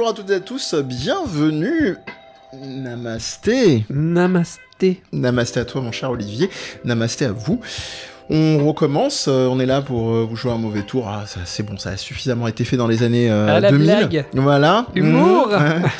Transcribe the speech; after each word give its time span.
bonjour 0.00 0.12
à 0.12 0.16
toutes 0.16 0.30
et 0.30 0.36
à 0.36 0.40
tous, 0.40 0.74
bienvenue. 0.76 1.98
Namasté. 2.54 3.84
Namasté. 3.90 5.02
Namasté 5.12 5.60
à 5.60 5.66
toi 5.66 5.82
mon 5.82 5.92
cher 5.92 6.10
Olivier, 6.10 6.48
namasté 6.86 7.26
à 7.26 7.32
vous. 7.32 7.60
On 8.32 8.64
recommence, 8.64 9.26
euh, 9.28 9.46
on 9.48 9.58
est 9.58 9.66
là 9.66 9.80
pour 9.82 10.10
euh, 10.14 10.24
vous 10.28 10.36
jouer 10.36 10.52
un 10.52 10.56
mauvais 10.58 10.82
tour. 10.82 11.08
Ah, 11.08 11.24
ça, 11.26 11.40
c'est 11.44 11.64
bon, 11.64 11.76
ça 11.78 11.90
a 11.90 11.96
suffisamment 11.96 12.46
été 12.46 12.64
fait 12.64 12.76
dans 12.76 12.86
les 12.86 13.02
années 13.02 13.28
euh, 13.28 13.58
la 13.58 13.70
2000. 13.72 13.84
blague. 13.86 14.24
Voilà. 14.34 14.86
Humour. 14.94 15.48
Mmh. 15.48 15.52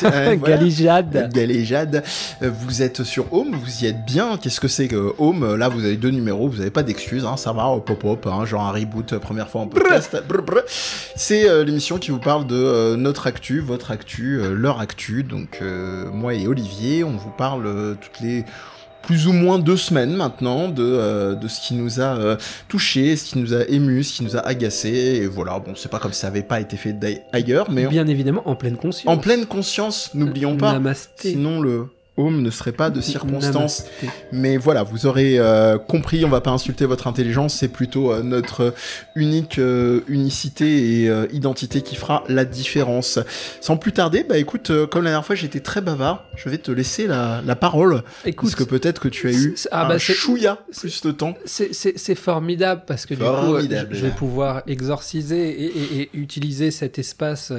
Euh, 0.04 0.36
voilà. 0.38 0.56
Galijade. 0.56 1.30
Galéjade. 1.32 2.02
Euh, 2.42 2.50
Vous 2.66 2.82
êtes 2.82 3.02
sur 3.02 3.32
Home, 3.32 3.54
vous 3.54 3.84
y 3.84 3.86
êtes 3.86 4.04
bien. 4.06 4.38
Qu'est-ce 4.40 4.60
que 4.60 4.68
c'est 4.68 4.86
que 4.88 5.12
Home? 5.18 5.56
Là, 5.56 5.68
vous 5.68 5.84
avez 5.84 5.96
deux 5.96 6.10
numéros, 6.10 6.48
vous 6.48 6.58
n'avez 6.58 6.70
pas 6.70 6.82
d'excuses, 6.82 7.24
hein, 7.24 7.36
ça 7.36 7.52
va, 7.52 7.66
hop 7.68 7.88
hop 7.90 8.04
hop, 8.04 8.26
hein, 8.26 8.44
genre 8.44 8.62
un 8.62 8.70
reboot 8.72 9.12
euh, 9.12 9.18
première 9.18 9.48
fois 9.48 9.62
en 9.62 9.66
podcast. 9.66 10.16
Brr, 10.28 10.42
brr. 10.42 10.60
C'est 11.16 11.48
euh, 11.48 11.64
l'émission 11.64 11.98
qui 11.98 12.10
vous 12.12 12.18
parle 12.18 12.46
de 12.46 12.54
euh, 12.56 12.96
notre 12.96 13.26
actu, 13.26 13.60
votre 13.60 13.90
actu, 13.90 14.40
euh, 14.40 14.54
leur 14.54 14.80
actu. 14.80 15.22
Donc, 15.24 15.58
euh, 15.62 16.04
moi 16.12 16.34
et 16.34 16.46
Olivier, 16.46 17.04
on 17.04 17.10
vous 17.16 17.30
parle 17.36 17.66
euh, 17.66 17.94
toutes 18.00 18.20
les 18.20 18.44
plus 19.02 19.26
ou 19.26 19.32
moins 19.32 19.58
deux 19.58 19.76
semaines 19.76 20.14
maintenant 20.14 20.68
de, 20.68 20.82
euh, 20.82 21.34
de 21.34 21.48
ce 21.48 21.60
qui 21.60 21.74
nous 21.74 22.00
a 22.00 22.16
euh, 22.16 22.36
touché, 22.68 23.16
ce 23.16 23.24
qui 23.30 23.38
nous 23.38 23.54
a 23.54 23.64
ému, 23.68 24.02
ce 24.04 24.14
qui 24.14 24.24
nous 24.24 24.36
a 24.36 24.40
agacé. 24.40 24.88
Et 24.90 25.26
voilà, 25.26 25.58
bon, 25.58 25.72
c'est 25.74 25.90
pas 25.90 25.98
comme 25.98 26.12
si 26.12 26.20
ça 26.20 26.26
avait 26.28 26.42
pas 26.42 26.60
été 26.60 26.76
fait 26.76 26.94
ailleurs, 27.32 27.70
mais 27.70 27.86
Bien 27.86 28.06
évidemment, 28.06 28.42
en 28.48 28.56
pleine 28.56 28.76
conscience. 28.76 29.12
en 29.12 29.18
pleine 29.18 29.46
conscience, 29.46 30.10
n'oublions 30.14 30.56
pas. 30.56 30.72
Namasté. 30.72 31.30
Sinon, 31.30 31.60
le 31.60 31.86
home 32.20 32.42
ne 32.42 32.50
serait 32.50 32.72
pas 32.72 32.90
de 32.90 33.00
circonstance. 33.00 33.84
Mais 34.32 34.56
voilà, 34.56 34.82
vous 34.82 35.06
aurez 35.06 35.38
euh, 35.38 35.78
compris, 35.78 36.24
on 36.24 36.28
va 36.28 36.40
pas 36.40 36.50
insulter 36.50 36.84
votre 36.86 37.06
intelligence, 37.06 37.54
c'est 37.54 37.68
plutôt 37.68 38.12
euh, 38.12 38.22
notre 38.22 38.74
unique 39.14 39.58
euh, 39.58 40.00
unicité 40.08 41.02
et 41.04 41.10
identité 41.32 41.82
qui 41.82 41.96
fera 41.96 42.24
la 42.28 42.44
différence. 42.44 43.18
Sans 43.60 43.76
plus 43.76 43.92
tarder, 43.92 44.24
bah 44.28 44.38
écoute, 44.38 44.70
comme 44.90 45.04
la 45.04 45.10
dernière 45.10 45.26
fois 45.26 45.34
j'étais 45.36 45.60
très 45.60 45.80
bavard, 45.80 46.24
je 46.36 46.48
vais 46.48 46.58
te 46.58 46.70
laisser 46.70 47.06
la, 47.06 47.42
la 47.44 47.56
parole, 47.56 48.02
Écoute, 48.24 48.50
parce 48.50 48.54
que 48.54 48.64
peut-être 48.68 49.00
que 49.00 49.08
tu 49.08 49.28
as 49.28 49.32
eu 49.32 49.54
ah 49.70 49.84
un 49.86 49.88
bah 49.88 49.98
c'est- 49.98 50.12
chouïa 50.14 50.58
plus 50.78 51.02
de 51.02 51.10
temps. 51.10 51.34
c'est- 51.44 52.14
formidable 52.14 52.82
parce 52.86 53.06
que 53.06 53.14
du 53.14 53.20
coup, 53.20 53.58
je 53.60 53.96
je 53.96 54.02
vais 54.06 54.10
pouvoir 54.10 54.62
exorciser 54.66 55.48
et, 55.50 55.64
et- 55.66 56.00
et 56.02 56.10
utiliser 56.14 56.70
cet 56.70 56.98
espace 56.98 57.52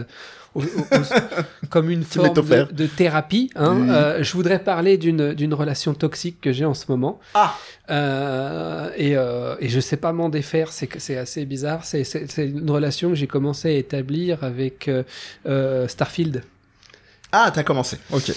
au- 0.55 0.61
au- 0.61 0.63
au- 0.63 1.65
comme 1.69 1.89
une 1.89 2.03
forme 2.25 2.33
de, 2.71 2.85
thérapie. 2.87 3.49
hein. 3.55 3.89
Euh, 3.89 4.23
je 4.23 4.33
voudrais 4.33 4.59
parler 4.59 4.97
d'une 4.97 5.53
relation 5.53 5.93
toxique 5.93 6.39
que 6.41 6.51
j'ai 6.51 6.65
en 6.65 6.73
ce 6.73 6.85
moment. 6.89 7.19
Ah 7.33 7.55
Euh, 7.89 8.89
et, 8.95 9.17
euh, 9.17 9.55
et 9.59 9.67
je 9.69 9.79
sais 9.79 9.97
pas 9.97 10.13
m'en 10.13 10.29
défaire, 10.29 10.71
c'est 10.71 10.87
que 10.87 10.99
c'est 10.99 11.17
assez 11.17 11.45
bizarre. 11.45 11.83
C'est 11.83 12.03
une 12.37 12.69
relation 12.71 13.09
que 13.09 13.15
j'ai 13.15 13.27
commencé 13.27 13.67
à 13.69 13.71
établir 13.77 14.43
avec 14.43 14.89
euh, 15.45 15.87
Starfield. 15.87 16.43
Ah, 17.33 17.49
t'as 17.53 17.63
commencé, 17.63 17.97
ok. 18.11 18.31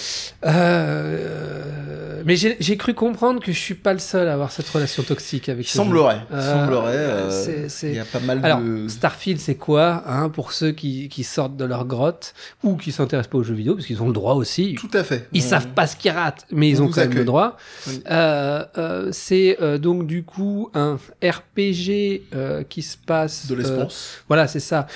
Euh, 0.45 2.21
mais 2.25 2.35
j'ai 2.35 2.77
cru 2.77 2.93
comprendre 2.93 3.39
que 3.41 3.51
je 3.51 3.59
suis 3.59 3.75
pas 3.75 3.93
le 3.93 3.99
seul 3.99 4.27
à 4.27 4.33
avoir 4.33 4.51
cette 4.51 4.67
relation 4.69 5.03
toxique 5.03 5.49
avec 5.49 5.67
ce 5.67 5.73
semblerait, 5.77 6.21
il 6.31 6.35
Euh, 6.35 6.53
semblerait, 6.61 6.93
euh, 6.95 7.67
il 7.83 7.93
y 7.93 7.99
a 7.99 8.05
pas 8.05 8.19
mal 8.19 8.39
Alors, 8.43 8.61
de... 8.61 8.87
Starfield, 8.87 9.39
c'est 9.39 9.55
quoi 9.55 10.03
hein, 10.07 10.29
Pour 10.29 10.51
ceux 10.53 10.71
qui, 10.71 11.07
qui 11.09 11.23
sortent 11.23 11.55
de 11.57 11.65
leur 11.65 11.85
grotte 11.85 12.33
ou 12.63 12.77
qui 12.77 12.91
s'intéressent 12.91 13.29
pas 13.31 13.37
aux 13.37 13.43
jeux 13.43 13.53
vidéo, 13.53 13.75
parce 13.75 13.85
qu'ils 13.85 14.01
ont 14.01 14.07
le 14.07 14.13
droit 14.13 14.33
aussi. 14.33 14.75
Tout 14.75 14.89
à 14.93 15.03
fait. 15.03 15.27
Ils 15.33 15.43
On- 15.43 15.49
savent 15.49 15.67
pas 15.67 15.87
ce 15.87 15.95
qu'ils 15.97 16.11
ratent, 16.11 16.45
mais 16.51 16.69
ils 16.69 16.81
on 16.81 16.85
ont 16.85 16.89
quand 16.89 17.01
même 17.01 17.13
le 17.13 17.25
droit. 17.25 17.57
Oui. 17.87 18.01
Euh, 18.09 18.65
euh, 18.77 19.09
c'est 19.11 19.57
euh, 19.61 19.77
donc 19.77 20.07
du 20.07 20.23
coup 20.23 20.69
un 20.73 20.97
RPG 21.23 22.23
euh, 22.33 22.63
qui 22.63 22.81
se 22.81 22.97
passe. 22.97 23.47
De 23.47 23.53
euh, 23.55 23.57
l'espace. 23.59 24.21
voilà, 24.27 24.47
c'est 24.47 24.59
ça. 24.59 24.87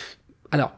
Alors, 0.52 0.72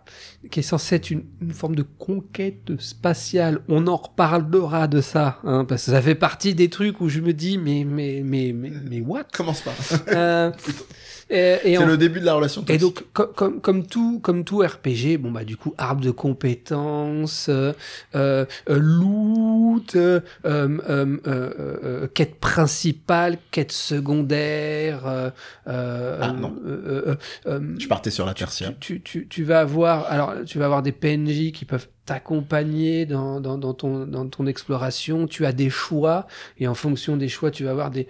qui 0.50 0.60
est 0.62 0.64
censé 0.64 0.96
être 0.96 1.12
une, 1.12 1.24
une 1.42 1.52
forme 1.54 1.76
de 1.76 1.84
conquête 1.84 2.80
spatiale. 2.80 3.60
On 3.68 3.86
en 3.88 3.96
reparlera 3.98 4.88
de 4.88 5.00
ça, 5.02 5.40
hein, 5.44 5.66
parce 5.66 5.86
que 5.86 5.92
ça 5.92 6.02
fait 6.02 6.16
partie 6.16 6.56
des 6.56 6.70
trucs 6.70 7.00
où 7.00 7.10
je 7.10 7.20
me 7.20 7.32
dis, 7.34 7.58
mais, 7.60 7.86
mais, 7.88 8.22
mais, 8.26 8.52
mais, 8.54 8.72
mais 8.90 9.02
what? 9.02 9.26
Commence 9.34 9.62
pas. 9.62 9.74
Euh, 10.10 10.52
et 11.30 11.76
C'est 11.78 11.86
le 11.86 11.98
début 11.98 12.20
de 12.20 12.26
la 12.26 12.34
relation 12.34 12.66
et 12.68 12.78
donc, 12.78 13.04
co- 13.14 13.28
comme, 13.28 13.62
comme, 13.62 13.86
tout, 13.86 14.20
comme 14.20 14.44
tout 14.44 14.60
RPG, 14.60 15.18
bon, 15.20 15.32
bah, 15.32 15.44
du 15.46 15.58
coup, 15.58 15.74
arbre 15.78 16.02
de 16.02 16.12
compétences, 16.12 17.48
euh, 17.50 17.72
euh, 18.16 18.46
euh, 18.70 18.80
loot, 18.80 19.96
euh, 19.96 20.20
euh, 20.46 20.78
euh, 20.90 21.18
euh, 21.28 21.54
euh, 21.84 22.08
quête 22.08 22.36
principale, 22.40 23.38
quête 23.52 23.72
secondaire. 23.72 25.06
euh, 25.06 25.30
euh, 25.68 26.20
Ah, 26.22 26.32
non. 26.34 26.56
euh, 26.66 27.04
euh, 27.08 27.16
euh, 27.48 27.76
Je 27.80 27.88
partais 27.88 28.12
sur 28.12 28.26
la 28.26 28.34
tertiaire. 28.34 28.74
tu, 28.80 29.02
tu, 29.02 29.22
tu, 29.22 29.28
tu 29.28 29.44
vas 29.44 29.62
avoir, 29.62 30.06
alors, 30.12 30.31
tu 30.46 30.58
vas 30.60 30.66
avoir 30.66 30.82
des 30.82 30.92
PNJ 30.92 31.52
qui 31.52 31.66
peuvent 31.66 31.88
t'accompagner 32.06 33.06
dans, 33.06 33.40
dans, 33.42 33.58
dans, 33.58 33.74
ton, 33.74 34.06
dans 34.06 34.28
ton 34.28 34.46
exploration. 34.48 35.28
Tu 35.28 35.46
as 35.46 35.52
des 35.54 35.70
choix, 35.70 36.28
et 36.60 36.68
en 36.68 36.74
fonction 36.76 37.18
des 37.18 37.30
choix, 37.30 37.52
tu 37.52 37.64
vas 37.64 37.72
avoir 37.72 37.92
des 37.92 38.08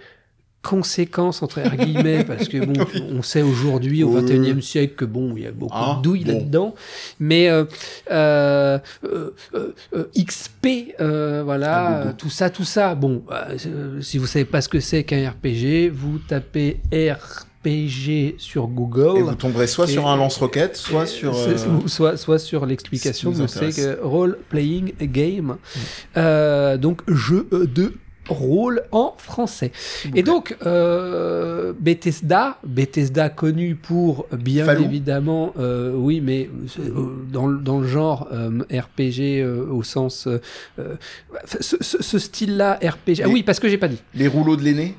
conséquences 0.62 1.42
entre 1.42 1.60
guillemets 1.76 2.22
parce 2.24 2.46
que 2.48 2.64
bon 2.64 2.84
Oui. 2.94 3.02
on 3.10 3.20
sait 3.22 3.42
aujourd'hui 3.42 4.04
au 4.04 4.10
Oui. 4.16 4.22
21e 4.22 4.60
siècle 4.60 4.94
que 4.94 5.04
bon 5.04 5.34
il 5.36 5.42
y 5.42 5.46
a 5.48 5.50
beaucoup 5.50 5.74
Ah, 5.76 5.96
de 5.98 6.02
douilles 6.02 6.24
bon. 6.24 6.34
là-dedans 6.34 6.74
mais 7.18 7.48
euh, 7.48 7.64
euh, 8.12 8.78
euh, 9.54 10.04
XP 10.16 10.94
Ah, 11.00 11.42
voilà 11.42 12.02
euh, 12.02 12.12
tout 12.16 12.30
ça 12.30 12.48
tout 12.48 12.62
ça 12.62 12.94
bon 12.94 13.24
si 14.00 14.18
vous 14.18 14.26
savez 14.28 14.44
pas 14.44 14.60
ce 14.60 14.68
que 14.68 14.78
c'est 14.78 15.02
qu'un 15.02 15.28
RPG 15.30 15.90
vous 15.92 16.18
tapez 16.20 16.80
RPG 17.64 18.34
sur 18.38 18.66
Google 18.66 19.18
Et 19.18 19.22
vous 19.22 19.34
tomberez 19.34 19.66
soit 19.66 19.88
Et- 19.88 19.92
sur 19.92 20.08
un 20.08 20.16
lance-roquette, 20.16 20.76
soit 20.76 21.06
sur. 21.06 21.34
euh, 21.36 21.56
soit, 21.86 22.16
soit 22.16 22.38
sur 22.38 22.66
l'explication, 22.66 23.32
ce 23.32 23.46
c'est 23.46 23.56
intéresse. 23.66 23.76
que 23.76 24.00
role 24.02 24.38
playing 24.48 24.92
game, 25.00 25.56
Euh, 26.16 26.76
donc 26.76 27.02
jeu 27.08 27.46
de 27.52 27.92
rôle 28.28 28.82
en 28.92 29.14
français. 29.18 29.72
Et 30.14 30.22
donc 30.22 30.56
euh, 30.64 31.72
Bethesda, 31.78 32.58
Bethesda 32.64 33.28
connu 33.28 33.74
pour 33.74 34.26
bien 34.32 34.64
évidemment, 34.84 35.52
euh, 35.58 35.92
oui, 35.94 36.20
mais 36.20 36.48
euh, 36.78 36.90
dans, 37.32 37.46
le- 37.46 37.58
dans 37.60 37.80
le 37.80 37.86
genre 37.86 38.28
RPG 38.72 39.44
au 39.70 39.82
sens 39.82 40.28
ce, 41.46 41.76
ce- 41.80 42.02
ce 42.02 42.18
style-là 42.18 42.78
RPG. 42.82 43.22
Ah 43.24 43.28
oui, 43.28 43.42
parce 43.42 43.58
que 43.60 43.68
j'ai 43.68 43.78
pas 43.78 43.88
dit. 43.88 43.98
Les 44.14 44.28
rouleaux 44.28 44.56
de 44.56 44.62
l'aîné? 44.62 44.94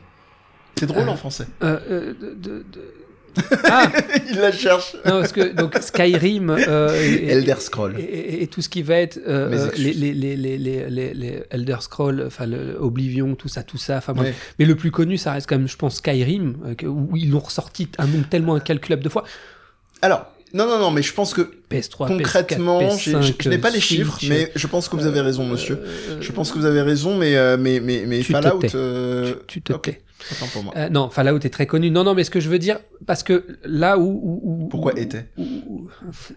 C'est 0.77 0.85
drôle 0.87 1.07
Euh, 1.07 1.11
en 1.11 1.15
français. 1.15 1.47
Euh, 1.63 1.79
euh, 1.89 2.13
de- 2.19 2.33
de- 2.33 2.65
de- 2.71 2.93
Ah 3.63 3.91
Il 4.29 4.37
la 4.39 4.51
cherche. 4.51 4.95
non, 5.05 5.19
parce 5.21 5.31
que 5.31 5.53
donc 5.53 5.75
Skyrim 5.81 6.51
euh, 6.51 6.89
et- 7.01 7.29
Elder 7.29 7.55
Scroll. 7.59 7.95
et, 7.99 8.03
et- 8.03 8.43
et 8.43 8.47
tout 8.47 8.61
ce 8.61 8.69
qui 8.69 8.83
va 8.83 8.95
être 8.97 9.19
euh, 9.27 9.71
les, 9.75 9.91
les, 9.93 10.13
les, 10.13 10.35
les, 10.35 10.57
les, 10.57 11.13
les 11.15 11.43
Elder 11.49 11.77
Scrolls, 11.81 12.23
enfin 12.27 12.47
Oblivion, 12.79 13.33
tout 13.35 13.47
ça, 13.47 13.63
tout 13.63 13.77
ça. 13.79 13.97
Enfin, 13.97 14.13
bref. 14.13 14.27
Ouais. 14.27 14.35
Mais 14.59 14.65
le 14.65 14.75
plus 14.75 14.91
connu, 14.91 15.17
ça 15.17 15.31
reste 15.31 15.47
quand 15.49 15.57
même, 15.57 15.67
je 15.67 15.77
pense, 15.77 15.95
Skyrim, 15.95 16.57
où 16.85 17.17
ils 17.17 17.31
l'ont 17.31 17.39
ressorti 17.39 17.89
un 17.97 18.05
nombre 18.05 18.27
tellement 18.29 18.53
incalculable 18.55 19.03
de 19.03 19.09
fois. 19.09 19.23
Alors, 20.03 20.27
non, 20.53 20.67
non, 20.67 20.79
non, 20.79 20.91
mais 20.91 21.01
je 21.01 21.13
pense 21.13 21.33
que 21.33 21.41
PS3, 21.69 22.07
concrètement, 22.07 22.79
PS4, 22.79 22.99
j'ai- 22.99 23.11
PS5, 23.13 23.21
j'ai- 23.23 23.35
je 23.39 23.49
n'ai 23.49 23.57
pas 23.57 23.69
les 23.69 23.79
Switch, 23.79 23.87
chiffres, 23.99 24.19
mais 24.29 24.51
je 24.55 24.67
pense 24.67 24.87
que 24.89 24.95
vous 24.95 25.05
avez 25.07 25.21
raison, 25.21 25.45
monsieur. 25.45 25.79
euh, 25.83 26.17
Je 26.21 26.31
pense 26.31 26.51
que 26.51 26.59
vous 26.59 26.65
avez 26.65 26.81
raison, 26.81 27.17
mais, 27.17 27.35
euh, 27.35 27.57
mais, 27.59 27.79
mais, 27.79 28.03
mais 28.07 28.19
Tu 28.19 28.27
te 28.33 28.41
Fallout. 28.41 28.59
tais. 28.59 28.71
euh, 28.75 29.33
tu, 29.47 29.59
tu 29.59 29.61
te 29.63 29.73
ok. 29.73 29.81
tais. 29.81 30.01
Attends 30.31 30.47
pour 30.47 30.63
moi. 30.63 30.73
Euh, 30.77 30.89
non, 30.89 31.09
Fallout 31.09 31.39
est 31.43 31.49
très 31.49 31.65
connu. 31.67 31.91
Non, 31.91 32.03
non, 32.03 32.13
mais 32.13 32.23
ce 32.23 32.29
que 32.29 32.39
je 32.39 32.49
veux 32.49 32.59
dire, 32.59 32.79
parce 33.05 33.23
que 33.23 33.43
là 33.65 33.97
où. 33.97 34.03
où- 34.03 34.41
où- 34.63 34.67
Pourquoi 34.69 34.93
où- 34.93 34.97
était? 34.97 35.25
où- 35.37 35.43
où- 35.67 35.89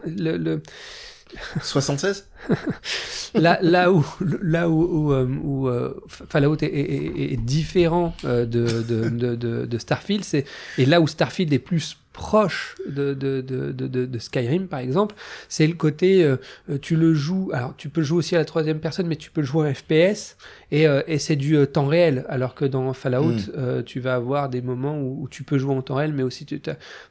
le, 0.06 0.36
le- 0.38 0.62
76 1.62 2.26
là, 3.34 3.58
là 3.62 3.92
où, 3.92 4.04
là 4.42 4.68
où, 4.68 4.82
où, 5.08 5.12
euh, 5.12 5.26
où, 5.42 5.68
euh, 5.68 5.94
Fallout 6.08 6.56
est, 6.62 6.66
est- 6.66 7.32
est- 7.32 7.36
différent 7.36 8.14
euh, 8.24 8.46
de, 8.46 8.64
de, 8.82 9.08
de, 9.08 9.34
de- 9.34 9.66
de 9.66 9.78
Starfield, 9.78 10.24
c'est 10.24 10.44
et 10.78 10.86
là 10.86 11.00
où 11.00 11.06
Starfield 11.06 11.52
est 11.52 11.58
plus 11.58 11.96
proche 12.16 12.76
de, 12.88 13.12
de, 13.12 13.42
de, 13.42 14.18
Skyrim 14.18 14.68
par 14.68 14.80
exemple, 14.80 15.14
c'est 15.50 15.66
le 15.66 15.74
côté 15.74 16.24
euh, 16.24 16.36
euh, 16.70 16.78
tu 16.80 16.96
le 16.96 17.12
joues, 17.12 17.50
alors 17.52 17.74
tu 17.76 17.90
peux 17.90 18.00
le 18.00 18.06
jouer 18.06 18.18
aussi 18.18 18.34
à 18.34 18.38
la 18.38 18.46
troisième 18.46 18.80
personne, 18.80 19.06
mais 19.06 19.16
tu 19.16 19.30
peux 19.30 19.42
le 19.42 19.46
jouer 19.46 19.68
en 19.68 19.74
FPS 19.74 20.36
et, 20.72 20.88
euh, 20.88 21.02
et 21.06 21.18
c'est 21.18 21.36
du 21.36 21.56
euh, 21.56 21.66
temps 21.66 21.86
réel, 21.86 22.24
alors 22.30 22.54
que 22.54 22.64
dans 22.64 22.90
Fallout 22.94 23.26
Mm. 23.26 23.52
euh, 23.58 23.82
tu 23.82 24.00
vas 24.00 24.14
avoir 24.14 24.48
des 24.48 24.62
moments 24.62 24.98
où, 24.98 25.22
où 25.24 25.28
tu 25.28 25.42
peux 25.44 25.58
jouer 25.58 25.74
en 25.74 25.82
temps 25.82 25.96
réel, 25.96 26.14
mais 26.14 26.22
aussi 26.22 26.46
tu 26.46 26.58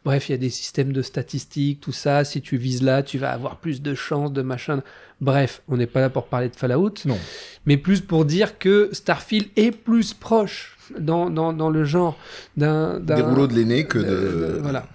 bref 0.04 0.28
il 0.28 0.31
y 0.31 0.36
a 0.36 0.40
des 0.40 0.50
systèmes 0.50 0.92
de 0.92 1.04
statistiques, 1.04 1.81
tout 1.81 1.92
ça, 1.92 2.24
si 2.25 2.42
tu 2.42 2.57
vises 2.57 2.81
là 2.81 3.04
tu 3.04 3.19
vas 3.19 3.31
avoir 3.31 3.57
plus 3.57 3.81
de 3.84 3.94
chances 3.94 4.34
de 4.34 4.42
machin. 4.42 4.81
Bref, 5.22 5.62
on 5.69 5.78
n'est 5.78 5.88
pas 5.88 6.02
là 6.02 6.10
pour 6.10 6.25
parler 6.25 6.50
de 6.50 6.56
Fallout, 6.57 6.96
Non. 7.06 7.18
mais 7.66 7.78
plus 7.78 8.02
pour 8.02 8.25
dire 8.25 8.57
que 8.60 8.90
Starfield 8.92 9.48
est 9.56 9.72
plus 9.72 10.13
proche 10.13 10.75
dans, 10.99 11.29
dans, 11.29 11.53
dans 11.53 11.69
le 11.69 11.83
genre 11.85 12.17
d'un... 12.57 12.99
Des 12.99 13.21
rouleaux 13.21 13.47
de 13.47 13.53
l'aîné 13.53 13.85
que 13.85 13.97
de. 13.99 14.03
de- 14.05 14.59
voilà. 14.61 14.85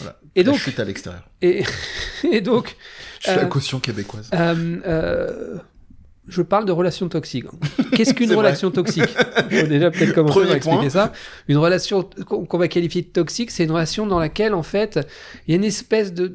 Voilà. 0.00 0.18
Et 0.36 0.42
La 0.42 0.50
donc, 0.52 0.58
chute 0.60 0.78
à 0.80 0.84
l'extérieur. 0.84 1.22
et, 1.42 1.64
et 2.30 2.40
donc 2.40 2.76
Je 3.20 3.30
suis 3.30 3.36
la 3.38 3.44
euh, 3.44 3.48
caution 3.48 3.80
québécoise. 3.80 4.30
euh, 4.34 4.76
euh, 4.86 5.56
je 6.28 6.42
parle 6.42 6.66
de 6.66 6.72
relations 6.72 7.08
toxiques. 7.08 7.46
Qu'est-ce 7.96 8.12
qu'une 8.18 8.26
vrai. 8.28 8.36
relation 8.36 8.70
toxique? 8.70 9.08
Il 9.50 9.60
faut 9.60 9.66
déjà 9.66 9.90
peut-être 9.90 10.12
commencer 10.14 10.44
par 10.46 10.56
expliquer 10.56 10.90
ça. 10.90 11.12
Une 11.48 11.56
relation 11.56 12.08
qu'on 12.26 12.58
va 12.58 12.68
qualifier 12.68 13.02
de 13.02 13.06
toxique, 13.08 13.50
c'est 13.50 13.64
une 13.64 13.72
relation 13.72 14.06
dans 14.06 14.18
laquelle, 14.18 14.52
en 14.54 14.62
fait, 14.62 15.00
il 15.46 15.52
y 15.52 15.54
a 15.54 15.56
une 15.56 15.64
espèce 15.64 16.12
de 16.12 16.34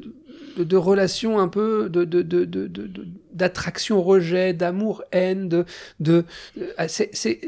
de, 0.56 0.62
de 0.62 0.76
relations 0.76 1.40
un 1.40 1.48
peu 1.48 1.88
de 1.88 2.04
de 2.04 2.22
de 2.22 2.44
de- 2.44 2.66
de- 2.68 2.86
de- 6.00 6.24
euh, 6.58 6.84
c'est 6.88 7.40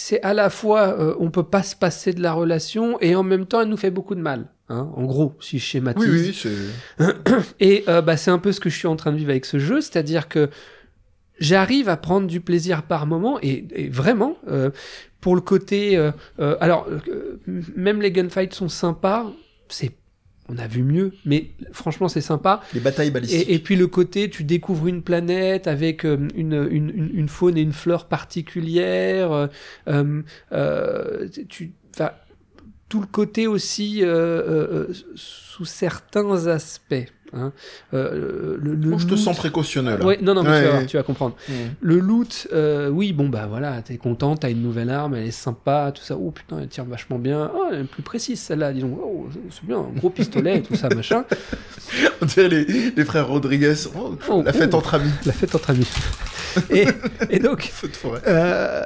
c'est 0.00 0.22
à 0.22 0.34
la 0.34 0.50
fois 0.50 0.98
euh, 0.98 1.14
on 1.18 1.30
peut 1.30 1.42
pas 1.42 1.62
se 1.62 1.76
passer 1.76 2.12
de 2.12 2.22
la 2.22 2.32
relation 2.32 2.98
et 3.00 3.14
en 3.14 3.22
même 3.22 3.46
temps 3.46 3.60
elle 3.60 3.68
nous 3.68 3.76
fait 3.76 3.90
beaucoup 3.90 4.14
de 4.14 4.20
mal 4.22 4.46
hein, 4.68 4.90
en 4.94 5.04
gros 5.04 5.34
si 5.40 5.58
je 5.58 5.64
schématise 5.64 6.08
Oui, 6.08 6.20
oui, 6.28 6.34
c'est. 6.98 7.34
et 7.60 7.84
euh, 7.88 8.00
bah, 8.00 8.16
c'est 8.16 8.30
un 8.30 8.38
peu 8.38 8.52
ce 8.52 8.60
que 8.60 8.70
je 8.70 8.76
suis 8.76 8.88
en 8.88 8.96
train 8.96 9.12
de 9.12 9.16
vivre 9.18 9.30
avec 9.30 9.44
ce 9.44 9.58
jeu, 9.58 9.80
c'est-à-dire 9.80 10.28
que 10.28 10.48
j'arrive 11.38 11.88
à 11.88 11.96
prendre 11.96 12.26
du 12.26 12.40
plaisir 12.40 12.82
par 12.82 13.06
moment, 13.06 13.38
et, 13.42 13.66
et 13.74 13.88
vraiment, 13.88 14.36
euh, 14.48 14.70
pour 15.20 15.34
le 15.34 15.40
côté... 15.40 15.96
euh, 15.96 16.12
euh, 16.38 16.56
alors, 16.60 16.86
euh, 16.88 17.40
même 17.76 18.00
les 18.00 18.12
gunfights 18.12 18.54
sont 18.54 18.68
sympas, 18.68 19.32
c'est... 19.68 19.92
On 20.52 20.58
a 20.58 20.66
vu 20.66 20.82
mieux, 20.82 21.12
mais 21.24 21.50
franchement 21.72 22.08
c'est 22.08 22.20
sympa. 22.20 22.60
Les 22.74 22.80
batailles 22.80 23.12
balistiques. 23.12 23.48
Et, 23.48 23.54
et 23.54 23.58
puis 23.60 23.76
le 23.76 23.86
côté, 23.86 24.28
tu 24.28 24.42
découvres 24.42 24.88
une 24.88 25.02
planète 25.02 25.68
avec 25.68 26.04
euh, 26.04 26.26
une, 26.34 26.66
une, 26.70 26.90
une- 26.90 27.10
une 27.14 27.28
faune 27.28 27.56
et 27.56 27.60
une 27.62 27.72
fleur 27.72 28.06
particulières. 28.08 29.30
euh, 29.32 29.46
euh, 29.88 30.22
euh, 30.52 31.28
tu, 31.48 31.72
tout 32.88 33.00
le 33.00 33.06
côté 33.06 33.46
aussi 33.46 34.00
euh, 34.02 34.86
sous 35.14 35.64
certains 35.64 36.48
aspects. 36.48 37.06
Hein. 37.32 37.52
Euh, 37.94 38.56
le, 38.60 38.74
le 38.74 38.90
Bon, 38.90 38.98
je 38.98 39.06
te 39.06 39.14
sens 39.16 39.36
précautionneux 39.36 39.96
là. 39.96 40.04
Ouais, 40.04 40.18
non, 40.22 40.34
non, 40.34 40.42
mais 40.42 40.50
Ouais, 40.50 40.58
tu, 40.58 40.64
vas, 40.64 40.70
voir, 40.70 40.80
ouais. 40.80 40.86
tu 40.86 40.96
vas 40.96 41.02
comprendre. 41.02 41.36
Mm. 41.48 41.52
Le 41.80 41.98
loot, 41.98 42.48
euh, 42.52 42.88
oui, 42.88 43.12
bon, 43.12 43.28
bah 43.28 43.46
voilà, 43.48 43.80
t'es 43.82 43.96
content, 43.98 44.36
t'as 44.36 44.50
une 44.50 44.62
nouvelle 44.62 44.90
arme, 44.90 45.14
elle 45.14 45.26
est 45.26 45.30
sympa, 45.30 45.92
tout 45.94 46.02
ça. 46.02 46.16
Oh 46.16 46.30
putain, 46.30 46.58
elle 46.60 46.68
tire 46.68 46.84
vachement 46.84 47.18
bien. 47.18 47.50
Oh, 47.54 47.66
elle 47.72 47.80
est 47.80 47.84
plus 47.84 48.02
précise 48.02 48.40
celle-là, 48.40 48.72
dis 48.72 48.80
donc. 48.80 48.98
Oh, 49.02 49.28
c'est 49.50 49.64
bien, 49.64 49.78
un 49.78 49.98
gros 49.98 50.10
pistolet, 50.10 50.62
tout 50.62 50.74
ça, 50.74 50.88
machin. 50.94 51.24
On 52.20 52.26
dirait 52.26 52.48
les, 52.48 52.64
les 52.90 53.04
frères 53.04 53.28
Rodriguez. 53.28 53.74
Oh, 53.96 54.16
Oh, 54.28 54.42
la 54.44 54.52
fête 54.52 54.70
oh. 54.74 54.76
entre 54.78 54.94
amis. 54.94 55.10
La 55.26 55.32
fête 55.32 55.54
entre 55.54 55.70
amis. 55.70 55.88
et, 56.70 56.86
et 57.30 57.38
donc, 57.38 57.62
Feu 57.62 57.88
de 57.88 57.94
forêt. 57.96 58.20
euh, 58.26 58.82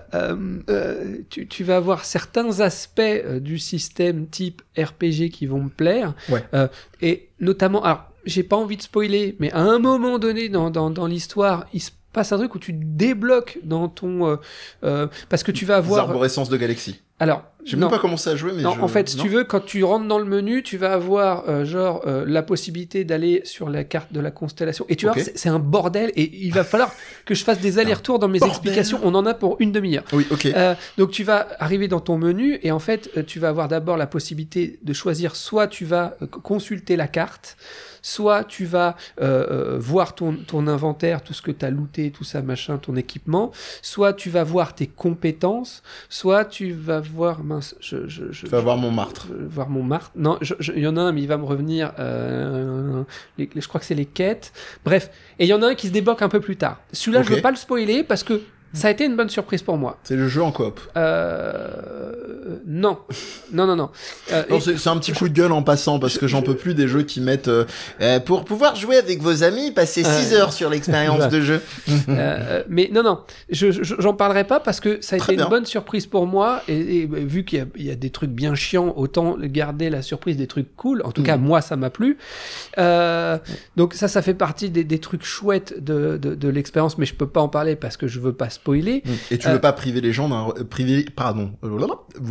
euh, 0.68 1.16
tu, 1.30 1.46
tu 1.48 1.64
vas 1.64 1.76
avoir 1.76 2.04
certains 2.04 2.60
aspects 2.60 3.00
du 3.40 3.58
système 3.58 4.26
type 4.26 4.62
RPG 4.78 5.30
qui 5.32 5.46
vont 5.46 5.62
me 5.62 5.68
plaire. 5.70 6.14
Et 7.00 7.28
notamment, 7.40 7.82
alors, 7.84 8.10
j'ai 8.26 8.42
pas 8.42 8.56
envie 8.56 8.76
de 8.76 8.82
spoiler, 8.82 9.36
mais 9.38 9.50
à 9.52 9.60
un 9.60 9.78
moment 9.78 10.18
donné 10.18 10.48
dans, 10.48 10.70
dans, 10.70 10.90
dans 10.90 11.06
l'histoire, 11.06 11.66
il 11.72 11.80
se 11.80 11.90
passe 12.12 12.32
un 12.32 12.38
truc 12.38 12.54
où 12.54 12.58
tu 12.58 12.72
débloques 12.72 13.58
dans 13.64 13.88
ton. 13.88 14.26
euh, 14.28 14.36
euh, 14.84 15.06
parce 15.28 15.42
que 15.42 15.52
tu 15.52 15.64
vas 15.64 15.76
avoir. 15.76 16.00
arborescences 16.08 16.48
de 16.48 16.56
galaxies. 16.56 17.00
Alors, 17.20 17.44
J'ai 17.64 17.76
même 17.76 17.88
pas 17.90 18.00
commencé 18.00 18.28
à 18.28 18.34
jouer, 18.34 18.50
mais 18.56 18.62
Non, 18.62 18.72
je- 18.74 18.80
en 18.80 18.88
fait, 18.88 19.08
si 19.08 19.16
non. 19.16 19.22
tu 19.22 19.28
veux, 19.28 19.44
quand 19.44 19.64
tu 19.64 19.84
rentres 19.84 20.06
dans 20.08 20.18
le 20.18 20.24
menu, 20.24 20.64
tu 20.64 20.76
vas 20.76 20.92
avoir 20.92 21.48
euh, 21.48 21.64
genre 21.64 22.02
euh, 22.06 22.24
la 22.26 22.42
possibilité 22.42 23.04
d'aller 23.04 23.40
sur 23.44 23.70
la 23.70 23.84
carte 23.84 24.12
de 24.12 24.18
la 24.18 24.32
constellation. 24.32 24.84
Et 24.88 24.96
tu 24.96 25.06
vois, 25.06 25.14
c'est 25.34 25.48
un 25.48 25.60
bordel 25.60 26.10
et 26.16 26.44
il 26.44 26.52
va 26.52 26.64
falloir 26.64 26.92
que 27.24 27.36
je 27.36 27.44
fasse 27.44 27.60
des 27.60 27.78
allers-retours 27.78 28.18
dans 28.18 28.26
mes 28.28 28.40
bordel. 28.40 28.56
explications. 28.56 28.98
On 29.04 29.14
en 29.14 29.26
a 29.26 29.34
pour 29.34 29.56
une 29.60 29.70
demi-heure. 29.70 30.02
Oui, 30.12 30.26
ok. 30.32 30.46
Euh, 30.46 30.74
donc 30.98 31.12
tu 31.12 31.22
vas 31.22 31.46
arriver 31.60 31.86
dans 31.86 32.00
ton 32.00 32.18
menu 32.18 32.58
et 32.64 32.72
en 32.72 32.80
fait 32.80 33.08
euh, 33.16 33.22
tu 33.22 33.38
vas 33.38 33.48
avoir 33.48 33.68
d'abord 33.68 33.96
la 33.96 34.08
possibilité 34.08 34.80
de 34.82 34.92
choisir 34.92 35.36
soit 35.36 35.68
tu 35.68 35.84
vas 35.84 36.16
euh, 36.20 36.26
consulter 36.26 36.96
la 36.96 37.06
carte, 37.06 37.56
soit 38.04 38.44
tu 38.44 38.66
vas 38.66 38.96
euh, 39.22 39.46
euh, 39.74 39.78
voir 39.78 40.14
ton, 40.14 40.34
ton 40.36 40.66
inventaire, 40.66 41.22
tout 41.22 41.32
ce 41.32 41.40
que 41.40 41.50
tu 41.50 41.64
as 41.64 41.70
looté, 41.70 42.10
tout 42.10 42.22
ça 42.22 42.42
machin, 42.42 42.76
ton 42.76 42.96
équipement, 42.96 43.50
soit 43.80 44.12
tu 44.12 44.28
vas 44.28 44.44
voir 44.44 44.74
tes 44.74 44.86
compétences, 44.86 45.82
soit 46.10 46.44
tu 46.44 46.72
vas 46.72 47.00
voir 47.00 47.42
mince, 47.42 47.74
je, 47.80 48.06
je, 48.06 48.30
je, 48.30 48.42
Tu 48.44 48.50
vas 48.52 48.60
voir 48.60 48.76
mon 48.76 48.90
martre. 48.90 49.28
voir 49.48 49.70
mon 49.70 49.82
martre. 49.82 50.10
Non, 50.16 50.38
il 50.74 50.80
y 50.80 50.86
en 50.86 50.98
a 50.98 51.00
un, 51.00 51.12
mais 51.12 51.22
il 51.22 51.28
va 51.28 51.38
me 51.38 51.44
revenir. 51.46 51.92
euh, 51.98 53.02
les- 53.38 53.48
les- 53.54 53.60
je 53.62 53.68
crois 53.68 53.80
que 53.80 53.86
c'est 53.86 53.94
les 53.94 54.04
quêtes. 54.04 54.52
Bref, 54.84 55.10
et 55.38 55.44
il 55.44 55.48
y 55.48 55.54
en 55.54 55.62
a 55.62 55.68
un 55.68 55.74
qui 55.74 55.86
se 55.88 55.92
débloque 55.92 56.20
un 56.20 56.28
peu 56.28 56.40
plus 56.40 56.56
tard. 56.56 56.80
Celui-là, 56.92 57.20
Ok. 57.20 57.26
je 57.28 57.34
veux 57.34 57.40
pas 57.40 57.50
le 57.50 57.56
spoiler 57.56 58.02
parce 58.04 58.22
que 58.22 58.42
ça 58.74 58.88
a 58.88 58.90
été 58.90 59.04
une 59.06 59.16
bonne 59.16 59.30
surprise 59.30 59.62
pour 59.62 59.78
moi. 59.78 59.98
C'est 60.04 60.16
le 60.16 60.28
jeu 60.28 60.42
en 60.42 60.52
coop. 60.52 60.80
Euh, 60.96 61.68
non, 62.66 62.98
non, 63.52 63.66
non, 63.66 63.76
non. 63.76 63.90
Euh, 64.32 64.42
Non, 64.50 64.58
et- 64.58 64.76
c'est 64.76 64.88
un 64.88 64.96
petit 64.98 65.12
coup 65.12 65.28
de 65.28 65.34
gueule 65.34 65.52
en 65.52 65.62
passant 65.62 65.98
parce 65.98 66.18
que 66.18 66.26
j'en 66.26 66.42
peux 66.42 66.54
plus 66.56 66.74
des 66.74 66.88
jeux 66.88 67.02
qui 67.02 67.20
mettent 67.20 67.48
euh, 67.48 67.64
euh, 68.00 68.20
pour 68.20 68.44
pouvoir 68.44 68.74
jouer 68.76 68.96
avec 68.96 69.22
vos 69.22 69.42
amis, 69.42 69.70
passez 69.72 70.02
6 70.04 70.32
Euh, 70.34 70.38
heures 70.40 70.52
sur 70.52 70.68
l'expérience 70.70 71.16
voilà. 71.16 71.30
de 71.30 71.40
jeu. 71.40 71.60
mais 72.68 72.90
non, 72.92 73.02
non, 73.02 73.20
je, 73.50 73.70
je- 73.70 73.94
j'en 73.98 74.14
parlerai 74.14 74.44
pas 74.44 74.60
parce 74.60 74.80
que 74.80 75.00
ça 75.00 75.16
a 75.16 75.18
Très 75.18 75.32
été 75.32 75.36
bien. 75.36 75.44
une 75.46 75.50
bonne 75.50 75.66
surprise 75.66 76.06
pour 76.06 76.26
moi. 76.26 76.62
Et, 76.68 77.02
et, 77.02 77.06
bah, 77.06 77.18
vu 77.20 77.44
qu'il 77.44 77.58
y 77.58 77.62
a, 77.62 77.66
il 77.76 77.84
y 77.86 77.90
a 77.90 77.94
des 77.96 78.10
trucs 78.10 78.30
bien 78.30 78.54
chiants, 78.54 78.92
autant 78.96 79.36
garder 79.40 79.90
la 79.90 80.02
surprise 80.02 80.36
des 80.36 80.46
trucs 80.46 80.74
cool. 80.76 81.02
En 81.04 81.12
tout 81.12 81.22
cas, 81.22 81.36
moi, 81.36 81.60
ça 81.60 81.76
m'a 81.76 81.90
plu. 81.90 82.18
Donc 83.76 83.94
ça, 83.94 84.08
ça 84.08 84.22
fait 84.22 84.34
partie 84.34 84.70
des, 84.70 84.84
des 84.84 84.98
trucs 84.98 85.24
chouettes 85.24 85.82
de, 85.82 86.16
de, 86.16 86.34
de 86.34 86.48
l'expérience, 86.48 86.98
mais 86.98 87.06
je 87.06 87.14
peux 87.14 87.26
pas 87.28 87.40
en 87.40 87.48
parler 87.48 87.76
parce 87.76 87.96
que 87.96 88.06
je 88.06 88.20
veux 88.20 88.32
pas 88.32 88.50
spoiler. 88.64 89.02
Et 89.30 89.36
tu 89.36 89.46
Euh, 89.48 89.52
veux 89.52 89.60
pas 89.60 89.74
priver 89.74 90.00
les 90.00 90.12
gens 90.12 90.28
d'un 90.30 90.48
euh, 90.48 90.64
priver 90.64 91.04
pardon, 91.04 91.52
euh, 91.64 91.86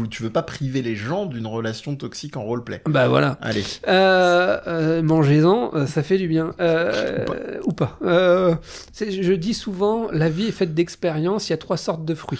tu 0.10 0.24
veux 0.24 0.32
pas 0.32 0.42
priver 0.42 0.82
les 0.82 0.96
gens 0.96 1.28
d'une 1.28 1.46
relation 1.46 1.96
toxique 1.96 2.38
en 2.38 2.44
roleplay. 2.44 2.82
Bah 2.88 3.08
voilà. 3.08 3.38
Allez. 3.42 3.64
Euh, 3.88 4.60
euh, 4.68 5.04
Mangez-en, 5.04 5.72
euh, 5.76 5.86
ça 5.86 6.02
fait 6.02 6.18
du 6.18 6.28
bien. 6.28 6.56
Euh, 6.60 7.24
Ou 7.66 7.70
ou 7.70 7.74
pas. 7.74 8.00
Euh, 8.04 8.56
je 9.00 9.34
dis 9.34 9.54
souvent, 9.54 10.08
la 10.12 10.30
vie 10.30 10.48
est 10.48 10.52
faite 10.52 10.74
d'expériences. 10.74 11.50
Il 11.50 11.52
y 11.52 11.54
a 11.54 11.58
trois 11.58 11.78
sortes 11.78 12.04
de 12.04 12.16
fruits. 12.16 12.40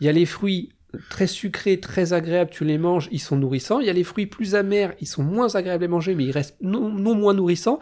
Il 0.00 0.06
y 0.06 0.08
a 0.10 0.12
les 0.12 0.26
fruits 0.26 0.70
très 1.08 1.26
sucrés, 1.26 1.78
très 1.80 2.12
agréables, 2.12 2.50
tu 2.50 2.64
les 2.64 2.78
manges, 2.78 3.08
ils 3.12 3.20
sont 3.20 3.36
nourrissants. 3.36 3.80
Il 3.80 3.86
y 3.86 3.90
a 3.90 3.92
les 3.92 4.04
fruits 4.04 4.26
plus 4.26 4.54
amers, 4.54 4.92
ils 5.00 5.06
sont 5.06 5.22
moins 5.22 5.54
agréables 5.54 5.84
à 5.84 5.88
manger, 5.88 6.14
mais 6.14 6.24
ils 6.24 6.30
restent 6.32 6.56
non, 6.60 6.90
non 6.90 7.14
moins 7.14 7.32
nourrissants. 7.32 7.78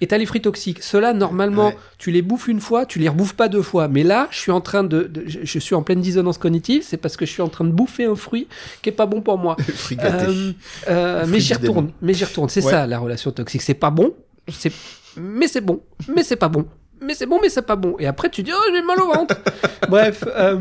Et 0.00 0.06
t'as 0.08 0.18
les 0.18 0.26
fruits 0.26 0.42
toxiques. 0.42 0.82
Ceux-là, 0.82 1.12
normalement, 1.12 1.68
Ouais. 1.68 1.76
tu 1.98 2.10
les 2.10 2.20
bouffes 2.20 2.48
une 2.48 2.60
fois, 2.60 2.84
tu 2.84 2.98
les 2.98 3.08
rebouffes 3.08 3.34
pas 3.34 3.48
deux 3.48 3.62
fois. 3.62 3.86
Mais 3.88 4.02
là, 4.02 4.26
je 4.30 4.38
suis 4.38 4.50
en 4.50 4.60
train 4.60 4.82
de, 4.84 5.04
de- 5.04 5.22
je, 5.26 5.38
je 5.44 5.58
suis 5.58 5.74
en 5.74 5.82
pleine 5.82 6.00
dissonance 6.00 6.36
cognitive. 6.36 6.82
C'est 6.84 6.96
parce 6.96 7.16
que 7.16 7.24
je 7.24 7.30
suis 7.30 7.42
en 7.42 7.48
train 7.48 7.64
de 7.64 7.70
bouffer 7.70 8.04
un 8.06 8.16
fruit 8.16 8.48
qui 8.82 8.88
est 8.88 8.92
pas 8.92 9.06
bon 9.06 9.20
pour 9.22 9.38
moi. 9.38 9.56
Euh, 10.02 10.52
euh, 10.88 11.24
mais 11.28 11.38
j'y 11.40 11.54
retourne. 11.54 11.92
Mais 12.02 12.12
j'y 12.14 12.24
retourne. 12.24 12.48
C'est 12.48 12.64
Ouais. 12.64 12.70
ça 12.70 12.86
la 12.86 12.98
relation 12.98 13.30
toxique. 13.30 13.62
C'est 13.62 13.74
pas 13.74 13.90
bon. 13.90 14.14
C'est 14.52 14.72
mais 15.16 15.46
c'est 15.46 15.60
bon. 15.60 15.80
Mais 16.08 16.22
c'est 16.24 16.36
pas 16.36 16.48
bon. 16.48 16.66
Mais 17.00 17.14
c'est 17.14 17.26
bon, 17.26 17.38
mais 17.42 17.48
c'est 17.48 17.62
pas 17.62 17.76
bon. 17.76 17.96
Et 17.98 18.06
après 18.06 18.30
tu 18.30 18.42
dis 18.42 18.50
oh 18.54 18.70
j'ai 18.74 18.82
mal 18.82 18.98
au 19.00 19.06
ventre. 19.12 19.36
Bref. 19.88 20.24
euh, 20.26 20.58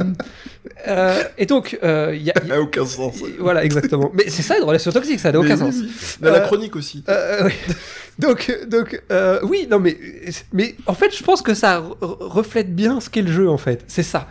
euh, 0.88 1.24
et 1.38 1.46
donc 1.46 1.78
euh, 1.84 2.12
il 2.16 2.22
y 2.24 2.32
a, 2.32 2.34
il 2.42 2.46
y 2.48 2.50
Ça 2.50 2.56
a- 2.56 2.60
aucun 2.60 2.86
sens. 2.86 3.16
voilà 3.40 3.64
exactement. 3.64 4.12
Mais 4.14 4.26
c'est 4.30 4.42
ça 4.42 4.58
une 4.58 4.64
relation 4.64 4.92
toxique. 4.92 5.20
Ça 5.20 5.32
n'a 5.32 5.40
aucun 5.40 5.54
oui, 5.56 5.60
sens. 5.60 5.76
oui. 5.82 5.92
La 6.22 6.30
Euh, 6.36 6.40
chronique 6.42 6.76
aussi. 6.76 7.04
Euh, 7.10 7.44
oui. 7.46 7.52
Donc, 8.20 8.56
donc 8.68 9.02
euh, 9.12 9.40
oui, 9.44 9.68
non, 9.70 9.80
mais, 9.80 9.98
mais 10.52 10.76
en 10.86 10.94
fait, 10.94 11.16
je 11.16 11.24
pense 11.24 11.42
que 11.42 11.54
ça 11.54 11.82
re- 11.82 11.96
reflète 12.02 12.76
bien 12.76 13.00
ce 13.00 13.10
qu'est 13.10 13.22
le 13.24 13.32
jeu, 13.32 13.50
en 13.50 13.58
fait. 13.58 13.84
C'est 13.88 14.04
ça. 14.04 14.28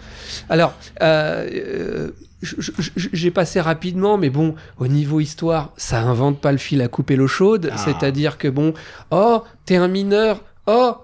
Alors, 0.49 0.75
euh, 1.03 1.49
euh, 1.53 2.11
j'ai 2.43 3.31
passé 3.31 3.61
rapidement, 3.61 4.19
mais 4.19 4.31
bon, 4.31 4.55
au 4.79 4.89
niveau 4.89 5.21
histoire, 5.21 5.73
ça 5.77 6.01
invente 6.01 6.41
pas 6.41 6.53
le 6.53 6.59
fil 6.59 6.81
à 6.83 6.89
couper 6.89 7.17
l'eau 7.17 7.29
chaude. 7.29 7.71
Ah. 7.73 7.77
C'est-à-dire 7.77 8.39
que 8.39 8.49
bon, 8.49 8.75
oh, 9.11 9.43
t'es 9.65 9.77
un 9.77 9.89
mineur. 9.89 10.43
Oh, 10.67 10.95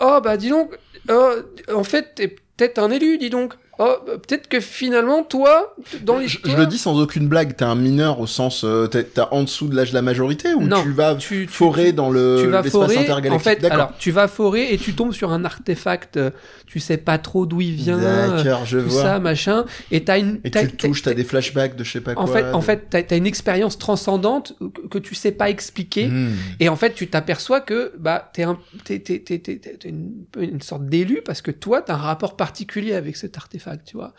oh, 0.00 0.20
bah 0.22 0.36
dis 0.36 0.50
donc, 0.50 0.78
oh, 1.10 1.32
en 1.74 1.84
fait, 1.84 2.14
t'es 2.14 2.28
peut-être 2.28 2.78
un 2.78 2.90
élu, 2.90 3.18
dis 3.18 3.30
donc. 3.30 3.54
Oh, 3.80 3.94
bah, 4.06 4.12
peut-être 4.18 4.48
que 4.48 4.58
finalement, 4.60 5.22
toi, 5.22 5.74
dans 6.02 6.16
Je, 6.18 6.22
l'histoire. 6.22 6.56
je 6.56 6.60
le 6.60 6.66
dis 6.66 6.78
sans 6.78 6.98
aucune 7.00 7.28
blague, 7.28 7.54
t'es 7.56 7.64
un 7.64 7.74
mineur 7.76 8.18
au 8.18 8.26
sens, 8.26 8.64
euh, 8.64 8.86
t'es 8.88 9.06
en 9.30 9.42
dessous 9.44 9.68
de 9.68 9.76
l'âge 9.76 9.90
de 9.90 9.94
la 9.94 10.02
majorité 10.02 10.52
ou 10.54 10.62
Non, 10.62 10.82
tu 10.82 10.90
vas 10.90 11.14
tu- 11.14 11.46
tu- 11.46 11.52
forer 11.52 11.92
dans 11.92 12.10
le 12.10 12.40
tu 12.42 12.48
vas 12.50 12.62
l'espace 12.62 12.82
forer, 12.92 12.98
intergalactique? 12.98 13.46
en 13.46 13.50
fait, 13.50 13.60
D'accord. 13.62 13.74
alors 13.76 13.92
tu 13.98 14.10
vas 14.10 14.26
forer 14.26 14.72
et 14.72 14.78
tu 14.78 14.94
tombes 14.94 15.12
sur 15.12 15.30
un 15.32 15.44
artefact, 15.44 16.16
euh, 16.16 16.30
tu 16.66 16.80
sais 16.80 16.96
pas 16.96 17.18
trop 17.18 17.46
d'où 17.46 17.60
il 17.60 17.74
vient, 17.74 17.98
euh, 17.98 18.64
je 18.64 18.78
tout 18.78 18.88
vois. 18.88 19.02
ça, 19.02 19.18
machin, 19.20 19.64
et 19.92 20.02
t'as 20.02 20.18
une, 20.18 20.40
Et 20.44 20.50
tu 20.50 20.58
le 20.60 20.70
touches, 20.70 21.02
t'as 21.02 21.14
des 21.14 21.24
flashbacks 21.24 21.76
de 21.76 21.84
je 21.84 21.92
sais 21.92 22.00
pas 22.00 22.14
quoi. 22.14 22.24
en 22.24 22.26
fait, 22.26 22.44
en 22.52 22.58
de- 22.58 22.64
fait, 22.64 22.86
t'as, 22.90 23.16
une 23.16 23.26
expérience 23.26 23.78
transcendante 23.78 24.54
que, 24.58 24.88
que 24.88 24.98
tu 24.98 25.14
sais 25.14 25.30
pas 25.32 25.50
expliquer, 25.50 26.08
Hmm. 26.08 26.32
et 26.60 26.68
en 26.68 26.76
fait, 26.76 26.94
tu 26.94 27.06
t'aperçois 27.08 27.60
que 27.60 27.92
bah 27.98 28.30
t'es 28.32 28.42
un, 28.42 28.58
t'es, 28.84 28.98
t'es, 28.98 29.20
t'es, 29.20 29.38
t'es- 29.38 29.56
t'es 29.58 29.88
une, 29.88 30.24
une 30.38 30.60
sorte 30.62 30.86
d'élu 30.86 31.20
parce 31.24 31.42
que 31.42 31.50
toi, 31.52 31.82
t'as 31.82 31.94
un 31.94 31.98
rapport 31.98 32.36
particulier 32.36 32.94
avec 32.94 33.16
cet 33.16 33.36
artefact, 33.36 33.67
tu 33.76 33.96
vois. 33.96 34.14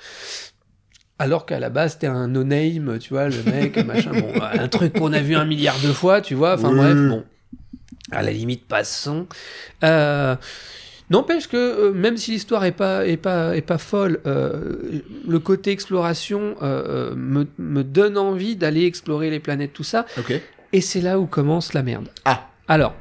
Alors 1.17 1.45
qu'à 1.45 1.59
la 1.59 1.69
base, 1.69 1.97
t'es 1.99 2.07
un 2.07 2.27
no-name, 2.29 2.97
tu 2.99 3.09
vois, 3.13 3.27
le 3.29 3.43
mec, 3.43 3.75
machin, 3.85 4.11
bon, 4.11 4.31
un 4.41 4.67
truc 4.69 4.93
qu'on 4.93 5.11
a 5.13 5.19
vu 5.21 5.35
un 5.35 5.45
milliard 5.45 5.77
de 5.79 5.91
fois, 5.91 6.21
tu 6.21 6.33
vois, 6.35 6.53
enfin 6.55 6.69
Oui. 6.69 6.77
bref, 6.77 6.95
bon. 6.95 7.23
À 8.11 8.23
la 8.23 8.31
limite, 8.31 8.67
passons. 8.67 9.27
Euh, 9.83 10.35
N'empêche 11.11 11.47
que 11.47 11.57
euh, 11.57 11.91
même 11.91 12.17
si 12.17 12.29
l'histoire 12.31 12.63
est 12.65 12.71
pas 12.71 13.07
est 13.07 13.17
pas 13.17 13.55
est 13.57 13.63
pas 13.63 13.79
folle, 13.79 14.19
euh, 14.27 15.01
le 15.27 15.39
côté 15.39 15.71
exploration 15.71 16.55
euh, 16.61 17.15
me, 17.15 17.47
me 17.57 17.83
donne 17.83 18.15
envie 18.15 18.55
d'aller 18.55 18.85
explorer 18.85 19.31
les 19.31 19.39
planètes, 19.39 19.73
tout 19.73 19.83
ça. 19.83 20.05
Et 20.71 20.81
c'est 20.81 21.01
là 21.01 21.19
où 21.19 21.25
commence 21.25 21.73
la 21.73 21.81
merde. 21.81 22.09
Ah. 22.25 22.47
Alors, 22.67 22.93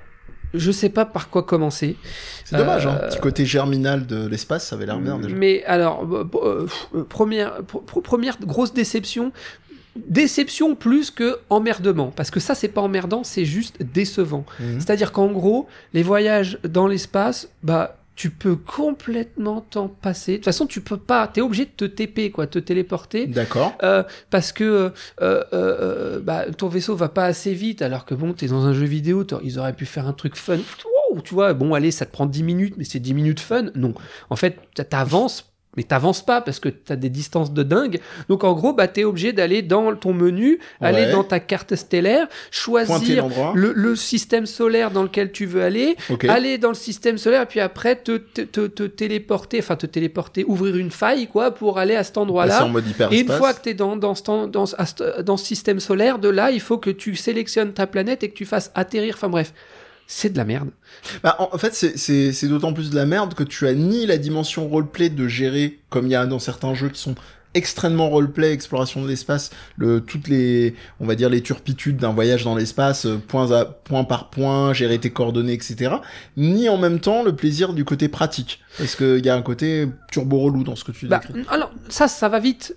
je 0.54 0.70
sais 0.70 0.88
pas 0.88 1.04
par 1.04 1.28
quoi 1.30 1.42
commencer. 1.42 1.96
C'est 2.44 2.56
dommage, 2.56 2.86
hein. 2.86 2.98
Euh, 3.02 3.08
Petit 3.08 3.18
côté 3.20 3.44
germinal 3.46 4.06
de 4.06 4.26
l'espace, 4.26 4.66
ça 4.68 4.76
avait 4.76 4.86
l'air 4.86 4.98
bien 4.98 5.18
déjà. 5.18 5.34
Mais 5.36 5.62
alors, 5.64 6.04
euh, 6.10 6.66
euh, 6.94 7.04
première, 7.08 7.60
pr- 7.62 7.84
pr- 7.84 8.02
première 8.02 8.38
grosse 8.40 8.72
déception. 8.72 9.32
déception 9.96 10.74
plus 10.76 11.10
que 11.10 11.38
emmerdement. 11.50 12.12
Parce 12.14 12.30
que 12.30 12.38
ça, 12.40 12.54
c'est 12.54 12.68
pas 12.68 12.80
emmerdant, 12.80 13.24
c'est 13.24 13.44
juste 13.44 13.82
décevant. 13.82 14.44
Mhm. 14.60 14.80
C'est-à-dire 14.80 15.10
qu'en 15.12 15.26
gros, 15.32 15.66
les 15.92 16.02
voyages 16.04 16.58
dans 16.62 16.86
l'espace, 16.86 17.48
bah, 17.64 17.97
tu 18.18 18.30
peux 18.30 18.56
complètement 18.56 19.60
t'en 19.60 19.86
passer. 19.86 20.32
De 20.32 20.36
toute 20.38 20.46
façon, 20.46 20.66
tu 20.66 20.80
peux 20.80 20.96
pas. 20.96 21.28
T'es 21.28 21.40
obligé 21.40 21.66
de 21.66 21.70
te 21.70 21.84
TP, 21.84 22.32
quoi, 22.32 22.48
te 22.48 22.58
téléporter. 22.58 23.28
D'accord. 23.28 23.78
Euh, 23.84 24.02
parce 24.30 24.50
que 24.50 24.64
euh, 24.64 24.90
euh, 25.22 25.44
euh, 25.52 26.18
bah, 26.20 26.46
ton 26.50 26.66
vaisseau 26.66 26.96
va 26.96 27.08
pas 27.08 27.26
assez 27.26 27.54
vite, 27.54 27.80
alors 27.80 28.04
que 28.04 28.16
bon, 28.16 28.32
t'es 28.32 28.48
dans 28.48 28.66
un 28.66 28.72
jeu 28.72 28.86
vidéo, 28.86 29.24
ils 29.44 29.60
auraient 29.60 29.72
pu 29.72 29.86
faire 29.86 30.08
un 30.08 30.12
truc 30.12 30.34
fun. 30.34 30.56
Wow, 31.12 31.20
tu 31.20 31.32
vois, 31.32 31.54
bon, 31.54 31.74
allez, 31.74 31.92
ça 31.92 32.06
te 32.06 32.10
prend 32.12 32.26
10 32.26 32.42
minutes, 32.42 32.74
mais 32.76 32.82
c'est 32.82 32.98
10 32.98 33.14
minutes 33.14 33.38
fun. 33.38 33.66
Non. 33.76 33.94
En 34.30 34.36
fait, 34.36 34.58
t'a- 34.74 34.82
t'avances, 34.84 35.52
mais 35.78 35.84
t'avances 35.84 36.26
pas 36.26 36.40
parce 36.40 36.58
que 36.58 36.68
t'as 36.68 36.96
des 36.96 37.08
distances 37.08 37.52
de 37.52 37.62
dingue. 37.62 38.00
Donc 38.28 38.42
en 38.42 38.52
gros, 38.52 38.72
bah, 38.72 38.88
t'es 38.88 39.04
obligé 39.04 39.32
d'aller 39.32 39.62
dans 39.62 39.94
ton 39.94 40.12
menu, 40.12 40.58
aller 40.80 41.02
dans 41.12 41.22
ta 41.22 41.38
carte 41.38 41.76
stellaire, 41.76 42.26
choisir 42.50 43.24
le, 43.54 43.72
le 43.72 43.94
système 43.94 44.44
solaire 44.44 44.90
dans 44.90 45.04
lequel 45.04 45.30
tu 45.30 45.46
veux 45.46 45.62
aller, 45.62 45.96
aller 46.28 46.58
dans 46.58 46.70
le 46.70 46.74
système 46.74 47.16
solaire, 47.16 47.42
et 47.42 47.46
puis 47.46 47.60
après 47.60 47.94
te, 47.94 48.16
te, 48.16 48.40
te- 48.42 48.66
te 48.66 48.82
téléporter, 48.82 49.60
enfin 49.60 49.76
te 49.76 49.86
téléporter, 49.86 50.44
ouvrir 50.48 50.76
une 50.76 50.90
faille, 50.90 51.28
quoi, 51.28 51.52
pour 51.52 51.78
aller 51.78 51.94
à 51.94 52.02
cet 52.02 52.18
endroit-là. 52.18 52.58
Et 53.12 53.20
une 53.20 53.28
fois 53.38 53.54
que 53.54 53.62
tu 53.62 53.68
es 53.68 53.74
dans, 53.74 53.94
dans, 53.96 54.14
dans 54.48 55.36
ce 55.36 55.44
système 55.44 55.78
solaire, 55.78 56.18
de 56.18 56.28
là, 56.28 56.50
il 56.50 56.60
faut 56.60 56.78
que 56.78 56.90
tu 56.90 57.14
sélectionnes 57.14 57.72
ta 57.72 57.86
planète 57.86 58.24
et 58.24 58.30
que 58.30 58.34
tu 58.34 58.44
fasses 58.46 58.72
atterrir. 58.74 59.14
Enfin 59.16 59.28
bref, 59.28 59.52
c'est 60.10 60.30
de 60.32 60.38
la 60.38 60.44
merde. 60.44 60.70
Bah, 61.22 61.36
en 61.38 61.56
fait, 61.58 61.74
c'est- 61.74 62.48
d'autant 62.48 62.72
plus 62.72 62.90
de 62.90 62.96
la 62.96 63.04
merde 63.06 63.34
que 63.34 63.44
tu 63.44 63.68
as 63.68 63.74
ni 63.74 64.06
la 64.06 64.16
dimension 64.16 64.66
roleplay 64.66 65.10
de 65.10 65.28
gérer, 65.28 65.78
comme 65.90 66.06
il 66.06 66.10
y 66.12 66.14
a 66.16 66.24
dans 66.26 66.38
certains 66.38 66.74
jeux 66.74 66.88
qui 66.88 66.98
sont 67.00 67.14
extrêmement 67.54 68.08
roleplay, 68.08 68.52
exploration 68.52 69.02
de 69.02 69.08
l'espace, 69.08 69.50
le 69.76 70.00
toutes 70.00 70.28
les, 70.28 70.74
on 71.00 71.06
va 71.06 71.14
dire 71.14 71.28
les 71.30 71.42
turpitudes 71.42 71.96
d'un 71.96 72.12
voyage 72.12 72.44
dans 72.44 72.54
l'espace, 72.54 73.06
euh, 73.06 73.16
point 73.16 73.50
à 73.52 73.64
point 73.64 74.04
par 74.04 74.30
point, 74.30 74.72
gérer 74.72 74.98
tes 74.98 75.10
coordonnées, 75.10 75.54
etc. 75.54 75.96
Ni 76.36 76.68
en 76.68 76.76
même 76.78 77.00
temps 77.00 77.22
le 77.22 77.34
plaisir 77.34 77.72
du 77.74 77.84
côté 77.84 78.08
pratique, 78.08 78.60
parce 78.76 78.96
qu'il 78.96 79.24
y 79.24 79.28
a 79.28 79.34
un 79.34 79.42
côté 79.42 79.88
turbo 80.10 80.38
relou 80.40 80.62
dans 80.64 80.76
ce 80.76 80.84
que 80.84 80.92
tu 80.92 81.06
Bah, 81.06 81.20
décris. 81.26 81.44
alors, 81.48 81.70
ça, 81.88 82.06
ça 82.08 82.28
va 82.28 82.38
vite. 82.38 82.74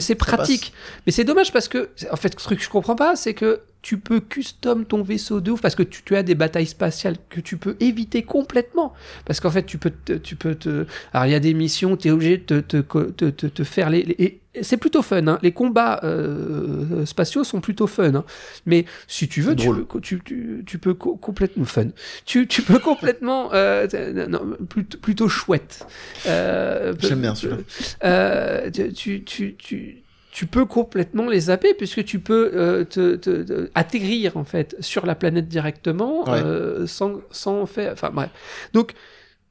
C'est- 0.00 0.14
pratique. 0.16 0.72
Mais 1.06 1.12
c'est 1.12 1.24
dommage 1.24 1.52
parce 1.52 1.68
que, 1.68 1.90
en 2.10 2.16
fait, 2.16 2.34
le 2.34 2.40
truc 2.40 2.58
que 2.58 2.64
je 2.64 2.70
comprends 2.70 2.96
pas, 2.96 3.16
c'est 3.16 3.34
que 3.34 3.60
tu 3.84 3.98
peux 3.98 4.18
custom 4.20 4.86
ton 4.86 5.02
vaisseau 5.02 5.42
de 5.42 5.50
ouf 5.50 5.60
parce 5.60 5.74
que 5.74 5.82
tu, 5.82 6.02
tu 6.02 6.16
as 6.16 6.22
des 6.22 6.34
batailles 6.34 6.64
spatiales 6.66 7.16
que 7.28 7.38
tu 7.42 7.58
peux 7.58 7.76
éviter 7.80 8.22
complètement. 8.22 8.94
Parce 9.26 9.40
qu'en 9.40 9.50
fait, 9.50 9.64
tu 9.66 9.76
peux 9.76 9.90
te, 9.90 10.14
tu 10.14 10.36
peux 10.36 10.54
te, 10.54 10.86
alors 11.12 11.26
il 11.26 11.32
y 11.32 11.34
a 11.34 11.40
des 11.40 11.52
missions, 11.52 11.94
tu 11.98 12.08
es 12.08 12.10
obligé 12.10 12.38
de 12.38 12.60
te, 12.60 12.80
te, 12.80 13.30
te, 13.30 13.62
faire 13.64 13.90
les, 13.90 14.02
les- 14.04 14.40
c'est 14.62 14.76
plutôt 14.78 15.02
fun, 15.02 15.26
hein. 15.26 15.38
Les 15.42 15.52
combats 15.52 16.00
euh, 16.04 17.04
spatiaux 17.04 17.44
sont 17.44 17.60
plutôt 17.60 17.86
fun, 17.86 18.14
hein. 18.14 18.24
Mais 18.66 18.86
si 19.06 19.28
tu 19.28 19.42
veux, 19.42 19.54
tu, 19.56 19.66
tu, 20.00 20.20
tu, 20.24 20.62
tu 20.64 20.78
peux 20.78 20.94
co- 20.94 21.16
complètement 21.16 21.64
fun. 21.66 21.88
Tu, 22.24 22.46
tu 22.46 22.62
peux 22.62 22.78
complètement, 22.78 23.50
euh, 23.52 23.86
non, 24.28 24.56
plutôt, 24.68 24.96
plutôt 24.98 25.28
chouette. 25.28 25.84
Euh, 26.26 26.94
J'aime 27.00 27.20
bien 27.20 27.34
celui-là. 27.34 27.60
euh, 28.04 28.70
tu, 28.94 29.24
tu, 29.24 29.54
tu, 29.56 30.03
tu 30.34 30.46
peux 30.46 30.64
complètement 30.66 31.28
les 31.28 31.38
zapper 31.42 31.74
puisque 31.74 32.04
tu 32.04 32.18
peux 32.18 32.50
euh, 32.54 32.84
te, 32.84 33.14
te- 33.14 33.44
te- 33.44 33.70
atterrir 33.76 34.36
en 34.36 34.42
fait 34.42 34.74
sur 34.80 35.06
la 35.06 35.14
planète 35.14 35.46
directement 35.46 36.28
Ouais. 36.28 36.42
euh, 36.42 36.88
sans, 36.88 37.20
sans 37.30 37.66
faire. 37.66 37.92
Enfin 37.92 38.10
bref. 38.12 38.30
Donc 38.72 38.94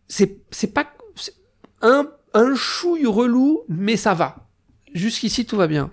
c'est 0.09 0.39
c'est 0.51 0.73
pas 0.73 0.85
un 1.81 2.09
un 2.33 2.53
chouille 2.55 3.05
relou, 3.05 3.61
mais 3.69 3.95
ça 3.95 4.13
va. 4.13 4.49
Jusqu'ici 4.93 5.45
tout 5.45 5.55
va 5.55 5.67
bien. 5.67 5.89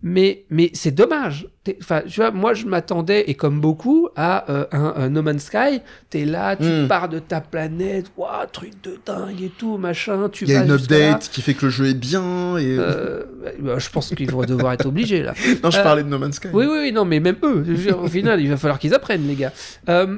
Mais, 0.00 0.44
mais 0.48 0.70
c'est 0.74 0.92
dommage. 0.92 1.48
Enfin, 1.82 2.02
tu 2.06 2.20
vois, 2.20 2.30
moi 2.30 2.54
je 2.54 2.66
m'attendais, 2.66 3.24
et 3.28 3.34
comme 3.34 3.60
beaucoup, 3.60 4.08
à 4.14 4.48
euh, 4.50 4.64
un, 4.70 4.94
un 4.96 5.08
No 5.10 5.22
Man's 5.22 5.42
Sky. 5.42 5.80
T'es 6.08 6.24
là, 6.24 6.54
tu 6.54 6.62
Hmm. 6.64 6.86
pars 6.86 7.08
de 7.08 7.18
ta 7.18 7.40
planète, 7.40 8.06
waouh, 8.16 8.46
truc 8.52 8.80
de 8.84 8.96
dingue 9.04 9.42
et 9.42 9.50
tout, 9.58 9.76
machin. 9.76 10.28
Tu 10.30 10.44
Il 10.44 10.50
y 10.52 10.56
a 10.56 10.62
une 10.62 10.68
là. 10.68 10.74
update 10.74 11.28
qui 11.32 11.42
fait 11.42 11.54
que 11.54 11.64
le 11.66 11.70
jeu 11.72 11.86
est 11.88 11.94
bien 11.94 12.56
et 12.58 12.76
Euh, 12.78 13.24
bah, 13.58 13.78
je 13.78 13.90
pense 13.90 14.14
qu'ils 14.14 14.30
vont 14.30 14.44
devoir 14.44 14.72
être 14.74 14.86
obligés 14.86 15.22
là. 15.24 15.34
non, 15.64 15.70
je 15.70 15.78
euh, 15.78 15.82
parlais 15.82 16.04
de 16.04 16.08
No 16.08 16.18
Man's 16.18 16.36
Sky. 16.36 16.48
Oui, 16.52 16.64
oui, 16.70 16.78
oui, 16.80 16.92
non, 16.92 17.04
mais 17.04 17.18
même 17.18 17.36
eux, 17.42 17.62
dire, 17.62 17.98
au 18.00 18.06
final, 18.08 18.40
il 18.40 18.48
va 18.48 18.56
falloir 18.56 18.78
qu'ils 18.78 18.94
apprennent, 18.94 19.26
les 19.26 19.34
gars. 19.34 19.52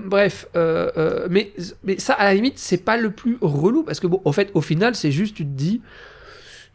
Bref, 0.06 0.46
mais, 1.30 1.52
mais 1.84 1.98
ça, 1.98 2.12
à 2.14 2.24
la 2.24 2.34
limite, 2.34 2.58
c'est 2.58 2.84
pas 2.84 2.98
le 2.98 3.10
plus 3.10 3.38
relou 3.40 3.82
parce 3.82 3.98
que, 3.98 4.06
bon, 4.06 4.20
au 4.24 4.32
fait, 4.32 4.50
au 4.54 4.60
final, 4.60 4.94
c'est 4.94 5.10
juste, 5.10 5.34
tu 5.36 5.44
te 5.44 5.50
dis, 5.50 5.80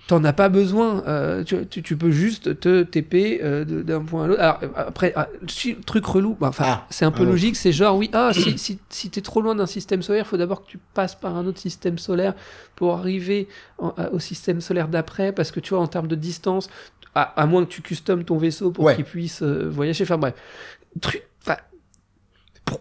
t'en 0.07 0.23
as 0.23 0.33
pas 0.33 0.49
besoin. 0.49 1.03
euh, 1.07 1.43
tu, 1.43 1.65
tu, 1.67 1.81
tu 1.81 1.97
peux 1.97 2.11
juste 2.11 2.59
te 2.59 2.83
TP 2.83 3.39
euh, 3.41 3.65
d'un 3.65 4.01
point 4.03 4.25
à 4.25 4.27
l'autre. 4.27 4.41
Alors, 4.41 4.59
euh, 4.63 4.67
après, 4.75 5.13
ah, 5.15 5.27
truc 5.85 6.05
relou, 6.05 6.35
bah, 6.39 6.47
enfin, 6.49 6.63
Ah, 6.67 6.87
c'est 6.89 7.05
un 7.05 7.11
peu 7.11 7.23
logique, 7.25 7.55
c'est 7.55 7.71
genre, 7.71 7.97
oui, 7.97 8.09
ah, 8.13 8.31
si, 8.33 8.57
si, 8.57 8.79
si 8.89 9.09
t'es 9.09 9.21
trop 9.21 9.41
loin 9.41 9.55
d'un 9.55 9.65
système 9.65 10.01
solaire, 10.01 10.27
faut 10.27 10.37
d'abord 10.37 10.63
que 10.63 10.69
tu 10.69 10.77
passes 10.93 11.15
par 11.15 11.35
un 11.35 11.45
autre 11.47 11.59
système 11.59 11.97
solaire 11.97 12.33
pour 12.75 12.93
arriver 12.95 13.47
en- 13.79 13.93
au 14.11 14.19
système 14.19 14.61
solaire 14.61 14.87
d'après, 14.87 15.31
parce 15.31 15.51
que 15.51 15.59
tu 15.59 15.71
vois, 15.73 15.79
en 15.83 15.87
termes 15.87 16.07
de 16.07 16.15
distance, 16.15 16.69
à, 17.15 17.21
à 17.41 17.45
moins 17.45 17.63
que 17.65 17.69
tu 17.71 17.81
customes 17.81 18.23
ton 18.25 18.37
vaisseau 18.37 18.71
pour 18.71 18.83
Ouais. 18.85 18.95
qu'il 18.95 19.05
puisse 19.05 19.41
euh, 19.41 19.69
voyager. 19.69 20.03
Enfin 20.03 20.17
bref, 20.17 20.33
truc. 21.01 21.23
Enfin, 21.41 21.57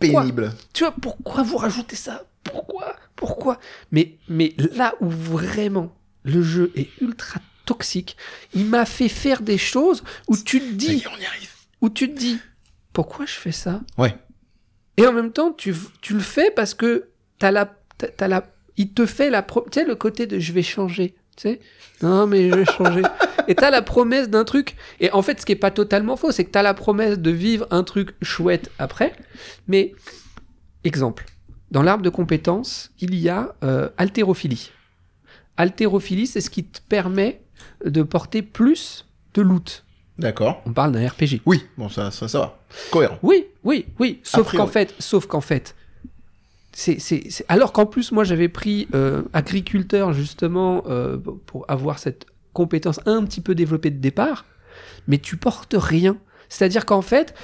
Pénible. 0.00 0.52
Tu 0.72 0.82
vois, 0.84 0.94
pourquoi 1.00 1.42
vous 1.42 1.56
rajoutez 1.58 1.96
ça? 1.96 2.22
Pourquoi? 2.42 2.96
Pourquoi? 3.16 3.58
Mais 3.92 4.16
mais 4.28 4.54
là 4.76 4.94
où 5.00 5.08
vraiment 5.08 5.92
le 6.24 6.42
jeu 6.42 6.72
est 6.74 6.88
ultra 7.00 7.40
toxique, 7.66 8.16
il 8.54 8.66
m'a 8.66 8.84
fait 8.84 9.08
faire 9.08 9.40
des 9.42 9.58
choses 9.58 10.02
où 10.28 10.36
tu 10.36 10.60
te 10.60 10.64
y 10.66 10.72
dis, 10.74 10.92
est, 10.96 11.06
on 11.06 11.16
y 11.20 11.24
arrive. 11.26 11.50
où 11.80 11.88
tu 11.88 12.12
te 12.12 12.18
dis, 12.18 12.38
pourquoi 12.92 13.24
je 13.26 13.32
fais 13.34 13.52
ça? 13.52 13.80
Ouais. 13.98 14.14
Et 14.96 15.06
en 15.06 15.12
même 15.12 15.32
temps, 15.32 15.52
tu, 15.52 15.74
tu 16.00 16.14
le 16.14 16.20
fais 16.20 16.50
parce 16.50 16.74
que 16.74 17.08
t'as 17.38 17.50
la, 17.50 17.74
t'as, 17.98 18.08
t'as 18.08 18.28
la, 18.28 18.46
il 18.76 18.92
te 18.92 19.06
fait 19.06 19.30
la, 19.30 19.42
pro- 19.42 19.66
tu 19.70 19.80
sais, 19.80 19.86
le 19.86 19.94
côté 19.96 20.26
de 20.26 20.38
je 20.38 20.52
vais 20.52 20.62
changer, 20.62 21.14
tu 21.36 21.42
sais. 21.42 21.60
Non, 22.02 22.26
mais 22.26 22.50
je 22.50 22.54
vais 22.54 22.64
changer. 22.64 23.02
et 23.48 23.54
t'as 23.54 23.70
la 23.70 23.82
promesse 23.82 24.28
d'un 24.28 24.44
truc. 24.44 24.76
Et 25.00 25.10
en 25.12 25.22
fait, 25.22 25.40
ce 25.40 25.46
qui 25.46 25.52
est 25.52 25.56
pas 25.56 25.70
totalement 25.70 26.16
faux, 26.16 26.30
c'est 26.32 26.44
que 26.44 26.50
t'as 26.50 26.62
la 26.62 26.74
promesse 26.74 27.18
de 27.18 27.30
vivre 27.30 27.66
un 27.70 27.82
truc 27.82 28.14
chouette 28.22 28.70
après. 28.78 29.16
Mais, 29.68 29.94
exemple, 30.84 31.24
dans 31.70 31.82
l'arbre 31.82 32.04
de 32.04 32.10
compétences, 32.10 32.92
il 33.00 33.14
y 33.14 33.28
a 33.28 33.54
euh, 33.64 33.88
haltérophilie. 33.96 34.70
Haltérophilie, 35.56 36.26
c'est 36.26 36.40
ce 36.40 36.50
qui 36.50 36.64
te 36.64 36.80
permet 36.88 37.40
de 37.84 38.02
porter 38.02 38.42
plus 38.42 39.06
de 39.34 39.42
loot. 39.42 39.84
D'accord. 40.18 40.62
On 40.66 40.72
parle 40.72 40.92
d'un 40.92 41.06
RPG. 41.08 41.40
Oui, 41.46 41.64
bon, 41.76 41.88
ça, 41.88 42.10
ça, 42.10 42.28
ça 42.28 42.38
va. 42.38 42.58
Cohérent. 42.90 43.18
Oui, 43.22 43.46
oui, 43.64 43.86
oui. 43.98 44.20
Sauf 44.22 44.54
qu'en 44.56 44.66
fait, 44.66 44.94
sauf 45.00 45.26
qu'en 45.26 45.40
fait, 45.40 45.74
c'est, 46.72 47.00
c'est, 47.00 47.30
c'est- 47.30 47.44
alors 47.48 47.72
qu'en 47.72 47.86
plus, 47.86 48.12
moi, 48.12 48.24
j'avais 48.24 48.48
pris 48.48 48.88
euh, 48.94 49.22
agriculteur 49.32 50.12
justement 50.12 50.84
euh, 50.88 51.18
pour 51.46 51.64
avoir 51.68 51.98
cette 51.98 52.26
compétence 52.52 53.00
un 53.06 53.24
petit 53.24 53.40
peu 53.40 53.54
développée 53.56 53.90
de 53.90 53.98
départ, 53.98 54.44
mais 55.08 55.18
tu 55.18 55.36
portes 55.36 55.74
rien. 55.76 56.16
C'est-à-dire 56.48 56.86
qu'en 56.86 57.02
fait, 57.02 57.34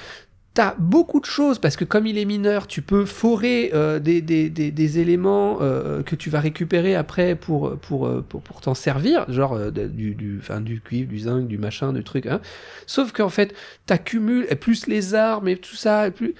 T'as 0.52 0.75
beaucoup 0.78 1.21
de 1.21 1.26
choses 1.26 1.61
parce 1.61 1.76
que 1.76 1.85
comme 1.85 2.09
il 2.09 2.19
est 2.19 2.25
mineur, 2.25 2.66
tu 2.66 2.83
peux 2.83 3.04
forer 3.04 3.71
euh, 3.73 4.00
des, 4.00 4.21
des, 4.21 4.50
des, 4.50 4.73
des 4.73 4.99
éléments 4.99 5.59
euh, 5.61 6.02
que 6.02 6.16
tu 6.16 6.28
vas 6.28 6.40
récupérer 6.40 6.97
après 6.97 7.37
pour, 7.37 7.78
pour, 7.78 8.09
euh, 8.09 8.25
pour, 8.28 8.42
pour 8.42 8.61
t'en 8.61 8.75
servir, 8.75 9.30
genre 9.30 9.52
euh, 9.52 9.71
du, 9.71 10.16
du, 10.16 10.38
enfin, 10.40 10.61
du 10.61 10.80
cuivre, 10.80 11.09
du 11.09 11.21
zinc, 11.21 11.47
du 11.47 11.57
machin, 11.57 11.92
du 11.92 12.02
truc. 12.02 12.26
Hein. 12.26 12.40
Sauf 12.87 13.12
qu'en 13.12 13.28
fait, 13.28 13.54
t'accumules, 13.87 14.45
plus 14.61 14.88
les 14.88 15.14
armes 15.14 15.47
et 15.47 15.57
tout 15.57 15.76
ça, 15.76 16.09
et 16.09 16.11
plus... 16.11 16.35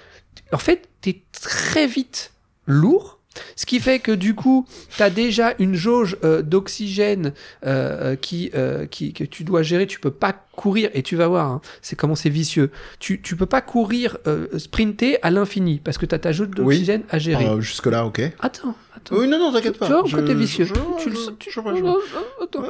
en 0.53 0.59
fait, 0.59 0.89
t'es 1.03 1.23
très 1.31 1.87
vite 1.87 2.33
lourd. 2.67 3.20
Ce 3.55 3.65
qui 3.65 3.79
fait 3.79 4.01
que 4.01 4.13
du 4.13 4.35
coup, 4.35 4.67
tu 4.97 5.03
as 5.03 5.11
déjà 5.11 5.55
une 5.59 5.75
jauge 5.75 6.17
euh, 6.25 6.43
d'oxygène 6.43 7.33
euh, 7.65 8.17
qui, 8.17 8.51
euh, 8.55 8.87
qui, 8.87 9.13
que 9.13 9.25
tu 9.25 9.45
dois 9.45 9.63
gérer. 9.63 9.87
Tu 9.87 10.01
peux 10.01 10.11
pas 10.11 10.35
courir, 10.53 10.91
et 10.95 11.03
tu 11.03 11.17
vas 11.17 11.29
voir, 11.29 11.47
hein, 11.47 11.61
c'est 11.81 11.97
comment 11.97 12.17
c'est 12.17 12.29
vicieux. 12.29 12.71
Tu, 12.99 13.23
tu 13.23 13.37
peux 13.37 13.47
pas 13.47 13.61
courir, 13.61 14.19
sprinter 14.59 15.19
à 15.23 15.31
l'infini, 15.31 15.81
parce 15.83 15.97
que 15.97 16.07
tu 16.07 16.15
as 16.15 16.19
ta 16.19 16.33
jauge 16.33 16.51
d'oxygène 16.51 17.03
à 17.09 17.19
gérer. 17.19 17.47
Jusque-là, 17.61 18.05
ok. 18.05 18.21
Attends, 18.41 18.75
attends. 19.01 19.17
Oui, 19.17 19.29
non, 19.29 19.39
non, 19.39 19.53
t'inquiète 19.53 19.75
Tu 19.75 19.79
pas. 19.81 19.89
vois, 19.89 20.03
Je- 20.07 20.17
côté 20.17 20.35
vicieux. 20.35 20.65
je- 20.65 20.75
tu 21.03 21.11
le 21.11 21.17
sens- 21.17 21.33
tu- 21.39 21.51
vois, 21.61 21.73
Oh, 21.77 21.81
vois. 21.81 21.99
oh, 22.41 22.45
attends. 22.45 22.65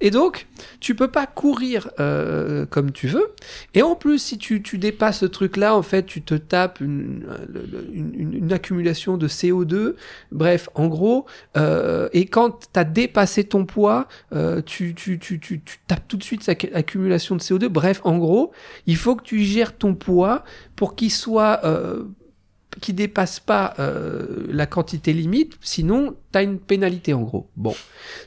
Et 0.00 0.10
donc, 0.10 0.46
tu 0.80 0.94
peux 0.94 1.08
pas 1.08 1.26
courir 1.26 1.90
euh, 2.00 2.66
comme 2.66 2.92
tu 2.92 3.06
veux. 3.08 3.30
Et 3.74 3.82
en 3.82 3.94
plus, 3.94 4.18
si 4.18 4.36
tu, 4.38 4.62
tu 4.62 4.76
dépasses 4.78 5.20
ce 5.20 5.26
truc-là, 5.26 5.74
en 5.74 5.82
fait, 5.82 6.04
tu 6.04 6.20
te 6.22 6.34
tapes 6.34 6.80
une, 6.80 7.24
euh, 7.28 7.82
une, 7.92 8.12
une- 8.14 8.34
une 8.34 8.52
accumulation 8.52 9.16
de 9.16 9.26
CO2. 9.28 9.96
Bref, 10.32 10.68
en 10.74 10.86
gros, 10.88 11.26
euh, 11.56 12.08
et 12.12 12.26
quand 12.26 12.68
tu 12.72 12.78
as 12.78 12.84
dépassé 12.84 13.44
ton 13.44 13.64
poids, 13.64 14.06
euh, 14.34 14.60
tu, 14.64 14.94
tu, 14.94 15.18
tu, 15.18 15.40
tu, 15.40 15.60
tu 15.62 15.78
tapes 15.86 16.06
tout 16.08 16.16
de 16.18 16.22
suite 16.24 16.42
cette 16.42 16.68
accumulation 16.74 17.36
de 17.36 17.40
CO2. 17.40 17.68
Bref, 17.68 18.00
en 18.04 18.18
gros, 18.18 18.52
il 18.86 18.96
faut 18.96 19.16
que 19.16 19.22
tu 19.24 19.40
gères 19.40 19.76
ton 19.76 19.94
poids 19.94 20.44
pour 20.76 20.94
qu'il 20.94 21.10
soit... 21.10 21.60
qui 22.80 22.92
dépasse 22.92 23.40
pas 23.40 23.74
euh, 23.78 24.46
la 24.50 24.66
quantité 24.66 25.12
limite, 25.12 25.54
sinon 25.60 26.14
t'as 26.32 26.42
une 26.42 26.58
pénalité 26.58 27.14
en 27.14 27.22
gros. 27.22 27.48
Bon, 27.56 27.74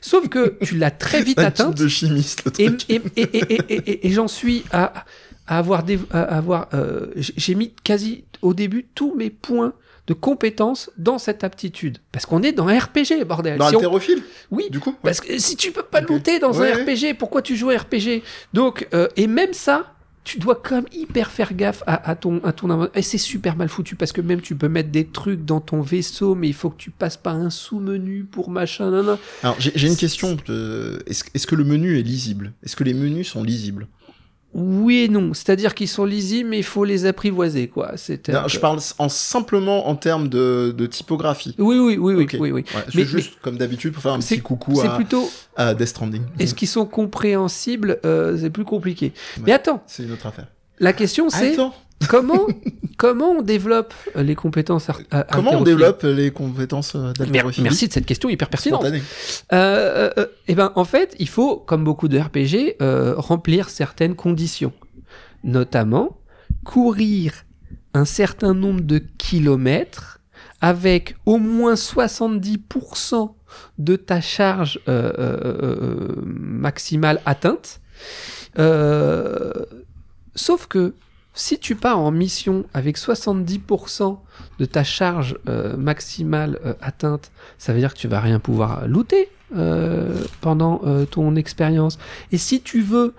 sauf 0.00 0.28
que 0.28 0.56
tu 0.64 0.76
l'as 0.76 0.90
très 0.90 1.22
vite 1.22 1.38
Un 1.40 1.44
atteinte. 1.44 1.76
de 1.76 1.88
chimiste, 1.88 2.42
le 2.44 2.52
Et, 2.60 2.66
truc. 2.66 2.84
et, 2.90 3.00
et, 3.16 3.22
et, 3.22 3.54
et- 3.74 3.90
et- 3.90 4.06
et 4.06 4.10
j'en 4.10 4.28
suis 4.28 4.64
à, 4.72 5.04
à 5.46 5.58
avoir, 5.58 5.82
des, 5.84 5.98
à 6.10 6.22
avoir 6.22 6.68
euh, 6.74 7.06
j'ai 7.16 7.54
mis 7.54 7.72
quasi 7.84 8.24
au 8.42 8.54
début 8.54 8.86
tous 8.94 9.14
mes 9.14 9.30
points 9.30 9.72
de 10.06 10.14
compétences 10.14 10.90
dans 10.98 11.18
cette 11.18 11.44
aptitude. 11.44 11.98
Parce 12.10 12.26
qu'on 12.26 12.42
est 12.42 12.50
dans 12.52 12.66
un 12.66 12.76
RPG, 12.78 13.24
bordel. 13.24 13.58
Dans 13.58 13.68
Si 13.68 13.76
on- 13.76 13.78
Haltérophile, 13.78 14.22
Oui, 14.50 14.64
du 14.70 14.80
coup 14.80 14.90
ouais. 14.90 14.96
parce 15.04 15.20
que 15.20 15.38
si 15.38 15.54
tu 15.56 15.70
peux 15.70 15.84
pas 15.84 16.00
Ok. 16.02 16.08
looter 16.08 16.38
dans 16.40 16.52
Ouais, 16.58 16.72
un 16.72 16.84
ouais. 16.84 16.94
RPG, 16.94 17.14
pourquoi 17.16 17.42
tu 17.42 17.54
joues 17.56 17.70
à 17.70 17.76
RPG 17.78 18.22
Donc, 18.52 18.88
euh, 18.92 19.06
et 19.16 19.28
même 19.28 19.52
ça, 19.52 19.94
tu 20.24 20.38
dois 20.38 20.54
quand 20.54 20.76
même 20.76 20.86
hyper 20.92 21.30
faire 21.30 21.54
gaffe 21.54 21.82
à, 21.86 22.10
à 22.10 22.14
ton, 22.14 22.40
à 22.44 22.52
ton 22.52 22.88
Et 22.94 23.02
c'est 23.02 23.18
super 23.18 23.56
mal 23.56 23.68
foutu 23.68 23.96
parce 23.96 24.12
que 24.12 24.20
même 24.20 24.40
tu 24.40 24.54
peux 24.54 24.68
mettre 24.68 24.90
des 24.90 25.06
trucs 25.06 25.44
dans 25.44 25.60
ton 25.60 25.80
vaisseau, 25.80 26.34
mais 26.34 26.48
il 26.48 26.54
faut 26.54 26.70
que 26.70 26.76
tu 26.76 26.90
passes 26.90 27.16
par 27.16 27.36
un 27.36 27.50
sous-menu 27.50 28.24
pour 28.24 28.50
machin. 28.50 28.90
nan, 28.90 29.06
nan. 29.06 29.18
Alors, 29.42 29.56
j'ai 29.58 29.88
une 29.88 29.96
question. 29.96 30.36
est-ce 31.06 31.46
que 31.46 31.54
le 31.54 31.64
menu 31.64 31.98
est 31.98 32.02
lisible? 32.02 32.52
Est-ce 32.62 32.76
que 32.76 32.84
les 32.84 32.94
menus 32.94 33.28
sont 33.28 33.42
lisibles? 33.42 33.86
Oui 34.52 35.02
et 35.04 35.08
non. 35.08 35.32
C'est-à-dire 35.32 35.74
qu'ils 35.76 35.88
sont 35.88 36.04
lisibles, 36.04 36.50
mais 36.50 36.58
il 36.58 36.64
faut 36.64 36.84
les 36.84 37.06
apprivoiser, 37.06 37.68
quoi. 37.68 37.92
C'est 37.96 38.28
Non, 38.28 38.48
Je 38.48 38.58
parle 38.58 38.80
en, 38.98 39.08
simplement 39.08 39.88
en 39.88 39.94
termes 39.94 40.28
de, 40.28 40.74
de 40.76 40.86
typographie. 40.86 41.54
Oui, 41.58 41.78
oui, 41.78 41.96
oui, 41.96 42.14
oui, 42.14 42.26
oui, 42.32 42.50
oui. 42.50 42.52
Ouais, 42.52 42.64
c'est 42.88 42.94
Mais- 42.96 43.04
juste 43.04 43.34
comme 43.42 43.56
d'habitude 43.58 43.92
pour 43.92 44.02
faire 44.02 44.12
un 44.12 44.18
petit 44.18 44.40
coucou 44.40 44.74
C'est 44.80 44.88
à, 44.88 44.96
plutôt. 44.96 45.30
à 45.56 45.74
Death 45.74 45.88
Stranding. 45.88 46.22
Est-ce 46.40 46.54
qu'ils 46.54 46.66
sont 46.68 46.84
compréhensibles? 46.86 47.98
Euh, 48.04 48.36
C'est 48.40 48.50
plus 48.50 48.64
compliqué. 48.64 49.12
Ouais. 49.36 49.42
Mais 49.46 49.52
attends, 49.52 49.82
C'est 49.86 50.02
une 50.02 50.12
autre 50.12 50.26
affaire. 50.26 50.46
la 50.80 50.92
question 50.92 51.30
c'est 51.30 51.52
Attends, 51.52 51.74
comment 52.08 52.46
comment 52.96 53.30
on 53.30 53.42
développe 53.42 53.94
euh, 54.16 54.22
les 54.22 54.34
compétences 54.34 54.88
comment 55.32 55.52
on 55.52 55.62
développe 55.62 56.02
les 56.02 56.30
compétences 56.30 56.94
euh, 56.94 57.12
d'haltérophilie 57.12 57.62
Merci 57.62 57.88
de 57.88 57.92
cette 57.92 58.06
question 58.06 58.28
hyper 58.28 58.48
pertinente. 58.48 58.84
Euh, 58.84 58.98
euh, 59.52 60.10
euh, 60.18 60.26
eh 60.48 60.54
ben, 60.54 60.72
en 60.76 60.84
fait, 60.84 61.16
il 61.18 61.28
faut, 61.28 61.56
comme 61.56 61.84
beaucoup 61.84 62.08
de 62.08 62.18
RPG, 62.18 62.76
euh, 62.82 63.14
remplir 63.16 63.70
certaines 63.70 64.14
conditions. 64.14 64.72
Notamment, 65.44 66.18
courir 66.64 67.32
un 67.94 68.04
certain 68.04 68.54
nombre 68.54 68.82
de 68.82 68.98
kilomètres 68.98 70.20
avec 70.60 71.16
au 71.24 71.38
moins 71.38 71.74
70% 71.74 73.32
de 73.78 73.96
ta 73.96 74.20
charge 74.20 74.78
euh, 74.88 75.12
euh, 75.18 75.56
euh, 75.62 76.22
maximale 76.26 77.20
atteinte. 77.24 77.80
Euh, 78.58 79.52
sauf 80.34 80.66
que 80.66 80.94
si 81.34 81.58
tu 81.58 81.76
pars 81.76 81.98
en 81.98 82.10
mission 82.10 82.64
avec 82.74 82.98
70% 82.98 84.18
de 84.58 84.64
ta 84.64 84.84
charge 84.84 85.38
euh, 85.48 85.76
maximale 85.76 86.58
euh, 86.64 86.74
atteinte, 86.80 87.30
ça 87.58 87.72
veut 87.72 87.78
dire 87.78 87.94
que 87.94 87.98
tu 87.98 88.08
vas 88.08 88.20
rien 88.20 88.40
pouvoir 88.40 88.88
looter 88.88 89.28
euh, 89.56 90.22
pendant 90.40 90.80
ton 91.10 91.36
expérience. 91.36 91.98
Et 92.32 92.38
si 92.38 92.60
tu 92.60 92.80
veux 92.80 93.14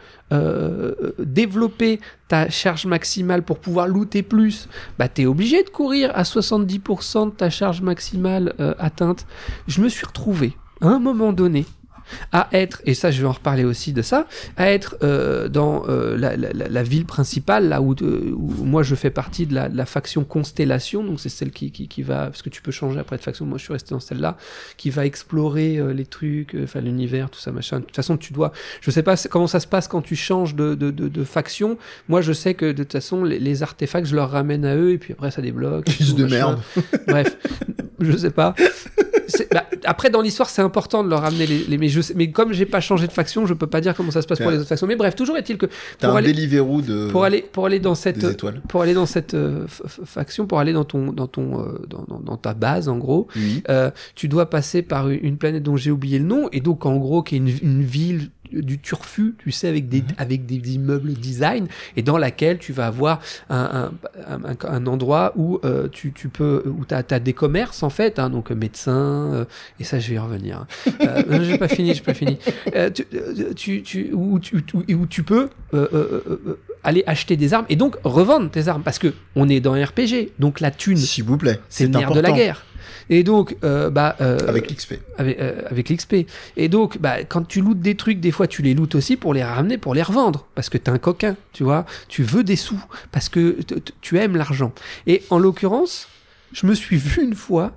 développer 1.19 1.99
ta 2.29 2.49
charge 2.49 2.85
maximale 2.85 3.43
pour 3.43 3.59
pouvoir 3.59 3.87
looter 3.87 4.23
plus, 4.23 4.69
bah 4.97 5.09
t'es 5.09 5.25
obligé 5.25 5.61
de 5.63 5.69
courir 5.69 6.09
à 6.13 6.23
70% 6.23 7.25
de 7.25 7.31
ta 7.31 7.49
charge 7.49 7.81
maximale 7.81 8.53
atteinte. 8.79 9.25
Je 9.67 9.81
me 9.81 9.89
suis 9.89 10.05
retrouvé 10.05 10.55
à 10.79 10.87
un 10.87 10.99
moment 10.99 11.33
donné 11.33 11.65
à 12.31 12.47
être, 12.53 12.81
et 12.85 12.93
ça 12.93 13.11
je 13.11 13.21
vais 13.21 13.27
en 13.27 13.31
reparler 13.33 13.63
aussi 13.63 13.93
de 13.93 14.01
ça, 14.01 14.27
à 14.57 14.71
être 14.71 14.97
euh, 15.03 15.47
dans 15.49 15.83
euh, 15.89 16.17
la, 16.17 16.35
la- 16.37 16.53
la- 16.53 16.67
la 16.69 16.83
ville 16.83 17.05
principale, 17.05 17.69
là 17.69 17.81
où, 17.81 17.93
euh, 18.01 18.31
où 18.35 18.63
moi 18.63 18.83
je 18.83 18.95
fais 18.95 19.09
partie 19.09 19.45
de 19.45 19.53
la, 19.55 19.69
de 19.69 19.77
la 19.77 19.85
faction 19.85 20.23
Constellation, 20.23 21.03
donc 21.03 21.19
c'est 21.19 21.29
celle 21.29 21.51
qui, 21.51 21.71
qui, 21.71 21.87
qui 21.87 22.03
va, 22.03 22.25
parce 22.27 22.41
que 22.41 22.49
tu 22.49 22.61
peux 22.61 22.71
changer 22.71 22.99
après 22.99 23.17
de 23.17 23.21
faction, 23.21 23.45
moi 23.45 23.57
je 23.57 23.63
suis 23.63 23.73
resté 23.73 23.93
dans 23.93 23.99
celle-là, 23.99 24.37
qui 24.77 24.89
va 24.89 25.05
explorer 25.05 25.77
euh, 25.77 25.93
les 25.93 26.05
trucs, 26.05 26.55
enfin 26.63 26.81
l'univers, 26.81 27.29
tout 27.29 27.39
ça 27.39 27.51
machin. 27.51 27.79
De 27.79 27.85
toute 27.85 27.95
façon, 27.95 28.17
tu 28.17 28.33
dois, 28.33 28.51
je 28.81 28.91
sais 28.91 29.03
pas 29.03 29.15
comment 29.29 29.47
ça 29.47 29.59
se 29.59 29.67
passe 29.67 29.87
quand 29.87 30.01
tu 30.01 30.15
changes 30.15 30.55
de, 30.55 30.75
de, 30.75 31.23
faction, 31.23 31.77
moi 32.09 32.21
je 32.21 32.33
sais 32.33 32.53
que 32.53 32.65
de 32.71 32.83
toute 32.83 32.91
façon 32.93 33.23
les, 33.23 33.39
les 33.39 33.63
artefacts 33.63 34.07
je 34.07 34.15
leur 34.15 34.31
ramène 34.31 34.65
à 34.65 34.75
eux 34.75 34.91
et 34.91 34.97
puis 34.97 35.13
après 35.13 35.31
ça 35.31 35.41
débloque. 35.41 35.85
Tout, 35.85 36.13
de 36.15 36.23
machin. 36.23 36.35
merde. 36.35 36.59
Bref, 37.07 37.37
je 37.99 38.17
sais 38.17 38.31
pas. 38.31 38.55
Bah, 39.51 39.65
après, 39.85 40.09
dans 40.09 40.21
l'histoire, 40.21 40.49
c'est 40.49 40.61
important 40.61 41.03
de 41.03 41.09
leur 41.09 41.21
ramener 41.21 41.45
les. 41.47 41.59
les- 41.63 41.77
mais, 41.77 41.87
je 41.87 42.00
sais- 42.01 42.13
mais 42.15 42.31
comme 42.31 42.53
j'ai 42.53 42.65
pas 42.65 42.79
changé 42.81 43.07
de 43.07 43.11
faction, 43.11 43.45
je 43.45 43.53
peux 43.53 43.67
pas 43.67 43.81
dire 43.81 43.95
comment 43.95 44.11
ça 44.11 44.21
se 44.21 44.27
passe 44.27 44.39
pour 44.39 44.51
les 44.51 44.57
autres 44.57 44.67
factions. 44.69 44.87
Mais 44.87 44.95
bref, 44.95 45.15
toujours 45.15 45.37
est-il 45.37 45.57
que 45.57 45.65
pour 46.09 46.17
aller, 46.17 46.27
de 46.81 47.07
pour 47.11 47.23
aller 47.23 47.45
pour 47.51 47.65
aller 47.65 47.79
dans 47.79 47.95
cette 47.95 48.17
pour 48.67 48.81
aller 48.81 48.93
dans 48.93 49.05
cette 49.05 49.33
euh, 49.33 49.65
faction, 49.67 50.45
pour 50.47 50.59
aller 50.59 50.73
dans 50.73 50.85
ton 50.85 51.11
dans 51.13 51.27
ton 51.27 51.59
euh, 51.61 51.79
dans, 51.89 52.03
dans- 52.07 52.19
dans 52.19 52.37
ta 52.37 52.53
base 52.53 52.89
en 52.89 52.97
gros, 52.97 53.27
Oui. 53.35 53.63
euh, 53.69 53.91
tu 54.15 54.27
dois 54.27 54.49
passer 54.49 54.81
par 54.81 55.09
une 55.09 55.19
une 55.23 55.37
planète 55.37 55.63
dont 55.63 55.77
j'ai 55.77 55.91
oublié 55.91 56.19
le 56.19 56.25
nom 56.25 56.49
et 56.51 56.59
donc 56.61 56.85
en 56.85 56.97
gros 56.97 57.21
qui 57.23 57.35
est 57.35 57.37
une, 57.37 57.53
une 57.61 57.83
ville 57.83 58.29
du 58.51 58.79
turfu, 58.79 59.35
tu 59.37 59.51
sais, 59.51 59.67
avec 59.67 59.89
des, 59.89 60.03
avec 60.17 60.45
des 60.45 60.73
immeubles 60.75 61.13
design, 61.13 61.67
et 61.95 62.01
dans 62.01 62.17
laquelle 62.17 62.57
tu 62.57 62.73
vas 62.73 62.87
avoir 62.87 63.19
un, 63.49 63.91
un, 64.27 64.43
un, 64.43 64.55
un 64.67 64.87
endroit 64.87 65.33
où 65.35 65.59
euh, 65.63 65.87
tu, 65.89 66.11
tu 66.11 66.29
peux, 66.29 66.63
où 66.65 66.85
tu 66.85 66.93
as, 66.93 67.19
des 67.19 67.33
commerces 67.33 67.83
en 67.83 67.89
fait, 67.89 68.19
hein, 68.19 68.29
donc 68.29 68.51
médecin, 68.51 69.31
euh, 69.33 69.45
et 69.79 69.83
ça 69.83 69.99
je 69.99 70.09
vais 70.09 70.15
y 70.15 70.19
revenir. 70.19 70.65
Euh, 71.01 71.23
non, 71.29 71.43
j'ai 71.43 71.57
pas 71.57 71.67
fini, 71.67 71.93
j'ai 71.93 72.01
pas 72.01 72.13
fini. 72.13 72.37
Euh, 72.75 72.89
tu, 72.89 73.05
euh, 73.13 73.53
tu, 73.55 73.83
tu, 73.83 74.11
où, 74.13 74.39
tu, 74.39 74.63
où, 74.95 75.05
tu 75.05 75.23
peux 75.23 75.49
euh, 75.73 75.87
euh, 75.93 76.23
euh, 76.29 76.59
aller 76.83 77.03
acheter 77.07 77.37
des 77.37 77.53
armes 77.53 77.65
et 77.69 77.75
donc 77.75 77.97
revendre 78.03 78.49
tes 78.49 78.67
armes, 78.67 78.83
parce 78.83 78.99
que 78.99 79.13
on 79.35 79.47
est 79.49 79.59
dans 79.59 79.73
un 79.73 79.85
RPG, 79.85 80.31
donc 80.39 80.59
la 80.59 80.71
thune, 80.71 80.97
S'il 80.97 81.23
vous 81.23 81.37
plaît. 81.37 81.59
c'est 81.69 81.85
le 81.85 81.91
nerf 81.91 82.11
de 82.11 82.19
la 82.19 82.31
guerre. 82.31 82.65
Et 83.11 83.23
donc, 83.23 83.57
euh, 83.63 83.89
bah, 83.89 84.15
euh, 84.21 84.39
Avec 84.47 84.71
l'XP. 84.71 84.93
avec, 85.17 85.37
euh, 85.39 85.61
avec 85.69 85.89
l'XP. 85.89 86.15
Et 86.55 86.69
donc, 86.69 86.97
bah, 86.97 87.23
quand 87.25 87.45
tu 87.45 87.61
lootes 87.61 87.81
des 87.81 87.95
trucs, 87.95 88.21
des 88.21 88.31
fois 88.31 88.47
tu 88.47 88.61
les 88.61 88.73
lootes 88.73 88.95
aussi 88.95 89.17
pour 89.17 89.33
les 89.33 89.43
ramener, 89.43 89.77
pour 89.77 89.93
les 89.93 90.01
revendre. 90.01 90.47
Parce 90.55 90.69
que 90.69 90.77
t'es 90.77 90.89
un 90.89 90.97
coquin, 90.97 91.35
tu 91.51 91.63
vois. 91.63 91.85
Tu 92.07 92.23
veux 92.23 92.43
des 92.43 92.55
sous, 92.55 92.81
parce 93.11 93.27
que 93.27 93.57
tu 93.99 94.17
aimes 94.17 94.37
l'argent. 94.37 94.71
Et 95.07 95.23
en 95.29 95.37
l'occurrence, 95.39 96.07
je 96.53 96.65
me 96.65 96.73
suis 96.73 96.95
vu 96.95 97.21
une 97.21 97.35
fois 97.35 97.73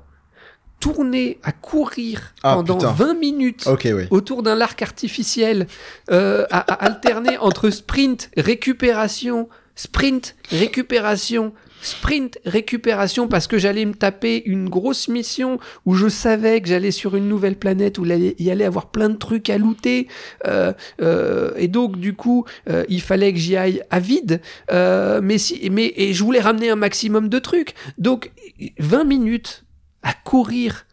tourner 0.79 1.39
à 1.43 1.51
courir 1.51 2.33
Ah, 2.45 2.55
pendant 2.55 2.77
putain. 2.77 2.93
20 2.93 3.15
minutes 3.15 3.69
oui. 3.85 4.05
autour 4.11 4.43
d'un 4.45 4.61
arc 4.61 4.83
artificiel, 4.83 5.67
euh, 6.11 6.47
à, 6.51 6.59
à 6.61 6.75
alterner 6.85 7.39
entre 7.39 7.71
sprint, 7.71 8.31
récupération, 8.37 9.49
sprint, 9.75 10.37
récupération, 10.51 11.53
sprint, 11.83 12.39
récupération, 12.45 13.29
parce 13.29 13.47
que 13.47 13.59
j'allais 13.59 13.85
me 13.85 13.95
taper 13.95 14.43
une 14.47 14.69
grosse 14.69 15.09
mission 15.09 15.59
où 15.85 15.95
je 15.95 16.09
savais 16.09 16.61
que 16.61 16.69
j'allais 16.69 16.91
sur 16.91 17.17
une 17.17 17.29
nouvelle 17.29 17.57
planète 17.57 17.99
où 17.99 18.05
il 18.05 18.51
allait 18.51 18.65
avoir 18.65 18.91
plein 18.91 19.09
de 19.09 19.17
trucs 19.17 19.51
à 19.51 19.59
looter, 19.59 20.09
euh, 20.47 20.73
euh, 21.01 21.53
et 21.57 21.69
donc 21.69 21.99
du 21.99 22.15
coup, 22.15 22.45
euh, 22.69 22.85
il 22.89 23.03
fallait 23.03 23.33
que 23.33 23.39
j'y 23.39 23.57
aille 23.57 23.83
à 23.91 24.01
vide, 24.01 24.41
euh, 24.71 25.21
mais 25.23 25.39
si, 25.39 25.69
mais 25.71 25.93
et 25.97 26.15
je 26.15 26.25
voulais 26.25 26.41
ramener 26.41 26.71
un 26.71 26.77
maximum 26.77 27.29
de 27.29 27.39
trucs, 27.39 27.75
donc 27.99 28.33
20 28.79 29.05
minutes 29.05 29.65
à 30.03 30.13
courir 30.13 30.87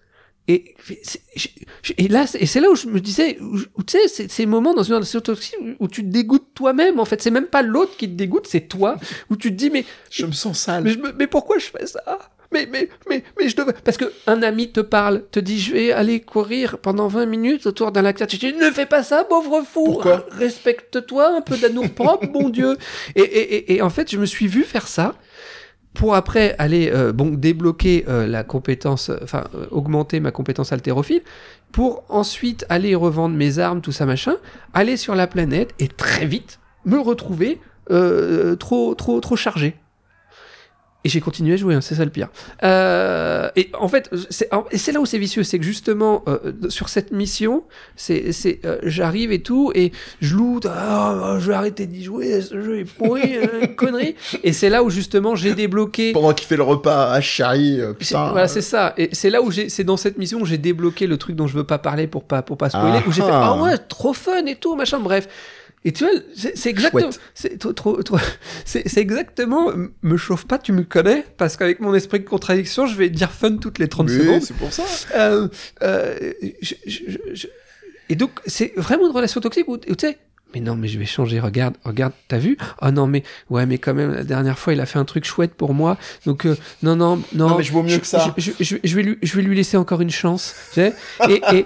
et, 1.97 2.07
là, 2.07 2.25
et 2.33 2.45
c'est 2.45 2.59
là 2.59 2.69
où 2.69 2.75
je 2.75 2.87
me 2.87 2.99
disais, 2.99 3.37
où, 3.39 3.83
tu 3.83 3.97
sais, 3.97 4.07
c'est 4.07 4.31
ces 4.31 4.45
moments 4.45 4.73
dans 4.73 4.83
une 4.83 4.95
relation 4.95 5.21
toxique 5.21 5.55
où 5.79 5.87
tu 5.87 6.03
te 6.03 6.07
dégoûtes 6.09 6.53
toi-même. 6.53 6.99
En 6.99 7.05
fait, 7.05 7.21
c'est 7.21 7.31
même 7.31 7.47
pas 7.47 7.61
l'autre 7.61 7.95
qui 7.97 8.07
te 8.07 8.13
dégoûte, 8.13 8.47
c'est 8.47 8.67
toi. 8.67 8.97
Où 9.29 9.35
tu 9.35 9.49
te 9.49 9.55
dis, 9.55 9.69
mais, 9.69 9.85
Je 10.09 10.25
me 10.25 10.31
sens 10.31 10.59
sale. 10.59 10.83
mais, 11.17 11.27
pourquoi 11.27 11.57
je 11.59 11.65
fais 11.65 11.85
ça? 11.85 12.01
Mais, 12.53 12.67
mais, 12.69 12.89
mais, 13.09 13.23
mais 13.39 13.47
je 13.47 13.55
devais. 13.55 13.73
Parce 13.83 13.95
que 13.95 14.11
un 14.27 14.43
ami 14.43 14.71
te 14.71 14.81
parle, 14.81 15.23
te 15.31 15.39
dit, 15.39 15.59
je 15.59 15.71
vais 15.71 15.91
aller 15.93 16.19
courir 16.19 16.79
pendant 16.79 17.07
20 17.07 17.25
minutes 17.25 17.65
autour 17.65 17.93
d'un 17.93 18.01
lac. 18.01 18.27
Tu 18.27 18.37
dis, 18.37 18.53
ne 18.53 18.71
fais 18.71 18.85
pas 18.85 19.03
ça, 19.03 19.23
pauvre 19.23 19.63
fou. 19.63 19.85
Pourquoi? 19.85 20.25
Respecte-toi, 20.31 21.37
un 21.37 21.41
peu 21.41 21.55
d'amour 21.57 21.89
propre, 21.91 22.27
bon 22.31 22.49
Dieu. 22.49 22.77
Et, 23.15 23.21
et, 23.21 23.55
et, 23.55 23.75
et 23.75 23.81
en 23.81 23.89
fait, 23.89 24.11
je 24.11 24.17
me 24.17 24.25
suis 24.25 24.47
vu 24.47 24.63
faire 24.63 24.87
ça 24.87 25.15
pour 25.93 26.15
après 26.15 26.55
aller 26.57 26.89
euh, 26.93 27.11
bon 27.11 27.31
débloquer 27.31 28.05
euh, 28.07 28.25
la 28.27 28.43
compétence, 28.43 29.09
euh, 29.09 29.17
enfin 29.23 29.43
euh, 29.55 29.65
augmenter 29.71 30.19
ma 30.19 30.31
compétence 30.31 30.71
haltérophile, 30.71 31.21
pour 31.71 32.03
ensuite 32.09 32.65
aller 32.69 32.95
revendre 32.95 33.35
mes 33.35 33.59
armes, 33.59 33.81
tout 33.81 33.91
ça 33.91 34.05
machin, 34.05 34.35
aller 34.73 34.97
sur 34.97 35.15
la 35.15 35.27
planète 35.27 35.73
et 35.79 35.87
très 35.87 36.25
vite 36.25 36.59
me 36.85 36.97
retrouver 36.97 37.59
euh, 37.91 38.55
trop 38.55 38.95
trop 38.95 39.19
trop 39.19 39.35
chargé. 39.35 39.75
Et 41.03 41.09
j'ai 41.09 41.19
continué 41.19 41.55
à 41.55 41.57
jouer, 41.57 41.73
hein, 41.73 41.81
c'est 41.81 41.95
ça 41.95 42.05
le 42.05 42.11
pire. 42.11 42.29
Euh, 42.63 43.49
et 43.55 43.71
en 43.79 43.87
fait, 43.87 44.09
c'est 44.29 44.91
là 44.91 44.99
où 44.99 45.05
c'est 45.07 45.17
vicieux, 45.17 45.43
c'est 45.43 45.57
que 45.57 45.65
justement 45.65 46.23
euh, 46.27 46.53
sur 46.69 46.89
cette 46.89 47.11
mission, 47.11 47.63
c'est 47.95 48.31
c'est 48.31 48.59
euh, 48.65 48.77
j'arrive 48.83 49.31
et 49.31 49.41
tout 49.41 49.71
et 49.73 49.91
je 50.21 50.35
loot, 50.35 50.67
ah, 50.69 51.37
je 51.39 51.47
vais 51.47 51.55
arrêter 51.55 51.87
d'y 51.87 52.03
jouer, 52.03 52.39
ce 52.41 52.61
jeu 52.61 52.79
est 52.79 52.85
pourri, 52.85 53.35
euh, 53.35 53.61
une 53.63 53.75
connerie. 53.75 54.15
Et 54.43 54.53
c'est 54.53 54.69
là 54.69 54.83
où 54.83 54.91
justement 54.91 55.35
j'ai 55.35 55.55
débloqué. 55.55 56.11
Pendant 56.13 56.33
qu'il 56.33 56.47
fait 56.47 56.57
le 56.57 56.63
repas 56.63 57.11
à 57.11 57.19
Charlie, 57.19 57.81
euh, 57.81 57.93
putain. 57.93 58.29
voilà, 58.29 58.47
c'est 58.47 58.61
ça. 58.61 58.93
Et 58.97 59.09
c'est 59.11 59.31
là 59.31 59.41
où 59.41 59.49
j'ai, 59.49 59.69
c'est 59.69 59.83
dans 59.83 59.97
cette 59.97 60.19
mission 60.19 60.39
où 60.41 60.45
j'ai 60.45 60.59
débloqué 60.59 61.07
le 61.07 61.17
truc 61.17 61.35
dont 61.35 61.47
je 61.47 61.55
veux 61.57 61.63
pas 61.63 61.79
parler 61.79 62.05
pour 62.05 62.25
pas, 62.25 62.43
pour 62.43 62.57
pas 62.57 62.69
spoiler, 62.69 62.99
Ah 63.03 63.07
où 63.07 63.11
j'ai 63.11 63.23
fait, 63.23 63.29
ah. 63.31 63.55
ah 63.57 63.63
ouais, 63.63 63.77
trop 63.79 64.13
fun 64.13 64.45
et 64.45 64.55
tout, 64.55 64.75
machin, 64.75 64.99
bref. 64.99 65.27
Et 65.83 65.91
tu 65.93 66.03
vois, 66.03 66.13
c'est 66.35 66.69
exactement, 66.69 67.09
c'est 67.33 67.57
trop, 67.57 67.73
trop, 67.73 68.17
c'est 68.65 68.97
exactement, 68.97 69.71
me 70.03 70.17
chauffe 70.17 70.45
pas, 70.45 70.59
tu 70.59 70.73
me 70.73 70.83
connais, 70.83 71.25
parce 71.37 71.57
qu'avec 71.57 71.79
mon 71.79 71.95
esprit 71.95 72.19
de 72.19 72.25
contradiction, 72.29 72.85
je 72.85 72.95
vais 72.95 73.09
dire 73.09 73.31
fun 73.31 73.57
toutes 73.57 73.79
les 73.79 73.87
30 73.87 74.07
Oui, 74.09 74.17
secondes. 74.19 74.41
c'est 74.43 74.53
pour 74.55 74.71
ça. 74.71 74.83
Euh, 75.15 75.47
euh, 75.81 76.33
je- 76.61 76.75
je- 76.85 77.01
je- 77.33 77.47
Et 78.09 78.15
donc, 78.15 78.31
c'est 78.45 78.73
vraiment 78.75 79.07
une 79.07 79.15
relation 79.15 79.41
toxique 79.41 79.67
où, 79.69 79.73
où 79.73 79.77
tu 79.77 79.95
sais, 80.07 80.17
mais 80.53 80.59
non, 80.59 80.75
mais 80.75 80.87
je 80.89 80.99
vais 80.99 81.05
changer, 81.05 81.39
regarde, 81.39 81.75
regarde, 81.85 82.11
t'as 82.27 82.37
vu? 82.37 82.57
Oh 82.81 82.91
non, 82.91 83.07
mais 83.07 83.23
ouais, 83.49 83.65
mais 83.65 83.77
quand 83.79 83.93
même, 83.95 84.13
la 84.13 84.23
dernière 84.25 84.59
fois, 84.59 84.73
il 84.73 84.81
a 84.81 84.85
fait 84.85 84.99
un 84.99 85.05
truc 85.05 85.23
chouette 85.25 85.53
pour 85.55 85.73
moi, 85.73 85.97
donc 86.27 86.45
euh, 86.45 86.55
non, 86.83 86.95
non, 86.95 87.15
non. 87.33 87.49
Non, 87.49 87.57
mais 87.57 87.63
je 87.63 87.71
vaux 87.71 87.81
mieux 87.83 87.97
que 87.97 88.05
ça. 88.05 88.35
Je, 88.37 88.51
je- 88.59 88.63
je- 88.63 88.77
je 88.83 88.95
vais 88.95 89.01
lui, 89.03 89.17
je 89.23 89.35
vais 89.35 89.41
lui 89.41 89.55
laisser 89.55 89.77
encore 89.77 90.01
une 90.01 90.11
chance. 90.11 90.53
tu 90.73 90.81
sais. 90.81 90.93
Et, 91.29 91.41
et, 91.53 91.65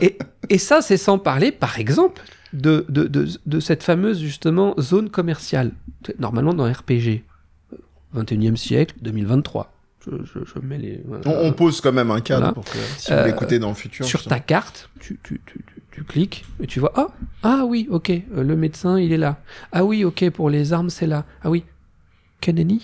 et, 0.00 0.18
et 0.48 0.58
ça, 0.58 0.80
c'est 0.80 0.96
sans 0.96 1.18
parler, 1.18 1.50
par 1.52 1.78
exemple, 1.80 2.22
de, 2.56 2.84
de, 2.88 3.04
de, 3.04 3.26
de 3.46 3.60
cette 3.60 3.82
fameuse, 3.82 4.20
justement, 4.20 4.74
zone 4.80 5.10
commerciale. 5.10 5.72
Normalement, 6.18 6.54
dans 6.54 6.70
RPG, 6.70 7.22
21e 8.14 8.56
siècle, 8.56 8.94
2023. 9.02 9.72
Je, 10.04 10.10
je, 10.24 10.38
je 10.44 10.58
mets 10.60 10.78
les. 10.78 11.00
voilà. 11.04 11.22
On, 11.26 11.48
on 11.48 11.52
pose 11.52 11.80
quand 11.80 11.92
même 11.92 12.10
un 12.12 12.20
cadre 12.20 12.40
Voilà. 12.40 12.52
pour 12.54 12.64
que 12.64 12.78
si 12.96 13.10
vous 13.10 13.18
Euh, 13.18 13.26
l'écoutez 13.26 13.58
dans 13.58 13.68
le 13.70 13.74
futur. 13.74 14.06
Sur 14.06 14.22
ta 14.24 14.38
carte, 14.38 14.88
tu, 15.00 15.18
tu, 15.24 15.40
tu, 15.46 15.64
tu, 15.90 16.04
cliques 16.04 16.44
et 16.62 16.66
tu 16.66 16.78
vois 16.78 16.92
ah 16.94 17.08
ah 17.42 17.64
oui 17.66 17.88
ok 17.90 18.10
euh, 18.10 18.42
le 18.44 18.54
médecin 18.54 19.00
il 19.00 19.12
est 19.14 19.16
là 19.16 19.40
ah 19.72 19.82
oui 19.82 20.04
ok 20.04 20.28
pour 20.28 20.50
les 20.50 20.74
armes 20.74 20.90
c'est 20.90 21.06
là 21.06 21.24
ah 21.42 21.48
oui 21.50 21.64
que 22.42 22.50
nenni 22.50 22.82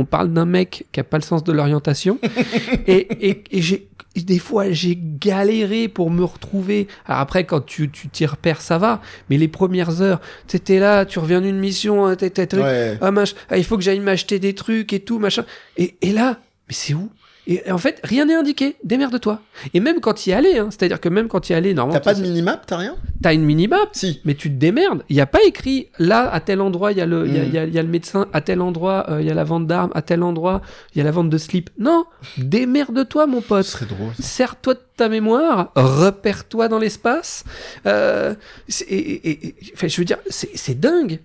on 0.00 0.04
parle 0.04 0.32
d'un 0.32 0.46
mec 0.46 0.86
qui 0.92 1.00
a 1.00 1.04
pas 1.04 1.18
le 1.18 1.22
sens 1.22 1.44
de 1.44 1.52
l'orientation 1.52 2.18
et, 2.86 3.28
et, 3.28 3.44
et 3.50 3.62
j'ai 3.62 3.86
des 4.16 4.38
fois 4.40 4.70
j'ai 4.72 4.98
galéré 5.00 5.86
pour 5.88 6.10
me 6.10 6.24
retrouver 6.24 6.88
Alors 7.06 7.20
après 7.20 7.44
quand 7.44 7.64
tu 7.64 7.90
tu 7.90 8.08
t'y 8.08 8.26
repères 8.26 8.60
ça 8.60 8.76
va 8.76 9.00
mais 9.28 9.38
les 9.38 9.48
premières 9.48 10.02
heures 10.02 10.20
t'étais 10.46 10.80
là 10.80 11.04
tu 11.04 11.18
reviens 11.20 11.40
d'une 11.40 11.58
mission 11.58 12.06
hein, 12.06 12.16
Ouais. 12.60 12.98
ah, 13.00 13.10
ah, 13.50 13.56
il 13.58 13.64
faut 13.64 13.76
que 13.76 13.82
j'aille 13.84 14.00
m'acheter 14.00 14.38
des 14.38 14.54
trucs 14.54 14.92
et 14.92 15.00
tout, 15.00 15.18
machin. 15.18 15.44
Et, 15.76 15.96
et 16.02 16.12
là, 16.12 16.38
mais 16.68 16.74
c'est 16.74 16.94
où? 16.94 17.10
Et, 17.46 17.70
en 17.70 17.78
fait, 17.78 18.00
rien 18.04 18.26
n'est 18.26 18.34
indiqué. 18.34 18.76
Démerde-toi. 18.84 19.40
Et 19.74 19.80
même 19.80 20.00
quand 20.00 20.26
y 20.26 20.32
allais, 20.32 20.58
hein, 20.58 20.68
c'est-à-dire 20.70 21.00
que 21.00 21.08
même 21.08 21.28
quand 21.28 21.48
y 21.48 21.54
allais, 21.54 21.74
normalement, 21.74 22.00
T'as 22.00 22.12
pas 22.12 22.18
de 22.18 22.22
minimap, 22.22 22.64
t'as 22.66 22.76
rien? 22.76 22.96
T'as 23.22 23.34
une 23.34 23.44
minimap, 23.44 23.88
Si. 23.92 24.20
mais 24.24 24.34
tu 24.34 24.48
te 24.50 24.54
démerdes. 24.56 25.02
Il 25.08 25.16
n'y 25.16 25.20
a 25.22 25.26
pas 25.26 25.42
écrit 25.46 25.88
là, 25.98 26.30
à 26.32 26.40
tel 26.40 26.60
endroit, 26.60 26.92
il 26.92 26.98
y, 26.98 27.00
a 27.00 27.06
le- 27.06 27.26
il 27.26 27.34
y, 27.34 27.38
a- 27.38 27.42
Mm. 27.42 27.46
il 27.48 27.54
y 27.54 27.58
a- 27.58 27.64
y 27.66 27.78
a 27.78 27.82
le 27.82 27.88
médecin, 27.88 28.26
à 28.32 28.40
tel 28.40 28.60
endroit, 28.60 29.06
euh, 29.10 29.20
il 29.20 29.26
y 29.26 29.30
a 29.30 29.34
la 29.34 29.44
vente 29.44 29.66
d'armes, 29.66 29.90
à 29.94 30.02
tel 30.02 30.22
endroit, 30.22 30.60
il 30.94 30.98
y 30.98 31.00
a 31.00 31.04
la 31.04 31.10
vente 31.10 31.30
de 31.30 31.38
slip. 31.38 31.70
Non, 31.78 32.04
démerde-toi, 32.38 33.26
mon 33.26 33.40
Ce 33.40 33.46
pote. 33.46 33.64
serait 33.66 33.86
drôle. 33.86 34.12
Sers-toi 34.20 34.74
de 34.74 34.80
ta 34.96 35.08
mémoire, 35.08 35.72
repère-toi 35.74 36.68
dans 36.68 36.78
l'espace. 36.78 37.44
Euh, 37.86 38.34
c'est- 38.68 38.84
et, 38.88 39.28
et- 39.30 39.46
et- 39.48 39.54
enfin, 39.74 39.88
je 39.88 39.96
veux 40.00 40.04
dire, 40.04 40.18
c'est 40.28 40.50
c'est 40.54 40.78
dingue. 40.78 41.20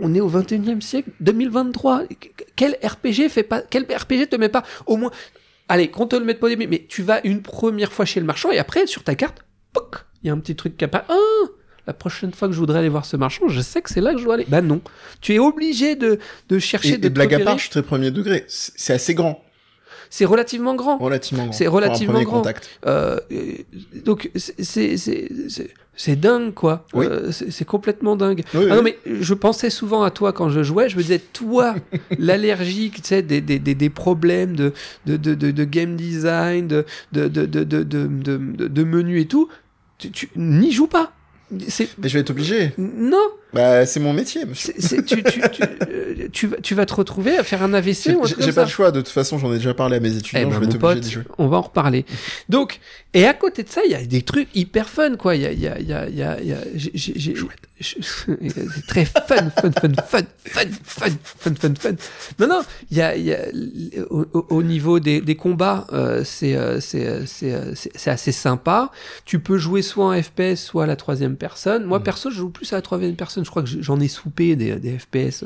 On 0.00 0.14
est 0.14 0.20
au 0.20 0.30
21e 0.30 0.80
siècle, 0.80 1.10
2023. 1.20 2.04
Quel 2.56 2.76
RPG 2.82 3.28
fait 3.28 3.42
pas, 3.42 3.62
quel 3.62 3.84
RPG 3.84 4.28
te 4.30 4.36
met 4.36 4.48
pas 4.48 4.62
au 4.86 4.96
moins, 4.96 5.10
allez, 5.68 5.88
qu'on 5.88 6.06
te 6.06 6.16
le 6.16 6.24
mette 6.24 6.40
pas 6.40 6.46
au 6.46 6.50
début, 6.50 6.66
mais 6.66 6.86
tu 6.88 7.02
vas 7.02 7.20
une 7.24 7.42
première 7.42 7.92
fois 7.92 8.04
chez 8.04 8.20
le 8.20 8.26
marchand 8.26 8.50
et 8.50 8.58
après, 8.58 8.86
sur 8.86 9.04
ta 9.04 9.14
carte, 9.14 9.44
poc, 9.72 10.04
il 10.22 10.28
y 10.28 10.30
a 10.30 10.32
un 10.32 10.38
petit 10.38 10.56
truc 10.56 10.76
qui 10.76 10.84
apparaît. 10.84 11.04
Ah, 11.08 11.46
la 11.86 11.94
prochaine 11.94 12.32
fois 12.32 12.48
que 12.48 12.54
je 12.54 12.58
voudrais 12.58 12.80
aller 12.80 12.90
voir 12.90 13.06
ce 13.06 13.16
marchand, 13.16 13.48
je 13.48 13.60
sais 13.62 13.80
que 13.80 13.88
c'est 13.90 14.02
là 14.02 14.12
que 14.12 14.18
je 14.18 14.24
dois 14.24 14.34
aller. 14.34 14.46
Bah 14.46 14.60
non. 14.60 14.82
Tu 15.22 15.34
es 15.34 15.38
obligé 15.38 15.96
de, 15.96 16.18
de 16.48 16.58
chercher 16.58 16.94
Et, 16.94 16.98
de 16.98 17.06
et 17.06 17.10
blague 17.10 17.34
à 17.34 17.40
part, 17.40 17.56
je 17.56 17.62
suis 17.62 17.70
très 17.70 17.82
premier 17.82 18.10
degré. 18.10 18.44
C'est 18.46 18.92
assez 18.92 19.14
grand. 19.14 19.42
C'est 20.10 20.24
relativement 20.24 20.74
grand. 20.74 20.98
Relativement 20.98 21.44
grand. 21.44 21.52
C'est 21.52 21.66
relativement 21.66 22.22
grand. 22.22 22.42
Euh, 22.86 23.18
euh, 23.30 23.52
donc 24.04 24.30
c'est 24.54 26.16
dingue 26.16 26.54
quoi. 26.54 26.86
Oui. 26.94 27.06
Euh, 27.06 27.30
c'est 27.32 27.64
complètement 27.64 28.16
dingue. 28.16 28.42
Oui, 28.54 28.66
Ah 28.70 28.76
non 28.76 28.82
mais 28.82 28.98
je 29.06 29.34
pensais 29.34 29.70
souvent 29.70 30.02
à 30.02 30.10
toi 30.10 30.32
quand 30.32 30.48
je 30.48 30.62
jouais. 30.62 30.88
Je 30.88 30.96
me 30.96 31.02
disais 31.02 31.18
toi 31.18 31.74
l'allergie, 32.18 32.90
tu 32.94 33.00
sais 33.02 33.22
des, 33.22 33.40
des, 33.40 33.58
des, 33.58 33.74
des 33.74 33.90
problèmes 33.90 34.56
de 34.56 34.72
de, 35.06 35.16
de, 35.16 35.34
de, 35.34 35.64
game 35.64 35.96
design, 35.96 36.68
de 36.68 36.84
de 37.12 37.28
de 37.28 37.44
de 37.44 37.62
de, 37.64 38.84
menu 38.84 39.20
et 39.20 39.26
tout. 39.26 39.48
Tu, 39.98 40.10
tu 40.12 40.28
n'y 40.36 40.70
joues 40.72 40.86
pas. 40.86 41.12
Mais 41.50 41.66
je 42.08 42.14
vais 42.14 42.20
être 42.20 42.30
obligé. 42.30 42.72
non. 42.78 43.28
Bah, 43.54 43.86
c'est 43.86 43.98
mon 44.00 44.12
métier, 44.12 44.44
monsieur. 44.44 44.74
tu, 44.76 45.22
tu, 45.22 45.22
tu, 45.22 45.62
euh, 45.62 46.28
tu, 46.32 46.46
vas- 46.48 46.56
tu 46.58 46.74
vas 46.74 46.84
te 46.84 46.94
retrouver 46.94 47.38
à 47.38 47.42
faire 47.42 47.62
un 47.62 47.72
AVC 47.72 47.94
J'ai 48.10 48.14
ou 48.14 48.22
un 48.22 48.26
j'ai- 48.26 48.34
truc 48.34 48.44
j'ai 48.44 48.50
comme 48.50 48.54
pas 48.56 48.64
le 48.64 48.68
choix, 48.68 48.90
de 48.90 49.00
toute 49.00 49.08
façon, 49.08 49.38
j'en 49.38 49.50
ai 49.52 49.56
déjà 49.56 49.72
parlé 49.72 49.96
à 49.96 50.00
mes 50.00 50.10
Eh 50.12 50.18
étudiants, 50.18 50.48
ben, 50.48 50.54
je 50.54 50.60
vais 50.60 50.66
mon 50.66 50.72
être 50.72 50.84
obligé 50.84 50.94
pote, 50.94 51.00
d'y 51.00 51.10
jouer. 51.10 51.22
on 51.38 51.48
va 51.48 51.56
en 51.56 51.62
reparler. 51.62 52.04
Donc, 52.50 52.78
et 53.14 53.24
à 53.26 53.32
côté 53.32 53.62
de 53.62 53.70
ça, 53.70 53.80
il 53.86 53.90
y 53.90 53.94
a 53.94 54.04
des 54.04 54.20
trucs 54.22 54.48
hyper 54.54 54.90
fun, 54.90 55.16
quoi. 55.16 55.34
Il 55.34 55.42
y 55.42 55.46
a, 55.46 55.52
il 55.52 55.60
y 55.60 55.66
a, 55.66 55.78
il 55.80 55.88
y 55.88 55.92
a, 55.94 56.08
il 56.10 56.16
y 56.16 56.22
a, 56.22 56.42
y 56.42 56.52
a- 56.52 56.58
j'ai- 56.74 57.34
très 58.88 59.04
fun, 59.04 59.50
fun, 59.50 59.70
fun, 59.72 59.92
fun, 60.04 60.18
fun, 60.44 60.60
fun, 60.84 61.10
fun, 61.38 61.54
fun, 61.60 61.74
fun. 61.78 61.90
Non, 62.40 62.48
non, 62.48 62.60
il 62.90 62.96
y 62.96 63.02
a, 63.02 63.16
y 63.16 63.32
a 63.32 63.38
au, 64.10 64.26
au- 64.32 64.46
au 64.50 64.62
niveau 64.62 64.98
des, 65.00 65.20
des 65.20 65.36
combats, 65.36 65.86
euh, 65.92 66.22
c'est, 66.24 66.56
euh, 66.56 66.80
c'est, 66.80 67.06
euh, 67.06 67.22
c'est, 67.26 67.52
euh, 67.54 67.72
c'est, 67.74 67.92
c'est 67.94 68.10
assez 68.10 68.32
sympa. 68.32 68.90
Tu 69.24 69.38
peux 69.38 69.58
jouer 69.58 69.82
soit 69.82 70.06
en 70.06 70.20
FPS, 70.22 70.56
soit 70.56 70.84
à 70.84 70.86
la 70.86 70.96
troisième 70.96 71.36
personne. 71.36 71.84
Moi, 71.84 71.98
Mm. 72.00 72.02
perso, 72.02 72.30
je 72.30 72.36
joue 72.36 72.50
plus 72.50 72.72
à 72.72 72.76
la 72.76 72.82
troisième 72.82 73.14
personne. 73.16 73.37
Je 73.44 73.50
crois 73.50 73.62
que 73.62 73.68
j'en 73.80 74.00
ai 74.00 74.08
soupé 74.08 74.56
des, 74.56 74.76
des 74.76 74.98
FPS. 74.98 75.44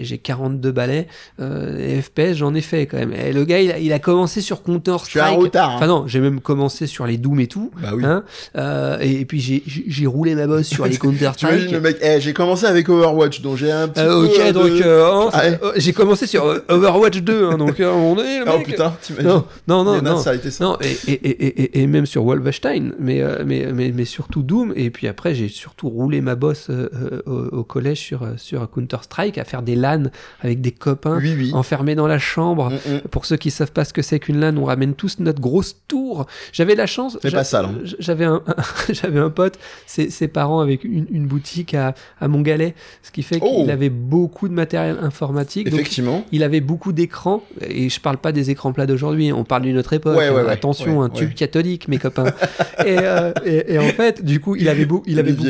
J'ai 0.00 0.18
42 0.18 0.70
balais. 0.70 1.08
Euh, 1.40 2.00
FPS, 2.02 2.34
j'en 2.36 2.54
ai 2.54 2.60
fait 2.60 2.86
quand 2.86 2.98
même. 2.98 3.12
Et 3.12 3.32
le 3.32 3.44
gars, 3.44 3.60
il 3.60 3.70
a, 3.72 3.78
il 3.78 3.92
a 3.92 3.98
commencé 3.98 4.40
sur 4.42 4.62
Counter 4.62 4.96
Je 5.04 5.10
suis 5.10 5.20
un 5.20 5.24
Strike. 5.24 5.40
retard. 5.40 5.70
hein. 5.70 5.74
Enfin 5.76 5.86
non, 5.86 6.06
j'ai 6.06 6.20
même 6.20 6.40
commencé 6.40 6.86
sur 6.86 7.06
les 7.06 7.16
Doom 7.16 7.40
et 7.40 7.46
tout. 7.46 7.70
Bah 7.82 7.92
oui. 7.94 8.04
Hein 8.04 8.22
Euh, 8.56 8.98
et, 9.00 9.20
et 9.20 9.24
puis 9.24 9.40
j'ai- 9.40 10.06
roulé 10.06 10.34
ma 10.34 10.46
bosse 10.46 10.66
sur 10.66 10.86
les 10.86 10.96
Counter 10.98 11.30
Strike. 11.34 11.70
le 11.70 11.80
mec, 11.80 11.96
eh, 12.02 12.20
j'ai 12.20 12.32
commencé 12.32 12.66
avec 12.66 12.88
Overwatch, 12.88 13.40
donc 13.40 13.56
j'ai 13.56 13.70
un 13.72 13.88
petit 13.88 14.00
Euh, 14.00 14.20
peu 14.20 14.26
ok, 14.26 14.46
de- 14.46 14.52
donc 14.52 14.80
euh, 14.86 15.06
hein, 15.10 15.30
Ah 15.32 15.42
euh, 15.44 15.72
j'ai 15.76 15.92
commencé 15.92 16.26
sur 16.26 16.44
euh, 16.46 16.58
Overwatch 16.68 17.18
2, 17.20 17.44
hein, 17.46 17.58
donc 17.58 17.80
euh, 17.80 17.90
on 17.92 18.16
est 18.18 18.40
le 18.40 18.44
Oh 18.48 18.58
putain, 18.64 18.94
t'imagines 19.00 19.28
non, 19.28 19.44
non, 19.66 19.84
non, 19.84 20.02
non. 20.02 20.18
ça 20.18 20.30
a 20.30 20.34
été 20.34 20.50
ça. 20.50 20.64
Non, 20.64 20.76
et, 20.82 21.86
même 21.86 22.06
sur 22.06 22.24
Wolfenstein, 22.24 22.92
mais, 22.98 23.20
euh, 23.22 23.42
mais, 23.46 23.68
mais, 23.72 23.92
mais 23.94 24.04
surtout 24.04 24.42
Doom. 24.42 24.72
Et 24.76 24.90
puis 24.90 25.08
après, 25.08 25.34
j'ai 25.34 25.48
surtout 25.48 25.88
roulé 25.88 26.20
ma 26.20 26.34
bosse 26.34 26.66
euh, 26.70 26.88
euh, 26.94 27.17
au, 27.26 27.58
au 27.58 27.64
collège 27.64 27.98
sur, 28.00 28.26
sur 28.36 28.70
Counter-Strike, 28.70 29.38
à 29.38 29.44
faire 29.44 29.62
des 29.62 29.74
LAN 29.76 30.04
avec 30.40 30.60
des 30.60 30.72
copains, 30.72 31.18
Oui, 31.18 31.34
oui. 31.36 31.50
enfermés 31.54 31.94
dans 31.94 32.06
la 32.06 32.18
chambre. 32.18 32.70
Mm, 32.70 32.94
mm. 32.94 33.00
Pour 33.10 33.24
ceux 33.26 33.36
qui 33.36 33.50
savent 33.50 33.72
pas 33.72 33.84
ce 33.84 33.92
que 33.92 34.02
c'est 34.02 34.18
qu'une 34.18 34.40
LAN, 34.40 34.56
on 34.56 34.64
ramène 34.64 34.94
tous 34.94 35.18
notre 35.20 35.40
grosse 35.40 35.76
tour. 35.88 36.26
J'avais 36.52 36.74
la 36.74 36.86
chance. 36.86 37.18
C'est 37.22 37.30
pas 37.32 37.44
sale. 37.44 37.68
J'avais 37.98 38.24
un, 38.24 38.42
j'avais 38.90 39.18
un 39.20 39.30
pote, 39.30 39.58
ses, 39.86 40.10
ses 40.10 40.28
parents 40.28 40.60
avec 40.60 40.84
une, 40.84 41.06
une 41.10 41.26
boutique 41.26 41.74
à, 41.74 41.94
à 42.20 42.28
Montgalet, 42.28 42.74
ce 43.02 43.10
qui 43.10 43.22
fait 43.22 43.38
Oh. 43.40 43.60
qu'il 43.62 43.70
avait 43.70 43.88
beaucoup 43.90 44.48
de 44.48 44.52
matériel 44.54 44.96
informatique. 45.00 45.70
donc 45.70 45.80
Effectivement. 45.80 46.24
il 46.32 46.42
avait 46.42 46.60
beaucoup 46.60 46.92
d'écrans, 46.92 47.42
et 47.60 47.88
je 47.88 48.00
parle 48.00 48.18
pas 48.18 48.32
des 48.32 48.50
écrans 48.50 48.72
plats 48.72 48.86
d'aujourd'hui, 48.86 49.32
on 49.32 49.44
parle 49.44 49.62
d'une 49.62 49.78
autre 49.78 49.92
époque. 49.92 50.16
Ouais, 50.18 50.28
ouais, 50.30 50.42
ouais. 50.42 50.50
Attention, 50.50 50.98
Ouais, 51.00 51.06
un 51.06 51.08
tube 51.08 51.34
catholique, 51.34 51.88
mes 51.88 51.98
copains. 51.98 52.24
et, 52.84 52.96
euh, 52.98 53.32
et, 53.44 53.74
et 53.74 53.78
en 53.78 53.88
fait, 53.88 54.24
du 54.24 54.40
coup, 54.40 54.56
il 54.56 54.68
avait, 54.68 54.86
beau- 54.86 55.02
il 55.06 55.18
avait 55.18 55.32
beaucoup 55.32 55.48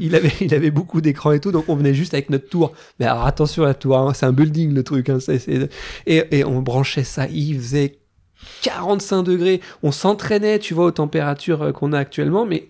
il 0.00 0.14
avait, 0.14 0.32
il 0.40 0.54
avait 0.54 0.70
beaucoup 0.70 1.00
d'écrans 1.02 1.32
et 1.32 1.40
tout, 1.40 1.52
donc 1.52 1.64
on 1.68 1.76
venait 1.76 1.94
juste 1.94 2.14
avec 2.14 2.30
notre 2.30 2.48
tour. 2.48 2.72
Mais 2.98 3.06
alors 3.06 3.26
attention 3.26 3.64
à 3.64 3.66
la 3.66 3.74
tour, 3.74 3.96
hein, 3.98 4.12
c'est 4.14 4.26
un 4.26 4.32
building 4.32 4.72
le 4.74 4.82
truc. 4.82 5.08
hein, 5.10 5.18
et, 6.06 6.24
et 6.38 6.44
on 6.44 6.62
branchait 6.62 7.04
ça, 7.04 7.26
il 7.28 7.58
faisait 7.58 7.98
45 8.62 9.22
degrés. 9.22 9.60
On 9.82 9.92
s'entraînait, 9.92 10.58
tu 10.58 10.74
vois, 10.74 10.86
aux 10.86 10.90
températures 10.90 11.62
euh, 11.62 11.72
qu'on 11.72 11.92
a 11.92 11.98
actuellement, 11.98 12.44
mais 12.44 12.68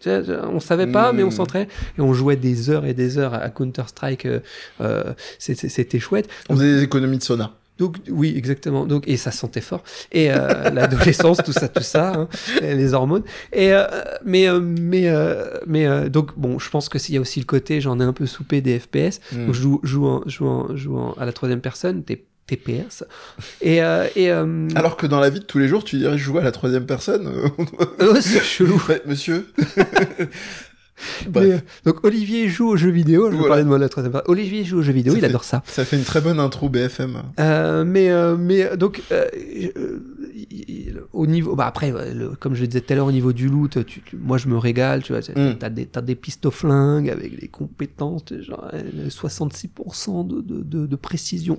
on 0.52 0.60
savait 0.60 0.86
pas, 0.86 1.12
mais 1.12 1.22
on 1.22 1.30
s'entraînait. 1.30 1.68
Et 1.98 2.00
on 2.00 2.12
jouait 2.12 2.36
des 2.36 2.68
heures 2.70 2.84
et 2.84 2.94
des 2.94 3.18
heures 3.18 3.34
à 3.34 3.48
Counter-Strike. 3.48 4.26
euh, 4.26 4.40
euh, 4.80 5.12
c'était 5.38 5.68
c'était 5.68 5.98
chouette. 5.98 6.28
On 6.48 6.56
faisait 6.56 6.76
des 6.76 6.82
économies 6.82 7.18
de 7.18 7.22
sauna. 7.22 7.52
Donc 7.82 7.96
oui, 8.08 8.32
exactement. 8.36 8.86
Donc 8.86 9.08
et 9.08 9.16
ça 9.16 9.32
sentait 9.32 9.60
fort. 9.60 9.82
Et 10.12 10.30
euh, 10.30 10.70
l'adolescence, 10.76 11.38
tout 11.44 11.52
ça, 11.52 11.66
tout 11.68 11.82
ça, 11.82 12.12
hein, 12.14 12.28
les 12.60 12.94
hormones. 12.94 13.24
Et 13.52 13.72
euh, 13.72 13.86
mais 14.24 14.46
euh, 14.48 14.60
mais 14.60 15.10
mais 15.66 16.08
donc 16.08 16.30
bon, 16.36 16.60
je 16.60 16.70
pense 16.70 16.88
que 16.88 16.98
s'il 17.00 17.16
y 17.16 17.18
a 17.18 17.20
aussi 17.20 17.40
le 17.40 17.46
côté, 17.46 17.80
j'en 17.80 17.98
ai 17.98 18.04
un 18.04 18.12
peu 18.12 18.26
soupé 18.26 18.60
des 18.60 18.78
FPS. 18.78 19.18
Mm. 19.32 19.46
Donc 19.46 19.54
je 19.54 19.60
joue 19.62 19.80
joue 19.82 20.06
en, 20.06 20.22
joue 20.28 20.46
en, 20.46 20.76
joue 20.76 20.96
en- 20.96 21.12
à 21.14 21.24
la 21.26 21.32
troisième 21.32 21.60
personne, 21.60 22.02
des 22.02 22.24
TPS. 22.46 23.04
Et 23.60 23.82
euh, 23.82 24.06
et 24.14 24.30
euh, 24.30 24.68
Alors 24.76 24.96
que 24.96 25.06
dans 25.08 25.20
la 25.20 25.30
vie 25.30 25.40
de 25.40 25.44
tous 25.44 25.58
les 25.58 25.66
jours, 25.68 25.82
tu 25.82 25.96
dirais 25.96 26.18
je 26.18 26.22
joue 26.24 26.38
à 26.38 26.42
la 26.44 26.52
troisième 26.52 26.86
personne. 26.86 27.28
oh, 27.58 28.14
c'est 28.20 28.42
chelou. 28.42 28.80
Monsieur. 29.06 29.46
Mais, 31.34 31.52
euh, 31.52 31.58
donc 31.84 32.04
Olivier 32.04 32.48
joue 32.48 32.68
aux 32.68 32.76
jeux 32.76 32.90
vidéo. 32.90 33.30
Je 33.30 33.36
Voilà. 33.36 33.48
parler 33.48 33.64
de 33.64 33.68
moi. 33.68 34.22
Olivier 34.26 34.64
joue 34.64 34.78
aux 34.78 34.82
jeux 34.82 34.92
vidéo, 34.92 35.12
Ça 35.12 35.18
il 35.18 35.20
fait- 35.22 35.26
adore 35.28 35.44
ça. 35.44 35.62
ça 35.66 35.84
fait 35.84 35.96
une 35.96 36.04
très 36.04 36.20
bonne 36.20 36.40
intro 36.40 36.68
BFM. 36.68 37.22
Euh, 37.40 37.84
mais, 37.84 38.10
euh, 38.10 38.36
mais 38.38 38.76
donc, 38.76 39.02
euh, 39.12 39.26
au 41.12 41.26
niveau, 41.26 41.54
bah 41.56 41.66
après, 41.66 41.92
le- 42.14 42.30
comme 42.38 42.54
je 42.54 42.60
le 42.62 42.66
disais 42.66 42.80
tout 42.80 42.92
à 42.92 42.96
l'heure, 42.96 43.06
au 43.06 43.12
niveau 43.12 43.32
du 43.32 43.48
loot, 43.48 43.84
tu, 43.86 44.00
tu- 44.02 44.16
moi 44.16 44.38
je 44.38 44.48
me 44.48 44.56
régale, 44.58 45.02
tu 45.02 45.12
vois. 45.12 45.20
Mm. 45.20 45.56
T'as 45.58 45.70
des, 45.70 45.86
t'as 45.86 46.00
des 46.02 46.14
pistes 46.14 46.48
flingues 46.50 47.10
avec 47.10 47.38
des 47.40 47.48
compétences, 47.48 48.24
genre 48.40 48.68
euh, 48.74 49.08
66% 49.08 50.26
de, 50.26 50.40
de, 50.40 50.62
de, 50.62 50.86
de 50.86 50.96
précision. 50.96 51.58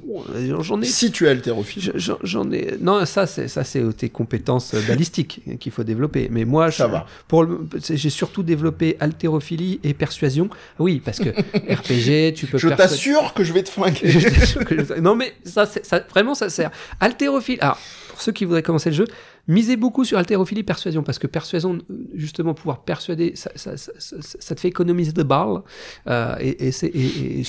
J'en 0.61 0.81
ai. 0.81 0.85
Si 0.85 1.11
tu 1.11 1.25
es 1.25 1.29
haltérophile. 1.29 1.91
je- 1.95 2.13
J'en 2.23 2.51
ai. 2.51 2.77
Non, 2.81 3.05
ça 3.05 3.25
c'est 3.27 3.47
ça 3.47 3.63
c'est 3.63 3.81
tes 3.95 4.09
compétences 4.09 4.73
euh, 4.73 4.81
balistiques 4.87 5.41
qu'il 5.59 5.71
faut 5.71 5.83
développer. 5.83 6.27
Mais 6.31 6.45
moi, 6.45 6.71
Ça 6.71 6.87
je- 6.87 6.91
va. 6.91 7.05
Pour 7.27 7.43
le- 7.43 7.67
c'est- 7.79 7.97
j'ai 7.97 8.09
surtout 8.09 8.43
développé 8.43 8.97
haltérophilie 8.99 9.79
et 9.83 9.93
persuasion. 9.93 10.49
Oui, 10.79 11.01
parce 11.03 11.19
que 11.19 11.29
RPG, 11.73 12.33
tu 12.35 12.47
peux. 12.47 12.57
Je 12.63 12.69
t'assure 12.69 13.33
que 13.33 13.43
je 13.43 13.51
vais 13.53 13.63
te 13.63 13.69
flinguer. 13.69 14.13
Non, 15.01 15.15
mais 15.15 15.33
ça, 15.43 15.65
vraiment, 16.09 16.33
ça 16.35 16.49
sert. 16.49 16.71
Haltérophilie. 16.99 17.59
Alors, 17.59 17.77
pour 18.13 18.21
ceux 18.21 18.31
qui 18.31 18.45
voudraient 18.45 18.63
commencer 18.63 18.91
le 18.91 18.95
jeu, 18.95 19.05
misez 19.47 19.75
beaucoup 19.77 20.05
sur 20.05 20.17
haltérophilie, 20.17 20.63
persuasion, 20.63 21.03
parce 21.03 21.19
que 21.19 21.27
persuasion, 21.27 21.79
justement, 22.13 22.53
pouvoir 22.53 22.83
persuader, 22.83 23.33
ça, 23.35 23.51
ça, 23.55 23.77
ça, 23.77 23.91
ça- 23.99 24.55
te 24.55 24.59
fait 24.59 24.67
économiser 24.67 25.11
de 25.11 25.23
balles. 25.23 25.61
Euh, 26.07 26.35
et, 26.39 26.67
et 26.67 26.71
c'est. 26.71 26.87
Et, 26.87 27.41
et- 27.41 27.43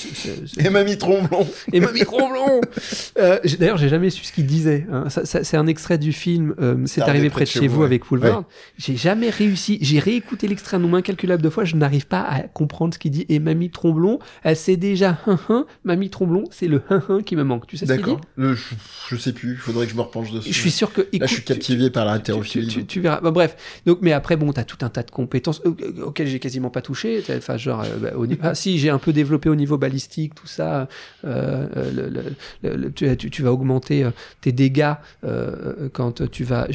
et- 0.59 0.71
Mamie 0.71 0.97
Tromblon. 0.99 1.47
et 1.73 1.81
Mamie 1.81 2.01
Tromblon 2.01 2.61
euh, 3.19 3.39
j'ai- 3.45 3.57
D'ailleurs, 3.59 3.77
j'ai 3.77 3.89
jamais 3.89 4.11
su 4.11 4.25
ce 4.25 4.33
qu'il 4.33 4.47
disait. 4.47 4.87
hein. 4.91 5.05
C'est 5.25 5.57
un 5.57 5.67
extrait 5.67 5.99
du 5.99 6.13
film 6.13 6.55
euh, 6.61 6.83
C'est 6.87 7.03
arrivé 7.03 7.31
près 7.31 7.45
de 7.45 7.49
chez 7.51 7.67
vous 7.69 7.81
ouais. 7.81 7.87
avec 7.87 8.05
Wolverine. 8.07 8.43
J'ai 8.79 8.97
jamais 8.97 9.31
réussi. 9.31 9.79
J'ai 9.81 9.99
réécouté 9.99 10.49
l'extrait 10.49 10.77
un 10.77 10.81
nombre 10.81 10.97
incalculable 10.97 11.43
de 11.43 11.51
fois. 11.51 11.65
Je 11.65 11.77
n'arrive 11.77 12.07
pas 12.07 12.21
à 12.23 12.41
comprendre 12.43 12.95
ce 12.95 12.99
qu'il 12.99 13.11
dit. 13.11 13.27
Et 13.29 13.39
Mamie 13.39 13.71
Tromblon, 13.71 14.19
elle 14.43 14.57
sait 14.57 14.77
déjà 14.77 15.19
hein, 15.27 15.39
hein. 15.49 15.67
Mamie 15.85 16.11
Tromblon, 16.11 16.45
c'est 16.51 16.69
le 16.69 16.83
hein, 16.91 17.03
hein 17.09 17.21
qui 17.25 17.37
me 17.37 17.45
manque. 17.45 17.67
Tu 17.67 17.77
sais 17.77 17.87
ce 17.87 17.93
qu'il 17.93 18.03
dit? 18.03 18.11
D'accord. 18.11 18.21
Le- 18.37 18.55
Je, 18.55 18.75
je 19.11 19.17
sais 19.17 19.33
plus. 19.33 19.53
Il 19.53 19.57
faudrait 19.59 19.87
que 19.87 19.93
je 19.93 19.97
me 19.97 20.03
repenche 20.03 20.33
dessus. 20.33 20.53
Je 20.53 20.59
suis 20.59 20.71
sûr 20.71 20.93
que. 20.93 21.03
Là, 21.03 21.07
je 21.13 21.17
écoute, 21.17 21.29
suis 21.29 21.45
tu- 21.45 21.53
par 21.91 22.05
la 22.05 22.19
tu, 22.19 22.33
tu- 22.69 22.87
tu 22.87 23.01
verras. 23.01 23.21
Bah, 23.21 23.31
bref. 23.31 23.57
Donc, 23.87 23.99
mais 24.03 24.13
après, 24.13 24.37
bon, 24.37 24.53
t'as 24.53 24.65
tout 24.65 24.79
un 24.83 24.89
tas 24.89 25.03
de 25.03 25.11
compétences 25.11 25.61
euh, 25.67 25.73
euh, 25.83 26.05
auxquelles 26.07 26.27
j'ai 26.29 26.39
quasiment 26.39 26.71
pas 26.71 26.83
touché. 26.83 27.23
Enfin, 27.37 27.57
genre, 27.57 27.83
euh, 27.83 27.97
bah, 28.01 28.11
au 28.17 28.27
niveau- 28.27 28.41
ah, 28.43 28.55
si, 28.55 28.79
j'ai 28.79 28.91
un 28.91 28.99
peu 28.99 29.13
développé 29.13 29.49
au 29.49 29.55
niveau 29.55 29.79
balistique, 29.79 30.35
tout 30.35 30.47
ça. 30.47 30.89
euh, 31.25 31.67
le- 31.95 32.09
le- 32.11 32.23
le- 32.63 32.77
le- 32.77 32.93
tu, 32.93 33.17
tu- 33.17 33.31
tu 33.31 33.43
vas 33.43 33.53
augmenter 33.53 34.07
tes 34.41 34.53
dégâts 34.53 34.93
euh, 35.25 35.89
quand 35.93 36.29
tu 36.31 36.45
vas, 36.45 36.67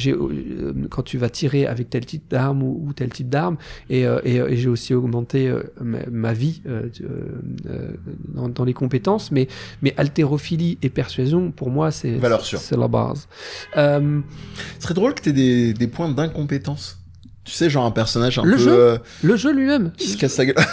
quand 0.90 1.02
tu 1.02 1.18
vas 1.18 1.28
tirer 1.30 1.66
avec 1.66 1.90
tel 1.90 2.04
type 2.06 2.24
d'arme 2.30 2.62
ou, 2.62 2.84
ou 2.86 2.92
tel 2.92 3.10
type 3.10 3.28
d'arme. 3.28 3.56
Et, 3.88 4.00
et, 4.24 4.36
et 4.36 4.56
j'ai 4.56 4.68
aussi 4.68 4.94
augmenté 4.94 5.52
ma, 5.80 5.98
ma 6.10 6.32
vie 6.32 6.62
tu- 6.92 7.04
dans, 8.34 8.48
dans 8.48 8.64
les 8.64 8.72
compétences. 8.74 9.30
Mais, 9.30 9.48
mais 9.82 9.94
haltérophilie 9.96 10.78
et 10.82 10.88
persuasion, 10.90 11.50
pour 11.50 11.70
moi, 11.70 11.90
c'est 11.90 12.18
la 12.76 12.88
base. 12.88 13.28
Ce 14.78 14.82
serait 14.82 14.94
drôle 15.00 15.14
que 15.14 15.22
t'aies 15.22 15.32
des, 15.32 15.72
des 15.74 15.86
points 15.88 16.08
d'incompétence. 16.08 16.98
Tu 17.44 17.52
sais, 17.52 17.68
genre 17.70 17.84
un 17.86 17.90
personnage 17.90 18.38
un 18.38 18.44
Le 18.44 18.56
peu. 18.56 18.62
jeu 18.62 18.72
euh, 18.72 18.98
Le 19.22 19.36
jeu 19.36 19.52
lui-même. 19.52 19.92
qui 19.96 20.08
se 20.08 20.16
casse 20.16 20.34
sa 20.34 20.44
gueule. 20.46 20.54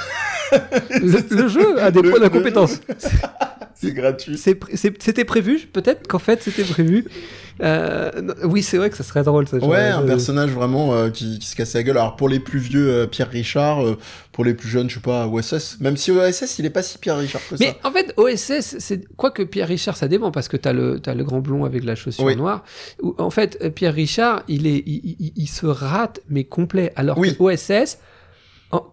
Le, 0.92 1.36
le 1.42 1.48
jeu 1.48 1.82
a 1.82 1.92
des 1.92 2.02
Le- 2.02 2.10
points 2.10 2.20
d'incompétence. 2.20 2.80
C'est 3.80 3.92
gratuit. 3.94 4.38
C'était 4.40 5.24
prévu, 5.26 5.68
peut-être 5.72 6.08
qu'en 6.08 6.18
fait 6.18 6.42
c'était 6.42 6.64
prévu. 6.64 7.06
Euh, 7.62 8.10
oui, 8.44 8.64
c'est 8.64 8.78
vrai 8.78 8.90
que 8.90 8.98
ça 8.98 9.04
serait 9.04 9.22
drôle. 9.24 9.48
Ça, 9.48 9.58
Ouais, 9.58 9.78
un 9.78 10.02
euh, 10.02 10.08
personnage 10.08 10.50
vraiment 10.50 10.96
euh, 10.96 11.10
qui, 11.12 11.38
qui 11.38 11.46
se 11.48 11.56
casse 11.56 11.74
la 11.76 11.84
gueule. 11.84 11.98
Alors 11.98 12.16
pour 12.16 12.28
les 12.28 12.40
plus 12.40 12.58
vieux, 12.58 12.90
euh, 12.90 13.06
Pierre 13.08 13.30
Richard. 13.30 13.84
pour 14.32 14.46
les 14.46 14.56
plus 14.56 14.68
jeunes, 14.68 14.90
je 14.90 14.96
sais 14.96 15.00
pas, 15.00 15.28
OSS. 15.28 15.78
Même 15.80 15.96
si 15.96 16.10
OSS, 16.12 16.58
il 16.58 16.66
est 16.66 16.70
pas 16.72 16.82
si 16.82 16.98
Pierre 16.98 17.18
Richard 17.20 17.42
que 17.48 17.56
Mais 17.60 17.68
ça. 17.68 17.88
en 17.88 17.92
fait, 17.92 18.14
OSS, 18.18 18.78
c'est 18.80 19.08
quoi 19.16 19.30
que 19.30 19.44
Pierre 19.44 19.68
Richard, 19.68 19.96
ça 19.96 20.08
dépend 20.08 20.32
parce 20.32 20.48
que 20.48 20.58
t'as 20.58 20.74
le 20.74 21.00
as 21.06 21.14
le 21.14 21.24
grand 21.24 21.40
blond 21.42 21.64
avec 21.64 21.84
la 21.84 21.94
chaussure 21.94 22.24
Oui. 22.26 22.36
noire. 22.36 22.64
Où, 23.04 23.14
en 23.20 23.30
fait, 23.30 23.72
Pierre 23.76 23.94
Richard, 23.94 24.42
il 24.48 24.66
est 24.66 24.82
il, 24.88 25.16
il- 25.20 25.34
il 25.36 25.48
se 25.48 25.68
rate 25.68 26.20
mais 26.30 26.46
complet. 26.46 26.94
Alors 26.96 27.20
Oui. 27.20 27.36
que 27.38 27.44
OSS, 27.44 28.00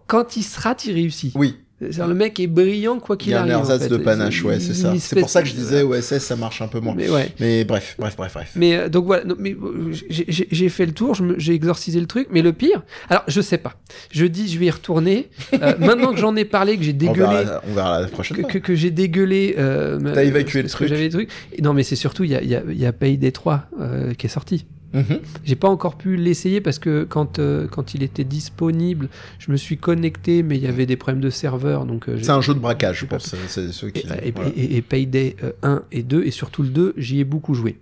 quand 0.07 0.37
il 0.37 0.43
se 0.43 0.59
rate, 0.59 0.85
il 0.85 0.93
réussit. 0.93 1.33
Oui, 1.35 1.55
C'est-à-dire, 1.79 2.07
le 2.07 2.13
mec 2.13 2.39
est 2.39 2.47
brillant 2.47 2.99
quoi 2.99 3.15
il 3.19 3.23
qu'il 3.23 3.31
y 3.33 3.35
a 3.35 3.39
un 3.39 3.41
arrive. 3.43 3.55
en 3.57 3.59
ersatz 3.61 3.83
fait. 3.83 3.89
de 3.89 3.97
panache, 3.97 4.37
Il- 4.39 4.45
ouais, 4.45 4.59
c'est 4.61 4.69
il- 4.69 4.75
ça. 4.75 4.93
C'est 4.97 5.19
pour 5.19 5.29
ça 5.29 5.41
que 5.41 5.49
je 5.49 5.53
disais 5.53 5.81
OSS, 5.83 6.19
ça 6.19 6.35
marche 6.37 6.61
un 6.61 6.67
peu 6.69 6.79
moins. 6.79 6.93
Mais 6.95 7.09
ouais. 7.09 7.29
Mais 7.41 7.65
bref, 7.65 7.95
bref, 7.99 8.15
bref, 8.15 8.33
bref. 8.33 8.51
Mais 8.55 8.75
euh, 8.77 8.87
donc 8.89 9.05
voilà, 9.05 9.25
non, 9.25 9.35
mais 9.37 9.51
euh, 9.53 9.91
j'ai- 10.09 10.69
fait 10.69 10.85
le 10.85 10.93
tour, 10.93 11.15
j'ai 11.37 11.53
exorcisé 11.53 11.99
le 11.99 12.05
truc, 12.05 12.27
mais 12.31 12.41
le 12.41 12.53
pire, 12.53 12.83
alors 13.09 13.23
je 13.27 13.41
sais 13.41 13.57
pas. 13.57 13.73
Je 14.11 14.25
dis, 14.25 14.47
je 14.47 14.57
vais 14.57 14.67
y 14.67 14.71
retourner. 14.71 15.29
Euh, 15.61 15.73
maintenant 15.79 16.13
que 16.13 16.19
j'en 16.19 16.35
ai 16.37 16.45
parlé, 16.45 16.77
que 16.77 16.83
j'ai 16.83 16.93
dégueulé, 16.93 17.43
la- 17.45 17.61
on 17.69 17.73
verra 17.73 17.99
la 17.99 18.07
prochaine 18.07 18.37
que, 18.37 18.41
fois. 18.43 18.51
que, 18.51 18.57
que 18.59 18.75
j'ai 18.75 18.91
dégueulé. 18.91 19.55
Euh, 19.57 19.99
T'as 20.13 20.23
évacué 20.23 20.61
le 20.63 20.69
truc. 20.69 20.87
J'avais 20.87 21.03
des 21.03 21.09
trucs. 21.09 21.29
Et 21.51 21.61
Non, 21.61 21.73
mais 21.73 21.83
c'est 21.83 21.97
surtout, 21.97 22.23
il 22.23 22.31
y 22.31 22.35
a, 22.35 22.41
il 22.41 22.49
y, 22.49 22.55
a, 22.55 22.63
il 22.69 22.79
y 22.79 22.85
a 22.85 22.93
Payday 22.93 23.31
3 23.33 23.65
euh, 23.81 24.13
qui 24.13 24.27
est 24.27 24.29
sorti. 24.29 24.65
Mhm. 24.95 25.19
J'ai 25.43 25.55
pas 25.55 25.67
encore 25.69 25.95
pu 25.97 26.15
l'essayer 26.15 26.61
parce 26.61 26.79
que 26.79 27.03
quand, 27.03 27.37
euh, 27.39 27.67
quand 27.67 27.93
il 27.93 28.01
était 28.01 28.23
disponible, 28.23 29.09
je 29.39 29.51
me 29.51 29.57
suis 29.57 29.77
connecté, 29.77 30.41
mais 30.41 30.57
il 30.57 30.63
y 30.63 30.67
avait 30.67 30.85
des 30.85 30.95
problèmes 30.95 31.21
de 31.21 31.29
serveur. 31.29 31.85
Donc, 31.85 32.07
euh, 32.09 32.17
C'est 32.21 32.31
un 32.31 32.41
jeu 32.41 32.53
de 32.53 32.59
braquage, 32.59 32.99
je 33.01 33.05
pense. 33.05 33.35
C'est- 33.47 33.71
ceux 33.71 33.89
et, 33.89 33.91
qui. 33.91 34.07
et, 34.23 34.31
voilà. 34.31 34.51
et- 34.55 34.77
et 34.77 34.81
Payday 34.81 35.35
euh, 35.43 35.51
1 35.63 35.83
et 35.91 36.01
2, 36.03 36.23
et 36.23 36.31
surtout 36.31 36.63
le 36.63 36.69
2, 36.69 36.93
j'y 36.97 37.19
ai 37.19 37.23
beaucoup 37.25 37.53
joué. 37.53 37.77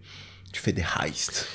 Tu 0.52 0.62
fais 0.62 0.72
des 0.74 0.84
heists. 1.04 1.48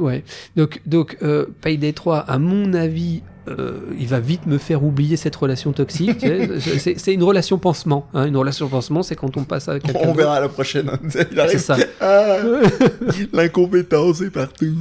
Ouais. 0.00 0.24
Donc, 0.56 0.80
donc 0.86 1.16
euh, 1.22 1.46
Payday 1.60 1.92
3, 1.92 2.18
à 2.18 2.38
mon 2.38 2.72
avis, 2.74 3.22
euh, 3.48 3.80
il 3.98 4.06
va 4.08 4.20
vite 4.20 4.46
me 4.46 4.58
faire 4.58 4.82
oublier 4.84 5.16
cette 5.16 5.36
relation 5.36 5.72
toxique. 5.72 6.18
tu 6.18 6.60
sais. 6.60 6.94
c'est, 6.98 7.14
une 7.14 7.22
relation 7.22 7.58
pansement. 7.58 8.08
hein. 8.14 8.26
Une 8.26 8.36
relation 8.36 8.68
pansement, 8.68 9.02
c'est 9.02 9.16
quand 9.16 9.36
on 9.36 9.44
passe 9.44 9.68
à 9.68 9.78
quelqu'un 9.78 10.00
On 10.08 10.12
verra 10.12 10.40
la 10.40 10.48
prochaine. 10.48 10.90
C'est 11.08 11.58
ça. 11.58 11.76
Ah, 12.00 12.38
L'incompétence 13.32 14.20
est 14.20 14.30
partout. 14.30 14.74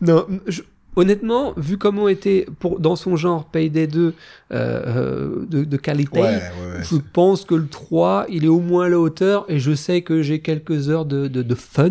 Non, 0.00 0.26
je- 0.46 0.62
honnêtement, 0.96 1.52
vu 1.56 1.78
comment 1.78 2.08
était 2.08 2.46
pour, 2.60 2.80
dans 2.80 2.96
son 2.96 3.16
genre 3.16 3.44
Payday 3.46 3.86
2 3.86 4.00
euh, 4.06 4.12
euh, 4.52 5.46
de, 5.48 5.64
de 5.64 5.76
qualité, 5.76 6.20
Ouais, 6.20 6.26
ouais, 6.28 6.32
ouais. 6.78 6.84
je 6.84 6.96
pense 7.12 7.44
que 7.44 7.54
le 7.54 7.66
3, 7.66 8.26
il 8.28 8.44
est 8.44 8.48
au 8.48 8.60
moins 8.60 8.86
à 8.86 8.88
la 8.88 8.98
hauteur 8.98 9.44
et 9.48 9.58
je 9.58 9.74
sais 9.74 10.02
que 10.02 10.22
j'ai 10.22 10.40
quelques 10.40 10.88
heures 10.90 11.04
de, 11.06 11.26
de, 11.28 11.42
de 11.42 11.54
fun 11.54 11.90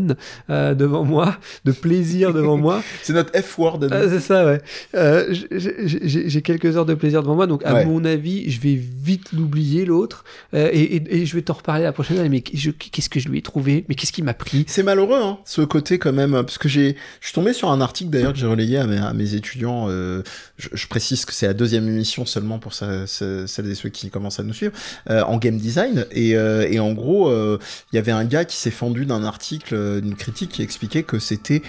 euh, 0.50 0.74
devant 0.74 1.04
moi, 1.04 1.38
de 1.66 1.72
plaisir 1.72 2.34
devant 2.34 2.58
moi. 2.58 2.82
C'est 3.04 3.14
notre 3.14 3.38
F-word. 3.38 3.80
Ah, 3.92 4.08
c'est 4.08 4.20
ça, 4.20 4.46
ouais. 4.46 4.62
Euh, 4.96 5.34
j'ai- 5.52 6.42
quelques 6.42 6.78
heures 6.78 6.86
de 6.86 6.94
plaisir 6.94 7.22
devant 7.22 7.36
moi, 7.36 7.48
donc 7.48 7.66
à 7.66 7.84
mon 7.86 8.06
avis, 8.06 8.50
je 8.50 8.60
vais 8.62 8.76
vite 8.76 9.32
l'oublier 9.34 9.86
l'autre, 9.86 10.24
Euh, 10.54 10.70
et, 10.72 10.82
et- 10.98 11.22
et 11.22 11.26
je 11.26 11.36
vais 11.36 11.42
t'en 11.42 11.54
reparler 11.54 11.84
la 11.84 11.92
prochaine 11.92 12.18
fois. 12.18 12.30
Mais 12.30 12.42
qu'est-ce 12.42 13.10
que 13.10 13.20
je 13.20 13.28
lui 13.30 13.40
ai 13.40 13.42
trouvé? 13.42 13.86
Mais 13.90 13.96
qu'est-ce 13.96 14.12
qui 14.12 14.22
m'a 14.22 14.34
pris? 14.34 14.66
C'est 14.68 14.84
malheureux, 14.84 15.20
hein, 15.22 15.40
ce 15.46 15.62
côté 15.62 15.98
quand 15.98 16.14
même, 16.14 16.32
parce 16.32 16.58
que 16.58 16.70
j'ai, 16.70 16.96
je 17.20 17.28
suis 17.28 17.34
tombé 17.34 17.54
sur 17.54 17.72
un 17.72 17.82
article 17.82 18.12
d'ailleurs 18.12 18.34
que 18.34 18.40
j'ai 18.40 18.46
relayé 18.48 18.78
à 18.78 18.86
mes, 18.94 19.00
à 19.00 19.14
mes 19.14 19.34
étudiants. 19.36 19.88
euh, 19.90 20.22
je, 20.58 20.88
précise 20.88 21.26
que 21.26 21.34
c'est 21.34 21.48
la 21.48 21.54
deuxième 21.54 21.88
émission 21.88 22.26
seulement 22.26 22.60
pour 22.60 22.74
ça- 22.74 23.08
ça- 23.08 23.48
celles 23.48 23.70
et 23.72 23.76
ceux 23.76 23.90
qui 23.90 24.10
commencent 24.10 24.40
à 24.40 24.44
nous 24.44 24.54
suivre 24.54 24.74
euh, 25.10 25.22
en 25.24 25.38
game 25.38 25.58
design. 25.58 26.06
Et, 26.12 26.36
euh, 26.36 26.80
en 26.80 26.94
gros, 26.94 27.32
il 27.34 27.96
y 27.96 27.98
avait 27.98 28.12
un 28.12 28.26
gars 28.26 28.46
qui 28.46 28.58
s'est 28.58 28.72
fendu 28.72 29.06
d'un 29.06 29.24
article, 29.24 30.02
d'une 30.02 30.16
critique 30.16 30.52
qui 30.52 30.62
expliquait 30.62 31.04
que 31.04 31.20
c'était 31.20 31.62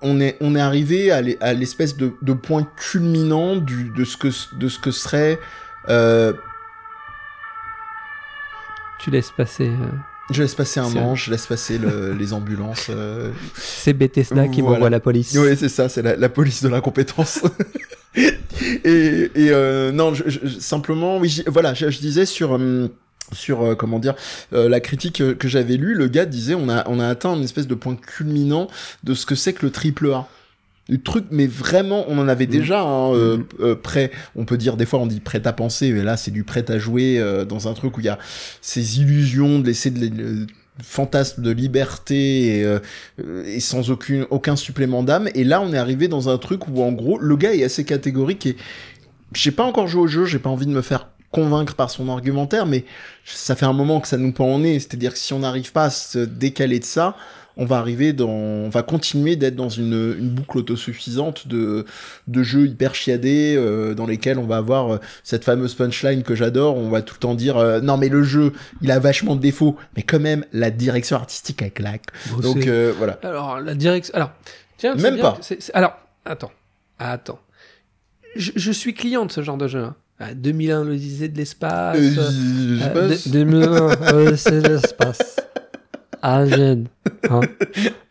on 0.00 0.20
est 0.20 0.36
on 0.40 0.54
est 0.54 0.60
arrivé 0.60 1.10
à 1.10 1.20
l'e- 1.20 1.36
à 1.40 1.52
l'espèce 1.52 1.96
de, 1.96 2.12
point 2.32 2.66
culminant 2.76 3.56
de 3.56 4.04
ce 4.04 4.16
que 4.16 4.28
de 4.56 4.68
ce 4.68 4.78
que 4.78 4.90
serait 4.92 5.38
Tu 9.00 9.10
laisses 9.10 9.32
passer. 9.36 9.70
Euh, 10.30 10.34
je 10.34 10.42
laisse 10.42 10.54
passer 10.54 10.80
un 10.80 10.88
manche, 10.88 11.26
je 11.26 11.30
laisse 11.30 11.46
passer 11.46 11.78
le- 11.78 12.12
les 12.18 12.32
ambulances. 12.32 12.86
euh, 12.90 13.30
C'est 13.56 13.92
Bethesda 13.92 14.48
qui 14.48 14.60
Voilà. 14.60 14.74
m'envoie 14.76 14.90
la 14.90 15.00
police. 15.00 15.36
Oui, 15.38 15.56
c'est 15.58 15.68
ça, 15.68 15.88
c'est 15.88 16.02
la, 16.02 16.16
la 16.16 16.28
police 16.28 16.62
de 16.62 16.68
l'incompétence. 16.68 17.40
et 18.84 19.30
et 19.34 19.50
euh, 19.50 19.92
non, 19.92 20.14
je, 20.14 20.24
je- 20.28 20.48
simplement, 20.58 21.18
oui, 21.18 21.42
voilà, 21.46 21.74
je, 21.74 21.90
je 21.90 21.98
disais 22.00 22.26
sur. 22.26 22.52
hum, 22.52 22.88
sur 23.32 23.62
euh, 23.62 23.74
comment 23.76 24.00
dire 24.00 24.16
euh, 24.52 24.68
la 24.68 24.80
critique 24.80 25.20
euh, 25.20 25.34
que 25.36 25.46
j'avais 25.46 25.76
lue, 25.76 25.94
le 25.94 26.08
gars 26.08 26.26
disait 26.26 26.56
on 26.56 26.68
a 26.68 26.82
on 26.88 26.98
a 26.98 27.06
atteint 27.06 27.36
une 27.36 27.44
espèce 27.44 27.68
de 27.68 27.76
point 27.76 27.94
culminant 27.94 28.66
de 29.04 29.14
ce 29.14 29.24
que 29.24 29.36
c'est 29.36 29.52
que 29.52 29.64
le 29.64 29.70
triple 29.70 30.10
A. 30.12 30.26
Le 30.88 30.98
truc, 30.98 31.26
mais 31.30 31.46
vraiment, 31.46 32.04
on 32.08 32.18
en 32.18 32.26
avait 32.26 32.46
Mhm. 32.46 32.50
déjà 32.52 32.80
hein, 32.82 33.12
euh, 33.14 33.36
Mhm. 33.36 33.44
euh, 33.60 33.74
prêt. 33.76 34.10
On 34.34 34.44
peut 34.44 34.56
dire 34.56 34.76
des 34.76 34.86
fois 34.86 34.98
on 34.98 35.06
dit 35.06 35.20
prêt 35.20 35.46
à 35.46 35.52
penser, 35.52 35.92
mais 35.92 36.02
là 36.02 36.16
c'est 36.16 36.30
du 36.32 36.42
prêt 36.42 36.68
à 36.70 36.78
jouer 36.78 37.18
euh, 37.18 37.44
dans 37.44 37.68
un 37.68 37.74
truc 37.74 37.96
où 37.96 38.00
il 38.00 38.06
y 38.06 38.08
a 38.08 38.18
ces 38.60 38.98
illusions 39.00 39.60
de 39.60 39.66
laisser 39.66 39.90
de, 39.90 40.08
de 40.08 40.46
fantasmes 40.82 41.42
de 41.42 41.50
liberté 41.50 42.58
et, 42.60 42.64
euh, 42.64 42.78
euh, 43.22 43.44
et 43.46 43.60
sans 43.60 43.90
aucune 43.90 44.26
aucun 44.30 44.56
supplément 44.56 45.02
d'âme. 45.02 45.28
Et 45.34 45.44
là 45.44 45.60
on 45.60 45.72
est 45.72 45.78
arrivé 45.78 46.08
dans 46.08 46.28
un 46.28 46.38
truc 46.38 46.66
où 46.68 46.82
en 46.82 46.90
gros 46.92 47.18
le 47.18 47.36
gars 47.36 47.54
est 47.54 47.62
assez 47.62 47.84
catégorique 47.84 48.46
et 48.46 48.56
j'ai 49.34 49.50
pas 49.52 49.64
encore 49.64 49.86
joué 49.86 50.00
au 50.02 50.06
jeu, 50.08 50.24
j'ai 50.24 50.38
pas 50.40 50.50
envie 50.50 50.66
de 50.66 50.72
me 50.72 50.82
faire 50.82 51.08
convaincre 51.30 51.76
par 51.76 51.90
son 51.90 52.08
argumentaire, 52.08 52.66
mais 52.66 52.84
ça 53.24 53.54
fait 53.54 53.66
un 53.66 53.72
moment 53.72 54.00
que 54.00 54.08
ça 54.08 54.16
nous 54.16 54.32
pend 54.32 54.52
au 54.52 54.58
nez. 54.58 54.80
C'est-à-dire 54.80 55.12
que 55.12 55.18
si 55.18 55.32
on 55.32 55.38
n'arrive 55.40 55.70
pas 55.70 55.84
à 55.84 55.90
se 55.90 56.18
décaler 56.18 56.80
de 56.80 56.84
ça, 56.84 57.14
on 57.60 57.66
va 57.66 57.76
arriver 57.78 58.12
dans, 58.12 58.28
on 58.28 58.68
va 58.70 58.82
continuer 58.82 59.36
d'être 59.36 59.54
dans 59.54 59.68
une, 59.68 60.16
une 60.18 60.30
boucle 60.30 60.58
autosuffisante 60.58 61.46
de, 61.46 61.84
de 62.26 62.42
jeux 62.42 62.66
hyper 62.66 62.94
chiadés 62.94 63.54
euh, 63.56 63.94
dans 63.94 64.06
lesquels 64.06 64.38
on 64.38 64.46
va 64.46 64.56
avoir 64.56 64.94
euh, 64.94 64.98
cette 65.22 65.44
fameuse 65.44 65.74
punchline 65.74 66.22
que 66.24 66.34
j'adore. 66.34 66.76
On 66.76 66.88
va 66.88 67.02
tout 67.02 67.14
le 67.14 67.20
temps 67.20 67.34
dire 67.34 67.56
euh, 67.58 67.80
non 67.80 67.96
mais 67.96 68.08
le 68.08 68.22
jeu 68.22 68.52
il 68.82 68.90
a 68.90 68.98
vachement 68.98 69.36
de 69.36 69.40
défauts, 69.40 69.76
mais 69.96 70.02
quand 70.02 70.20
même 70.20 70.44
la 70.52 70.70
direction 70.70 71.16
artistique 71.16 71.62
elle 71.62 71.72
claque. 71.72 72.06
Bon, 72.30 72.40
Donc 72.40 72.66
voilà. 72.98 73.18
Alors, 73.22 73.60
la 73.60 73.74
direction. 73.74 74.14
Alors, 74.14 74.32
Tiens, 74.78 74.94
Même 74.94 75.18
pas. 75.18 75.38
Alors, 75.74 75.92
attends, 76.24 76.52
attends. 76.98 77.38
Je, 78.36 78.52
je 78.56 78.72
suis 78.72 78.94
client 78.94 79.26
de 79.26 79.30
ce 79.32 79.42
genre 79.42 79.58
de 79.58 79.68
jeu. 79.68 79.84
hein. 79.84 79.94
Ah, 80.18 80.34
2001, 80.34 80.84
l'Odyssée 80.84 81.28
de 81.28 81.36
l'espace. 81.36 81.96
Euh, 81.98 82.18
euh, 82.18 82.76
je 82.78 82.84
euh, 82.84 83.08
passe. 83.08 83.28
de- 83.28 83.32
2001, 83.32 84.12
l'Odyssée 84.12 84.60
de 84.62 84.68
l'espace. 84.68 85.36
Alien. 86.22 86.86
Hein 87.30 87.40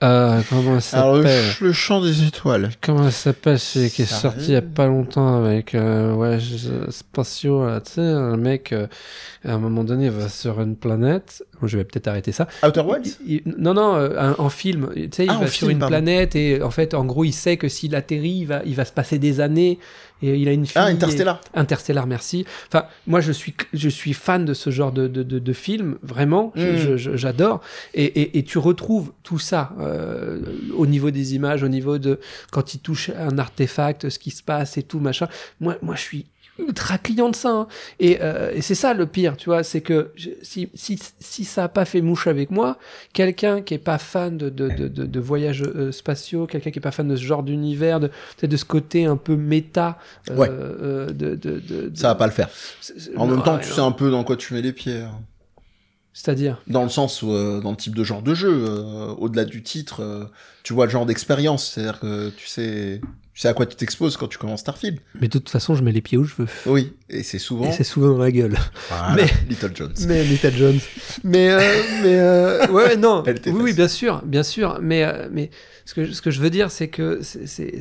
Euh, 0.02 0.40
comment 0.50 0.80
ça 0.80 1.12
le, 1.12 1.18
s'appelle 1.24 1.42
ch- 1.44 1.60
le 1.62 1.74
chant 1.74 2.02
des 2.02 2.26
étoiles. 2.26 2.70
Comment 2.82 3.04
ça 3.06 3.12
s'appelle 3.12 3.60
celui 3.60 3.90
qui 3.90 4.04
est 4.04 4.06
sorti 4.06 4.46
il 4.48 4.52
y 4.54 4.56
a 4.56 4.62
pas 4.62 4.88
longtemps 4.88 5.44
avec 5.44 5.76
euh, 5.76 6.14
ouais 6.14 6.40
je- 6.40 6.90
spatiaux 6.90 7.66
là, 7.66 7.82
tu 7.82 7.92
sais 7.96 8.02
un 8.02 8.38
mec 8.38 8.72
euh, 8.72 8.88
à 9.46 9.54
un 9.54 9.58
moment 9.58 9.84
donné 9.84 10.10
va 10.10 10.28
sur 10.30 10.60
une 10.62 10.76
planète 10.76 11.44
Bon, 11.62 11.68
je 11.68 11.78
vais 11.78 11.84
peut-être 11.86 12.08
arrêter 12.08 12.32
ça 12.32 12.48
Outer 12.66 12.84
Il- 13.26 13.42
il- 13.46 13.56
non 13.58 13.74
non 13.74 13.96
euh, 13.96 14.18
un- 14.18 14.36
en 14.38 14.50
film 14.50 14.90
tu 14.94 15.10
sais 15.12 15.26
il 15.26 15.30
Ah, 15.30 15.38
va 15.40 15.48
sur 15.48 15.60
film, 15.68 15.72
une 15.72 15.80
pardon. 15.80 15.94
planète 15.94 16.36
et 16.36 16.62
en 16.62 16.72
fait 16.72 16.94
en 16.94 17.06
gros 17.06 17.24
il 17.24 17.32
sait 17.34 17.58
que 17.58 17.68
s'il 17.70 17.96
atterrit 17.96 18.40
il 18.40 18.46
va 18.46 18.62
il 18.66 18.76
va 18.76 18.86
se 18.86 18.92
passer 18.94 19.18
des 19.20 19.40
années 19.40 19.80
et 20.22 20.36
il 20.36 20.50
a 20.50 20.52
une 20.52 20.66
fille 20.66 20.74
Ah, 20.76 20.90
et- 20.90 20.94
Interstellar. 20.94 21.40
Interstellar, 21.54 22.06
merci. 22.06 22.46
Enfin, 22.68 22.88
moi, 23.08 23.22
je 23.22 23.32
suis, 23.32 23.56
je 23.72 23.88
suis 23.88 24.12
fan 24.12 24.44
de 24.44 24.54
ce 24.54 24.70
genre 24.70 24.92
de, 24.92 25.08
de, 25.08 25.24
de, 25.24 25.40
de 25.40 25.54
film, 25.54 25.98
vraiment. 26.04 26.52
Mm. 26.58 26.98
J'adore. 26.98 27.62
Et, 27.94 28.04
et, 28.04 28.38
et 28.38 28.44
tu 28.44 28.58
retrouves 28.58 29.14
tout 29.24 29.40
ça 29.40 29.72
euh, 29.80 30.42
au 30.76 30.86
niveau 30.88 31.10
des 31.10 31.36
images, 31.36 31.64
au 31.64 31.70
niveau 31.70 32.00
de 32.00 32.20
quand 32.52 32.74
il 32.74 32.80
touche 32.80 33.12
un 33.18 33.38
artefact, 33.38 34.10
ce 34.10 34.20
qui 34.20 34.32
se 34.32 34.44
passe 34.44 34.78
et 34.78 34.84
tout, 34.84 35.00
machin. 35.00 35.30
Moi, 35.62 35.78
moi 35.82 35.96
je 35.96 36.02
suis 36.02 36.26
ultra 36.60 36.98
client 36.98 37.30
de 37.30 37.36
ça. 37.36 37.50
hein. 37.50 37.68
Et, 38.00 38.20
euh, 38.22 38.52
et 38.54 38.62
c'est 38.62 38.76
ça 38.76 38.94
le 38.94 39.06
pire, 39.06 39.38
tu 39.38 39.46
vois, 39.50 39.64
c'est 39.64 39.82
que 39.82 40.12
je- 40.16 40.30
si, 40.42 40.70
si, 40.74 41.00
si 41.20 41.46
ça 41.46 41.66
a 41.66 41.68
pas 41.70 41.86
fait 41.86 42.02
mouche 42.02 42.28
avec 42.28 42.52
moi, 42.52 42.78
quelqu'un 43.14 43.62
qui 43.62 43.74
est 43.74 43.78
pas 43.80 43.98
fan 43.98 44.38
de, 44.38 44.50
de, 44.50 44.70
de, 44.70 44.88
de, 44.88 45.06
de 45.06 45.20
voyages 45.20 45.64
euh, 45.64 45.92
spatiaux, 45.92 46.46
quelqu'un 46.48 46.72
qui 46.72 46.80
est 46.80 46.82
pas 46.82 46.92
fan 46.92 47.08
de 47.08 47.16
ce 47.16 47.24
genre 47.24 47.44
d'univers, 47.44 48.00
de, 48.00 48.12
de 48.42 48.58
ce 48.58 48.66
côté 48.66 49.06
un 49.06 49.18
peu 49.18 49.36
méta, 49.36 49.98
euh, 50.30 50.36
Ouais. 50.36 50.50
de, 50.50 51.36
de, 51.36 51.36
de- 51.36 51.60
de- 51.90 51.92
Ça 51.96 52.10
va 52.10 52.16
pas 52.16 52.28
le 52.28 52.34
faire. 52.34 52.50
En 53.18 53.26
non, 53.28 53.36
même 53.36 53.44
temps, 53.44 53.56
ouais, 53.56 53.62
tu 53.62 53.70
non. 53.70 53.76
sais 53.76 53.82
un 53.82 53.92
peu 53.92 54.12
dans 54.12 54.24
quoi 54.24 54.36
tu 54.38 54.54
mets 54.54 54.62
les 54.62 54.74
pieds. 54.74 55.02
hein. 55.02 55.12
C'est-à-dire 56.14 56.62
Dans 56.68 56.84
le 56.84 56.90
sens 56.90 57.22
où, 57.22 57.32
euh, 57.32 57.62
dans 57.62 57.72
le 57.72 57.78
type 57.78 57.96
de 57.96 58.04
genre 58.04 58.22
de 58.22 58.34
jeu, 58.34 58.50
euh, 58.52 59.14
au-delà 59.20 59.46
du 59.46 59.64
titre, 59.64 60.02
euh, 60.04 60.26
tu 60.64 60.74
vois 60.74 60.86
le 60.86 60.92
genre 60.92 61.06
d'expérience. 61.06 61.72
C'est-à-dire 61.72 62.00
que 62.00 62.30
tu 62.32 62.48
sais, 62.48 63.00
tu 63.40 63.44
sais 63.44 63.48
à 63.48 63.54
quoi 63.54 63.66
tu 63.66 63.78
t'exposes 63.78 64.18
quand 64.18 64.28
tu 64.28 64.38
commences 64.38 64.60
Starfield. 64.60 65.00
Mais 65.22 65.30
de 65.30 65.32
toute 65.40 65.48
façon, 65.50 65.74
je 65.74 65.82
mets 65.82 65.94
les 65.94 66.02
pieds 66.02 66.18
où 66.18 66.26
je 66.26 66.36
veux. 66.40 66.48
Oui, 66.66 66.92
et 67.10 67.24
c'est 67.24 67.40
souvent. 67.40 67.70
Et 67.70 67.72
c'est 67.72 67.86
souvent 67.86 68.10
dans 68.10 68.18
la 68.18 68.32
gueule. 68.34 68.58
Voilà, 68.90 69.16
Mais- 69.16 69.30
Little 69.50 69.72
Jones. 69.74 69.94
Mais 70.10 70.26
Little 70.26 70.52
Jones. 70.58 70.80
Mais, 71.24 71.50
euh, 71.50 71.60
mais 72.04 72.20
euh, 72.20 72.68
ouais, 72.68 72.98
non. 72.98 73.24
Oui, 73.26 73.34
oui, 73.54 73.72
bien 73.74 73.88
sûr, 73.88 74.22
bien 74.26 74.44
sûr. 74.44 74.80
Mais, 74.82 75.06
euh, 75.06 75.30
mais 75.32 75.52
ce 75.86 75.94
que, 75.94 76.04
je- 76.04 76.12
ce 76.12 76.22
que 76.22 76.32
je 76.32 76.42
veux 76.42 76.50
dire, 76.50 76.70
c'est 76.70 76.90
que 76.90 77.22
c'est, 77.24 77.48
c'est, 77.48 77.80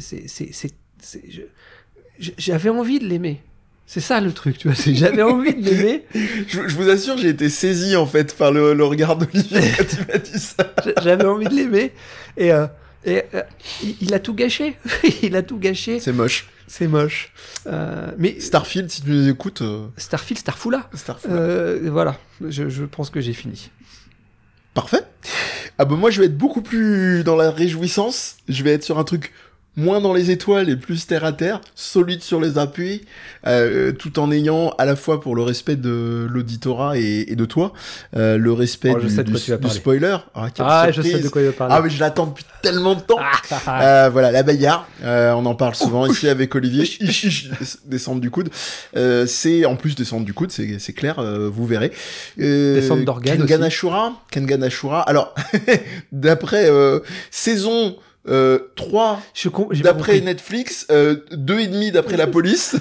j'avais 2.38 2.68
envie 2.68 3.00
de 3.00 3.06
l'aimer. 3.06 3.40
C'est 3.84 3.98
ça 4.00 4.20
le 4.20 4.30
truc, 4.30 4.58
tu 4.58 4.68
vois. 4.68 4.76
c'est 4.76 4.94
J'avais 4.94 5.22
envie 5.22 5.56
de 5.56 5.64
l'aimer. 5.68 6.04
Je, 6.46 6.68
je 6.68 6.76
vous 6.76 6.88
assure, 6.88 7.18
j'ai 7.18 7.30
été 7.30 7.48
saisi 7.48 7.96
en 7.96 8.06
fait 8.06 8.36
par 8.36 8.52
le, 8.52 8.74
le 8.74 8.84
regard 8.84 9.16
d'Olivier 9.16 9.60
quand 9.76 9.84
il 9.92 10.06
m'a 10.06 10.18
dit 10.18 10.38
ça. 10.38 10.72
J'avais 11.02 11.24
envie 11.24 11.46
de 11.48 11.54
l'aimer. 11.54 11.90
Et, 12.36 12.52
euh, 12.52 12.66
et 13.04 13.22
euh, 13.34 13.42
il, 13.82 13.96
il 14.02 14.14
a 14.14 14.18
tout 14.18 14.34
gâché. 14.34 14.76
il 15.22 15.37
a 15.37 15.42
tout 15.42 15.58
gâché. 15.58 16.00
C'est 16.00 16.12
moche. 16.12 16.48
C'est 16.66 16.87
moche. 16.87 17.32
Euh, 17.66 18.12
mais 18.18 18.38
Starfield, 18.40 18.90
si 18.90 19.02
tu 19.02 19.11
nous 19.11 19.28
écoutes, 19.28 19.62
euh, 19.62 19.87
Starfield, 19.96 20.38
Starfoula. 20.38 20.88
Starfield. 20.94 21.34
Euh, 21.34 21.88
voilà. 21.90 22.18
Je, 22.46 22.68
je 22.68 22.84
pense 22.84 23.11
que 23.11 23.20
j'ai 23.20 23.32
fini. 23.32 23.70
Parfait. 24.74 25.02
Ah 25.78 25.84
bah 25.84 25.96
moi 25.96 26.11
je 26.11 26.20
vais 26.20 26.26
être 26.26 26.37
beaucoup 26.37 26.61
plus 26.61 27.24
dans 27.24 27.37
la 27.37 27.50
réjouissance. 27.50 28.37
Je 28.48 28.62
vais 28.62 28.72
être 28.74 28.84
sur 28.84 28.98
un 28.98 29.04
truc 29.04 29.32
moins 29.78 30.00
dans 30.00 30.12
les 30.12 30.30
étoiles 30.30 30.68
et 30.68 30.76
plus 30.76 31.06
terre 31.06 31.24
à 31.24 31.32
terre, 31.32 31.60
solide 31.74 32.22
sur 32.22 32.40
les 32.40 32.58
appuis, 32.58 33.02
euh, 33.46 33.92
tout 33.92 34.18
en 34.18 34.30
ayant 34.30 34.70
à 34.76 34.84
la 34.84 34.96
fois 34.96 35.20
pour 35.20 35.34
le 35.36 35.42
respect 35.42 35.76
de 35.76 36.26
l'auditorat 36.28 36.98
et, 36.98 37.24
et 37.28 37.36
de 37.36 37.44
toi, 37.44 37.72
euh, 38.16 38.36
le 38.36 38.52
respect 38.52 38.92
Oh, 38.94 38.98
du, 39.00 39.06
du- 39.06 39.56
du 39.58 39.68
spoiler. 39.70 40.16
Ah, 40.34 40.48
Ah, 40.58 40.90
je 40.90 41.00
sais 41.00 41.20
de 41.20 41.28
quoi 41.28 41.40
il 41.42 41.46
va 41.46 41.52
parler. 41.52 41.74
Ah 41.76 41.80
mais 41.82 41.88
je 41.90 42.00
l'attends 42.00 42.26
depuis 42.26 42.44
tellement 42.62 42.94
de 42.96 43.00
temps. 43.00 43.18
Ah, 43.66 44.04
Euh, 44.06 44.08
voilà, 44.10 44.30
la 44.32 44.42
bagarre, 44.42 44.86
euh, 45.04 45.32
on 45.32 45.46
en 45.46 45.54
parle 45.54 45.74
souvent 45.74 46.06
ici 46.06 46.28
avec 46.28 46.54
Olivier. 46.54 46.84
Descendre 47.86 48.20
du 48.20 48.30
coude. 48.30 48.50
Euh, 48.96 49.26
c'est 49.26 49.64
en 49.64 49.76
plus 49.76 49.94
descendre 49.94 50.24
du 50.24 50.34
coude, 50.34 50.50
c'est 50.50 50.92
clair, 50.92 51.18
euh, 51.20 51.48
vous 51.48 51.66
verrez. 51.66 51.92
Euh, 52.40 52.74
Descendre 52.74 53.04
d'organes 53.04 53.46
Kengan. 53.46 53.62
Ashura, 53.62 54.12
Kengan 54.30 54.62
Ashura. 54.62 55.02
Alors, 55.02 55.34
d'après 56.12 56.68
euh, 56.68 57.00
saison 57.30 57.96
euh, 58.28 58.58
3 58.76 59.20
je 59.34 59.48
com- 59.48 59.68
j'ai 59.70 59.82
pas 59.82 59.92
d'après. 59.92 60.20
Netflix, 60.20 60.86
euh, 60.90 61.16
deux 61.32 61.60
et 61.60 61.66
demi 61.66 61.90
d'après 61.90 62.16
la 62.16 62.26
police. 62.28 62.76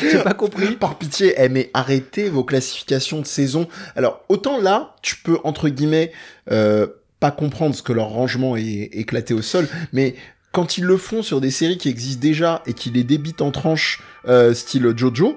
J'ai 0.00 0.18
pas 0.22 0.34
compris. 0.34 0.76
Par 0.76 0.98
pitié, 0.98 1.34
eh, 1.38 1.48
mais 1.48 1.70
arrêtez 1.74 2.28
vos 2.28 2.44
classifications 2.44 3.20
de 3.20 3.26
saison. 3.26 3.68
Alors, 3.94 4.24
autant 4.28 4.60
là, 4.60 4.94
tu 5.02 5.16
peux, 5.16 5.38
entre 5.44 5.68
guillemets, 5.68 6.12
euh, 6.50 6.86
pas 7.20 7.30
comprendre 7.30 7.74
ce 7.74 7.82
que 7.82 7.92
leur 7.92 8.08
rangement 8.08 8.56
est 8.56 8.90
éclaté 8.92 9.34
au 9.34 9.42
sol, 9.42 9.68
mais 9.92 10.14
quand 10.52 10.78
ils 10.78 10.84
le 10.84 10.96
font 10.96 11.22
sur 11.22 11.40
des 11.40 11.50
séries 11.50 11.78
qui 11.78 11.88
existent 11.88 12.20
déjà 12.22 12.62
et 12.66 12.72
qui 12.72 12.90
les 12.90 13.04
débitent 13.04 13.42
en 13.42 13.50
tranches, 13.50 14.02
euh, 14.28 14.54
style 14.54 14.92
Jojo, 14.96 15.36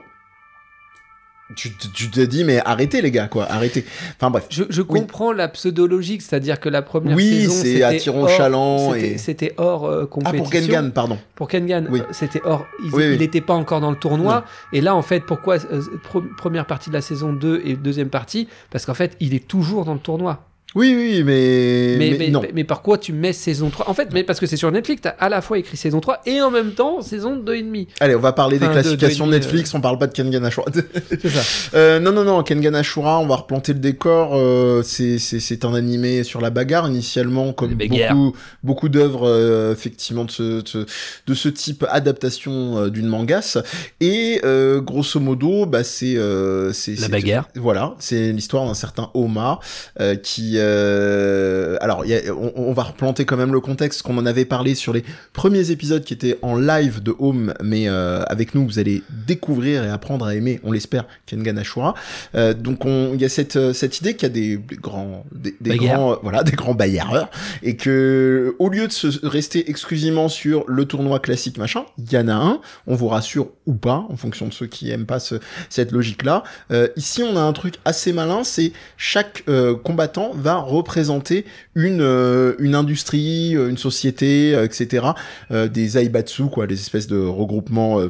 tu, 1.56 1.72
tu- 1.94 2.10
te 2.12 2.20
dis, 2.22 2.44
mais 2.44 2.62
arrêtez 2.64 3.02
les 3.02 3.12
gars, 3.12 3.28
quoi, 3.28 3.46
arrêtez. 3.52 3.84
Enfin 4.18 4.30
bref. 4.30 4.46
Je, 4.50 4.64
je 4.70 4.82
comprends 4.82 5.32
la 5.32 5.48
pseudologique, 5.48 6.22
c'est-à-dire 6.22 6.60
que 6.60 6.70
la 6.70 6.82
première 6.82 7.16
Oui, 7.16 7.28
saison, 7.48 7.54
c'est 7.54 7.84
attirant, 7.84 8.94
c'était- 8.94 9.08
et- 9.14 9.18
C'était 9.18 9.54
hors 9.58 9.86
euh, 9.86 10.02
Ah, 10.04 10.08
compétition. 10.08 10.44
pour 10.44 10.54
Gengan, 10.54 10.90
pardon. 10.92 11.18
Pour 11.36 11.48
Kengan, 11.48 11.86
Oui. 11.90 12.02
euh, 12.02 12.04
c'était 12.12 12.42
hors. 12.46 12.66
Il 12.84 12.94
Oui, 12.94 13.04
oui. 13.10 13.18
n'était 13.18 13.42
pas 13.42 13.54
encore 13.56 13.82
dans 13.82 13.92
le 13.92 13.98
tournoi. 13.98 14.36
Non. 14.36 14.42
Et 14.74 14.82
là, 14.82 14.96
en 14.96 15.02
fait, 15.02 15.22
pourquoi 15.26 15.58
euh, 15.72 15.82
première 16.38 16.66
partie 16.66 16.90
de 16.90 16.96
la 16.96 17.02
saison 17.02 17.34
2 17.34 17.62
et 17.66 17.76
deuxième 17.76 18.10
partie? 18.10 18.48
Parce 18.72 18.86
qu'en 18.86 18.94
fait, 18.94 19.16
il 19.20 19.34
est 19.34 19.48
toujours 19.48 19.86
dans 19.86 19.94
le 19.94 20.00
tournoi. 20.00 20.46
Oui, 20.76 20.94
oui, 20.96 21.24
mais, 21.24 21.96
Mais, 21.98 22.12
mais 22.12 22.18
mais, 22.20 22.30
non. 22.30 22.42
mais, 22.54 22.64
par 22.64 22.84
quoi 22.84 23.00
tu 23.00 23.12
mets 23.12 23.34
saison 23.34 23.70
3 23.72 23.90
En 23.90 23.94
fait, 23.96 24.10
mais 24.14 24.24
parce 24.24 24.40
que 24.40 24.46
c'est 24.46 24.56
sur 24.56 24.72
Netflix, 24.72 25.02
t'as 25.02 25.10
à 25.20 25.28
la 25.28 25.42
fois 25.42 25.58
écrit 25.58 25.78
saison 25.78 26.00
3 26.00 26.22
et 26.28 26.42
en 26.42 26.52
même 26.52 26.74
temps 26.74 27.02
saison 27.02 27.36
2 27.38 27.56
et 27.56 27.64
demi. 27.64 27.88
Allez, 28.00 28.14
on 28.16 28.20
va 28.20 28.34
parler 28.34 28.60
des 28.60 28.66
Enfin, 28.66 28.76
de- 28.76 28.82
classifications 28.82 29.26
de- 29.26 29.32
Netflix, 29.32 29.74
on 29.74 29.82
parle 29.82 29.98
pas 29.98 30.06
de 30.06 30.14
Kengan 30.14 30.44
Ashura. 30.44 30.68
C'est 31.10 31.28
ça. 31.30 31.42
Euh, 31.76 32.00
non, 32.00 32.12
non, 32.12 32.24
non, 32.24 32.44
Kengan 32.44 32.76
Ashura, 32.76 33.20
on 33.20 33.26
va 33.26 33.38
replanter 33.38 33.74
le 33.74 33.80
décor. 33.80 34.36
euh, 34.36 34.84
c'est, 34.84 35.18
c'est, 35.18 35.40
c'est 35.40 35.66
un 35.66 35.74
animé 35.74 36.24
sur 36.24 36.40
la 36.40 36.52
bagarre 36.52 36.88
initialement, 36.88 37.52
comme 37.52 37.74
beaucoup, 37.74 38.36
beaucoup 38.64 38.90
d'œuvres 38.90 39.28
euh, 39.28 39.74
effectivement 39.74 40.24
de 40.26 40.32
ce, 40.32 40.62
de 40.62 40.68
ce, 40.68 40.86
de 41.26 41.34
ce 41.34 41.50
type 41.50 41.84
adaptation 41.90 42.78
euh, 42.78 42.90
d'une 42.90 43.08
mangas. 43.08 43.58
Et 44.02 44.40
euh, 44.44 44.82
grosso 44.82 45.20
modo, 45.20 45.66
bah 45.66 45.84
c'est, 45.84 46.16
euh, 46.16 46.72
c'est 46.74 47.00
La 47.00 47.08
bagarre. 47.08 47.48
Voilà, 47.56 47.96
c'est 47.98 48.32
l'histoire 48.32 48.66
d'un 48.68 48.76
certain 48.76 49.10
Oma 49.16 49.60
euh, 50.00 50.16
qui, 50.16 50.59
euh, 50.60 51.78
alors, 51.82 52.06
il 52.06 52.12
y 52.12 52.16
a- 52.16 52.34
on, 52.34 52.52
on 52.56 52.74
va 52.74 52.84
replanter 52.84 53.26
quand 53.26 53.38
même 53.38 53.52
le 53.54 53.60
contexte 53.60 54.02
qu'on 54.02 54.18
en 54.18 54.26
avait 54.26 54.46
parlé 54.46 54.76
sur 54.76 54.94
les 54.94 55.04
premiers 55.34 55.72
épisodes 55.72 56.04
qui 56.04 56.14
étaient 56.14 56.38
en 56.42 56.56
live 56.56 57.02
de 57.02 57.16
Home, 57.20 57.54
mais 57.64 57.88
euh, 57.88 58.24
avec 58.28 58.56
nous, 58.56 58.66
vous 58.66 58.80
allez 58.80 59.04
découvrir 59.28 59.84
et 59.84 59.90
apprendre 59.90 60.26
à 60.26 60.36
aimer, 60.36 60.60
on 60.64 60.72
l'espère, 60.72 61.06
Kengan 61.26 61.58
Ashura. 61.58 61.94
Euh, 62.36 62.54
donc, 62.54 62.86
on- 62.86 63.12
il 63.14 63.22
y 63.22 63.26
a 63.26 63.30
cette, 63.30 63.74
cette 63.74 64.00
idée 64.00 64.16
qu'il 64.16 64.24
y 64.24 64.32
a 64.32 64.34
des, 64.34 64.58
des 64.58 64.76
grands, 64.76 65.26
des, 65.32 65.78
grands, 65.78 66.18
voilà, 66.22 66.44
des 66.44 66.54
grands 66.54 66.74
bagarreurs, 66.76 67.30
et 67.64 67.76
que 67.76 68.56
au 68.60 68.70
lieu 68.70 68.88
de 68.88 68.92
se 68.92 69.26
rester 69.26 69.70
exclusivement 69.70 70.30
sur 70.30 70.64
le 70.68 70.86
tournoi 70.86 71.20
classique 71.20 71.58
machin, 71.58 71.84
il 71.98 72.12
y 72.12 72.18
en 72.18 72.28
a 72.28 72.34
un, 72.34 72.62
on 72.88 72.96
vous 72.96 73.08
rassure 73.08 73.50
ou 73.66 73.74
pas, 73.74 74.06
en 74.10 74.16
fonction 74.18 74.48
de 74.48 74.54
ceux 74.54 74.68
qui 74.68 74.92
aiment 74.92 75.06
pas 75.06 75.20
ce, 75.20 75.36
cette 75.70 75.92
logique-là. 75.92 76.44
Ici, 76.96 77.24
on 77.24 77.36
a 77.38 77.42
un 77.42 77.54
truc 77.54 77.76
assez 77.86 78.14
malin, 78.14 78.44
c'est 78.44 78.72
chaque 78.98 79.44
combattant 79.84 80.32
va 80.36 80.49
représenter 80.58 81.46
une 81.76 82.02
euh, 82.02 82.56
une 82.60 82.76
industrie, 82.76 83.56
euh, 83.56 83.70
une 83.70 83.78
société, 83.78 84.56
euh, 84.56 84.66
etc. 84.66 85.08
Des 85.50 85.98
aibatsu, 85.98 86.46
quoi, 86.46 86.68
des 86.68 86.76
espèces 86.76 87.08
de 87.08 87.20
regroupements. 87.20 88.02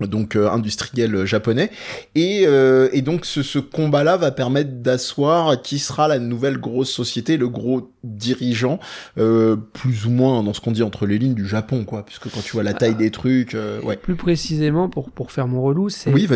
Donc 0.00 0.36
euh, 0.36 0.50
industriels 0.50 1.14
euh, 1.14 1.26
japonais 1.26 1.70
et, 2.14 2.42
euh, 2.46 2.88
et 2.92 3.00
donc 3.00 3.24
ce, 3.24 3.42
ce 3.42 3.58
combat-là 3.58 4.18
va 4.18 4.30
permettre 4.30 4.72
d'asseoir 4.82 5.62
qui 5.62 5.78
sera 5.78 6.06
la 6.06 6.18
nouvelle 6.18 6.58
grosse 6.58 6.90
société, 6.90 7.38
le 7.38 7.48
gros 7.48 7.90
dirigeant, 8.04 8.78
euh, 9.18 9.56
plus 9.56 10.06
ou 10.06 10.10
moins 10.10 10.42
dans 10.42 10.52
ce 10.52 10.60
qu'on 10.60 10.70
dit 10.70 10.82
entre 10.82 11.06
les 11.06 11.18
lignes 11.18 11.34
du 11.34 11.46
Japon, 11.46 11.84
quoi, 11.84 12.04
puisque 12.04 12.30
quand 12.30 12.40
tu 12.42 12.52
vois 12.52 12.62
la 12.62 12.74
taille 12.74 12.94
des 12.94 13.10
trucs, 13.10 13.54
euh, 13.54 13.80
ouais. 13.80 13.96
Plus 13.96 14.16
précisément, 14.16 14.88
pour, 14.88 15.10
pour 15.10 15.32
faire 15.32 15.48
mon 15.48 15.62
relou, 15.62 15.88
c'est 15.88 16.12
Oui, 16.12 16.28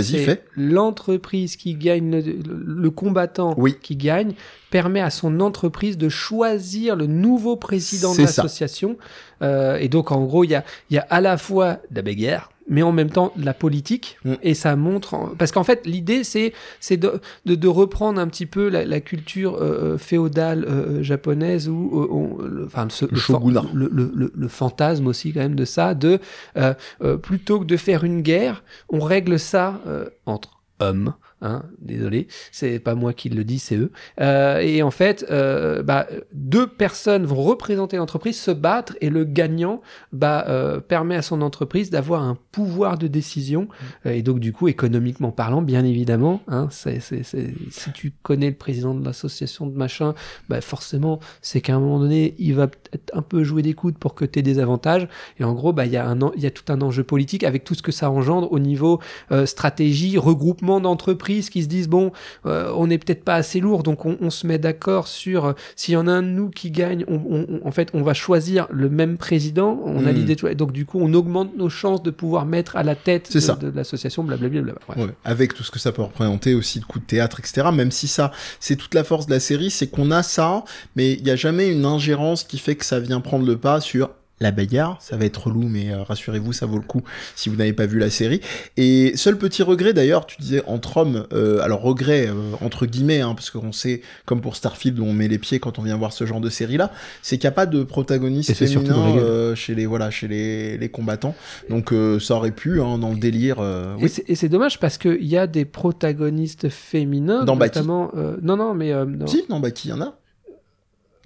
l'entreprise 0.57 1.57
qui 1.57 1.75
gagne, 1.75 2.11
le, 2.11 2.35
le 2.66 2.90
combattant 2.90 3.55
Oui. 3.57 3.77
qui 3.81 3.96
gagne, 3.96 4.33
permet 4.70 5.01
à 5.01 5.11
son 5.11 5.41
entreprise 5.41 5.99
de 5.99 6.09
choisir 6.09 6.97
le 6.97 7.07
nouveau 7.07 7.57
président 7.57 8.14
de 8.14 8.20
l'association. 8.22 8.97
Euh, 9.43 9.76
et 9.76 9.89
donc, 9.89 10.12
en 10.12 10.24
gros, 10.24 10.45
il 10.45 10.51
y 10.51 10.55
a, 10.55 10.64
il 10.91 10.95
y 10.95 10.99
a 10.99 11.07
à 11.11 11.20
la 11.20 11.37
fois 11.37 11.78
la 11.93 12.03
bagarre, 12.03 12.51
mais 12.71 12.81
en 12.83 12.93
même 12.93 13.11
temps 13.11 13.33
de 13.37 13.45
la 13.45 13.53
politique. 13.53 14.16
Mm. 14.25 14.33
Et 14.43 14.55
ça 14.55 14.75
montre. 14.77 15.12
en- 15.12 15.27
Parce 15.37 15.53
qu'en 15.53 15.64
fait, 15.64 15.85
l'idée, 15.87 16.25
c'est 16.25 16.55
c'est 16.81 16.97
de, 16.97 17.21
de, 17.45 17.55
de 17.55 17.68
reprendre 17.68 18.18
un 18.18 18.29
petit 18.29 18.47
peu 18.47 18.68
la, 18.71 18.87
la 18.87 19.01
culture 19.01 19.57
euh, 19.61 19.99
féodale 19.99 20.64
euh, 20.66 21.03
japonaise 21.03 21.68
où. 21.68 21.91
euh, 21.93 22.09
on- 22.11 22.39
le, 22.43 22.64
enfin, 22.64 22.87
ce- 22.89 23.05
Le 23.05 23.11
le, 23.12 23.16
shogunat. 23.18 23.64
le, 23.75 23.91
le- 23.93 24.12
le- 24.14 24.33
le 24.35 24.49
fantasme 24.49 25.07
aussi, 25.09 25.33
quand 25.35 25.41
même, 25.41 25.55
de 25.57 25.64
ça, 25.66 25.95
de. 25.95 26.18
euh, 26.57 26.73
euh, 27.03 27.16
plutôt 27.18 27.61
que 27.61 27.64
de 27.66 27.77
faire 27.77 28.05
une 28.05 28.23
guerre, 28.23 28.62
on 28.89 29.01
règle 29.01 29.39
ça 29.39 29.81
euh, 29.87 30.07
entre 30.25 30.61
hommes. 30.79 31.12
Hein, 31.43 31.62
désolé, 31.80 32.28
c'est 32.53 32.78
pas 32.80 32.95
moi 32.95 33.14
qui 33.14 33.30
le 33.30 33.45
dis, 33.45 33.59
c'est 33.59 33.76
eux. 33.76 33.93
Euh, 34.20 34.59
et 34.59 34.82
en 34.82 34.91
fait, 34.91 35.24
euh, 35.30 35.82
bah, 35.82 36.07
deux 36.34 36.66
personnes 36.66 37.24
vont 37.24 37.43
représenter 37.43 37.97
l'entreprise, 37.97 38.38
se 38.38 38.51
battre, 38.51 38.95
et 39.01 39.09
le 39.09 39.24
gagnant 39.24 39.80
bah, 40.12 40.45
euh, 40.49 40.80
permet 40.80 41.16
à 41.16 41.22
son 41.22 41.41
entreprise 41.41 41.88
d'avoir 41.88 42.24
un 42.24 42.36
pouvoir 42.53 42.99
de 42.99 43.07
décision. 43.07 43.68
Euh, 44.05 44.11
et 44.12 44.20
donc, 44.20 44.38
du 44.38 44.53
coup, 44.53 44.68
économiquement 44.68 45.30
parlant, 45.32 45.62
bien 45.62 45.82
évidemment, 45.82 46.43
hein, 46.47 46.68
c'est, 46.70 47.01
c'est, 47.01 47.22
c'est- 47.22 47.55
si 47.70 47.91
tu 47.93 48.12
connais 48.22 48.51
le 48.51 48.57
président 48.57 48.93
de 48.95 49.03
l'association 49.03 49.66
de 49.66 49.74
machin, 49.74 50.12
bah, 50.51 50.61
forcément, 50.61 51.20
c'est 51.41 51.62
qu'à 51.62 51.74
un 51.74 51.80
moment 51.80 52.01
donné, 52.01 52.34
il 52.38 52.55
va 52.55 52.66
peut-être 52.66 53.11
un 53.14 53.22
peu 53.22 53.45
jouer 53.45 53.62
des 53.62 53.72
coudes 53.72 53.97
pour 53.97 54.14
que 54.14 54.26
tu 54.26 54.41
aies 54.41 54.43
des 54.43 54.59
avantages. 54.59 55.09
Et 55.38 55.45
en 55.45 55.55
gros, 55.55 55.72
bah, 55.72 55.86
il 55.86 55.93
y, 55.93 55.97
a 55.97 56.14
y 56.36 56.47
a 56.47 56.51
tout 56.51 56.70
un 56.70 56.82
enjeu 56.82 57.03
politique 57.03 57.45
avec 57.45 57.64
tout 57.64 57.74
ce 57.74 57.80
que 57.80 57.93
ça 57.93 58.11
engendre 58.11 58.53
au 58.53 58.59
niveau 58.59 59.01
euh, 59.32 59.47
stratégie, 59.47 60.18
regroupement 60.18 60.80
d'entreprises 60.80 61.30
qui 61.51 61.62
se 61.62 61.68
disent 61.68 61.89
bon, 61.89 62.12
euh, 62.47 62.70
on 62.76 62.87
n'est 62.89 62.99
peut-être 62.99 63.24
pas 63.24 63.35
assez 63.37 63.61
lourd, 63.61 63.83
donc 63.83 64.05
on, 64.07 64.16
on 64.20 64.31
se 64.31 64.47
met 64.47 64.59
d'accord 64.59 65.09
sur 65.09 65.45
euh, 65.47 65.53
s'il 65.76 65.95
y 65.95 65.97
en 65.97 66.07
a 66.07 66.12
un 66.12 66.22
de 66.22 66.28
nous 66.28 66.51
qui 66.51 66.70
gagne, 66.70 67.05
on, 67.09 67.61
en 67.64 67.70
fait, 67.70 67.89
on 67.95 68.03
va 68.03 68.14
choisir 68.14 68.66
le 68.70 68.89
même 68.91 69.16
président. 69.16 69.81
On 69.85 70.07
a 70.07 70.11
Mm. 70.11 70.14
l'idée, 70.14 70.37
donc 70.57 70.72
du 70.72 70.85
coup, 70.87 70.99
on 71.01 71.12
augmente 71.14 71.57
nos 71.57 71.68
chances 71.68 72.03
de 72.03 72.11
pouvoir 72.11 72.45
mettre 72.47 72.76
à 72.76 72.83
la 72.83 72.95
tête 72.97 73.26
C'est 73.28 73.35
de, 73.35 73.41
ça. 73.41 73.55
de 73.55 73.70
l'association, 73.74 74.24
blablabla. 74.24 74.62
Bla, 74.62 74.72
bla, 74.87 74.95
bla. 74.97 75.05
Ouais, 75.05 75.11
avec 75.24 75.55
tout 75.55 75.62
ce 75.62 75.70
que 75.70 75.78
ça 75.78 75.93
peut 75.93 76.03
représenter 76.03 76.55
aussi 76.55 76.81
de 76.81 76.85
coups 76.85 77.05
de 77.05 77.09
théâtre, 77.09 77.39
etc. 77.41 77.68
Même 77.72 77.91
si 77.93 78.09
ça, 78.09 78.33
c'est 78.59 78.76
toute 78.76 78.95
la 78.95 79.05
force 79.05 79.26
de 79.26 79.33
la 79.33 79.41
série, 79.41 79.70
c'est 79.70 79.87
qu'on 79.87 80.11
a 80.11 80.22
ça, 80.22 80.64
mais 80.97 81.12
il 81.12 81.22
n'y 81.22 81.31
a 81.31 81.37
jamais 81.37 81.68
une 81.70 81.85
ingérence 81.85 82.43
qui 82.43 82.59
fait 82.59 82.74
que 82.74 82.85
ça 82.85 82.99
vient 82.99 83.20
prendre 83.20 83.47
le 83.47 83.57
pas 83.57 83.81
sur 83.81 84.11
la 84.43 84.51
bagarre. 84.53 84.97
Ça 85.01 85.16
va 85.18 85.26
être 85.26 85.47
relou, 85.49 85.68
mais 85.68 85.93
euh, 85.93 86.03
rassurez-vous, 86.03 86.53
ça 86.55 86.64
vaut 86.66 86.78
le 86.78 86.82
coup 86.84 87.03
si 87.36 87.51
vous 87.51 87.57
n'avez 87.57 87.74
pas 87.74 87.84
vu 87.86 87.99
la 87.99 88.09
série. 88.09 88.41
Et 88.78 89.12
seul 89.16 89.36
petit 89.36 89.62
regret 89.62 89.93
d'ailleurs, 89.93 90.24
tu 90.26 90.41
disais 90.41 90.62
entre 90.66 90.97
hommes, 90.97 91.26
euh, 91.34 91.61
alors 91.61 91.82
regret 91.82 92.26
euh, 92.28 92.32
entre 92.62 92.86
guillemets, 92.86 93.20
hein, 93.20 93.34
parce 93.34 93.51
qu'on 93.51 93.72
sait, 93.72 94.01
comme 94.24 94.41
pour 94.41 94.57
Starfield, 94.57 94.99
où 94.99 95.05
on 95.05 95.12
met 95.12 95.28
les 95.28 95.38
pieds 95.38 95.61
quand 95.61 95.78
on 95.78 95.82
vient 95.82 95.97
voir 95.97 96.12
ce 96.14 96.24
genre 96.24 96.41
de 96.41 96.49
série-là, 96.49 96.91
c'est 97.22 97.36
qu'il 97.36 97.47
n'y 97.47 97.53
a 97.53 97.55
pas 97.55 97.66
de 97.66 97.82
protagoniste 97.82 98.49
Et 98.51 98.55
c'est 98.55 98.66
surtout 98.66 98.93
féminin 98.95 99.18
euh, 99.18 99.55
chez 99.55 99.74
les 99.74 99.84
voilà 99.84 100.11
chez 100.11 100.26
les, 100.26 100.78
les 100.78 100.88
combattants. 100.88 101.34
Donc 101.68 101.93
euh, 101.93 102.18
ça 102.18 102.34
aurait 102.36 102.51
pu, 102.53 102.80
hein, 102.80 102.97
dans 102.99 103.11
le 103.11 103.18
délire. 103.18 103.57
euh, 103.61 103.95
Et 103.99 104.05
oui. 104.05 104.09
c'est- 104.09 104.24
Et 104.30 104.34
c'est 104.36 104.49
dommage 104.49 104.80
parce 104.80 104.97
qu'il 104.97 105.24
y 105.26 105.36
a 105.36 105.47
des 105.47 105.66
protagonistes 105.66 106.68
féminins, 106.70 107.45
Dans 107.45 107.57
Baki. 107.57 107.78
notamment. 107.78 108.11
euh, 108.16 108.36
non, 108.41 108.57
non, 108.57 108.72
mais. 108.74 108.93
euh, 108.93 109.05
dans- 109.05 109.26
Si, 109.26 109.45
non, 109.51 109.61
bah 109.61 109.70
qui 109.70 109.88
y 109.88 109.93
en 109.93 110.01
a 110.01 110.16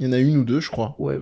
Il 0.00 0.06
y 0.06 0.08
en 0.08 0.12
a 0.12 0.18
une 0.18 0.36
ou 0.38 0.44
deux, 0.44 0.58
je 0.60 0.70
crois. 0.70 0.96
Ouais, 0.98 1.14
euh, 1.14 1.20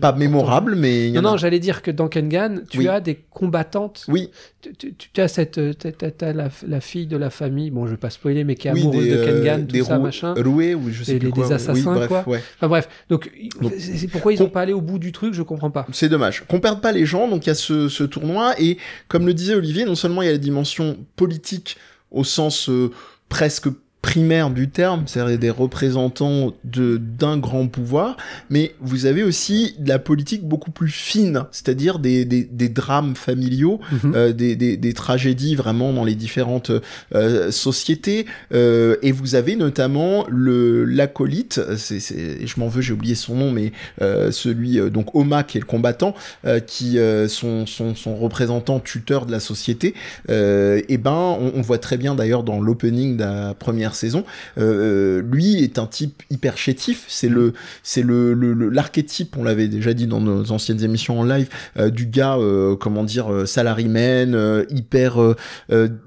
Pas 0.00 0.12
mémorable, 0.12 0.74
mais 0.76 1.08
y 1.08 1.12
Non, 1.12 1.22
non, 1.22 1.36
j'allais 1.36 1.58
dire 1.58 1.82
que 1.82 1.90
dans 1.90 2.08
Kengan, 2.08 2.60
tu 2.70 2.78
Oui. 2.78 2.88
as 2.88 3.00
des 3.00 3.16
combattantes. 3.30 4.04
Oui, 4.08 4.30
Tu, 4.78 5.20
as 5.20 5.28
cette, 5.28 5.56
euh, 5.58 5.72
t'as- 5.72 5.92
t'as 6.10 6.32
la, 6.34 6.48
la 6.66 6.80
fille 6.80 7.06
de 7.06 7.16
la 7.16 7.30
famille, 7.30 7.70
bon, 7.70 7.86
je 7.86 7.92
vais 7.92 7.96
pas 7.96 8.10
spoiler, 8.10 8.44
mais 8.44 8.54
qui 8.56 8.68
est 8.68 8.72
oui, 8.72 8.80
amoureuse 8.82 9.04
des, 9.04 9.10
de 9.10 9.16
euh, 9.16 9.42
Kengan, 9.42 9.66
des 9.66 9.78
tout 9.80 9.84
ça, 9.86 9.98
machin. 9.98 10.34
roués 10.36 10.74
ou 10.74 10.90
je 10.90 11.02
sais 11.02 11.16
Et 11.16 11.18
plus 11.18 11.30
quoi. 11.30 11.46
des 11.46 11.52
assassins, 11.54 11.72
oui, 11.74 11.82
bref, 11.98 12.08
quoi. 12.08 12.24
ouais. 12.28 12.42
Enfin 12.56 12.68
bref, 12.68 12.88
donc 13.08 13.30
c'est 13.78 14.08
pourquoi 14.08 14.32
ils 14.34 14.42
ont 14.42 14.48
pas 14.50 14.60
allé 14.62 14.72
au 14.74 14.80
bout 14.82 14.98
du 14.98 15.12
truc, 15.12 15.32
je 15.34 15.42
comprends 15.42 15.70
pas. 15.70 15.86
C'est 15.92 16.08
dommage. 16.10 16.44
Qu'on 16.46 16.60
perde 16.60 16.80
pas 16.82 16.92
les 16.92 17.06
gens, 17.06 17.26
donc 17.28 17.46
il 17.46 17.48
y 17.48 17.52
a 17.52 17.54
ce, 17.54 17.88
ce 17.88 18.04
tournoi, 18.04 18.54
et 18.60 18.76
comme 19.08 19.26
le 19.26 19.32
disait 19.34 19.54
Olivier, 19.54 19.84
non 19.86 19.94
seulement 19.94 20.20
il 20.22 20.26
y 20.26 20.28
a 20.28 20.32
la 20.32 20.38
dimension 20.38 20.98
politique 21.16 21.76
au 22.10 22.22
sens 22.24 22.68
euh, 22.68 22.90
presque 23.28 23.68
primaire 24.02 24.50
du 24.50 24.70
terme, 24.70 25.02
c'est-à-dire 25.06 25.38
des 25.38 25.50
représentants 25.50 26.54
de 26.64 26.96
d'un 26.96 27.36
grand 27.36 27.66
pouvoir, 27.68 28.16
mais 28.48 28.74
vous 28.80 29.04
avez 29.04 29.22
aussi 29.22 29.74
de 29.78 29.88
la 29.88 29.98
politique 29.98 30.42
beaucoup 30.42 30.70
plus 30.70 30.88
fine, 30.90 31.44
c'est-à-dire 31.52 31.98
des, 31.98 32.24
des, 32.24 32.44
des 32.44 32.68
drames 32.70 33.14
familiaux, 33.14 33.78
Mhm. 33.92 34.12
euh, 34.14 34.32
des, 34.32 34.56
des, 34.56 34.76
des 34.78 34.92
tragédies 34.94 35.54
vraiment 35.54 35.92
dans 35.92 36.04
les 36.04 36.14
différentes 36.14 36.72
euh, 37.14 37.50
sociétés, 37.50 38.24
euh, 38.54 38.96
et 39.02 39.12
vous 39.12 39.34
avez 39.34 39.54
notamment 39.56 40.24
le 40.28 40.84
l'acolyte, 40.86 41.60
c'est, 41.76 42.00
c'est, 42.00 42.46
je 42.46 42.58
m'en 42.60 42.68
veux, 42.68 42.80
j'ai 42.80 42.94
oublié 42.94 43.14
son 43.14 43.34
nom, 43.34 43.52
mais 43.52 43.72
euh, 44.00 44.30
celui 44.30 44.78
euh, 44.80 44.88
donc 44.88 45.14
Oma 45.14 45.42
qui 45.42 45.58
est 45.58 45.60
le 45.60 45.66
combattant, 45.66 46.14
euh, 46.46 46.58
qui 46.60 46.98
euh, 46.98 47.28
son, 47.28 47.66
son 47.66 47.94
son 47.94 48.16
représentant 48.16 48.80
tuteur 48.80 49.26
de 49.26 49.32
la 49.32 49.40
société, 49.40 49.94
euh, 50.30 50.80
et 50.88 50.96
ben 50.96 51.12
on, 51.12 51.52
on 51.54 51.60
voit 51.60 51.78
très 51.78 51.98
bien 51.98 52.14
d'ailleurs 52.14 52.44
dans 52.44 52.60
l'opening 52.60 53.16
de 53.16 53.24
la 53.24 53.54
première 53.54 53.89
saison, 53.94 54.24
euh, 54.58 55.22
lui 55.22 55.62
est 55.62 55.78
un 55.78 55.86
type 55.86 56.22
hyper 56.30 56.56
chétif, 56.56 57.04
c'est 57.08 57.28
le 57.28 57.52
c'est 57.82 58.02
le 58.02 58.34
l'archétype, 58.70 59.36
on 59.36 59.44
l'avait 59.44 59.68
déjà 59.68 59.94
dit 59.94 60.06
dans 60.06 60.20
nos 60.20 60.52
anciennes 60.52 60.82
émissions 60.82 61.20
en 61.20 61.24
live, 61.24 61.48
euh, 61.78 61.90
du 61.90 62.06
gars 62.06 62.36
euh, 62.36 62.76
comment 62.76 63.04
dire 63.04 63.46
salaryman, 63.46 64.64
hyper 64.70 65.18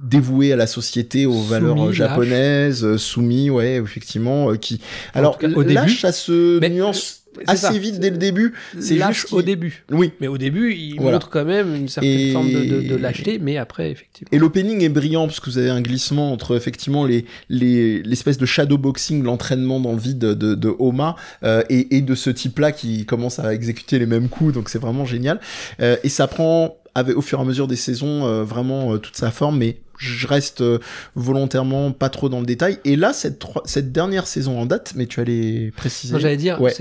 dévoué 0.01 0.53
à 0.53 0.55
la 0.55 0.67
société, 0.67 1.25
aux 1.25 1.33
Soumis, 1.33 1.49
valeurs 1.49 1.85
lâche. 1.85 1.95
japonaises, 1.95 2.97
soumis, 2.97 3.49
ouais, 3.49 3.75
effectivement, 3.75 4.53
qui 4.55 4.81
alors 5.13 5.37
cas, 5.37 5.49
au 5.49 5.61
lâche 5.61 5.85
début. 5.85 5.99
ça 5.99 6.11
se 6.11 6.59
nuance 6.67 7.22
assez 7.47 7.61
ça. 7.61 7.71
vite 7.71 7.99
dès 7.99 8.09
le 8.09 8.17
début. 8.17 8.53
C'est 8.79 8.95
lâche 8.95 9.21
juste 9.21 9.33
au 9.33 9.41
début. 9.41 9.83
Oui. 9.91 10.11
Mais 10.19 10.27
au 10.27 10.37
début, 10.37 10.73
il 10.73 10.95
Voilà. 10.97 11.13
montre 11.13 11.29
quand 11.29 11.45
même 11.45 11.73
une 11.75 11.87
certaine 11.87 12.19
Et- 12.19 12.31
forme 12.31 12.51
de, 12.51 12.63
de, 12.63 12.81
de 12.89 12.95
lâcheté, 12.95 13.39
mais 13.39 13.57
après, 13.57 13.91
effectivement. 13.91 14.29
Et 14.31 14.37
l'opening 14.39 14.81
est 14.81 14.89
brillant 14.89 15.27
parce 15.27 15.39
que 15.39 15.49
vous 15.49 15.57
avez 15.57 15.69
un 15.69 15.81
glissement 15.81 16.31
entre 16.31 16.55
effectivement 16.55 17.05
les 17.05 17.25
les 17.49 18.01
l'espèce 18.03 18.37
de 18.37 18.45
shadowboxing, 18.45 19.23
l'entraînement 19.23 19.79
dans 19.79 19.93
le 19.93 19.99
vide 19.99 20.19
de, 20.19 20.33
de, 20.33 20.55
de 20.55 20.73
Oma 20.79 21.15
euh, 21.43 21.63
et, 21.69 21.97
et 21.97 22.01
de 22.01 22.15
ce 22.15 22.29
type-là 22.29 22.71
qui 22.71 23.05
commence 23.05 23.39
à 23.39 23.53
exécuter 23.53 23.99
les 23.99 24.05
mêmes 24.05 24.29
coups, 24.29 24.53
donc 24.53 24.69
c'est 24.69 24.79
vraiment 24.79 25.05
génial. 25.05 25.39
Euh, 25.81 25.95
et 26.03 26.09
ça 26.09 26.27
prend 26.27 26.77
avec, 26.95 27.17
au 27.17 27.21
fur 27.21 27.39
et 27.39 27.41
à 27.41 27.45
mesure 27.45 27.67
des 27.67 27.75
saisons 27.75 28.25
euh, 28.27 28.43
vraiment 28.43 28.93
euh, 28.93 28.97
toute 28.97 29.15
sa 29.17 29.31
forme, 29.31 29.57
mais 29.57 29.77
je 29.97 30.27
reste 30.27 30.61
euh, 30.61 30.79
volontairement 31.15 31.91
pas 31.91 32.09
trop 32.09 32.29
dans 32.29 32.39
le 32.39 32.45
détail. 32.45 32.79
Et 32.85 32.95
là, 32.95 33.13
cette, 33.13 33.91
dernière 33.91 34.27
saison 34.27 34.59
en 34.59 34.65
date, 34.65 34.93
mais 34.95 35.05
tu 35.05 35.19
allais 35.19 35.71
préciser. 35.75 36.19
J'allais 36.19 36.37
dire, 36.37 36.61
Ouais. 36.61 36.73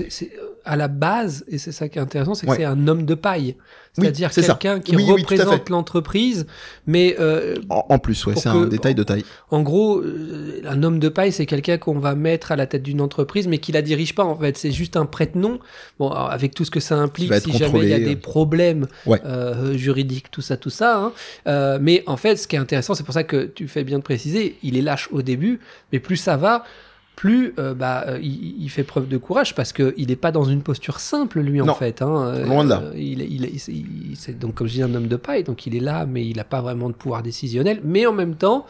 À 0.65 0.75
la 0.75 0.87
base, 0.87 1.43
et 1.47 1.57
c'est 1.57 1.71
ça 1.71 1.89
qui 1.89 1.97
est 1.99 2.01
intéressant, 2.01 2.33
c'est 2.35 2.45
que 2.45 2.51
Ouais. 2.51 2.57
c'est 2.57 2.63
un 2.65 2.87
homme 2.87 3.05
de 3.05 3.15
paille. 3.15 3.55
C'est-à-dire 3.93 4.31
quelqu'un 4.31 4.79
qui 4.79 4.95
Oui, 4.95 5.03
représente 5.11 5.69
l'entreprise, 5.69 6.47
mais 6.87 7.15
euh, 7.19 7.57
En, 7.69 7.85
en 7.89 7.99
plus, 7.99 8.25
ouais, 8.25 8.33
c'est 8.35 8.49
un 8.49 8.65
détail 8.65 8.95
de 8.95 9.03
taille. 9.03 9.23
En 9.51 9.61
gros, 9.61 9.99
euh, 9.99 10.61
un 10.65 10.81
homme 10.81 10.97
de 10.97 11.09
paille, 11.09 11.31
c'est 11.31 11.45
quelqu'un 11.45 11.77
qu'on 11.77 11.99
va 11.99 12.15
mettre 12.15 12.51
à 12.51 12.55
la 12.55 12.65
tête 12.65 12.81
d'une 12.81 13.01
entreprise, 13.01 13.47
mais 13.47 13.59
qui 13.59 13.71
la 13.71 13.81
dirige 13.83 14.15
pas 14.15 14.23
en 14.23 14.35
fait. 14.35 14.57
C'est 14.57 14.71
juste 14.71 14.97
un 14.97 15.05
prête-nom. 15.05 15.59
Bon, 15.99 16.09
alors, 16.09 16.31
avec 16.31 16.55
tout 16.55 16.65
ce 16.65 16.71
que 16.71 16.79
ça 16.79 16.95
implique, 16.97 17.31
si 17.35 17.51
jamais 17.55 17.81
il 17.81 17.89
y 17.89 17.93
a 17.93 17.99
des 17.99 18.15
problèmes 18.15 18.87
Ouais. 19.05 19.21
euh, 19.25 19.77
juridiques, 19.77 20.31
tout 20.31 20.41
ça, 20.41 20.57
tout 20.57 20.71
ça. 20.71 21.11
hein. 21.45 21.77
Mais 21.79 22.03
en 22.07 22.17
fait, 22.17 22.37
ce 22.37 22.47
qui 22.47 22.55
est 22.55 22.59
intéressant, 22.59 22.95
c'est 22.95 23.03
pour 23.03 23.13
ça 23.13 23.23
que 23.23 23.45
tu 23.45 23.67
fais 23.67 23.83
bien 23.83 23.99
de 23.99 24.03
préciser, 24.03 24.57
il 24.63 24.75
est 24.77 24.81
lâche 24.81 25.07
au 25.11 25.21
début, 25.21 25.59
mais 25.91 25.99
plus 25.99 26.17
ça 26.17 26.35
va. 26.37 26.63
Plus 27.15 27.53
euh, 27.59 27.73
bah, 27.73 28.03
euh, 28.07 28.19
il, 28.21 28.61
il 28.63 28.69
fait 28.69 28.83
preuve 28.83 29.07
de 29.07 29.17
courage 29.17 29.53
parce 29.55 29.71
que 29.71 29.93
il 29.97 30.07
n'est 30.07 30.15
pas 30.15 30.31
dans 30.31 30.43
une 30.45 30.61
posture 30.61 30.99
simple 30.99 31.39
lui 31.41 31.61
en 31.61 31.65
fait. 31.75 32.01
hein. 32.01 32.25
Euh, 32.33 32.45
Loin 32.45 32.63
de 32.65 32.69
là. 32.69 32.83
il, 32.95 33.21
il- 33.21 34.15
c'est 34.17 34.37
donc 34.37 34.55
comme 34.55 34.67
je 34.67 34.73
dis 34.73 34.81
un 34.81 34.93
homme 34.95 35.07
de 35.07 35.15
paille, 35.15 35.43
donc 35.43 35.65
il 35.67 35.75
est 35.75 35.79
là, 35.79 36.05
mais 36.05 36.25
il 36.25 36.37
n'a 36.37 36.43
pas 36.43 36.61
vraiment 36.61 36.89
de 36.89 36.93
pouvoir 36.95 37.21
décisionnel. 37.23 37.79
Mais 37.83 38.05
en 38.07 38.13
même 38.13 38.35
temps, 38.35 38.65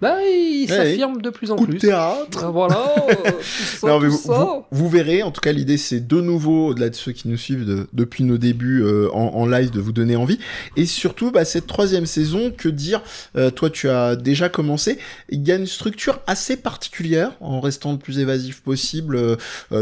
bah, 0.00 0.16
il 0.22 0.66
Ouais. 0.70 0.76
s'affirme 0.76 1.20
de 1.20 1.30
plus 1.30 1.50
en 1.50 1.56
Coup 1.56 1.66
de 1.66 1.70
plus. 1.72 1.78
théâtre. 1.78 2.42
Ah, 2.44 2.50
voilà, 2.50 2.94
euh, 3.26 3.30
ça, 3.42 3.86
Non, 3.88 4.00
mais 4.00 4.08
vous, 4.08 4.16
ça. 4.18 4.32
vous- 4.32 4.64
vous 4.70 4.88
verrez, 4.88 5.22
en 5.22 5.30
tout 5.30 5.40
cas 5.40 5.52
l'idée 5.52 5.76
c'est 5.78 6.06
de 6.06 6.20
nouveau, 6.20 6.68
au-delà 6.68 6.88
de 6.90 6.94
ceux 6.94 7.12
qui 7.12 7.28
nous 7.28 7.36
suivent 7.36 7.64
de- 7.64 7.86
depuis 7.92 8.24
nos 8.24 8.38
débuts 8.38 8.82
euh, 8.82 9.08
en, 9.12 9.34
en 9.34 9.46
live, 9.46 9.70
de 9.70 9.80
vous 9.80 9.92
donner 9.92 10.16
envie. 10.16 10.38
Et 10.76 10.86
surtout, 10.86 11.30
bah, 11.30 11.44
cette 11.44 11.66
troisième 11.66 12.06
saison, 12.06 12.52
que 12.56 12.68
dire, 12.68 13.02
euh, 13.36 13.50
toi 13.50 13.70
tu 13.70 13.88
as 13.88 14.14
déjà 14.16 14.48
commencé, 14.48 14.98
il 15.30 15.46
y 15.46 15.52
a 15.52 15.56
une 15.56 15.66
structure 15.66 16.20
assez 16.26 16.56
particulière, 16.56 17.32
en 17.40 17.60
restant 17.60 17.92
le 17.92 17.98
plus 17.98 18.18
évasif 18.18 18.60
possible, 18.62 19.36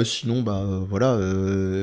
sinon, 0.04 0.42
bah 0.42 0.64
voilà, 0.88 1.18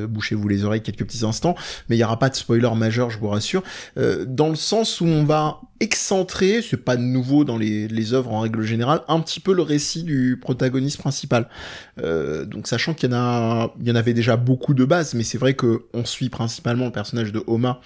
bouchez-vous 0.07 0.47
les 0.47 0.63
oreilles 0.65 0.81
quelques 0.81 1.03
petits 1.05 1.25
instants, 1.25 1.55
mais 1.89 1.95
il 1.95 1.99
n'y 1.99 2.03
aura 2.05 2.19
pas 2.19 2.29
de 2.29 2.35
spoiler 2.35 2.69
majeur, 2.75 3.09
je 3.09 3.17
vous 3.19 3.27
rassure, 3.29 3.63
dans 4.27 4.49
le 4.49 4.55
sens 4.55 5.01
où 5.01 5.05
on 5.05 5.23
va 5.23 5.59
excentrer, 5.79 6.61
c'est 6.61 6.77
pas 6.77 6.95
nouveau 6.95 7.43
dans 7.43 7.57
les, 7.57 7.87
les 7.89 8.13
œuvres 8.13 8.22
en 8.31 8.41
règle 8.41 8.61
générale, 8.63 9.01
un 9.07 9.19
petit 9.19 9.39
peu 9.39 9.53
le 9.53 9.61
récit 9.61 10.03
du 10.03 10.37
protagoniste 10.39 10.99
principal. 10.99 11.49
Euh, 12.01 12.45
donc 12.45 12.67
sachant 12.67 12.93
qu'il 12.93 13.09
y 13.09 13.13
en 13.13 13.17
a, 13.17 13.73
il 13.79 13.87
y 13.87 13.91
en 13.91 13.95
avait 13.95 14.13
déjà 14.13 14.37
beaucoup 14.37 14.73
de 14.73 14.85
bases, 14.85 15.13
mais 15.13 15.23
c'est 15.23 15.37
vrai 15.37 15.53
que 15.53 15.85
on 15.93 16.05
suit 16.05 16.29
principalement 16.29 16.85
le 16.85 16.91
personnage 16.91 17.31
de 17.31 17.43
Oma 17.47 17.81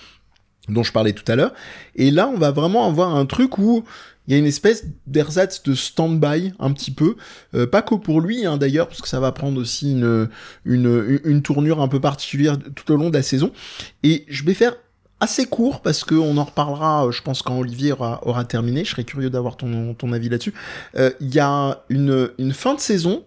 dont 0.70 0.84
je 0.84 0.92
parlais 0.92 1.14
tout 1.14 1.30
à 1.32 1.36
l'heure. 1.36 1.54
Et 1.96 2.12
là, 2.12 2.28
on 2.28 2.38
va 2.38 2.52
vraiment 2.52 2.88
avoir 2.88 3.16
un 3.16 3.26
truc 3.26 3.58
où 3.58 3.86
il 4.28 4.34
y 4.34 4.36
a 4.36 4.40
une 4.40 4.46
espèce 4.46 4.86
d'ersatz 5.06 5.64
de 5.64 5.74
stand-by 5.74 6.52
un 6.60 6.74
petit 6.74 6.92
peu, 6.92 7.16
Euh, 7.56 7.66
pas 7.66 7.82
que 7.82 7.96
pour 7.96 8.20
lui 8.20 8.46
hein, 8.46 8.58
d'ailleurs, 8.58 8.90
parce 8.90 9.02
que 9.02 9.08
ça 9.08 9.22
va 9.22 9.32
prendre 9.32 9.62
aussi 9.62 9.92
une, 9.92 10.28
une, 10.66 11.22
une 11.24 11.42
tournure 11.42 11.82
un 11.82 11.88
peu 11.88 12.02
particulière 12.02 12.58
tout 12.76 12.92
au 12.92 12.98
long 12.98 13.10
de 13.10 13.16
la 13.16 13.24
saison. 13.24 13.54
Et 14.04 14.26
je 14.28 14.44
vais 14.44 14.54
faire 14.54 14.76
assez 15.20 15.46
court 15.46 15.82
parce 15.82 16.04
que 16.04 16.16
on 16.16 16.38
en 16.38 16.44
reparlera, 16.44 17.10
je 17.12 17.22
pense 17.22 17.42
quand 17.42 17.58
Olivier 17.58 17.92
aura, 17.92 18.20
aura 18.28 18.46
terminé. 18.46 18.86
Je 18.86 18.92
serais 18.92 19.04
curieux 19.04 19.30
d'avoir 19.30 19.58
ton, 19.58 19.94
ton 19.94 20.14
avis 20.14 20.30
là-dessus. 20.30 20.54
Il 20.96 21.34
y 21.34 21.40
a 21.40 21.84
une, 21.90 22.30
une 22.38 22.54
fin 22.54 22.76
de 22.76 22.80
saison 22.80 23.24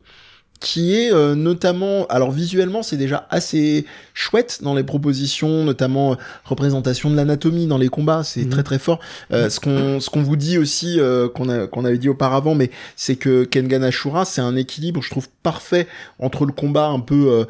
qui 0.60 0.94
est 0.94 1.12
euh, 1.12 1.34
notamment, 1.34 2.06
alors 2.08 2.30
visuellement 2.30 2.82
c'est 2.82 2.98
déjà 2.98 3.26
assez 3.30 3.86
chouette 4.12 4.60
dans 4.62 4.74
les 4.74 4.84
propositions, 4.84 5.64
notamment 5.64 6.12
euh, 6.12 6.16
représentation 6.44 7.10
de 7.10 7.16
l'anatomie 7.16 7.66
dans 7.66 7.78
les 7.78 7.88
combats, 7.88 8.22
c'est 8.22 8.44
mhm. 8.44 8.50
très 8.50 8.62
très 8.62 8.78
fort. 8.78 9.00
Euh, 9.32 9.48
ce 9.48 9.58
qu'on 9.58 10.00
ce 10.00 10.10
qu'on 10.10 10.22
vous 10.22 10.36
dit 10.36 10.58
aussi 10.58 11.00
qu'on 11.34 11.48
a 11.48 11.66
qu'on 11.66 11.84
avait 11.84 11.98
dit 11.98 12.10
auparavant, 12.10 12.54
mais 12.54 12.70
c'est 12.94 13.16
que 13.16 13.44
Kengan 13.44 13.82
Ashura 13.82 14.26
c'est 14.26 14.42
un 14.42 14.54
équilibre, 14.54 15.02
je 15.02 15.10
trouve 15.10 15.28
parfait 15.42 15.88
entre 16.18 16.44
le 16.44 16.52
combat 16.52 16.88
un 16.88 17.00
peu 17.00 17.46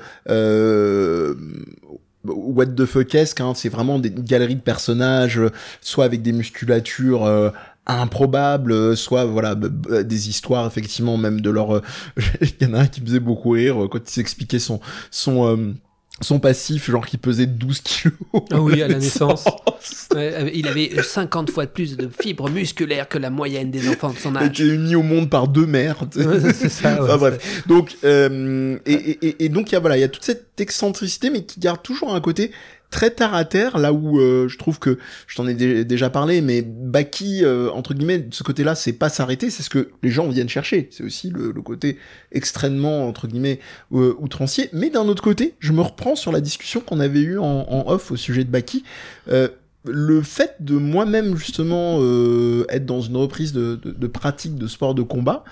what 2.25 2.66
the 2.66 2.85
fuck 2.85 3.14
hein, 3.14 3.53
c'est 3.55 3.68
vraiment 3.68 3.99
des 3.99 4.11
galeries 4.11 4.57
de 4.57 4.61
personnages, 4.61 5.41
soit 5.81 6.05
avec 6.05 6.23
des 6.23 6.33
musculatures 6.33 7.53
improbable, 7.87 8.97
soit 8.97 9.25
voilà 9.25 9.55
des 9.55 10.29
histoires 10.29 10.66
effectivement 10.66 11.16
même 11.16 11.41
de 11.41 11.51
leur. 11.51 11.83
Il 12.41 12.53
y 12.61 12.66
en 12.66 12.75
a 12.75 12.81
un 12.81 12.87
qui 12.87 13.01
faisait 13.01 13.21
beaucoup 13.21 13.51
rire 13.51 13.89
quand 13.91 13.99
il 13.99 14.11
s'expliquait 14.11 14.59
son 14.59 14.81
son 15.11 15.47
euh, 15.47 15.75
son 16.21 16.39
passif, 16.39 16.91
genre 16.91 17.07
qui 17.07 17.16
pesait 17.16 17.47
12 17.47 17.81
kilos. 17.81 18.14
Ah 18.51 18.61
oui, 18.61 18.83
à 18.83 18.89
la 18.89 18.95
naissance. 18.99 19.45
il 20.55 20.66
avait 20.68 21.03
50 21.03 21.51
fois 21.51 21.66
de 21.66 21.71
plus 21.71 21.97
de 21.97 22.09
fibres 22.09 22.51
musculaires 22.51 23.09
que 23.09 23.18
la 23.18 23.31
moyenne 23.31 23.71
des 23.71 23.89
enfants 23.89 24.11
de 24.11 24.18
son 24.18 24.37
âge. 24.37 24.59
Il 24.59 24.66
était 24.66 24.79
mis 24.79 24.95
au 24.95 25.03
monde 25.03 25.31
par 25.31 25.49
deux 25.49 25.66
mères. 25.66 26.05
c'est 26.12 26.68
ça. 26.68 26.99
enfin, 27.03 27.16
bref. 27.16 27.64
Donc, 27.66 27.97
euh, 28.05 28.79
et, 28.87 28.93
et, 28.93 29.45
et, 29.45 29.49
donc, 29.49 29.71
il 29.71 29.75
y 29.75 29.77
a, 29.77 29.81
voilà, 29.81 29.97
il 29.97 30.01
y 30.01 30.05
a 30.05 30.09
toute 30.09 30.25
cette 30.25 30.61
excentricité, 30.61 31.31
mais 31.31 31.45
qui 31.45 31.61
garde 31.61 31.83
toujours 31.83 32.14
un 32.14 32.21
côté 32.21 32.53
très 32.91 33.11
terre 33.11 33.34
à 33.34 33.45
terre, 33.45 33.78
là 33.78 33.93
où 33.93 34.18
euh, 34.18 34.49
je 34.49 34.59
trouve 34.59 34.78
que 34.78 34.99
je 35.26 35.36
t'en 35.36 35.47
ai 35.47 35.55
déjà 35.84 36.11
parlé, 36.11 36.41
mais 36.41 36.62
Baki 36.62 37.45
euh, 37.45 37.70
entre 37.70 37.95
guillemets 37.95 38.18
de 38.18 38.34
ce 38.34 38.43
côté-là, 38.43 38.74
c'est 38.74 38.93
pas 38.93 39.09
s'arrêter, 39.09 39.51
c'est 39.51 39.62
ce 39.62 39.70
que 39.70 39.91
les 40.03 40.11
gens 40.11 40.28
viennent 40.28 40.49
chercher. 40.49 40.88
C'est 40.91 41.05
aussi 41.05 41.30
le, 41.30 41.53
côté 41.62 41.99
extrêmement 42.32 43.07
entre 43.07 43.28
guillemets 43.28 43.61
euh, 43.93 44.14
outrancier. 44.18 44.70
Mais 44.72 44.91
d'un 44.91 45.07
autre 45.07 45.22
côté, 45.22 45.55
je 45.61 45.72
me 45.72 45.82
reprends 45.82 46.16
sur 46.16 46.32
la 46.32 46.41
discussion 46.41 46.80
qu'on 46.80 47.01
avait 47.01 47.20
eue 47.20 47.38
en, 47.38 47.45
en, 47.68 47.91
off 47.91 48.11
au 48.11 48.16
sujet 48.16 48.45
de 48.45 48.51
Baki 48.51 48.84
le 49.84 50.20
fait 50.20 50.57
de 50.61 50.74
moi-même 50.74 51.36
justement 51.36 51.99
euh, 52.01 52.64
être 52.68 52.84
dans 52.84 53.01
une 53.01 53.16
reprise 53.16 53.53
de, 53.53 53.76
de, 53.76 53.93
de, 53.93 54.07
pratique 54.07 54.57
de 54.57 54.66
sport 54.66 54.95
de 54.95 55.03
combat, 55.03 55.45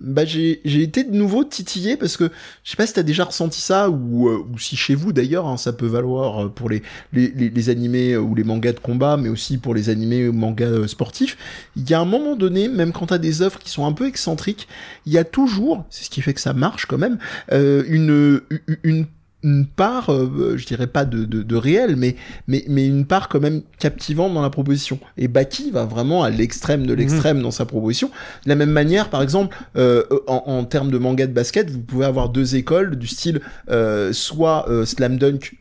bah 0.00 0.24
j'ai 0.24 0.60
été 0.64 1.04
de 1.04 1.14
nouveau 1.14 1.44
titillé 1.44 1.96
parce 1.96 2.16
que 2.16 2.30
je 2.64 2.70
sais 2.70 2.76
pas 2.76 2.86
si 2.86 2.94
t'as 2.94 3.02
déjà 3.02 3.24
ressenti 3.24 3.60
ça 3.60 3.90
ou, 3.90 4.28
euh, 4.28 4.44
ou 4.50 4.58
si 4.58 4.76
chez 4.76 4.94
vous 4.94 5.12
d'ailleurs 5.12 5.46
hein, 5.46 5.56
ça 5.56 5.72
peut 5.72 5.86
valoir 5.86 6.46
euh, 6.46 6.48
pour 6.48 6.70
les, 6.70 6.82
les, 7.12 7.28
les, 7.28 7.68
animés 7.68 8.16
ou 8.16 8.34
les 8.34 8.44
mangas 8.44 8.72
de 8.72 8.80
combat 8.80 9.16
mais 9.16 9.28
aussi 9.28 9.58
pour 9.58 9.74
les 9.74 9.90
animés 9.90 10.26
ou 10.28 10.32
mangas 10.32 10.88
sportifs. 10.88 11.36
Il 11.76 11.88
y 11.88 11.94
a 11.94 12.00
un 12.00 12.04
moment 12.04 12.36
donné, 12.36 12.68
même 12.68 12.92
quand 12.92 13.06
t'as 13.06 13.18
des 13.18 13.42
œuvres 13.42 13.58
qui 13.58 13.70
sont 13.70 13.86
un 13.86 13.92
peu 13.92 14.06
excentriques, 14.06 14.68
il 15.06 15.12
y 15.12 15.18
a 15.18 15.24
toujours, 15.24 15.84
c'est 15.90 16.04
ce 16.04 16.10
qui 16.10 16.22
fait 16.22 16.34
que 16.34 16.40
ça 16.40 16.52
marche 16.52 16.86
quand 16.86 16.98
même, 16.98 17.18
une, 17.50 18.40
une 18.82 19.06
une 19.42 19.66
part, 19.66 20.10
euh, 20.10 20.56
je 20.56 20.66
dirais 20.66 20.86
pas 20.86 21.04
de, 21.04 21.24
de, 21.24 21.42
de, 21.42 21.56
réel, 21.56 21.96
mais, 21.96 22.16
mais, 22.46 22.64
mais 22.68 22.86
une 22.86 23.06
part 23.06 23.28
quand 23.28 23.40
même 23.40 23.62
captivante 23.78 24.34
dans 24.34 24.42
la 24.42 24.50
proposition. 24.50 24.98
Et 25.16 25.28
Baki 25.28 25.70
va 25.70 25.84
vraiment 25.84 26.22
à 26.22 26.30
l'extrême 26.30 26.86
de 26.86 26.94
l'extrême 26.94 27.38
mhm. 27.38 27.42
dans 27.44 27.50
sa 27.50 27.64
proposition. 27.64 28.10
De 28.44 28.48
la 28.48 28.54
même 28.56 28.70
manière, 28.70 29.08
par 29.10 29.22
exemple, 29.22 29.56
euh, 29.76 30.04
en, 30.26 30.42
en, 30.46 30.64
termes 30.64 30.90
de 30.90 30.98
manga 30.98 31.26
de 31.26 31.32
basket, 31.32 31.70
vous 31.70 31.80
pouvez 31.80 32.06
avoir 32.06 32.28
deux 32.28 32.56
écoles 32.56 32.96
du 32.96 33.06
style 33.06 33.40
euh, 33.70 34.12
soit 34.12 34.68
euh, 34.68 34.84
Slam 34.84 35.18
Dunk 35.18 35.56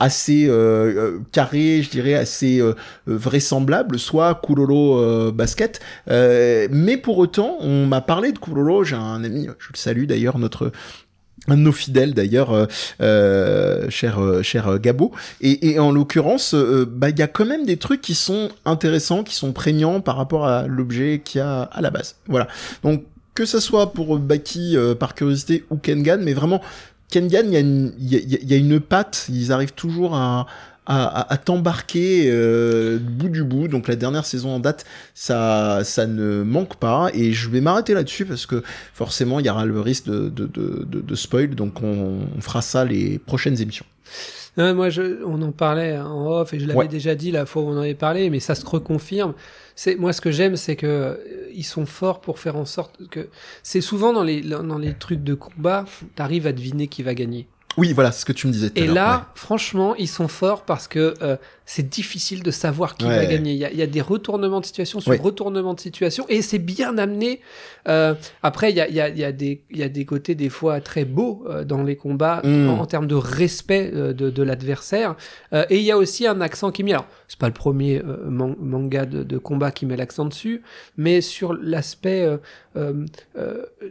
assez 0.00 0.46
euh, 0.48 1.18
carré, 1.32 1.82
je 1.82 1.90
dirais 1.90 2.14
assez 2.14 2.62
vraisemblable, 3.06 3.98
soit 3.98 4.40
Kuroro 4.44 5.32
basket. 5.32 5.80
mais 6.06 6.96
pour 7.02 7.18
autant, 7.18 7.56
on 7.60 7.86
m'a 7.86 8.00
parlé 8.00 8.30
de 8.32 8.38
Kuroro, 8.38 8.84
j'ai 8.84 8.94
un 8.94 9.24
ami, 9.24 9.48
je 9.58 9.68
le 9.72 9.76
salue 9.76 10.04
d'ailleurs, 10.04 10.38
notre 10.38 10.70
un 11.46 11.56
de 11.56 11.62
nos 11.62 11.72
fidèles 11.72 12.14
d'ailleurs, 12.14 12.52
euh, 12.52 12.66
euh, 13.00 13.88
cher 13.90 14.22
euh, 14.22 14.42
cher 14.42 14.78
Gabo. 14.78 15.12
Et, 15.40 15.70
et 15.70 15.78
en 15.78 15.92
l'occurrence, 15.92 16.54
bah 16.54 17.10
il 17.10 17.18
y 17.18 17.22
a 17.22 17.28
quand 17.28 17.46
même 17.46 17.64
des 17.64 17.76
trucs 17.76 18.00
qui 18.00 18.14
sont 18.14 18.50
intéressants, 18.64 19.22
qui 19.22 19.34
sont 19.34 19.52
prégnants 19.52 20.00
par 20.00 20.16
rapport 20.16 20.46
à 20.46 20.66
l'objet 20.66 21.22
qu'il 21.24 21.38
y 21.38 21.42
a 21.42 21.62
à 21.62 21.80
la 21.80 21.90
base. 21.90 22.16
Voilà. 22.26 22.48
Donc 22.82 23.04
que 23.34 23.44
ce 23.44 23.60
soit 23.60 23.92
pour 23.92 24.18
Baki 24.18 24.76
par 24.98 25.14
curiosité 25.14 25.64
ou 25.70 25.76
Kengan, 25.76 26.18
mais 26.22 26.32
vraiment 26.32 26.60
Kengan, 27.08 27.52
il 27.52 27.94
y, 28.00 28.44
y 28.44 28.54
a 28.54 28.56
une 28.56 28.80
patte, 28.80 29.26
ils 29.30 29.52
arrivent 29.52 29.72
toujours 29.72 30.14
à, 30.14 30.46
à, 30.88 31.36
t'embarquer 31.36 32.30
euh, 32.30 32.98
bout 32.98 33.28
du 33.28 33.44
bout. 33.44 33.68
Donc 33.68 33.88
la 33.88 33.96
dernière 33.96 34.24
saison 34.24 34.50
en 34.50 34.60
date, 34.60 34.86
ça, 35.14 35.80
ça 35.84 36.06
ne 36.06 36.42
manque 36.42 36.76
pas. 36.76 37.10
Et 37.12 37.32
je 37.32 37.50
vais 37.50 37.60
m'arrêter 37.60 37.94
là-dessus 37.94 38.24
parce 38.24 38.46
que 38.46 38.62
forcément, 38.94 39.38
il 39.38 39.46
y 39.46 39.50
aura 39.50 39.66
le 39.66 39.80
risque 39.80 40.06
de, 40.06 40.28
de, 40.28 40.46
de, 40.46 41.00
de, 41.00 41.14
spoil. 41.14 41.54
Donc 41.54 41.82
on, 41.82 42.20
fera 42.40 42.62
ça 42.62 42.84
les 42.84 43.18
prochaines 43.18 43.60
émissions. 43.60 43.84
moi, 44.56 44.88
je, 44.88 45.22
on 45.26 45.42
en 45.42 45.52
parlait 45.52 45.98
en 45.98 46.26
off 46.26 46.54
et 46.54 46.58
je 46.58 46.66
l'avais 46.66 46.88
déjà 46.88 47.14
dit 47.14 47.30
la 47.30 47.44
fois 47.44 47.62
où 47.62 47.66
on 47.66 47.76
en 47.76 47.82
avait 47.82 47.94
parlé, 47.94 48.30
mais 48.30 48.40
ça 48.40 48.54
se 48.54 48.64
reconfirme. 48.64 49.34
C'est 49.76 49.94
moi 49.94 50.12
ce 50.12 50.20
que 50.20 50.32
j'aime, 50.32 50.56
c'est 50.56 50.74
que 50.74 50.86
euh, 50.86 51.14
ils 51.54 51.64
sont 51.64 51.86
forts 51.86 52.20
pour 52.20 52.38
faire 52.38 52.56
en 52.56 52.64
sorte 52.64 53.08
que 53.10 53.28
c'est 53.62 53.80
souvent 53.80 54.12
dans 54.12 54.24
les 54.24 54.40
dans 54.40 54.78
les 54.78 54.94
trucs 54.94 55.22
de 55.22 55.34
combat, 55.34 55.84
t'arrives 56.16 56.48
à 56.48 56.52
deviner 56.52 56.88
qui 56.88 57.04
va 57.04 57.14
gagner. 57.14 57.46
Oui, 57.76 57.92
voilà, 57.92 58.10
ce 58.10 58.24
que 58.24 58.32
tu 58.32 58.46
me 58.46 58.52
disais. 58.52 58.72
Et 58.74 58.86
là, 58.86 59.26
franchement, 59.34 59.94
ils 59.94 60.08
sont 60.08 60.26
forts 60.28 60.62
parce 60.64 60.88
que 60.88 61.14
euh, 61.22 61.36
c'est 61.70 61.86
difficile 61.86 62.42
de 62.42 62.50
savoir 62.50 62.96
qui 62.96 63.04
va 63.04 63.26
gagner. 63.26 63.52
Il 63.52 63.58
y, 63.58 63.64
a, 63.66 63.70
il 63.70 63.78
y, 63.78 63.82
a, 63.82 63.86
des 63.86 64.00
retournements 64.00 64.60
de 64.60 64.64
situation 64.64 65.00
sur 65.00 65.22
retournements 65.22 65.74
de 65.74 65.80
situation 65.80 66.24
et 66.30 66.40
c'est 66.40 66.58
bien 66.58 66.96
amené. 66.96 67.40
Euh, 67.88 68.14
après, 68.42 68.70
il 68.70 68.76
y 68.76 68.80
a, 68.80 68.88
il 68.88 68.94
y, 68.94 69.02
a, 69.02 69.10
il 69.10 69.18
y, 69.18 69.24
a 69.24 69.32
des, 69.32 69.60
il 69.70 69.76
y 69.76 69.82
a 69.82 69.90
des 69.90 70.06
côtés 70.06 70.34
des 70.34 70.48
fois 70.48 70.80
très 70.80 71.04
beaux 71.04 71.44
euh, 71.46 71.64
dans 71.64 71.82
les 71.82 71.94
combats 71.94 72.40
mm. 72.42 72.70
en, 72.70 72.86
termes 72.86 73.06
de 73.06 73.14
respect 73.14 73.90
euh, 73.92 74.14
de, 74.14 74.30
de 74.30 74.42
l'adversaire. 74.42 75.14
Et 75.52 75.76
il 75.76 75.82
y 75.82 75.90
a 75.90 75.98
aussi 75.98 76.26
un 76.26 76.40
accent 76.40 76.70
qui 76.70 76.84
met. 76.84 76.92
Alors, 76.92 77.06
c'est 77.28 77.38
pas 77.38 77.48
le 77.48 77.52
premier 77.52 78.00
manga 78.26 79.04
de, 79.04 79.22
de, 79.22 79.38
combat 79.38 79.70
qui 79.70 79.84
met 79.84 79.96
l'accent 79.96 80.24
dessus, 80.24 80.62
mais 80.96 81.20
sur 81.20 81.52
l'aspect 81.52 82.26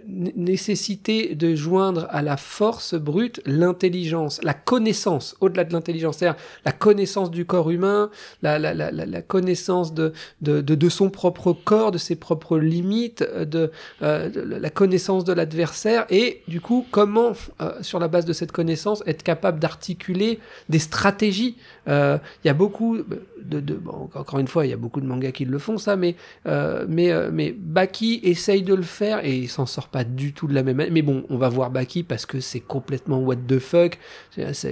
nécessité 0.07 1.35
de 1.35 1.53
joindre 1.53 2.07
à 2.09 2.23
la 2.23 2.37
force 2.37 2.95
brute 2.95 3.41
l'intelligence, 3.45 4.39
la 4.43 4.53
connaissance 4.53 5.35
au-delà 5.41 5.63
de 5.63 5.73
l'intelligence, 5.73 6.17
c'est-à-dire 6.17 6.39
la 6.65 6.71
connaissance 6.71 7.29
du 7.29 7.45
corps 7.45 7.66
humain, 7.69 8.09
la, 8.41 8.59
la, 8.59 8.73
la, 8.73 8.91
la 8.91 9.21
connaissance 9.21 9.93
de, 9.93 10.13
de, 10.41 10.61
de, 10.61 10.75
de, 10.75 10.89
son 10.89 11.09
propre 11.09 11.53
corps, 11.53 11.91
de 11.91 11.97
ses 11.97 12.15
propres 12.15 12.57
limites, 12.57 13.21
euh, 13.21 13.45
de, 13.45 13.71
euh, 14.01 14.29
la 14.59 14.69
connaissance 14.69 15.23
de 15.23 15.33
l'adversaire, 15.33 16.05
et 16.09 16.41
du 16.47 16.61
coup, 16.61 16.85
comment, 16.91 17.33
euh, 17.61 17.71
sur 17.81 17.99
la 17.99 18.07
base 18.07 18.25
de 18.25 18.33
cette 18.33 18.51
connaissance, 18.51 19.03
être 19.05 19.23
capable 19.23 19.59
d'articuler 19.59 20.39
des 20.69 20.79
stratégies. 20.79 21.57
Il 21.87 22.19
y 22.45 22.49
a 22.49 22.53
beaucoup 22.53 22.97
de, 22.97 23.59
de 23.61 23.73
bon, 23.75 24.09
encore 24.13 24.39
une 24.39 24.47
fois, 24.49 24.65
il 24.65 24.69
y 24.69 24.73
a 24.73 24.77
beaucoup 24.77 24.99
de 24.99 25.05
mangas 25.05 25.31
qui 25.31 25.45
le 25.45 25.57
font 25.57 25.77
ça, 25.77 25.95
mais 25.95 26.15
mais 26.45 27.13
mais 27.31 27.55
Baki 27.57 28.19
essaye 28.23 28.61
de 28.61 28.73
le 28.73 28.83
faire 28.83 29.23
et 29.23 29.37
il 29.37 29.47
s'en 29.47 29.65
sort 29.65 29.87
pas 29.87 30.03
du 30.03 30.33
tout 30.33 30.47
de 30.47 30.53
la 30.53 30.63
même 30.63 30.75
manière. 30.75 30.91
Mais 30.91 31.01
bon, 31.01 31.23
on 31.29 31.37
va 31.37 31.47
voir 31.47 31.71
Baki 31.71 32.03
parce 32.03 32.25
que 32.25 32.41
c'est 32.41 32.59
complètement 32.59 33.19
what 33.19 33.37
the 33.47 33.59
fuck. 33.59 33.99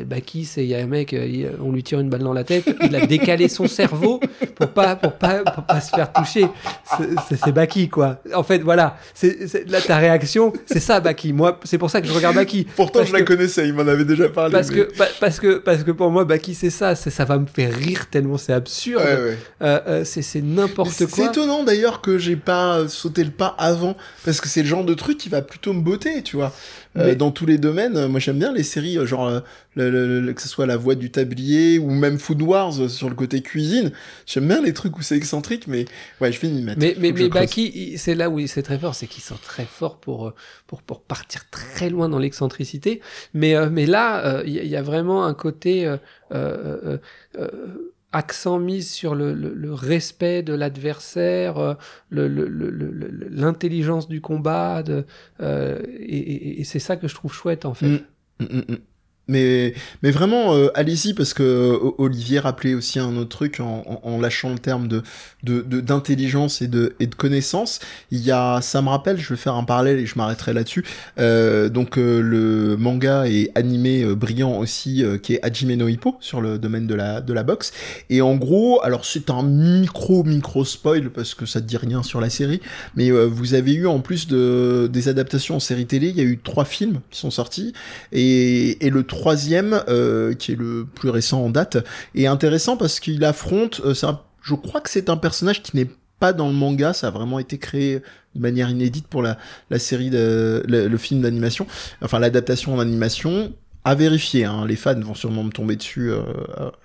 Baki, 0.06 0.44
c'est 0.44 0.66
il 0.66 0.70
y 0.70 0.76
a 0.76 0.80
un 0.80 0.88
mec, 0.88 1.16
on 1.62 1.72
lui 1.72 1.84
tire 1.84 2.02
une 2.02 2.10
balle 2.10 2.24
dans 2.24 2.34
la 2.34 2.44
tête, 2.44 2.66
il 2.86 2.96
a 2.96 3.06
décalé 3.06 3.50
son 3.50 3.68
cerveau 3.68 4.20
pour 4.56 4.70
pas, 4.70 4.96
pour 4.96 5.14
pas, 5.14 5.40
pour 5.40 5.64
pas 5.64 5.82
se 5.82 5.90
faire 5.90 6.12
toucher. 6.12 6.48
C'est 7.30 7.52
Baki, 7.52 7.90
quoi. 7.90 8.20
En 8.34 8.44
fait, 8.44 8.60
voilà. 8.60 8.98
C'est 9.14 9.68
là 9.68 9.82
ta 9.82 9.98
réaction, 9.98 10.54
c'est 10.66 10.80
ça, 10.80 11.00
Baki. 11.00 11.34
Moi, 11.34 11.60
c'est 11.64 11.78
pour 11.78 11.90
ça 11.90 12.02
que 12.02 12.08
je 12.08 12.14
regarde 12.14 12.36
Baki. 12.36 12.68
Pourtant, 12.76 13.04
je 13.04 13.14
la 13.14 13.22
connaissais, 13.24 13.68
il 13.68 13.74
m'en 13.74 13.88
avait 13.88 14.06
déjà 14.06 14.30
parlé. 14.30 14.52
Parce 14.52 14.70
que, 14.70 14.90
parce 15.20 15.40
que, 15.40 15.58
parce 15.58 15.84
que 15.84 15.92
pour 15.92 16.12
moi, 16.12 16.26
Baki, 16.26 16.54
c'est 16.54 16.70
ça. 16.70 16.96
Ça 16.96 17.26
va 17.26 17.38
me 17.38 17.46
faire 17.46 17.74
rire 17.74 18.08
tellement 18.10 18.38
c'est 18.38 18.54
absurde. 18.54 19.02
Euh, 19.06 19.36
euh, 19.62 20.04
c'est 20.06 20.42
n'importe 20.42 20.98
quoi. 20.98 21.08
C'est 21.12 21.26
étonnant 21.26 21.64
d'ailleurs 21.64 22.02
que 22.02 22.18
j'ai 22.18 22.36
pas 22.36 22.88
sauté 22.88 23.24
le 23.24 23.32
pas 23.32 23.56
avant, 23.58 23.96
parce 24.24 24.42
que 24.42 24.48
c'est 24.48 24.62
le 24.62 24.68
genre 24.68 24.84
de 24.84 24.94
truc 24.94 25.18
qui 25.18 25.30
va 25.30 25.42
plutôt 25.42 25.74
me 25.74 25.82
botter, 25.82 26.22
tu 26.24 26.36
vois. 26.36 26.54
Euh, 26.98 27.16
dans 27.16 27.32
tous 27.32 27.46
les 27.46 27.58
domaines. 27.58 28.08
Moi, 28.08 28.20
j'aime 28.20 28.40
bien 28.40 28.54
les 28.54 28.64
séries, 28.64 28.98
euh, 28.98 29.06
genre 29.06 29.28
euh, 29.78 30.34
que 30.34 30.42
ce 30.42 30.48
soit 30.48 30.66
La 30.66 30.78
Voix 30.78 30.96
du 30.96 31.12
Tablier 31.12 31.78
ou 31.78 31.90
même 31.90 32.18
Food 32.18 32.42
Wars 32.42 32.90
sur 32.90 33.10
le 33.10 33.16
côté 33.16 33.42
cuisine. 33.42 33.92
J'aime 34.26 34.48
bien 34.48 34.62
les 34.62 34.74
trucs 34.74 34.98
où 34.98 35.02
c'est 35.02 35.18
excentrique, 35.18 35.68
mais 35.68 35.86
ouais, 36.22 36.32
je 36.32 36.46
m'y 36.46 36.62
mettre. 36.62 36.80
Mais, 36.80 36.96
mais, 36.98 37.12
mais 37.12 37.30
Baki, 37.30 37.98
c'est 37.98 38.16
là 38.16 38.30
où 38.30 38.46
c'est 38.48 38.64
très 38.64 38.80
fort, 38.80 38.96
c'est 38.96 39.08
qu'ils 39.08 39.24
sont 39.24 39.38
très 39.42 39.66
forts 39.66 39.98
pour, 39.98 40.34
pour, 40.68 40.82
pour 40.82 41.02
partir 41.02 41.50
très 41.50 41.90
loin 41.90 42.08
dans 42.08 42.20
l'excentricité. 42.20 43.02
Mais, 43.34 43.56
mais 43.70 43.86
là, 43.86 44.42
il 44.46 44.54
y, 44.54 44.76
a 44.76 44.82
vraiment 44.82 45.26
un 45.26 45.34
côté 45.34 45.94
accent 48.16 48.60
mis 48.60 48.82
sur 48.82 49.14
le, 49.14 49.74
respect 49.74 50.42
de 50.42 50.54
l'adversaire, 50.54 51.58
euh, 51.58 51.74
l'intelligence 52.12 54.08
du 54.08 54.22
combat, 54.22 54.84
euh, 55.42 55.82
et 56.00 56.64
c'est 56.64 56.80
ça 56.80 56.96
que 56.96 57.10
je 57.10 57.16
trouve 57.16 57.34
chouette 57.34 57.66
en 57.66 57.74
fait. 57.74 57.88
Mm, 57.88 58.00
mm, 58.40 58.46
mm, 58.70 58.78
Mais, 59.28 59.74
mais 60.04 60.12
vraiment, 60.12 60.54
euh, 60.54 60.68
allez-y 60.76 61.14
parce 61.16 61.34
que 61.34 61.42
euh, 61.44 61.92
Olivier 61.98 62.40
rappelait 62.40 62.76
aussi 62.76 63.00
un 63.00 63.16
autre 63.18 63.30
truc 63.30 63.60
en, 63.60 64.00
en, 64.04 64.20
lâchant 64.22 64.52
le 64.52 64.60
terme 64.60 64.88
de 64.88 65.02
de- 65.44 65.62
de- 65.62 65.80
d'intelligence 65.82 66.62
et 66.62 66.68
de 66.68 66.96
et 67.00 67.08
de 67.08 67.16
connaissance. 67.16 67.80
Il 68.12 68.20
y 68.20 68.32
a, 68.32 68.62
ça 68.62 68.82
me 68.84 68.90
rappelle, 68.90 69.18
je 69.18 69.30
vais 69.34 69.38
faire 69.38 69.56
un 69.56 69.64
parallèle 69.64 69.98
et 70.00 70.06
je 70.06 70.16
m'arrêterai 70.18 70.54
là-dessus. 70.54 70.86
Euh, 71.18 71.70
donc 71.70 71.98
euh, 71.98 72.22
le 72.22 72.78
manga 72.78 73.28
et 73.28 73.52
animé 73.56 74.04
euh, 74.04 74.14
brillant 74.16 74.58
aussi 74.60 75.04
euh, 75.04 75.18
qui 75.18 75.34
est 75.34 75.40
Hajime 75.44 75.74
no 75.74 75.88
Hippo 75.88 76.18
sur 76.20 76.40
le 76.42 76.60
domaine 76.60 76.86
de 76.86 76.94
la 76.96 77.20
de 77.22 77.34
la 77.34 77.44
boxe. 77.44 77.72
Et 78.12 78.22
en 78.22 78.36
gros, 78.36 78.80
alors 78.84 79.06
c'est 79.06 79.30
un 79.32 79.42
micro 79.42 80.24
micro 80.24 80.64
spoil 80.66 81.10
parce 81.10 81.34
que 81.34 81.46
ça 81.48 81.62
te 81.62 81.66
dit 81.66 81.78
rien 81.78 82.04
sur 82.04 82.22
la 82.22 82.30
série, 82.30 82.62
mais 82.96 83.10
vous 83.10 83.54
avez 83.56 83.74
eu 83.74 83.88
en 83.88 84.00
plus 84.02 84.28
de 84.28 84.88
des 84.92 85.08
adaptations 85.10 85.56
en 85.56 85.60
série 85.60 85.86
télé, 85.88 86.10
il 86.10 86.16
y 86.18 86.22
a 86.22 86.24
eu 86.24 86.38
trois 86.38 86.66
films 86.66 87.00
qui 87.10 87.20
sont 87.20 87.32
sortis 87.32 87.74
et, 88.12 88.86
et 88.86 88.90
le 88.90 89.04
troisième, 89.16 89.82
euh, 89.88 90.34
qui 90.34 90.52
est 90.52 90.56
le 90.56 90.86
plus 90.86 91.10
récent 91.10 91.42
en 91.42 91.50
date, 91.50 91.78
est 92.14 92.28
intéressant 92.28 92.78
parce 92.78 93.00
qu'il 93.00 93.24
affronte, 93.24 93.82
euh, 93.86 93.94
je 94.42 94.56
crois 94.56 94.82
que 94.82 94.90
c'est 94.90 95.10
un 95.10 95.18
personnage 95.18 95.64
qui 95.64 95.76
n'est 95.76 95.90
pas 96.20 96.34
dans 96.34 96.48
le 96.48 96.54
manga, 96.54 96.94
ça 96.94 97.08
a 97.08 97.12
vraiment 97.12 97.40
été 97.40 97.58
créé 97.58 98.02
de 98.36 98.40
manière 98.40 98.70
inédite 98.70 99.08
pour 99.08 99.22
la, 99.22 99.38
série, 99.80 100.10
le, 100.12 100.98
film 100.98 101.22
d'animation, 101.22 101.66
enfin 102.02 102.20
l'adaptation 102.20 102.74
en 102.74 102.80
animation. 102.80 103.54
À 103.88 103.94
vérifier, 103.94 104.46
hein, 104.46 104.66
les 104.68 104.76
fans 104.76 105.00
vont 105.00 105.14
sûrement 105.14 105.44
me 105.44 105.52
tomber 105.52 105.76
dessus 105.76 106.10
euh, 106.10 106.24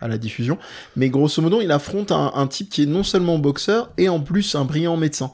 à 0.02 0.08
la 0.08 0.18
diffusion. 0.18 0.58
Mais 0.96 1.08
grosso 1.08 1.40
modo, 1.40 1.62
il 1.62 1.72
affronte 1.72 2.12
un, 2.12 2.46
type 2.46 2.68
qui 2.68 2.82
est 2.82 2.86
non 2.86 3.02
seulement 3.04 3.38
boxeur 3.38 3.90
et 3.96 4.10
en 4.10 4.20
plus 4.20 4.54
un 4.54 4.66
brillant 4.66 4.98
médecin. 4.98 5.32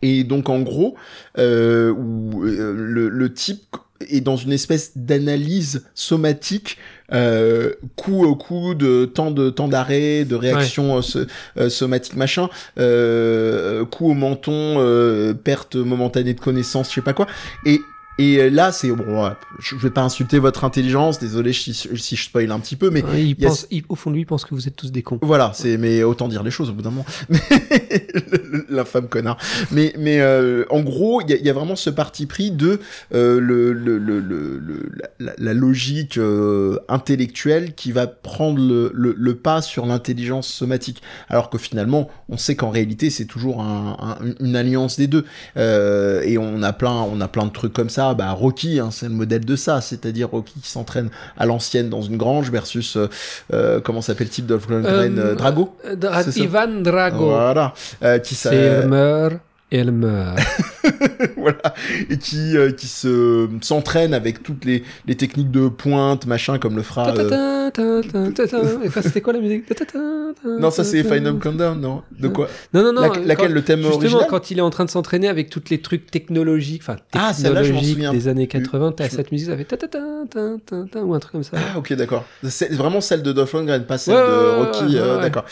Et 0.00 0.24
donc 0.24 0.48
en 0.48 0.60
gros, 0.60 0.96
le 1.36 3.28
type 3.34 3.76
est 4.10 4.20
dans 4.20 4.36
une 4.36 4.52
espèce 4.52 4.92
d'analyse 4.96 5.84
somatique, 5.94 6.78
euh, 7.12 7.72
coup 7.96 8.24
au 8.24 8.36
coup 8.36 8.74
de 8.74 9.04
temps 9.06 9.30
de 9.30 9.50
temps 9.50 9.68
d'arrêt, 9.68 10.24
de 10.24 10.34
réaction 10.36 10.98
euh, 10.98 11.02
so- 11.02 11.20
euh, 11.56 11.68
somatique 11.68 12.16
machin, 12.16 12.48
euh, 12.78 13.84
coup 13.84 14.10
au 14.10 14.14
menton, 14.14 14.52
euh, 14.78 15.34
perte 15.34 15.74
momentanée 15.76 16.34
de 16.34 16.40
connaissance, 16.40 16.88
je 16.90 16.94
sais 16.96 17.00
pas 17.02 17.12
quoi. 17.14 17.26
Et 17.66 17.80
et 18.18 18.50
là, 18.50 18.72
c'est 18.72 18.90
bon. 18.90 19.22
ouais, 19.24 19.30
je 19.60 19.76
vais 19.76 19.90
pas 19.90 20.02
insulter 20.02 20.38
votre 20.38 20.64
intelligence. 20.64 21.18
Désolé 21.18 21.52
si, 21.52 21.72
si 21.74 22.16
je 22.16 22.24
spoil 22.24 22.50
un 22.50 22.58
petit 22.60 22.76
peu, 22.76 22.90
mais 22.90 23.02
il 23.14 23.18
il 23.30 23.40
y 23.40 23.44
a- 23.44 23.48
pense, 23.48 23.66
il- 23.70 23.84
au 23.88 23.94
fond 23.94 24.10
de 24.10 24.14
lui, 24.16 24.22
il 24.22 24.26
pense 24.26 24.44
que 24.44 24.54
vous 24.54 24.66
êtes 24.68 24.76
tous 24.76 24.90
des 24.92 25.02
cons. 25.02 25.18
voilà, 25.22 25.52
c'est 25.54 25.76
mais 25.78 26.02
autant 26.02 26.28
dire 26.28 26.42
les 26.42 26.50
choses 26.50 26.70
au 26.70 26.72
bout 26.72 26.82
d'un 26.82 26.90
moment. 26.90 27.06
L'infâme 28.68 29.08
connard. 29.08 29.38
Mais 29.70 29.92
mais 29.98 30.20
euh, 30.20 30.64
en 30.70 30.80
gros, 30.80 31.20
il 31.22 31.30
y 31.30 31.32
a, 31.32 31.36
il 31.36 31.44
y 31.44 31.50
a 31.50 31.52
vraiment 31.52 31.76
ce 31.76 31.90
parti 31.90 32.26
pris 32.26 32.50
de 32.50 32.80
euh, 33.14 33.40
le, 33.40 33.72
le, 33.72 33.98
le, 33.98 34.20
le, 34.20 34.90
la, 35.18 35.32
la 35.38 35.54
logique 35.54 36.18
euh, 36.18 36.78
intellectuelle 36.88 37.74
qui 37.74 37.92
va 37.92 38.06
prendre 38.06 38.58
le, 38.58 38.90
le, 38.94 39.14
le 39.16 39.34
pas 39.36 39.62
sur 39.62 39.86
l'intelligence 39.86 40.48
somatique. 40.48 41.02
Alors 41.28 41.50
que 41.50 41.58
finalement, 41.58 42.08
on 42.28 42.36
sait 42.36 42.56
qu'en 42.56 42.70
réalité, 42.70 43.10
c'est 43.10 43.24
toujours 43.26 43.60
un, 43.62 43.96
un- 44.00 44.18
une 44.40 44.56
alliance 44.56 44.96
des 44.96 45.06
deux. 45.06 45.24
Euh, 45.56 46.22
et 46.22 46.38
on 46.38 46.62
a 46.62 46.72
plein 46.72 46.92
on 46.92 47.20
a 47.20 47.28
plein 47.28 47.46
de 47.46 47.52
trucs 47.52 47.72
comme 47.72 47.90
ça. 47.90 48.07
Bah 48.14 48.32
Rocky, 48.32 48.80
hein, 48.80 48.90
c'est 48.90 49.06
le 49.06 49.14
modèle 49.14 49.44
de 49.44 49.56
ça. 49.56 49.80
C'est-à-dire 49.80 50.28
Rocky 50.30 50.60
qui 50.60 50.68
s'entraîne 50.70 51.10
à 51.36 51.46
l'ancienne 51.46 51.88
dans 51.90 52.02
une 52.02 52.16
grange 52.16 52.50
versus 52.50 52.96
euh, 52.96 53.08
euh, 53.52 53.80
comment 53.80 54.02
s'appelle 54.02 54.26
le 54.26 54.32
type 54.32 54.46
de 54.46 54.54
Lundgren, 54.68 55.18
Euh, 55.18 55.32
euh, 55.32 55.34
Drago. 55.34 55.74
Dra- 55.96 56.22
ça. 56.22 56.40
Ivan 56.40 56.82
Drago. 56.82 57.26
Voilà. 57.30 57.74
Euh, 58.02 58.18
qui 58.18 58.34
elle 58.50 58.88
meurt, 58.88 59.34
elle 59.70 59.92
meurt. 59.92 60.38
voilà. 61.36 61.74
Et 62.10 62.16
qui, 62.18 62.56
euh, 62.56 62.70
qui 62.72 62.86
se 62.86 63.48
s'entraîne 63.60 64.14
avec 64.14 64.42
toutes 64.42 64.64
les, 64.64 64.82
les 65.06 65.14
techniques 65.16 65.50
de 65.50 65.68
pointe, 65.68 66.26
machin, 66.26 66.58
comme 66.58 66.76
le 66.76 66.82
fera. 66.82 67.12
euh. 67.16 67.68
Et 68.84 68.88
ça, 68.90 69.02
c'était 69.02 69.20
quoi 69.20 69.32
la 69.32 69.40
musique? 69.40 69.64
Non, 70.44 70.70
ça 70.70 70.84
c'est. 70.84 71.02
Final 71.02 71.38
Countdown, 71.38 71.80
non? 71.80 72.02
De 72.18 72.28
quoi? 72.28 72.48
Non, 72.74 72.82
non, 72.82 72.92
non. 72.92 73.02
La- 73.02 73.08
Laquelle 73.24 73.48
quand- 73.48 73.54
le 73.54 73.62
thème 73.62 73.78
Justement, 73.80 73.96
original? 73.98 74.26
quand 74.28 74.50
il 74.50 74.58
est 74.58 74.62
en 74.62 74.70
train 74.70 74.84
de 74.84 74.90
s'entraîner 74.90 75.28
avec 75.28 75.48
toutes 75.50 75.70
les 75.70 75.80
trucs 75.80 76.10
technologiques, 76.10 76.82
enfin 76.82 76.96
Ah, 77.14 77.32
technologiques 77.34 77.84
souviens 77.94 78.12
des 78.12 78.28
années 78.28 78.46
plus. 78.46 78.60
80, 78.62 78.92
t'as 78.92 79.08
cette 79.08 79.32
musique, 79.32 79.48
ça 79.48 79.56
fait 79.56 79.64
ta 79.64 79.76
ta 79.76 79.88
ta 79.88 79.98
ta 80.30 80.40
ta 80.66 80.76
ta 80.90 81.02
ou 81.02 81.14
un 81.14 81.18
truc 81.18 81.32
comme 81.32 81.42
ça. 81.42 81.56
Ah, 81.56 81.78
ok, 81.78 81.92
d'accord. 81.94 82.24
C'est 82.48 82.72
vraiment 82.72 83.00
celle 83.00 83.22
de 83.22 83.32
Dolph 83.32 83.52
Lundgren, 83.52 83.84
pas 83.84 83.98
celle 83.98 84.14
Ouais, 84.16 84.20
de 84.22 84.58
Rocky. 84.64 84.94
ouais, 84.94 85.00
euh, 85.00 85.16
ouais. 85.16 85.22
D'accord. 85.22 85.44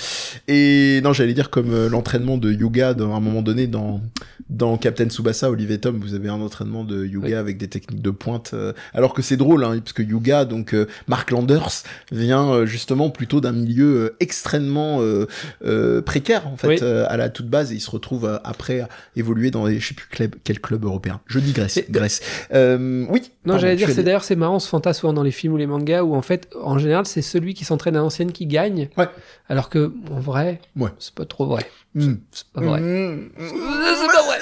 Et 0.49 1.01
non, 1.03 1.13
j'allais 1.13 1.35
dire 1.35 1.51
comme 1.51 1.73
euh, 1.73 1.89
l'entraînement 1.89 2.37
de 2.39 2.53
yoga 2.53 2.95
dans 2.95 3.15
un 3.15 3.21
moment 3.21 3.43
donné 3.43 3.67
dans 3.67 4.01
dans 4.49 4.77
Captain 4.79 5.09
Tsubasa, 5.09 5.51
Olivier 5.51 5.79
Tom, 5.79 5.99
vous 6.01 6.15
avez 6.15 6.29
un 6.29 6.41
entraînement 6.41 6.85
de 6.85 7.05
yoga 7.05 7.27
Oui. 7.29 7.35
avec 7.35 7.59
des 7.59 7.69
techniques 7.69 8.03
de 8.03 8.11
pointe. 8.11 8.51
euh, 8.55 8.73
alors 8.95 9.15
que 9.15 9.23
c'est 9.23 9.37
drôle, 9.37 9.65
hein, 9.65 9.79
parce 9.79 9.93
que 9.93 10.03
yoga, 10.03 10.45
donc 10.45 10.75
euh, 10.75 10.87
Mark 11.09 11.31
Landers 11.31 11.69
vient 12.13 12.51
euh, 12.51 12.67
justement 12.67 13.11
plutôt 13.11 13.41
d'un 13.41 13.53
milieu 13.53 13.87
euh, 13.97 14.17
extrêmement 14.21 15.01
euh, 15.01 15.27
euh, 15.65 16.01
précaire 16.03 16.47
en 16.47 16.57
fait 16.57 16.69
Oui. 16.69 16.79
euh, 16.83 17.07
à 17.09 17.17
la 17.17 17.29
toute 17.29 17.49
base, 17.49 17.73
et 17.73 17.77
il 17.77 17.81
se 17.81 17.91
retrouve 17.91 18.25
euh, 18.27 18.39
après 18.45 18.81
à 18.81 18.89
évoluer 19.17 19.51
dans 19.51 19.67
les, 19.67 19.79
je 19.81 19.89
sais 19.89 19.95
plus 19.95 20.09
club, 20.09 20.35
quel 20.45 20.61
club 20.61 20.85
européen. 20.85 21.21
Je 21.27 21.39
digresse. 21.39 21.77
Et- 21.79 21.87
Grèce. 21.91 22.21
Euh, 22.53 23.07
oui. 23.11 23.31
Non, 23.45 23.59
j'allais 23.59 23.77
dire, 23.77 23.89
c'est 23.91 24.03
d'ailleurs, 24.03 24.25
c'est 24.25 24.37
marrant 24.37 24.59
ce 24.59 24.69
fantasme 24.69 25.01
souvent 25.01 25.13
dans 25.13 25.23
les 25.23 25.31
films 25.31 25.53
ou 25.55 25.57
les 25.57 25.67
mangas 25.67 26.03
où 26.03 26.15
en 26.15 26.23
fait, 26.23 26.49
en 26.63 26.79
général, 26.79 27.07
c'est 27.07 27.23
celui 27.23 27.55
qui 27.55 27.65
s'entraîne 27.65 27.97
à 27.97 28.01
l'ancienne 28.01 28.33
qui 28.33 28.47
gagne. 28.47 28.89
Ouais. 28.97 29.09
Alors 29.49 29.69
que, 29.69 29.93
en 30.11 30.19
vrai, 30.21 30.61
Ouais. 30.77 30.91
c'est 30.99 31.15
pas 31.15 31.25
trop 31.25 31.47
vrai. 31.47 31.67
Hmm. 31.97 32.17
C'est 32.31 32.47
pas 32.53 32.61
vrai. 32.61 32.81
Mmh. 32.83 33.31
C'est 33.39 34.13
pas 34.13 34.23
vrai. 34.27 34.39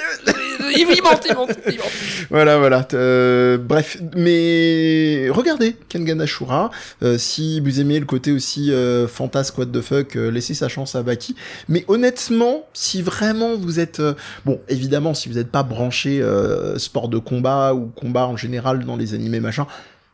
Il 0.77 0.85
ment, 0.87 1.19
il 1.25 1.33
ment, 1.33 1.47
il 1.67 1.77
ment. 1.77 1.83
Voilà, 2.29 2.57
voilà. 2.57 2.85
Euh, 2.93 3.57
bref, 3.57 3.97
mais 4.13 5.29
regardez 5.29 5.77
Kengan 5.87 6.19
Ashura. 6.19 6.69
Euh, 7.01 7.17
si 7.17 7.61
vous 7.61 7.79
aimez 7.79 7.97
le 7.97 8.05
côté 8.05 8.33
aussi 8.33 8.73
euh, 8.73 9.07
fantasque, 9.07 9.57
what 9.57 9.67
the 9.67 9.79
fuck, 9.79 10.17
euh, 10.17 10.29
laissez 10.29 10.53
sa 10.53 10.67
chance 10.67 10.95
à 10.95 11.03
Baki. 11.03 11.37
Mais 11.69 11.85
honnêtement, 11.87 12.67
si 12.73 13.01
vraiment 13.01 13.55
vous 13.55 13.79
êtes... 13.79 14.01
euh, 14.01 14.15
bon, 14.43 14.59
évidemment, 14.67 15.13
si 15.13 15.29
vous 15.29 15.35
n'êtes 15.35 15.51
pas 15.51 15.63
branché 15.63 16.21
euh, 16.21 16.77
sport 16.77 17.07
de 17.07 17.19
combat 17.19 17.73
ou 17.73 17.85
combat 17.85 18.27
en 18.27 18.35
général 18.35 18.83
dans 18.83 18.97
les 18.97 19.13
animés 19.13 19.39
machin, 19.39 19.65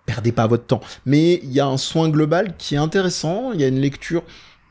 perdez 0.05 0.31
pas 0.31 0.45
votre 0.45 0.65
temps. 0.65 0.81
Mais 1.07 1.39
il 1.41 1.51
y 1.51 1.59
a 1.59 1.65
un 1.65 1.77
soin 1.77 2.07
global 2.09 2.53
qui 2.59 2.75
est 2.75 2.79
intéressant. 2.79 3.51
Il 3.53 3.61
y 3.61 3.63
a 3.63 3.67
une 3.67 3.79
lecture 3.79 4.21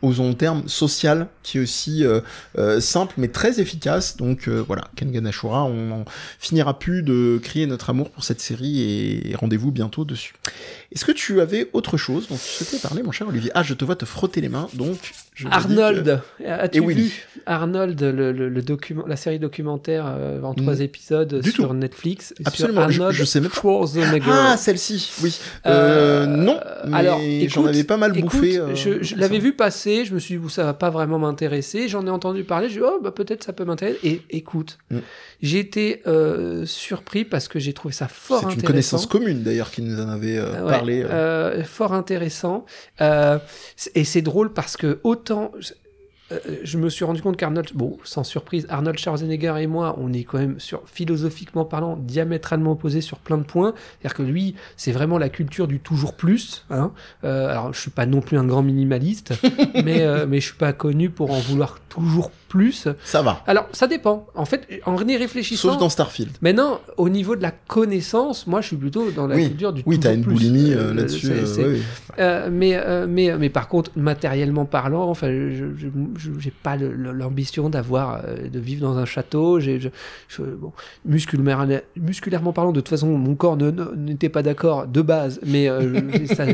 osons 0.02 0.28
le 0.28 0.34
terme, 0.34 0.68
social, 0.68 1.28
qui 1.42 1.58
est 1.58 1.60
aussi 1.60 2.04
euh, 2.04 2.20
euh, 2.58 2.80
simple 2.80 3.14
mais 3.16 3.28
très 3.28 3.60
efficace. 3.60 4.16
Donc 4.16 4.48
euh, 4.48 4.64
voilà, 4.66 4.84
Kengan 4.96 5.26
Ashura, 5.26 5.64
on 5.64 6.04
finira 6.38 6.78
plus 6.78 7.02
de 7.02 7.38
crier 7.42 7.66
notre 7.66 7.90
amour 7.90 8.10
pour 8.10 8.24
cette 8.24 8.40
série 8.40 8.82
et 8.82 9.34
rendez-vous 9.34 9.70
bientôt 9.70 10.04
dessus. 10.04 10.34
Est-ce 10.92 11.04
que 11.04 11.12
tu 11.12 11.40
avais 11.40 11.68
autre 11.72 11.96
chose 11.96 12.28
dont 12.28 12.36
tu 12.36 12.64
souhaitais 12.64 12.78
parler, 12.78 13.02
mon 13.02 13.12
cher 13.12 13.28
Olivier? 13.28 13.50
Ah, 13.54 13.62
je 13.62 13.74
te 13.74 13.84
vois 13.84 13.96
te 13.96 14.04
frotter 14.04 14.40
les 14.40 14.48
mains, 14.48 14.68
donc... 14.74 15.12
Arnold, 15.50 16.20
as-tu 16.46 16.80
Willy. 16.80 17.02
vu 17.08 17.12
Arnold, 17.46 18.00
le, 18.02 18.32
le, 18.32 18.48
le 18.48 18.62
document, 18.62 19.04
la 19.06 19.16
série 19.16 19.38
documentaire 19.38 20.04
euh, 20.08 20.42
en 20.42 20.54
trois 20.54 20.74
Mm. 20.76 20.82
épisodes 20.82 21.34
Du 21.40 21.50
sur 21.50 21.68
tout. 21.68 21.74
Netflix 21.74 22.34
Absolument, 22.44 22.82
sur 22.82 22.90
je- 22.90 23.00
Arnold 23.00 23.16
je 23.16 23.24
sais 23.24 23.40
même 23.40 23.50
pas. 23.50 23.56
Schwarzenegger. 23.56 24.26
Ah, 24.30 24.56
celle-ci, 24.56 25.10
oui. 25.22 25.38
Euh, 25.66 26.24
Euh, 26.24 26.26
non, 26.26 26.58
mais 26.86 26.96
alors, 26.96 27.20
j'en 27.48 27.66
avais 27.66 27.84
pas 27.84 27.96
mal 27.96 28.16
Écoute, 28.16 28.30
bouffé. 28.32 28.60
je, 28.74 29.14
l'avais 29.16 29.38
vu 29.38 29.54
passer, 29.54 30.04
je 30.04 30.12
me 30.14 30.18
suis 30.18 30.36
dit, 30.38 30.50
ça 30.50 30.64
va 30.64 30.74
pas 30.74 30.90
vraiment 30.90 31.18
m'intéresser. 31.18 31.88
J'en 31.88 32.06
ai 32.06 32.10
entendu 32.10 32.44
parler, 32.44 32.68
je 32.68 32.74
dis, 32.74 32.80
oh, 32.84 33.00
bah, 33.02 33.10
peut-être 33.12 33.44
ça 33.44 33.52
peut 33.52 33.64
m'intéresser. 33.64 33.98
Et 34.04 34.22
écoute, 34.30 34.78
Mm. 34.90 34.98
j'ai 35.42 35.58
été 35.60 36.02
surpris 36.66 37.24
parce 37.24 37.48
que 37.48 37.58
j'ai 37.58 37.72
trouvé 37.72 37.94
ça 37.94 38.08
fort 38.08 38.38
C'est 38.40 38.44
une 38.44 38.50
intéressant. 38.52 38.66
connaissance 38.66 39.06
commune, 39.06 39.42
d'ailleurs, 39.42 39.70
qui 39.70 39.82
nous 39.82 40.00
en 40.00 40.08
avait 40.08 40.40
ouais, 40.40 40.46
parlé. 40.68 41.04
fort 41.64 41.92
intéressant. 41.94 42.64
Et 43.94 44.04
c'est 44.04 44.22
drôle 44.22 44.52
parce 44.52 44.76
que 44.76 44.98
autant. 45.04 45.29
Je- 45.58 45.72
euh, 46.32 46.38
Je 46.62 46.78
me 46.78 46.88
suis 46.88 47.04
rendu 47.04 47.20
compte 47.22 47.36
qu'Arnold, 47.36 47.70
bon, 47.74 47.98
sans 48.04 48.22
surprise, 48.22 48.64
Arnold 48.68 48.96
Schwarzenegger 48.98 49.54
et 49.58 49.66
moi, 49.66 49.96
on 49.98 50.12
est 50.12 50.22
quand 50.22 50.38
même, 50.38 50.60
sur, 50.60 50.82
philosophiquement 50.88 51.64
parlant, 51.64 51.96
diamétralement 51.96 52.70
opposés 52.72 53.00
sur 53.00 53.18
plein 53.18 53.36
de 53.36 53.42
points. 53.42 53.74
C'est-à-dire 54.00 54.16
que 54.16 54.22
lui, 54.22 54.54
c'est 54.76 54.92
vraiment 54.92 55.18
la 55.18 55.28
culture 55.28 55.66
du 55.66 55.80
toujours 55.80 56.14
plus. 56.14 56.64
Hein. 56.70 56.92
Euh, 57.24 57.48
alors, 57.48 57.72
je 57.74 57.80
suis 57.80 57.90
pas 57.90 58.06
non 58.06 58.20
plus 58.20 58.38
un 58.38 58.44
grand 58.44 58.62
minimaliste, 58.62 59.32
mais, 59.84 60.02
euh, 60.02 60.24
mais 60.28 60.38
je 60.40 60.46
suis 60.46 60.56
pas 60.56 60.72
connu 60.72 61.10
pour 61.10 61.32
en 61.32 61.40
vouloir 61.40 61.80
toujours 61.90 62.30
plus. 62.48 62.88
Ça 63.04 63.20
va. 63.22 63.42
Alors, 63.46 63.68
ça 63.72 63.86
dépend. 63.86 64.26
En 64.34 64.44
fait, 64.46 64.66
en 64.86 64.96
y 65.06 65.16
réfléchissant. 65.16 65.68
Sauf 65.72 65.78
dans 65.78 65.88
Starfield. 65.90 66.30
Maintenant, 66.40 66.80
au 66.96 67.08
niveau 67.10 67.36
de 67.36 67.42
la 67.42 67.50
connaissance, 67.50 68.46
moi, 68.46 68.60
je 68.62 68.68
suis 68.68 68.76
plutôt 68.76 69.10
dans 69.10 69.26
la 69.26 69.36
Oui. 69.36 69.48
culture 69.48 69.72
du 69.72 69.82
Oui, 69.86 70.00
t'as 70.00 70.14
toujours 70.14 70.16
une 70.16 70.24
plus. 70.24 70.32
boulimie 70.34 70.72
Euh, 70.72 70.90
euh, 70.90 70.94
là-dessus. 70.94 71.30
euh, 71.30 71.56
ouais, 71.56 71.64
ouais. 71.74 71.80
euh, 72.18 72.48
mais, 72.50 72.74
euh, 72.76 73.06
mais, 73.08 73.36
mais 73.38 73.50
par 73.50 73.68
contre, 73.68 73.90
matériellement 73.96 74.64
parlant, 74.64 75.08
enfin, 75.10 75.28
je 75.28 75.66
j'ai 76.38 76.52
pas 76.62 76.76
l'ambition 76.76 77.68
d'avoir, 77.70 78.22
euh, 78.24 78.48
de 78.48 78.58
vivre 78.58 78.82
dans 78.82 78.96
un 78.96 79.04
château. 79.04 79.60
J'ai, 79.60 79.78
je, 79.80 79.88
je- 80.28 80.42
bon, 80.42 80.72
musculairement, 81.04 81.66
musculairement 81.96 82.52
parlant, 82.52 82.72
de 82.72 82.80
toute 82.80 82.88
façon, 82.88 83.06
mon 83.08 83.34
corps 83.34 83.56
n'était 83.96 84.28
pas 84.28 84.42
d'accord 84.42 84.86
de 84.86 85.02
base. 85.02 85.40
Mais 85.44 85.68
euh, 85.68 86.00
ça- 86.26 86.44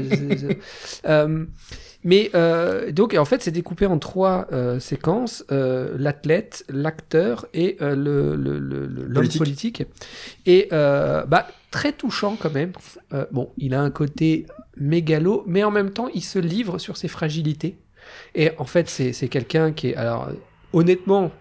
euh, 1.07 1.45
mais 2.07 2.31
euh, 2.35 2.93
donc, 2.93 3.15
en 3.15 3.25
fait, 3.25 3.43
c'est 3.43 3.51
découpé 3.51 3.85
en 3.87 3.99
trois 3.99 4.47
euh, 4.53 4.79
séquences 4.81 5.45
euh, 5.51 5.97
l'athlète, 5.99 6.65
l'acteur 6.71 7.47
et 7.53 7.77
euh, 7.83 7.95
le, 7.95 8.37
le- 8.37 8.59
le- 8.59 8.87
le- 8.87 9.03
l'homme 9.05 9.13
Politique. 9.15 9.39
politique. 9.41 9.83
Et 10.47 10.69
euh, 10.73 11.25
bah, 11.27 11.49
très 11.71 11.93
touchant 11.93 12.37
quand 12.41 12.55
même. 12.55 12.73
Euh, 13.13 13.27
bon, 13.33 13.51
il 13.59 13.75
a 13.75 13.83
un 13.83 13.91
côté 13.91 14.47
mégalo, 14.77 15.43
mais 15.47 15.65
en 15.65 15.71
même 15.73 15.91
temps, 15.91 16.09
il 16.15 16.23
se 16.23 16.39
livre 16.39 16.79
sur 16.79 16.97
ses 16.97 17.09
fragilités. 17.09 17.77
Et 18.37 18.53
en 18.59 18.67
fait, 18.67 18.89
c'est 18.89 19.13
c'est 19.13 19.29
quelqu'un 19.29 19.73
qui 19.73 19.89
est. 19.89 19.97
Alors, 19.97 20.31
honnêtement, 20.73 21.33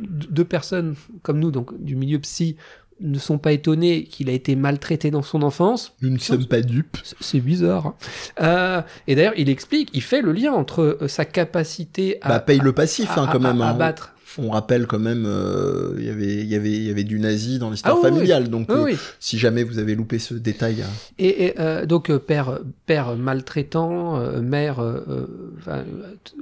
deux 0.00 0.44
personnes 0.44 0.96
comme 1.22 1.38
nous, 1.38 1.50
donc 1.52 1.80
du 1.80 1.94
milieu 1.96 2.18
psy, 2.18 2.56
ne 3.00 3.18
sont 3.18 3.38
pas 3.38 3.52
étonnés 3.52 4.04
qu'il 4.04 4.28
a 4.28 4.32
été 4.32 4.56
maltraité 4.56 5.10
dans 5.10 5.22
son 5.22 5.42
enfance. 5.42 5.94
Nous 6.02 6.10
ne 6.10 6.18
sommes 6.18 6.46
pas 6.46 6.60
dupes. 6.62 6.96
C'est- 7.20 7.40
bizarre. 7.40 7.86
hein. 7.86 7.94
Euh, 8.40 8.82
et 9.06 9.14
d'ailleurs, 9.14 9.34
il 9.36 9.48
explique, 9.48 9.90
il 9.94 10.02
fait 10.02 10.20
le 10.22 10.32
lien 10.32 10.52
entre 10.52 10.98
euh, 11.00 11.08
sa 11.08 11.24
capacité 11.24 12.18
à, 12.22 12.28
Bah, 12.28 12.40
paye 12.40 12.58
le 12.60 12.72
passif, 12.72 13.10
à- 13.10 13.22
hein, 13.22 13.28
quand 13.30 13.44
à- 13.44 13.52
même. 13.52 13.60
à 13.62 13.70
hein. 13.70 13.74
battre. 13.74 14.14
On 14.40 14.50
rappelle 14.50 14.86
quand 14.86 14.98
même, 14.98 15.24
euh, 15.26 15.94
il 15.98 16.04
y 16.06 16.10
avait- 16.10 16.36
il 16.42 16.46
y 16.48 16.54
avait- 16.54 16.70
y 16.70 16.90
avait 16.90 17.04
du 17.04 17.18
nazi 17.18 17.58
dans 17.58 17.70
l'histoire 17.70 17.96
Ah 17.98 18.00
oui, 18.04 18.10
familiale. 18.10 18.48
Donc, 18.48 18.68
Oui, 18.70 18.92
euh, 18.92 18.96
si 19.20 19.38
jamais 19.38 19.64
vous 19.64 19.78
avez 19.78 19.94
loupé 19.94 20.18
ce 20.18 20.34
détail, 20.34 20.82
hein. 20.82 20.90
Et, 21.18 21.46
et, 21.46 21.60
euh, 21.60 21.86
donc 21.86 22.14
père, 22.18 22.60
père 22.86 23.16
maltraitant, 23.16 24.20
mère. 24.40 24.80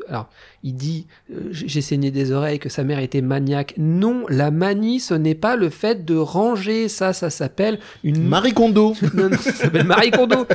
alors, 0.09 0.29
il 0.63 0.75
dit 0.75 1.07
j'ai 1.53 1.81
saigné 1.81 2.11
des 2.11 2.33
oreilles 2.33 2.59
que 2.59 2.69
sa 2.69 2.85
mère 2.85 2.99
était 2.99 3.21
maniaque. 3.23 3.75
Non, 3.79 4.25
la 4.29 4.51
manie, 4.51 5.01
ce 5.01 5.15
n'est 5.15 5.35
pas 5.35 5.57
le 5.57 5.71
fait 5.71 6.05
de 6.05 6.17
ranger. 6.17 6.89
Ça, 6.89 7.13
ça 7.13 7.31
s'appelle 7.31 7.79
une 8.05 8.23
Marie 8.27 8.53
Kondo. 8.53 8.95
non, 9.15 9.31
non, 9.31 9.37
ça 9.39 9.53
s'appelle 9.53 9.87
Marie 9.87 10.11
Kondo. 10.11 10.47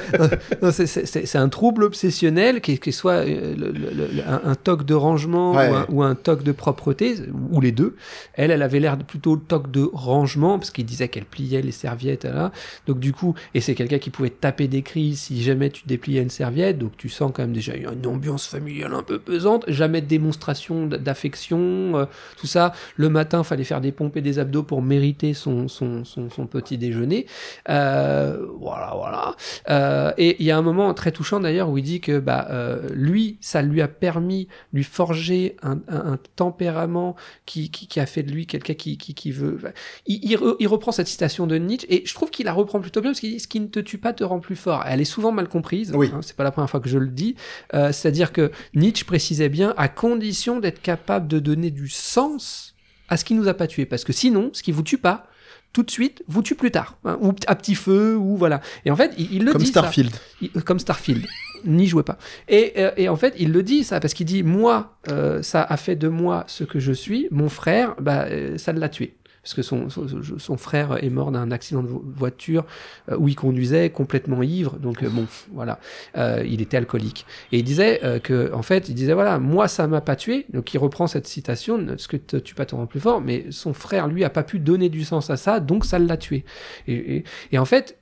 C'est- 0.71 1.35
un 1.35 1.49
trouble 1.49 1.83
obsessionnel 1.83 2.61
qui, 2.61 2.77
qui 2.77 2.91
soit 2.91 3.25
le- 3.25 3.55
le- 3.55 3.71
le- 3.71 4.23
un, 4.27 4.41
un 4.51 4.55
toc 4.55 4.85
de 4.85 4.93
rangement 4.93 5.53
Ouais. 5.53 5.69
ou, 5.69 5.73
un, 5.75 5.85
ou 5.89 6.03
un 6.03 6.15
toc 6.15 6.43
de 6.43 6.51
propreté, 6.51 7.15
ou 7.51 7.61
les 7.61 7.71
deux. 7.71 7.95
Elle, 8.33 8.51
elle 8.51 8.61
avait 8.61 8.79
l'air 8.79 8.97
plutôt 8.97 9.37
toc 9.37 9.71
de 9.71 9.89
rangement, 9.93 10.57
parce 10.59 10.71
qu'il 10.71 10.85
disait 10.85 11.07
qu'elle 11.07 11.25
pliait 11.25 11.61
les 11.61 11.71
serviettes. 11.71 12.25
Là. 12.25 12.51
Donc 12.87 12.99
du 12.99 13.13
coup, 13.13 13.35
et 13.53 13.61
c'est 13.61 13.75
quelqu'un 13.75 13.99
qui 13.99 14.09
pouvait 14.09 14.29
taper 14.29 14.67
des 14.67 14.81
cris 14.81 15.15
si 15.15 15.41
jamais 15.41 15.69
tu 15.69 15.83
dépliais 15.85 16.21
une 16.21 16.29
serviette, 16.29 16.77
donc 16.77 16.97
tu 16.97 17.09
sens 17.09 17.31
quand 17.33 17.43
même 17.43 17.53
déjà 17.53 17.73
une 17.75 18.07
ambiance 18.07 18.47
familiale 18.47 18.93
un 18.93 19.03
peu 19.03 19.19
pesante, 19.19 19.65
jamais 19.67 20.01
de 20.01 20.07
démonstration 20.07 20.87
d'affection, 20.87 21.97
euh, 21.97 22.05
tout 22.37 22.47
ça. 22.47 22.73
Le 22.95 23.09
matin, 23.09 23.43
fallait 23.43 23.63
faire 23.63 23.81
des 23.81 23.91
pompes 23.91 24.17
et 24.17 24.21
des 24.21 24.39
abdos 24.39 24.63
pour 24.63 24.81
mériter 24.81 25.33
son, 25.33 25.67
son, 25.67 26.03
son, 26.05 26.29
petit 26.47 26.77
déjeuner. 26.77 27.25
Euh, 27.69 28.45
voilà, 28.59 28.93
voilà. 28.95 29.35
Euh, 29.69 30.11
et 30.17 30.37
il 30.39 30.45
y 30.45 30.51
a 30.51 30.57
un 30.57 30.61
moment 30.61 30.93
très 30.93 31.11
touchant 31.11 31.39
d'ailleurs 31.39 31.69
où 31.69 31.77
il 31.77 31.83
dit 31.83 32.01
que 32.01 32.19
bah, 32.19 32.47
euh, 32.49 32.89
lui, 32.93 33.37
ça 33.41 33.61
lui 33.61 33.81
a 33.81 33.87
permis 33.87 34.47
lui 34.73 34.83
forger 34.83 35.55
un- 35.61 35.79
un 35.87 36.17
tempérament 36.35 37.15
qui, 37.45 37.69
qui, 37.71 37.87
qui 37.87 37.99
a 37.99 38.05
fait 38.05 38.23
de 38.23 38.31
lui 38.31 38.47
quelqu'un 38.47 38.73
qui, 38.73 38.97
qui, 38.97 39.13
qui 39.13 39.31
veut. 39.31 39.59
Il, 40.07 40.19
il 40.23 40.37
re- 40.37 40.55
il 40.59 40.67
reprend 40.67 40.91
cette 40.91 41.07
citation 41.07 41.47
de 41.47 41.55
Nietzsche 41.57 41.85
et 41.93 42.05
je 42.05 42.13
trouve 42.13 42.29
qu'il 42.31 42.45
la 42.45 42.53
reprend 42.53 42.79
plutôt 42.79 43.01
bien 43.01 43.11
parce 43.11 43.19
qu'il 43.19 43.31
dit 43.31 43.39
ce 43.39 43.47
qui 43.47 43.59
ne 43.59 43.67
te 43.67 43.79
tue 43.79 43.97
pas 43.97 44.13
te 44.13 44.23
rend 44.23 44.39
plus 44.39 44.55
fort. 44.55 44.83
Elle 44.85 45.01
est 45.01 45.05
souvent 45.05 45.31
mal 45.31 45.47
comprise. 45.47 45.91
Oui. 45.95 46.09
hein, 46.13 46.19
c'est 46.21 46.35
pas 46.35 46.43
la 46.43 46.51
première 46.51 46.69
fois 46.69 46.79
que 46.79 46.89
je 46.89 46.97
le 46.97 47.07
dis. 47.09 47.35
Euh, 47.73 47.91
C'est-à-dire 47.91 48.31
que 48.31 48.51
Nietzsche 48.73 49.05
précisait 49.05 49.49
bien 49.49 49.73
à 49.77 49.87
condition 49.87 50.59
d'être 50.59 50.81
capable 50.81 51.27
de 51.27 51.39
donner 51.39 51.71
du 51.71 51.87
sens 51.89 52.75
à 53.09 53.17
ce 53.17 53.25
qui 53.25 53.33
nous 53.33 53.47
a 53.47 53.53
pas 53.53 53.67
tué 53.67 53.85
parce 53.85 54.03
que 54.03 54.13
sinon, 54.13 54.49
ce 54.53 54.63
qui 54.63 54.71
vous 54.71 54.83
tue 54.83 54.97
pas 54.97 55.27
tout 55.73 55.83
de 55.83 55.91
suite, 55.91 56.21
vous 56.27 56.41
tue 56.41 56.55
plus 56.55 56.69
tard, 56.71 56.97
hein, 57.05 57.17
ou 57.21 57.33
à 57.47 57.55
petit 57.55 57.75
feu, 57.75 58.17
ou 58.17 58.35
voilà. 58.35 58.59
Et 58.83 58.91
en 58.91 58.95
fait, 58.97 59.13
il, 59.17 59.33
il 59.35 59.45
le 59.45 59.53
Comme 59.53 59.61
dit. 59.61 59.67
ça. 59.67 59.79
Starfield. 59.81 60.11
Il- 60.41 60.49
comme 60.63 60.79
Starfield. 60.79 61.25
N'y 61.65 61.87
jouez 61.87 62.03
pas. 62.03 62.17
Et, 62.47 62.73
euh, 62.77 62.91
et 62.97 63.09
en 63.09 63.15
fait, 63.15 63.33
il 63.37 63.51
le 63.51 63.63
dit 63.63 63.83
ça 63.83 63.99
parce 63.99 64.13
qu'il 64.13 64.25
dit 64.25 64.43
moi, 64.43 64.97
euh, 65.09 65.41
ça 65.41 65.61
a 65.63 65.77
fait 65.77 65.95
de 65.95 66.07
moi 66.07 66.43
ce 66.47 66.63
que 66.63 66.79
je 66.79 66.91
suis. 66.91 67.27
Mon 67.31 67.49
frère, 67.49 67.95
bah, 67.99 68.25
euh, 68.29 68.57
ça 68.57 68.73
l'a 68.73 68.89
tué. 68.89 69.15
Parce 69.43 69.55
que 69.55 69.63
son, 69.63 69.87
son, 69.89 70.55
frère 70.57 71.03
est 71.03 71.09
mort 71.09 71.31
d'un 71.31 71.49
accident 71.49 71.81
de 71.81 71.87
vo- 71.87 72.03
voiture 72.15 72.63
euh, 73.09 73.17
où 73.17 73.27
il 73.27 73.35
conduisait 73.35 73.89
complètement 73.89 74.43
ivre. 74.43 74.77
Donc 74.77 75.03
bon, 75.03 75.25
voilà, 75.51 75.79
Euh, 76.15 76.43
il 76.47 76.61
était 76.61 76.77
alcoolique. 76.77 77.25
Et 77.51 77.57
il 77.57 77.63
disait 77.63 78.01
euh, 78.03 78.19
que, 78.19 78.53
en 78.53 78.61
fait, 78.61 78.87
il 78.87 78.93
disait 78.93 79.13
voilà, 79.15 79.39
moi 79.39 79.67
ça 79.67 79.87
m'a 79.87 79.99
pas 80.01 80.15
tué. 80.15 80.45
Donc 80.53 80.71
il 80.75 80.77
reprend 80.77 81.07
cette 81.07 81.25
citation, 81.25 81.95
ce 81.97 82.07
que 82.07 82.17
tue 82.17 82.53
pas 82.53 82.67
te 82.67 82.75
rend 82.75 82.85
plus 82.85 82.99
fort. 82.99 83.19
Mais 83.19 83.45
son 83.49 83.73
frère 83.73 84.07
lui 84.07 84.23
a 84.23 84.29
pas 84.29 84.43
pu 84.43 84.59
donner 84.59 84.89
du 84.89 85.03
sens 85.03 85.31
à 85.31 85.37
ça, 85.37 85.59
donc 85.59 85.85
ça 85.85 85.97
l'a 85.97 86.17
tué. 86.17 86.45
Et, 86.87 87.15
et, 87.15 87.23
et 87.51 87.57
en 87.57 87.65
fait, 87.65 87.97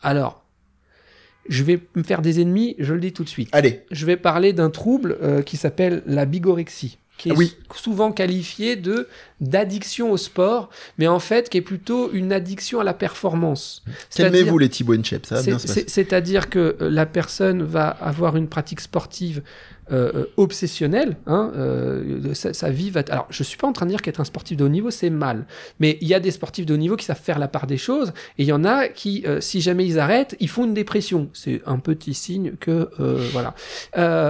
alors, 0.00 0.42
je 1.48 1.62
vais 1.64 1.80
me 1.96 2.02
faire 2.02 2.22
des 2.22 2.40
ennemis, 2.40 2.74
je 2.78 2.94
le 2.94 3.00
dis 3.00 3.12
tout 3.12 3.24
de 3.24 3.28
suite. 3.28 3.48
Allez, 3.52 3.82
Je 3.90 4.06
vais 4.06 4.16
parler 4.16 4.52
d'un 4.52 4.70
trouble 4.70 5.16
euh, 5.22 5.42
qui 5.42 5.56
s'appelle 5.56 6.02
la 6.06 6.24
bigorexie, 6.26 6.98
qui 7.16 7.30
est 7.30 7.32
Ah 7.32 7.36
oui. 7.38 7.56
souvent 7.74 8.12
qualifié 8.12 8.76
de 8.76 9.08
d'addiction 9.40 10.10
au 10.12 10.16
sport, 10.16 10.68
mais 10.98 11.06
en 11.06 11.18
fait 11.18 11.48
qui 11.48 11.58
est 11.58 11.62
plutôt 11.62 12.12
une 12.12 12.32
addiction 12.32 12.80
à 12.80 12.84
la 12.84 12.94
performance. 12.94 13.82
Calmez-vous 14.14 14.58
les 14.58 14.68
Thibaut 14.68 14.94
Inchep, 14.94 15.26
ça 15.26 15.36
va 15.36 15.42
bien 15.42 15.58
se 15.58 15.66
passer. 15.66 15.80
c'est- 15.80 15.90
C'est-à-dire 15.90 16.50
que 16.50 16.76
euh, 16.80 16.90
la 16.90 17.06
personne 17.06 17.62
va 17.62 17.88
avoir 17.88 18.36
une 18.36 18.48
pratique 18.48 18.80
sportive 18.80 19.42
euh, 19.90 20.12
euh, 20.14 20.24
obsessionnelle. 20.36 21.16
Hein, 21.26 21.52
euh, 21.56 22.34
sa, 22.34 22.70
vie 22.70 22.90
va. 22.90 23.02
Alors, 23.10 23.26
je 23.30 23.42
suis 23.42 23.56
pas 23.56 23.66
en 23.66 23.72
train 23.72 23.86
de 23.86 23.90
dire 23.90 24.02
qu'être 24.02 24.20
un 24.20 24.24
sportif 24.24 24.56
de 24.56 24.64
haut 24.64 24.68
niveau 24.68 24.90
c'est 24.90 25.10
mal, 25.10 25.46
mais 25.80 25.98
il 26.00 26.08
y 26.08 26.14
a 26.14 26.20
des 26.20 26.30
sportifs 26.30 26.66
de 26.66 26.74
haut 26.74 26.78
niveau 26.78 26.96
qui 26.96 27.04
savent 27.04 27.20
faire 27.20 27.38
la 27.38 27.48
part 27.48 27.66
des 27.66 27.78
choses, 27.78 28.12
et 28.38 28.42
il 28.42 28.46
y 28.46 28.52
en 28.52 28.64
a 28.64 28.88
qui, 28.88 29.24
si 29.40 29.60
jamais 29.60 29.86
ils 29.86 29.98
arrêtent, 29.98 30.36
ils 30.40 30.48
font 30.48 30.64
une 30.64 30.74
dépression. 30.74 31.28
C'est 31.32 31.62
un 31.66 31.78
petit 31.78 32.14
signe 32.14 32.52
que 32.60 32.90
voilà, 33.32 33.54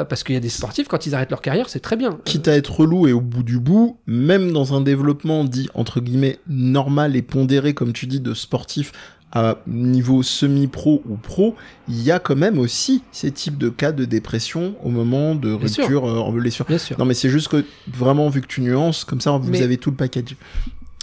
parce 0.05 0.23
qu'il 0.23 0.35
y 0.35 0.39
a 0.39 0.41
des 0.41 0.49
sportifs 0.49 0.89
quand 0.89 1.07
ils 1.07 1.15
arrêtent 1.15 1.31
leur 1.31 1.43
carrière, 1.43 1.69
c'est 1.69 1.81
très 1.81 1.97
bien. 1.97 2.19
Quitte 2.25 2.49
à 2.49 2.57
être 2.57 2.81
relou 2.81 3.07
et 3.07 3.13
au 3.13 3.21
bout 3.21 3.43
du 3.43 3.59
bout, 3.59 3.99
même 4.07 4.53
dans 4.53 4.75
un 4.75 4.81
développement 4.81 5.45
dit 5.45 5.69
entre 5.75 6.01
guillemets 6.01 6.39
normal 6.49 7.17
et 7.17 7.23
pondéré, 7.23 7.75
comme 7.75 7.93
tu 7.93 8.07
dis, 8.07 8.21
de 8.21 8.35
sportif 8.35 8.93
à 9.33 9.59
niveau 9.67 10.23
semi-pro 10.23 11.03
ou 11.09 11.17
pro, 11.17 11.55
il 11.89 12.03
y 12.03 12.11
a 12.11 12.19
quand 12.19 12.37
même 12.37 12.59
aussi 12.59 13.03
ces 13.13 13.31
types 13.31 13.59
de 13.59 13.69
cas 13.69 13.93
de 13.93 14.05
dépression 14.05 14.75
au 14.83 14.89
moment 14.89 15.35
de 15.35 15.55
Bien 15.55 15.59
rupture 15.59 16.07
euh, 16.09 16.19
en 16.19 16.33
blessure. 16.33 16.65
Bien 16.67 16.79
sûr. 16.79 16.99
Non 16.99 17.05
mais 17.05 17.15
c'est 17.15 17.29
juste 17.29 17.49
que 17.49 17.65
vraiment 17.93 18.29
vu 18.31 18.41
que 18.41 18.47
tu 18.47 18.61
nuances, 18.63 19.05
comme 19.05 19.21
ça 19.21 19.33
vous 19.33 19.51
Mais- 19.51 19.63
avez 19.63 19.77
tout 19.77 19.91
le 19.91 19.97
package. 19.97 20.35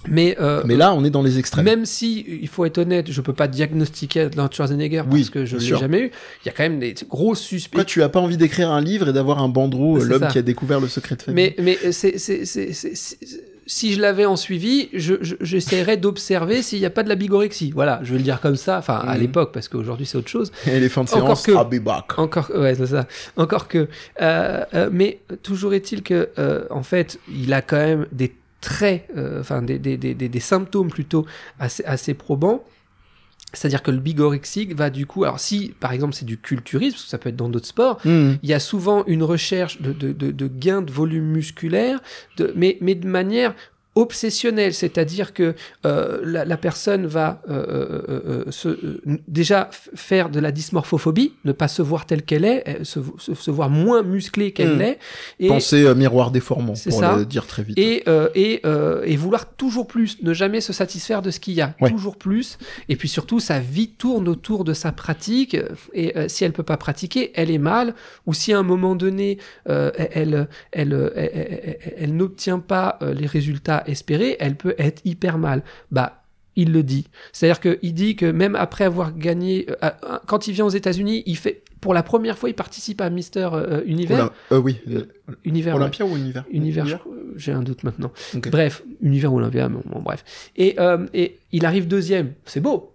Mais, 0.08 0.38
euh, 0.40 0.62
Mais 0.66 0.76
là 0.76 0.94
on 0.94 1.04
est 1.04 1.10
dans 1.10 1.24
les 1.24 1.40
extrêmes. 1.40 1.66
Même 1.66 1.86
si, 1.86 2.26
il 2.28 2.48
faut 2.48 2.64
être 2.66 2.78
honnête, 2.78 3.12
je 3.12 3.22
peux 3.22 3.34
pas 3.34 3.48
diagnostiquer 3.48 4.22
Arnold 4.22 4.54
Schwarzenegger 4.54 5.02
Oui, 5.10 5.22
parce 5.22 5.30
que 5.32 5.46
je 5.46 5.58
l'ai 5.58 5.66
jamais 5.66 6.00
eu. 6.00 6.12
Il 6.44 6.48
y 6.48 6.50
a 6.50 6.52
quand 6.52 6.64
même 6.64 6.80
des 6.80 6.94
gros 7.10 7.34
suspects. 7.34 7.72
Pourquoi 7.72 7.86
tu 7.86 8.04
as 8.04 8.10
pas 8.10 8.20
envie 8.20 8.38
d'écrire 8.38 8.70
un 8.72 8.82
livre 8.82 9.10
et 9.10 9.14
d'avoir 9.14 9.42
un 9.42 9.50
bandeau, 9.50 9.98
euh, 10.00 10.06
l'homme 10.06 10.28
qui 10.28 10.38
a 10.38 10.44
découvert 10.44 10.80
le 10.80 10.88
secret 10.88 11.16
de 11.16 11.24
famille? 11.24 11.56
Mais, 11.58 11.78
mais 11.84 11.92
c'est, 11.92 12.18
si 13.68 13.94
je 13.94 14.02
l'avais 14.02 14.26
en 14.26 14.36
suivi, 14.36 14.90
je, 14.94 15.16
je- 15.22 15.36
j'essaierais 15.42 15.98
d'observer 15.98 16.62
s'il 16.62 16.80
n'y 16.80 16.86
a 16.86 16.90
pas 16.90 17.04
de 17.04 17.10
la 17.10 17.16
bigorexie. 17.16 17.72
Voilà, 17.72 18.00
je 18.04 18.12
vais 18.12 18.18
le 18.18 18.24
dire 18.24 18.40
comme 18.42 18.56
ça, 18.56 18.78
enfin 18.78 18.96
à 18.98 19.16
Mhm. 19.16 19.22
l'époque, 19.22 19.52
parce 19.54 19.68
qu'aujourd'hui 19.68 20.06
c'est 20.06 20.18
autre 20.18 20.30
chose. 20.30 20.52
Et 20.68 20.80
les 20.80 20.90
fins 20.90 21.04
de 21.04 21.10
Encore 21.10 21.38
séance, 21.38 21.46
que- 21.46 21.52
I'll 21.76 21.80
be 21.80 21.84
back. 21.84 22.18
Encore, 22.20 22.52
ouais, 22.56 22.76
c'est 22.76 22.88
ça. 22.88 23.08
Encore 23.38 23.68
que, 23.68 23.88
euh, 24.22 24.64
euh, 24.74 24.90
mais 24.92 25.20
toujours 25.44 25.74
est-il 25.74 26.04
que, 26.04 26.30
euh, 26.38 26.66
en 26.70 26.84
fait, 26.84 27.20
il 27.34 27.54
a 27.54 27.62
quand 27.62 27.78
même 27.78 28.06
des 28.12 28.34
traits, 28.62 29.08
enfin 29.40 29.62
des, 29.62 29.78
des, 29.80 29.96
des, 29.98 30.14
des, 30.16 30.28
des 30.30 30.40
symptômes 30.40 30.90
plutôt 30.90 31.26
assez, 31.60 31.84
assez 31.86 32.14
probants. 32.14 32.64
C'est-à-dire 33.56 33.82
que 33.82 33.92
le 33.92 33.98
bigorexique 33.98 34.76
va 34.76 34.90
du 34.90 35.06
coup, 35.06 35.24
alors 35.24 35.40
si 35.40 35.74
par 35.80 35.92
exemple 35.94 36.14
c'est 36.14 36.26
du 36.26 36.38
culturisme, 36.38 36.94
parce 36.96 37.04
que 37.06 37.10
ça 37.10 37.18
peut 37.18 37.30
être 37.30 37.36
dans 37.36 37.50
d'autres 37.50 37.68
sports, 37.68 38.00
Hmm. 38.06 38.34
il 38.44 38.50
y 38.50 38.54
a 38.54 38.60
souvent 38.60 39.04
une 39.08 39.24
recherche 39.24 39.82
de, 39.82 39.94
de, 39.94 40.12
de, 40.12 40.32
de 40.32 40.48
gain 40.48 40.82
de 40.82 40.92
volume 40.92 41.26
musculaire, 41.26 42.00
de, 42.38 42.54
mais, 42.56 42.78
mais 42.82 42.96
de 42.96 43.08
manière 43.08 43.54
obsessionnelle, 43.96 44.74
c'est-à-dire 44.74 45.34
que 45.34 45.56
euh, 45.86 46.20
la, 46.24 46.44
la 46.46 46.58
personne 46.58 47.06
va 47.06 47.42
euh, 47.50 48.02
euh, 48.10 48.52
se, 48.52 49.00
déjà 49.28 49.70
faire 49.72 50.30
de 50.30 50.40
la 50.40 50.52
dysmorphophobie, 50.52 51.34
ne 51.46 51.52
pas 51.54 51.68
se 51.70 51.82
voir 51.82 52.06
telle 52.06 52.24
qu'elle 52.24 52.44
est, 52.46 52.84
se, 52.84 53.00
voir 53.50 53.70
moins 53.70 54.04
musclée 54.04 54.52
qu'elle 54.52 54.76
Mm. 54.76 54.80
l'est, 54.80 55.00
et, 55.40 55.48
Pensez 55.48 55.84
euh, 55.86 55.96
miroir 55.96 56.32
déformant, 56.32 56.76
C'est 56.76 56.90
pour 56.90 57.00
ça. 57.00 57.16
le 57.18 57.26
dire 57.26 57.48
très 57.48 57.64
vite. 57.64 57.78
et, 57.80 58.04
et, 58.36 58.62
et 59.06 59.16
vouloir 59.16 59.46
toujours 59.56 59.88
plus, 59.88 60.22
ne 60.24 60.34
jamais 60.34 60.60
se 60.62 60.74
satisfaire 60.74 61.22
de 61.22 61.32
ce 61.32 61.40
qu'il 61.40 61.54
y 61.54 61.62
a, 61.62 61.74
Ouais. 61.82 61.90
toujours 61.90 62.18
plus. 62.18 62.58
Et 62.90 62.96
puis 62.98 63.08
surtout, 63.08 63.40
sa 63.40 63.60
vie 63.60 63.90
tourne 63.90 64.28
autour 64.28 64.64
de 64.66 64.74
sa 64.74 64.92
pratique. 64.92 65.56
Et 65.94 66.14
si 66.28 66.44
elle 66.44 66.52
peut 66.54 66.64
pas 66.64 66.78
pratiquer, 66.78 67.32
elle 67.36 67.50
est 67.52 67.58
mal. 67.58 67.94
Ou 68.26 68.34
si 68.34 68.52
à 68.54 68.60
un 68.60 68.64
moment 68.64 68.96
donné, 68.96 69.38
elle, 69.66 69.94
elle, 70.12 70.48
elle, 70.72 71.12
elle, 71.14 71.14
elle- 71.16 71.78
elle 71.98 72.16
n'obtient 72.16 72.60
pas 72.60 73.00
les 73.02 73.26
résultats 73.28 73.84
espérés, 73.88 74.36
elle 74.40 74.56
peut 74.56 74.76
être 74.78 75.02
hyper 75.06 75.38
mal. 75.38 75.64
Bah 75.92 76.22
il 76.58 76.72
le 76.72 76.84
dit. 76.84 77.08
C'est-à-dire 77.34 77.60
qu'il 77.60 77.94
dit 77.94 78.16
que 78.16 78.26
même 78.26 78.56
après 78.56 78.86
avoir 78.86 79.14
gagné, 79.14 79.68
euh, 79.84 79.90
quand 80.26 80.48
il 80.48 80.54
vient 80.54 80.66
aux 80.66 80.70
États-Unis, 80.70 81.22
il 81.26 81.36
fait 81.38 81.64
pour 81.82 81.94
la 81.94 82.02
première 82.02 82.38
fois, 82.38 82.48
il 82.50 82.56
participe 82.56 83.02
à 83.02 83.10
Mister 83.10 83.50
euh, 83.52 83.82
Univers. 83.86 84.32
Euh, 84.54 84.58
oui, 84.60 84.80
Euh, 84.90 85.06
Univers. 85.44 85.76
ouais. 85.76 85.82
Olympia 85.82 86.06
ou 86.06 86.16
Univers? 86.16 86.46
Univers, 86.50 87.06
j'ai 87.36 87.52
un 87.52 87.62
doute 87.62 87.84
maintenant. 87.84 88.12
Bref, 88.52 88.84
Univers 89.02 89.34
ou 89.34 89.38
Olympia, 89.38 89.68
bon, 89.68 89.82
bon, 89.86 90.00
bref. 90.02 90.24
Et, 90.56 90.78
et 91.14 91.38
il 91.52 91.66
arrive 91.66 91.88
deuxième, 91.88 92.32
c'est 92.46 92.62
beau. 92.62 92.95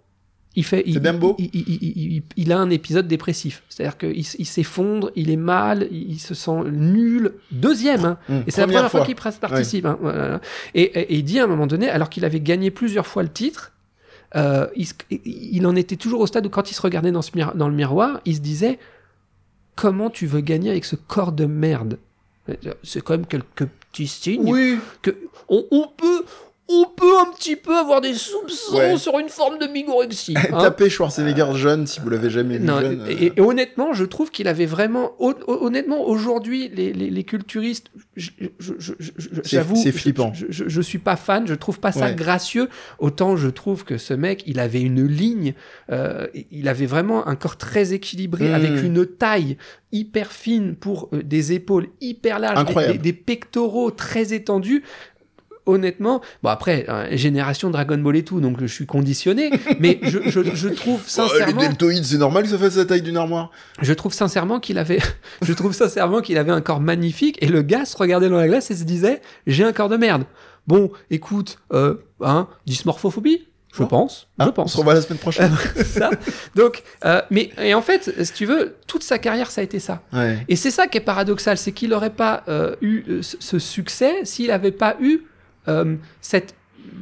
Il 0.55 0.65
fait, 0.65 0.83
il, 0.85 2.51
a 2.51 2.57
un 2.59 2.69
épisode 2.69 3.07
dépressif, 3.07 3.63
c'est-à-dire 3.69 3.97
qu'il 3.97 4.25
s'effondre, 4.25 5.09
il 5.15 5.29
est 5.29 5.37
mal, 5.37 5.87
il, 5.91 6.19
se 6.19 6.33
sent 6.33 6.63
nul. 6.71 7.33
Deuxième, 7.51 8.03
hein. 8.03 8.17
Hmm, 8.27 8.41
Et 8.45 8.51
c'est 8.51 8.59
la 8.61 8.67
première 8.67 8.91
fois, 8.91 9.05
qu'il 9.05 9.15
participe. 9.15 9.85
hein, 9.85 9.97
voilà. 10.01 10.41
Et, 10.75 10.81
et- 10.81 11.13
et 11.13 11.15
il 11.19 11.23
dit 11.23 11.39
à 11.39 11.45
un 11.45 11.47
moment 11.47 11.67
donné, 11.67 11.89
alors 11.89 12.09
qu'il 12.09 12.25
avait 12.25 12.41
gagné 12.41 12.69
plusieurs 12.69 13.07
fois 13.07 13.23
le 13.23 13.29
titre, 13.29 13.71
euh, 14.35 14.67
il, 15.25 15.65
en 15.65 15.75
était 15.77 15.95
toujours 15.95 16.19
au 16.19 16.27
stade 16.27 16.45
où 16.45 16.49
quand 16.49 16.69
il 16.69 16.73
se 16.73 16.81
regardait 16.81 17.11
dans, 17.13 17.21
ce 17.21 17.31
mir- 17.31 17.55
dans 17.55 17.69
le 17.69 17.75
miroir, 17.75 18.19
il 18.25 18.35
se 18.35 18.41
disait 18.41 18.77
comment 19.75 20.09
tu 20.09 20.25
veux 20.27 20.41
gagner 20.41 20.69
avec 20.69 20.83
ce 20.83 20.95
corps 20.97 21.31
de 21.31 21.45
merde? 21.45 21.97
C'est 22.83 23.01
quand 23.01 23.13
même 23.13 23.25
quelques 23.25 23.65
petits 23.91 24.07
signes 24.07 24.43
Oui. 24.51 24.79
que 25.01 25.11
on, 25.47 25.65
on 25.71 25.87
peut 25.95 26.25
on 26.73 26.85
peut 26.95 27.19
un 27.19 27.31
petit 27.33 27.55
peu 27.55 27.77
avoir 27.77 28.01
des 28.01 28.13
soupçons 28.13 28.75
Ouais. 28.77 28.97
sur 28.97 29.17
une 29.19 29.29
forme 29.29 29.57
de 29.59 29.67
bigorexie. 29.67 30.35
hein. 30.37 30.59
Tapez 30.61 30.89
Schwarzenegger 30.89 31.47
jeune 31.55 31.87
si 31.87 31.99
vous 31.99 32.09
l'avez 32.09 32.29
jamais 32.29 32.57
vu 32.57 32.65
Non, 32.65 32.79
jeune. 32.79 33.01
euh. 33.01 33.29
et, 33.35 33.39
honnêtement, 33.41 33.93
je 33.93 34.05
trouve 34.05 34.31
qu'il 34.31 34.47
avait 34.47 34.65
vraiment. 34.65 35.11
hon- 35.19 35.35
Honnêtement, 35.47 36.07
aujourd'hui, 36.07 36.69
les, 36.73 36.93
les, 36.93 37.09
les 37.09 37.23
culturistes, 37.23 37.87
j'avoue, 39.43 39.75
c'est 39.75 39.91
flippant. 39.91 40.31
Je, 40.33 40.45
je, 40.49 40.63
je 40.67 40.81
suis 40.81 40.97
pas 40.99 41.15
fan, 41.15 41.47
je 41.47 41.53
trouve 41.53 41.79
pas 41.79 41.91
ça 41.91 42.05
Ouais. 42.07 42.15
gracieux. 42.15 42.69
Autant 42.99 43.35
je 43.35 43.47
trouve 43.49 43.83
que 43.83 43.97
ce 43.97 44.13
mec, 44.13 44.43
il 44.45 44.59
avait 44.59 44.81
une 44.81 45.05
ligne, 45.05 45.53
euh, 45.91 46.27
il 46.51 46.67
avait 46.67 46.85
vraiment 46.85 47.27
un 47.27 47.35
corps 47.35 47.57
très 47.57 47.93
équilibré, 47.93 48.49
Mm. 48.49 48.53
avec 48.53 48.83
une 48.83 49.05
taille 49.05 49.57
hyper 49.91 50.31
fine 50.31 50.75
pour 50.75 51.09
euh, 51.13 51.21
des 51.23 51.53
épaules 51.53 51.87
hyper 51.99 52.39
larges, 52.39 52.65
des 53.01 53.13
pectoraux 53.13 53.91
très 53.91 54.33
étendus. 54.33 54.83
Honnêtement, 55.67 56.21
bon 56.41 56.49
après, 56.49 56.85
euh, 56.89 57.05
génération 57.15 57.69
Dragon 57.69 57.97
Ball 57.99 58.15
et 58.17 58.23
tout, 58.23 58.41
donc 58.41 58.59
je 58.59 58.65
suis 58.65 58.85
conditionné, 58.87 59.51
mais 59.79 59.99
je, 60.01 60.17
je, 60.25 60.41
je 60.55 60.67
trouve 60.69 60.99
Oh, 61.17 61.21
les 61.21 61.29
sincèrement. 61.29 61.61
deltoïdes, 61.61 62.03
c'est 62.03 62.17
normal 62.17 62.43
que 62.43 62.49
ça 62.49 62.57
fasse 62.57 62.75
la 62.77 62.85
taille 62.85 63.03
d'une 63.03 63.17
armoire? 63.17 63.51
Je 63.81 63.93
trouve 63.93 64.11
sincèrement 64.13 64.59
qu'il 64.59 64.77
avait, 64.79 64.99
je 65.43 65.53
trouve 65.53 65.73
sincèrement 65.73 66.21
qu'il 66.21 66.37
avait 66.39 66.51
un 66.51 66.61
corps 66.61 66.79
magnifique 66.81 67.37
et 67.41 67.47
le 67.47 67.61
gars 67.61 67.85
se 67.85 67.95
regardait 67.95 68.29
dans 68.29 68.37
la 68.37 68.47
glace 68.47 68.71
et 68.71 68.75
se 68.75 68.83
disait 68.85 69.21
j'ai 69.45 69.63
un 69.63 69.71
corps 69.73 69.89
de 69.89 69.97
merde. 69.97 70.23
Bon, 70.67 70.91
écoute, 71.11 71.59
euh, 71.73 71.95
hein, 72.21 72.47
dysmorphophobie, 72.65 73.47
je 73.73 73.83
Oh. 73.83 73.87
pense, 73.87 74.27
je 74.39 74.45
On 74.45 74.51
pense. 74.51 74.73
se 74.73 74.77
revoit 74.77 74.93
la 74.95 75.01
semaine 75.01 75.19
prochaine. 75.19 75.51
ça. 75.85 76.09
Donc, 76.55 76.83
euh, 77.05 77.21
mais 77.29 77.51
et 77.61 77.73
en 77.73 77.81
fait, 77.81 78.13
si 78.25 78.33
tu 78.33 78.45
veux, 78.45 78.75
toute 78.87 79.03
sa 79.03 79.17
carrière 79.17 79.49
ça 79.51 79.61
a 79.61 79.63
été 79.63 79.79
ça. 79.79 80.01
ouais. 80.11 80.39
Et 80.49 80.55
c'est 80.55 80.71
ça 80.71 80.87
qui 80.87 80.97
est 80.97 81.01
paradoxal, 81.01 81.57
c'est 81.57 81.71
qu'il 81.71 81.91
n'aurait 81.91 82.09
pas 82.09 82.43
euh, 82.49 82.75
eu 82.81 83.03
euh, 83.07 83.21
ce 83.21 83.37
ce 83.39 83.59
succès 83.59 84.25
s'il 84.25 84.47
n'avait 84.47 84.71
pas 84.71 84.97
eu 84.99 85.21
euh, 85.71 85.95
cette 86.21 86.53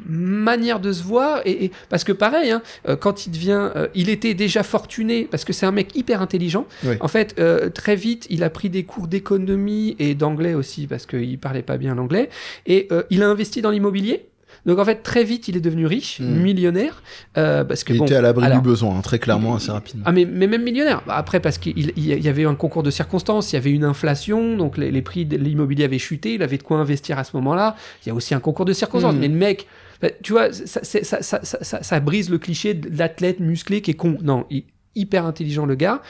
manière 0.08 0.80
de 0.80 0.92
se 0.92 1.04
voir 1.04 1.42
et, 1.46 1.66
et- 1.66 1.72
parce 1.90 2.04
que 2.04 2.12
pareil 2.12 2.52
hein, 2.52 2.62
euh, 2.88 2.96
quand 2.96 3.26
il 3.26 3.32
devient 3.32 3.70
euh, 3.76 3.88
il 3.96 4.10
était 4.10 4.34
déjà 4.34 4.62
fortuné 4.64 5.28
parce 5.30 5.46
que 5.46 5.54
c'est 5.54 5.66
un 5.66 5.72
mec 5.72 5.96
hyper 5.96 6.22
intelligent. 6.22 6.66
Oui. 6.84 6.96
en 7.00 7.08
fait 7.08 7.36
euh, 7.40 7.70
très 7.70 7.96
vite 7.96 8.28
il 8.30 8.44
a 8.44 8.50
pris 8.50 8.70
des 8.70 8.84
cours 8.84 9.08
d'économie 9.08 9.96
et 10.00 10.16
d'anglais 10.16 10.54
aussi 10.54 10.86
parce 10.88 11.06
qu'il 11.06 11.40
parlait 11.40 11.62
pas 11.64 11.78
bien 11.78 11.96
l'anglais. 11.96 12.30
Et 12.66 12.88
euh, 12.92 13.04
il 13.10 13.24
a 13.24 13.30
investi 13.30 13.62
dans 13.62 13.72
l'immobilier 13.72 14.26
donc 14.70 14.80
en 14.80 14.86
fait 14.86 15.04
très 15.04 15.24
vite 15.24 15.48
il 15.50 15.58
est 15.58 15.62
devenu 15.62 15.86
riche 15.86 16.20
Mm. 16.22 16.42
millionnaire 16.42 17.02
euh, 17.38 17.64
parce 17.64 17.84
que 17.84 17.92
Il 17.94 18.00
bon 18.00 18.06
était 18.06 18.16
à 18.16 18.22
l'abri 18.22 18.50
du 18.52 18.62
besoin, 18.62 18.98
hein, 18.98 19.02
très 19.02 19.20
clairement, 19.20 19.56
assez 19.56 19.72
rapidement. 19.72 20.04
ah 20.06 20.12
mais, 20.12 20.26
mais 20.26 20.48
même 20.48 20.64
millionnaire. 20.64 21.02
Bah, 21.06 21.16
Après 21.18 21.40
parce 21.40 21.58
qu'il 21.58 21.78
il- 21.78 21.94
il 21.98 22.06
y 22.24 22.28
avait 22.30 22.44
eu 22.44 22.48
un 22.48 22.56
concours 22.56 22.84
de 22.84 22.92
circonstances, 22.92 23.52
il 23.52 23.56
y 23.56 23.58
avait 23.58 23.72
une 23.72 23.84
inflation, 23.84 24.56
donc 24.56 24.78
les, 24.78 24.92
les 24.92 25.02
prix 25.02 25.26
de 25.26 25.36
l'immobilier 25.38 25.84
avaient 25.86 26.00
chuté, 26.00 26.36
il 26.36 26.44
avait 26.44 26.58
de 26.58 26.64
quoi 26.64 26.78
investir 26.78 27.20
à 27.20 27.24
ce 27.24 27.36
moment-là. 27.38 27.76
Il 28.06 28.10
y 28.10 28.12
a 28.12 28.16
aussi 28.16 28.34
un 28.34 28.40
concours 28.40 28.66
de 28.66 28.74
circonstances. 28.74 29.14
Mhm. 29.16 29.20
Mais 29.20 29.28
le 29.28 29.36
mec, 29.36 29.68
bah, 30.02 30.10
tu 30.24 30.32
vois, 30.34 30.52
ça, 30.54 30.80
c'est- 30.84 31.04
ça, 31.04 31.22
ça, 31.22 31.40
ça, 31.44 31.58
ça- 31.64 31.84
ça 31.84 32.00
brise 32.00 32.30
le 32.30 32.38
cliché 32.38 32.74
de 32.74 32.98
l'athlète 32.98 33.40
musclé 33.40 33.82
qui 33.82 33.92
est 33.92 33.96
con. 33.96 34.18
Non, 34.22 34.46
il- 34.50 34.64
hyper 34.96 35.26
intelligent 35.26 35.66
le 35.66 35.76
gars. 35.76 36.02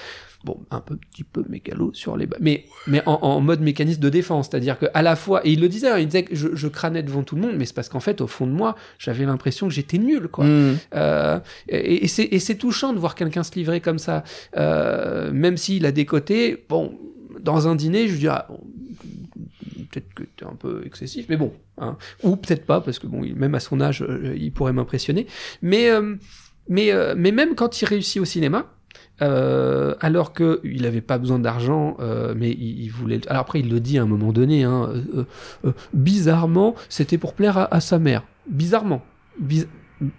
Bon, 0.45 0.65
un 0.71 0.79
peu, 0.79 0.95
petit 0.95 1.25
peu 1.25 1.43
mégalo 1.49 1.93
sur 1.93 2.15
les... 2.15 2.25
Mais, 2.39 2.63
mais 2.87 3.03
en, 3.05 3.15
en 3.15 3.41
mode 3.41 3.59
mécanisme 3.59 3.99
de 3.99 4.09
défense, 4.09 4.47
c'est-à-dire 4.49 4.79
qu'à 4.79 5.01
la 5.01 5.17
fois... 5.17 5.45
Et 5.45 5.51
il 5.51 5.59
le 5.59 5.67
disait, 5.67 5.89
hein, 5.89 5.97
il 5.97 6.05
disait 6.05 6.23
que 6.23 6.33
je, 6.33 6.55
je 6.55 6.67
crânais 6.69 7.03
devant 7.03 7.23
tout 7.23 7.35
le 7.35 7.41
monde, 7.41 7.55
mais 7.57 7.65
c'est 7.65 7.75
parce 7.75 7.89
qu'en 7.89 7.99
fait, 7.99 8.21
au 8.21 8.27
fond 8.27 8.47
de 8.47 8.53
moi, 8.53 8.75
j'avais 8.99 9.25
l'impression 9.25 9.67
que 9.67 9.73
j'étais 9.73 9.97
nul, 9.97 10.29
quoi. 10.29 10.45
Mm. 10.45 10.77
Euh, 10.95 11.39
et 11.67 12.05
et 12.05 12.39
c'est 12.39 12.55
touchant 12.55 12.93
de 12.93 12.99
voir 12.99 13.15
quelqu'un 13.15 13.43
se 13.43 13.53
livrer 13.55 13.81
comme 13.81 13.99
ça, 13.99 14.23
Euh, 14.55 15.31
même 15.33 15.57
s'il 15.57 15.85
a 15.85 15.91
des 15.91 16.05
côtés. 16.05 16.65
Bon, 16.69 16.97
dans 17.41 17.67
un 17.67 17.75
dîner, 17.75 18.07
je 18.07 18.17
dis 18.17 18.27
ah, 18.29 18.47
bon, 18.49 18.61
peut-être 19.91 20.13
que 20.13 20.23
t'es 20.23 20.45
un 20.45 20.55
peu 20.55 20.83
excessif, 20.85 21.25
mais 21.27 21.37
bon, 21.37 21.51
hein. 21.77 21.97
ou 22.23 22.37
peut-être 22.37 22.65
pas 22.65 22.79
parce 22.79 22.99
que 22.99 23.07
bon, 23.07 23.21
même 23.35 23.55
à 23.55 23.59
son 23.59 23.81
âge, 23.81 24.03
euh, 24.03 24.35
il 24.37 24.51
pourrait 24.53 24.73
m'impressionner. 24.73 25.27
Mais 25.61 25.89
euh, 25.89 26.15
mais 26.69 26.91
mais 27.15 27.31
même 27.31 27.55
quand 27.55 27.81
il 27.81 27.85
réussit 27.85 28.21
au 28.21 28.25
cinéma. 28.25 28.71
Euh, 29.21 29.95
alors 29.99 30.33
que 30.33 30.59
il 30.63 30.85
avait 30.85 31.01
pas 31.01 31.17
besoin 31.17 31.39
d'argent, 31.39 31.97
euh, 31.99 32.33
mais 32.37 32.51
il, 32.51 32.83
il 32.83 32.89
voulait. 32.91 33.19
Alors 33.27 33.41
après, 33.41 33.59
il 33.59 33.69
le 33.69 33.79
dit 33.79 33.97
à 33.97 34.03
un 34.03 34.05
moment 34.05 34.31
donné. 34.31 34.63
Hein, 34.63 34.89
euh, 35.65 35.71
bizarrement, 35.93 36.75
c'était 36.89 37.17
pour 37.17 37.33
plaire 37.33 37.57
à, 37.57 37.73
à 37.73 37.79
sa 37.81 37.99
mère. 37.99 38.23
Bizarrement, 38.47 39.01
Biz- 39.41 39.67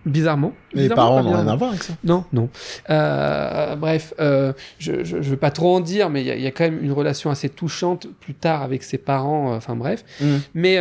bizarrement. 0.05 0.53
Mais 0.75 0.83
les 0.83 0.89
parents 0.91 1.23
n'ont 1.23 1.33
rien 1.33 1.49
à 1.49 1.57
voir 1.57 1.71
avec 1.71 1.83
ça. 1.83 1.95
Non, 2.05 2.25
non. 2.33 2.51
Euh, 2.91 3.77
bref, 3.77 4.13
euh, 4.21 4.53
je, 4.79 5.05
je 5.05 5.17
vais 5.17 5.37
pas 5.37 5.51
trop 5.51 5.75
en 5.77 5.81
dire, 5.81 6.11
mais 6.11 6.21
il 6.21 6.27
y, 6.27 6.31
a- 6.31 6.37
il 6.37 6.43
y 6.43 6.47
a 6.47 6.51
quand 6.51 6.65
même 6.65 6.83
une 6.85 6.93
relation 6.93 7.31
assez 7.31 7.49
touchante 7.49 8.07
plus 8.21 8.35
tard 8.35 8.63
avec 8.63 8.83
ses 8.83 8.99
parents. 8.99 9.53
euh, 9.53 9.57
Enfin 9.57 9.77
bref, 9.77 10.05
Mm. 10.21 10.37
mais 10.55 10.79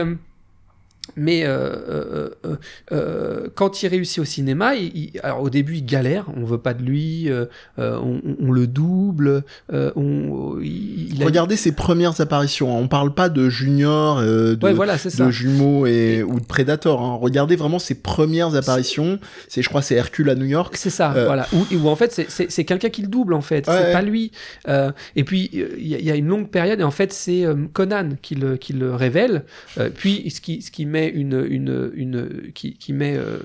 mais 1.15 1.45
euh, 1.45 1.49
euh, 1.89 2.29
euh, 2.45 2.55
euh, 2.91 3.47
quand 3.55 3.83
il 3.83 3.87
réussit 3.87 4.19
au 4.19 4.25
cinéma, 4.25 4.75
il, 4.75 4.91
il- 4.95 5.19
alors 5.23 5.41
au 5.41 5.49
début 5.49 5.75
il 5.77 5.85
galère, 5.85 6.25
on 6.35 6.43
veut 6.45 6.57
pas 6.57 6.73
de 6.73 6.83
lui, 6.83 7.29
euh, 7.29 7.45
euh, 7.79 7.97
on, 8.01 8.21
on- 8.41 8.51
le 8.51 8.67
double, 8.67 9.43
euh, 9.73 9.91
on, 9.95 10.59
il, 10.61 11.13
il 11.15 11.21
a- 11.21 11.25
Regardez 11.25 11.55
ses 11.55 11.71
premières 11.71 12.19
apparitions. 12.21 12.75
hein. 12.75 12.79
On 12.81 12.87
parle 12.87 13.13
pas 13.13 13.29
de 13.29 13.49
Junior, 13.49 14.19
euh, 14.19 14.55
de, 14.55 14.65
ouais 14.65 14.73
voilà 14.73 14.95
de 14.97 15.29
Jumeaux 15.31 15.85
et, 15.85 16.23
ou 16.23 16.39
de 16.39 16.45
Predator. 16.45 17.01
hein. 17.01 17.17
Regardez 17.21 17.55
vraiment 17.55 17.79
ses 17.79 17.95
premières 17.95 18.55
apparitions. 18.55 19.19
C'est, 19.47 19.61
je 19.61 19.69
crois, 19.69 19.81
c'est 19.81 19.95
Hercule 19.95 20.29
à 20.29 20.35
New 20.35 20.45
York. 20.45 20.75
C'est 20.77 20.89
ça, 20.89 21.13
Euh, 21.15 21.25
voilà. 21.25 21.47
Ou, 21.53 21.65
ou 21.75 21.89
en 21.89 21.95
fait, 21.95 22.11
c'est- 22.29 22.63
quelqu'un 22.63 22.89
qui 22.89 23.01
le 23.01 23.07
double, 23.07 23.33
en 23.33 23.41
fait. 23.41 23.67
Ouais, 23.67 23.73
c'est 23.73 23.83
ouais. 23.87 23.91
pas 23.93 24.01
lui. 24.01 24.31
Euh, 24.67 24.91
et 25.15 25.23
puis, 25.23 25.49
euh, 25.55 25.69
il 25.77 25.87
y, 25.87 26.03
y 26.03 26.11
a 26.11 26.15
une 26.15 26.27
longue 26.27 26.49
période, 26.49 26.79
et 26.79 26.83
en 26.83 26.91
fait, 26.91 27.13
c'est 27.13 27.45
euh, 27.45 27.55
Conan 27.73 28.09
qui 28.21 28.35
le, 28.35 28.57
qui 28.57 28.73
le 28.73 28.93
révèle. 28.95 29.43
Euh, 29.77 29.89
puis, 29.93 30.29
ce 30.29 30.41
qui, 30.41 30.61
ce 30.61 30.71
qui 30.71 30.85
met 30.85 31.08
une, 31.09 31.45
une, 31.49 31.91
une 31.93 32.51
qui, 32.53 32.73
qui 32.77 32.93
met 32.93 33.15
euh, 33.17 33.39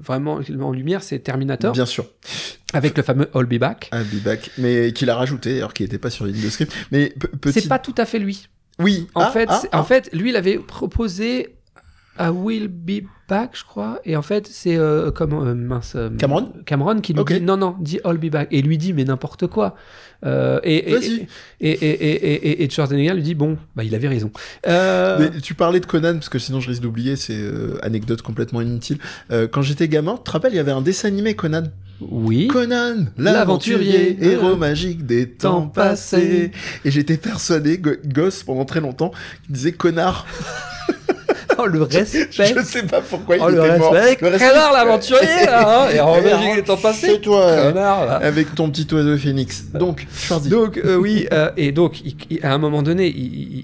vraiment 0.00 0.40
en 0.60 0.72
lumière, 0.72 1.02
c'est 1.02 1.18
Terminator, 1.20 1.72
Bien 1.72 1.86
sûr. 1.86 2.06
avec 2.72 2.96
le 2.96 3.02
fameux 3.02 3.28
I'll 3.34 3.46
be 3.46 3.58
back. 3.58 3.90
I'll 3.92 4.04
be 4.04 4.22
back. 4.22 4.50
Mais 4.58 4.92
qu'il 4.92 5.10
a 5.10 5.16
rajouté, 5.16 5.58
alors 5.58 5.74
qu'il 5.74 5.86
était 5.86 5.98
pas 5.98 6.10
sur 6.10 6.24
l'île 6.26 6.42
de 6.42 6.50
script. 6.50 6.72
Mais 6.90 7.12
petit. 7.40 7.60
C'est 7.60 7.68
pas 7.68 7.78
tout 7.78 7.94
à 7.98 8.04
fait 8.04 8.18
lui. 8.18 8.48
Oui. 8.78 9.06
En 9.14 9.20
Ah, 9.22 9.30
fait, 9.30 9.46
ah, 9.48 9.58
c'est- 9.60 9.68
ah. 9.72 9.80
en 9.80 9.84
fait, 9.84 10.08
lui, 10.12 10.30
il 10.30 10.36
avait 10.36 10.58
proposé 10.58 11.54
à 12.18 12.32
Will 12.32 12.68
Be 12.68 13.04
Back, 13.28 13.50
je 13.54 13.64
crois. 13.64 14.00
Et 14.04 14.16
en 14.16 14.22
fait, 14.22 14.46
c'est 14.46 14.76
euh, 14.76 15.10
comment 15.10 15.42
euh, 15.44 15.54
mince, 15.54 15.94
euh, 15.96 16.10
Cameron 16.18 16.52
Cameron 16.66 17.00
qui 17.00 17.12
lui 17.14 17.20
Ok. 17.20 17.32
dit 17.32 17.40
non, 17.40 17.56
non, 17.56 17.76
dis 17.80 17.98
I'll 18.04 18.18
be 18.18 18.30
back. 18.30 18.48
Et 18.50 18.60
lui 18.62 18.76
dit 18.78 18.92
mais 18.92 19.04
n'importe 19.04 19.46
quoi. 19.46 19.74
Euh, 20.24 20.60
et, 20.62 20.92
et, 20.92 20.96
et, 21.60 21.70
et, 21.70 21.70
et, 21.70 22.48
et, 22.50 22.64
et 22.64 22.70
Schwarzenegger 22.70 23.14
lui 23.14 23.22
dit 23.22 23.34
bon, 23.34 23.56
bah 23.74 23.82
il 23.84 23.94
avait 23.94 24.08
raison. 24.08 24.30
Euh, 24.68 25.16
Mais 25.18 25.40
tu 25.40 25.54
parlais 25.54 25.80
de 25.80 25.86
Conan, 25.86 26.14
parce 26.14 26.28
que 26.28 26.38
sinon 26.38 26.60
je 26.60 26.68
risque 26.68 26.82
d'oublier, 26.82 27.16
c'est 27.16 27.34
euh, 27.36 27.78
anecdote 27.82 28.22
complètement 28.22 28.60
inutile. 28.60 28.98
Euh, 29.32 29.48
quand 29.50 29.62
j'étais 29.62 29.88
gamin, 29.88 30.16
tu 30.16 30.22
te 30.24 30.30
rappelles, 30.30 30.52
il 30.52 30.56
y 30.56 30.60
avait 30.60 30.70
un 30.72 30.82
dessin 30.82 31.08
animé 31.08 31.34
Conan? 31.34 31.64
oui. 32.00 32.48
Conan, 32.48 33.06
L'aventurier. 33.16 34.16
héros 34.24 34.56
magique 34.56 35.06
des 35.06 35.28
temps 35.30 35.68
passés. 35.68 36.50
Et 36.84 36.90
j'étais 36.90 37.16
persuadé, 37.16 37.78
go- 37.78 37.90
gosse 38.04 38.42
pendant 38.42 38.64
très 38.64 38.80
longtemps, 38.80 39.12
qu'il 39.46 39.54
disait 39.54 39.72
connard. 39.72 40.26
Oh 41.58 41.66
le 41.66 41.82
respect. 41.82 42.28
Je 42.30 42.62
sais 42.64 42.82
pas 42.84 43.00
pourquoi 43.00 43.36
il 43.36 43.42
Oh 43.44 43.48
le 43.48 43.58
était 43.64 43.78
mort. 43.78 43.92
respect. 43.92 44.30
Le. 44.30 44.38
Connard 44.38 44.72
l'aventurier 44.72 45.46
là. 45.46 45.84
Hein 45.84 45.90
et 45.94 46.00
en 46.00 46.20
Belgique 46.20 46.64
temps 46.64 46.76
passés. 46.76 47.06
C'est 47.06 47.20
toi, 47.20 47.46
Connard 47.68 48.06
là. 48.06 48.16
avec 48.16 48.54
ton 48.54 48.70
petit 48.70 48.86
oiseau 48.94 49.16
phénix. 49.16 49.64
Donc, 49.74 50.06
Schwarzy. 50.14 50.48
Donc 50.48 50.78
euh, 50.78 50.96
oui, 50.96 51.26
euh, 51.32 51.50
et 51.56 51.72
donc 51.72 52.00
il- 52.04 52.16
il- 52.30 52.44
à 52.44 52.52
un 52.54 52.58
moment 52.58 52.82
donné, 52.82 53.06
il, 53.08 53.16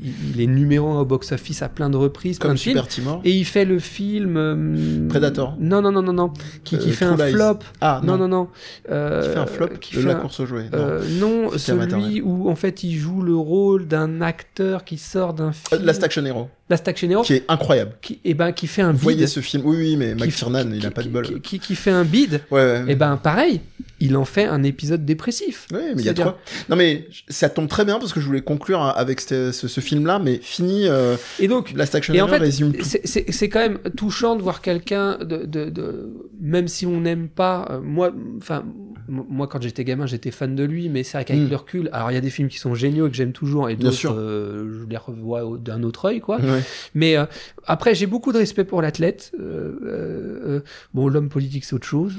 il- 0.04 0.14
il 0.34 0.40
est 0.40 0.46
numéro 0.46 0.88
un 0.90 1.00
au 1.00 1.04
box-office 1.04 1.62
à 1.62 1.68
plein 1.68 1.90
de 1.90 1.96
reprises, 1.96 2.38
plein 2.38 2.48
comme 2.50 2.56
de 2.56 2.60
films. 2.60 2.76
Super 2.78 2.88
Timor. 2.88 3.20
Et 3.24 3.30
il 3.32 3.44
fait 3.44 3.64
le 3.64 3.78
film 3.78 4.36
euh, 4.36 5.08
Predator. 5.08 5.56
Non, 5.60 5.80
non, 5.82 5.92
non, 5.92 6.02
non, 6.02 6.12
non. 6.12 6.32
Qui, 6.64 6.78
qui 6.78 6.90
Euh, 6.90 6.92
fait 6.92 7.06
True 7.06 7.22
un 7.22 7.26
Lies. 7.26 7.32
flop. 7.32 7.58
Ah, 7.80 8.00
Non, 8.04 8.16
non. 8.16 8.28
non, 8.28 8.48
Qui 8.84 8.90
fait 8.90 9.36
un 9.38 9.46
flop 9.46 9.68
qui 9.80 9.96
de 9.96 10.00
fait 10.00 10.06
la 10.08 10.14
un- 10.14 10.20
course 10.20 10.40
aux 10.40 10.46
jouets. 10.46 10.66
non. 10.72 11.48
Non, 11.48 11.50
celui 11.56 12.20
où 12.20 12.48
en 12.50 12.54
fait 12.56 12.82
il 12.82 12.96
joue 12.96 13.22
le 13.22 13.34
rôle 13.36 13.86
d'un 13.86 14.20
acteur 14.20 14.84
qui 14.84 14.98
sort 14.98 15.34
d'un 15.34 15.52
film. 15.52 15.82
Last 15.84 16.02
Action 16.02 16.24
Hero, 16.24 16.48
Last 16.70 16.86
Action 16.88 17.08
Hero, 17.10 17.22
qui 17.22 17.34
est 17.34 17.44
incroyable. 17.48 17.77
Qui, 18.00 18.20
et 18.24 18.34
ben, 18.34 18.52
qui 18.52 18.66
fait 18.66 18.82
un 18.82 18.92
Vous 18.92 18.98
voyez 18.98 19.26
ce 19.26 19.40
film 19.40 19.62
Oui, 19.66 19.76
oui, 19.76 19.96
mais 19.96 20.14
McTiernan, 20.14 20.70
il 20.72 20.80
qui- 20.80 20.86
a 20.86 20.90
pas 20.90 21.02
de 21.02 21.08
bol. 21.08 21.40
Qui, 21.40 21.58
fait 21.74 21.90
un 21.90 22.04
bid. 22.04 22.40
Ouais, 22.50 22.60
ouais. 22.60 22.84
Et 22.88 22.94
ben 22.94 23.16
pareil, 23.16 23.60
il 24.00 24.16
en 24.16 24.24
fait 24.24 24.44
un 24.44 24.62
épisode 24.62 25.04
dépressif. 25.04 25.66
Oui, 25.72 25.80
mais 25.94 26.02
il 26.02 26.04
y 26.04 26.08
a 26.08 26.14
trois. 26.14 26.38
Non, 26.68 26.76
mais 26.76 27.08
ça 27.28 27.48
tombe 27.48 27.68
très 27.68 27.84
bien 27.84 27.98
parce 27.98 28.12
que 28.12 28.20
je 28.20 28.26
voulais 28.26 28.40
conclure 28.42 28.80
avec 28.82 29.20
ce, 29.20 29.50
ce- 29.52 29.68
ce 29.68 29.80
film-là, 29.80 30.18
mais 30.18 30.38
fini. 30.42 30.86
Euh, 30.86 31.16
Et 31.40 31.48
donc, 31.48 31.72
Last 31.74 31.94
Action 31.94 32.14
Et 32.14 32.20
en 32.20 32.28
fait, 32.28 32.38
résume 32.38 32.72
c'est- 32.82 33.48
quand 33.48 33.60
même 33.60 33.78
touchant 33.96 34.36
de 34.36 34.42
voir 34.42 34.60
quelqu'un 34.62 35.18
de, 35.18 35.44
de, 35.46 35.70
de- 35.70 36.12
même 36.40 36.68
si 36.68 36.86
on 36.86 37.00
n'aime 37.00 37.28
pas, 37.28 37.66
euh, 37.70 37.80
moi, 37.80 38.12
enfin, 38.38 38.64
moi, 39.08 39.46
quand 39.46 39.62
j'étais 39.62 39.84
gamin, 39.84 40.06
j'étais 40.06 40.30
fan 40.30 40.54
de 40.54 40.64
lui, 40.64 40.88
mais 40.88 41.02
c'est 41.02 41.16
vrai 41.18 41.24
qu'avec 41.24 41.42
Mm. 41.44 41.48
le 41.50 41.56
recul, 41.56 41.90
alors 41.92 42.10
il 42.10 42.14
y 42.14 42.16
a 42.18 42.20
des 42.20 42.30
films 42.30 42.48
qui 42.48 42.58
sont 42.58 42.74
géniaux 42.74 43.06
et 43.06 43.10
que 43.10 43.16
j'aime 43.16 43.32
toujours, 43.32 43.68
et 43.70 43.76
d'autres, 43.76 44.12
euh, 44.12 44.80
je 44.82 44.86
les 44.88 44.96
revois 44.96 45.42
d'un 45.58 45.82
autre 45.82 46.04
œil, 46.06 46.20
quoi. 46.20 46.38
Ouais. 46.40 46.60
Mais 46.94 47.16
euh, 47.16 47.24
après, 47.66 47.94
j'ai 47.94 48.06
beaucoup 48.06 48.32
de 48.32 48.38
respect 48.38 48.64
pour 48.64 48.82
l'athlète. 48.82 49.32
Euh, 49.40 49.72
euh, 49.84 50.60
bon, 50.94 51.08
l'homme 51.08 51.28
politique, 51.28 51.64
c'est 51.64 51.74
autre 51.74 51.86
chose. 51.86 52.14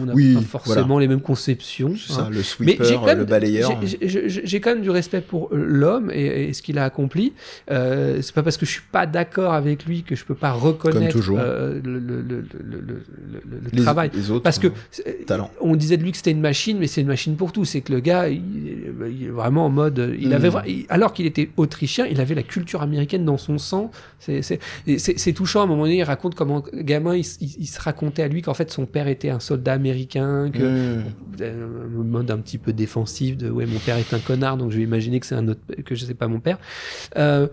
On 0.00 0.06
n'a 0.06 0.14
Oui, 0.14 0.34
pas 0.34 0.40
forcément 0.42 0.98
les 0.98 1.08
mêmes 1.08 1.20
conceptions. 1.20 1.94
C'est 1.96 2.12
hein. 2.12 2.16
ça, 2.16 2.22
le 2.30 2.36
Mais 2.36 2.42
j'ai 2.42 2.42
sweeper, 2.84 3.00
quand 3.00 3.06
même- 3.06 3.18
le 3.18 3.24
balayeur. 3.24 3.80
j'ai- 4.00 4.28
j'ai- 4.28 4.60
quand 4.60 4.70
même 4.70 4.82
du 4.82 4.90
respect 4.90 5.20
pour 5.20 5.48
l'homme 5.52 6.10
et, 6.12 6.48
et 6.48 6.52
ce 6.52 6.62
qu'il 6.62 6.78
a 6.78 6.84
accompli. 6.84 7.32
C'est 7.68 8.32
pas 8.34 8.42
parce 8.42 8.56
que 8.56 8.66
je 8.66 8.70
suis 8.70 8.82
pas 8.92 9.06
d'accord 9.06 9.54
avec 9.54 9.84
lui 9.86 10.02
que 10.02 10.14
je 10.14 10.24
peux 10.24 10.34
pas 10.34 10.52
reconnaître 10.52 11.16
le, 11.18 11.80
le- 11.82 11.98
le- 11.98 12.20
le- 12.20 12.22
le- 12.22 12.80
le- 12.80 12.80
le 12.82 13.60
les, 13.72 13.82
travail. 13.82 14.10
les 14.14 14.30
autres. 14.30 14.42
Parce 14.42 14.58
que 14.58 14.68
talent. 15.26 15.50
on 15.60 15.74
disait 15.76 15.96
de 15.96 16.02
lui 16.02 16.10
que 16.12 16.16
c'était 16.16 16.27
une 16.30 16.40
machine, 16.40 16.78
mais 16.78 16.86
c'est 16.86 17.00
une 17.00 17.06
machine 17.08 17.36
pour 17.36 17.52
tout. 17.52 17.64
C'est 17.64 17.80
que 17.80 17.92
le 17.92 18.00
gars, 18.00 18.28
il, 18.28 18.40
il 19.10 19.24
est 19.26 19.28
vraiment 19.28 19.66
en 19.66 19.70
mode, 19.70 20.14
il 20.18 20.32
avait, 20.34 20.50
il- 20.66 20.86
alors 20.88 21.12
qu'il 21.12 21.26
était 21.26 21.50
autrichien, 21.56 22.06
il 22.06 22.20
avait 22.20 22.34
la 22.34 22.42
culture 22.42 22.82
américaine 22.82 23.24
dans 23.24 23.38
son 23.38 23.58
sang. 23.58 23.90
C'est- 24.18 24.58
touchant. 25.34 25.60
À 25.60 25.64
un 25.64 25.66
moment 25.66 25.82
donné, 25.82 25.98
il 25.98 26.02
raconte 26.02 26.34
comment 26.34 26.62
gamin, 26.74 27.14
il, 27.16 27.24
se 27.24 27.80
racontait 27.80 28.22
à 28.22 28.28
lui 28.28 28.42
qu'en 28.42 28.54
fait 28.54 28.70
son 28.70 28.86
père 28.86 29.08
était 29.08 29.30
un 29.30 29.40
soldat 29.40 29.72
américain, 29.74 30.50
que 30.52 30.58
Mmh. 30.58 31.04
euh, 31.40 31.86
mode 32.04 32.30
un 32.30 32.38
petit 32.38 32.58
peu 32.58 32.72
défensif 32.72 33.36
de 33.36 33.50
ouais 33.50 33.66
mon 33.66 33.78
père 33.78 33.96
est 33.96 34.12
un 34.14 34.18
connard 34.18 34.56
donc 34.56 34.70
je 34.70 34.76
vais 34.78 34.82
imaginer 34.82 35.20
que 35.20 35.26
c'est 35.26 35.34
un 35.34 35.46
autre 35.48 35.60
que 35.84 35.94
je 35.94 36.04
sais 36.04 36.14
pas 36.14 36.26
mon 36.28 36.40
père 36.40 36.58
euh, 37.16 37.46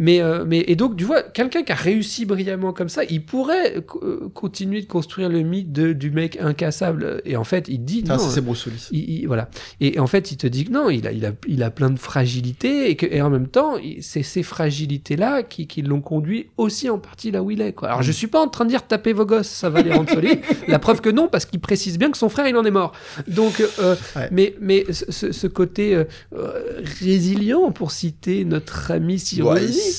mais, 0.00 0.20
euh, 0.20 0.44
mais 0.44 0.64
et 0.66 0.74
donc 0.74 0.96
tu 0.96 1.04
vois 1.04 1.22
quelqu'un 1.22 1.62
qui 1.62 1.70
a 1.70 1.76
réussi 1.76 2.24
brillamment 2.24 2.72
comme 2.72 2.88
ça 2.88 3.02
il 3.04 3.24
pourrait 3.24 3.82
co- 3.86 4.00
euh, 4.02 4.28
continuer 4.34 4.80
de 4.80 4.86
construire 4.86 5.28
le 5.28 5.42
mythe 5.42 5.70
de, 5.70 5.92
du 5.92 6.10
mec 6.10 6.36
incassable 6.40 7.22
et 7.24 7.36
en 7.36 7.44
fait 7.44 7.66
il 7.68 7.84
dit 7.84 8.02
Ah, 8.08 8.16
non 8.16 8.18
c'est 8.28 8.40
Bruce 8.40 8.66
Willis. 8.66 8.88
il- 8.90 9.10
il- 9.20 9.26
voilà. 9.28 9.48
Et 9.80 9.98
en 10.00 10.06
fait, 10.08 10.32
il 10.32 10.36
te 10.38 10.46
dit 10.46 10.64
que 10.64 10.72
non, 10.72 10.90
il 10.90 11.06
a, 11.06 11.12
il 11.12 11.24
a, 11.24 11.32
il 11.46 11.62
a 11.62 11.70
plein 11.70 11.90
de 11.90 11.98
fragilités 11.98 12.90
et, 12.90 12.96
que, 12.96 13.06
et 13.06 13.22
en 13.22 13.30
même 13.30 13.46
temps, 13.46 13.74
c'est 14.00 14.22
ces 14.22 14.42
fragilités-là 14.42 15.42
qui, 15.42 15.66
qui 15.66 15.82
l'ont 15.82 16.00
conduit 16.00 16.48
aussi 16.56 16.88
en 16.90 16.98
partie 16.98 17.30
là 17.30 17.42
où 17.42 17.50
il 17.50 17.60
est. 17.60 17.72
Quoi. 17.74 17.88
Alors, 17.88 18.02
je 18.02 18.10
suis 18.12 18.26
pas 18.26 18.40
en 18.40 18.48
train 18.48 18.64
de 18.64 18.70
dire 18.70 18.86
taper 18.86 19.12
vos 19.12 19.26
gosses, 19.26 19.48
ça 19.48 19.68
va 19.70 19.82
les 19.82 19.92
rendre 19.92 20.10
solides. 20.10 20.40
La 20.68 20.78
preuve 20.78 21.00
que 21.00 21.10
non, 21.10 21.28
parce 21.28 21.44
qu'il 21.44 21.60
précise 21.60 21.98
bien 21.98 22.10
que 22.10 22.16
son 22.18 22.28
frère, 22.28 22.48
il 22.48 22.56
en 22.56 22.64
est 22.64 22.70
mort. 22.70 22.92
Donc, 23.28 23.60
euh, 23.60 23.94
Ouais. 24.16 24.28
mais, 24.32 24.54
mais 24.60 24.84
ce, 24.90 25.32
ce- 25.32 25.46
côté 25.46 25.94
euh, 25.94 26.04
euh, 26.34 26.80
résilient, 27.00 27.70
pour 27.72 27.90
citer 27.90 28.44
notre 28.44 28.90
ami 28.92 29.18
Cyrulnik, 29.18 29.70
euh, 29.70 29.89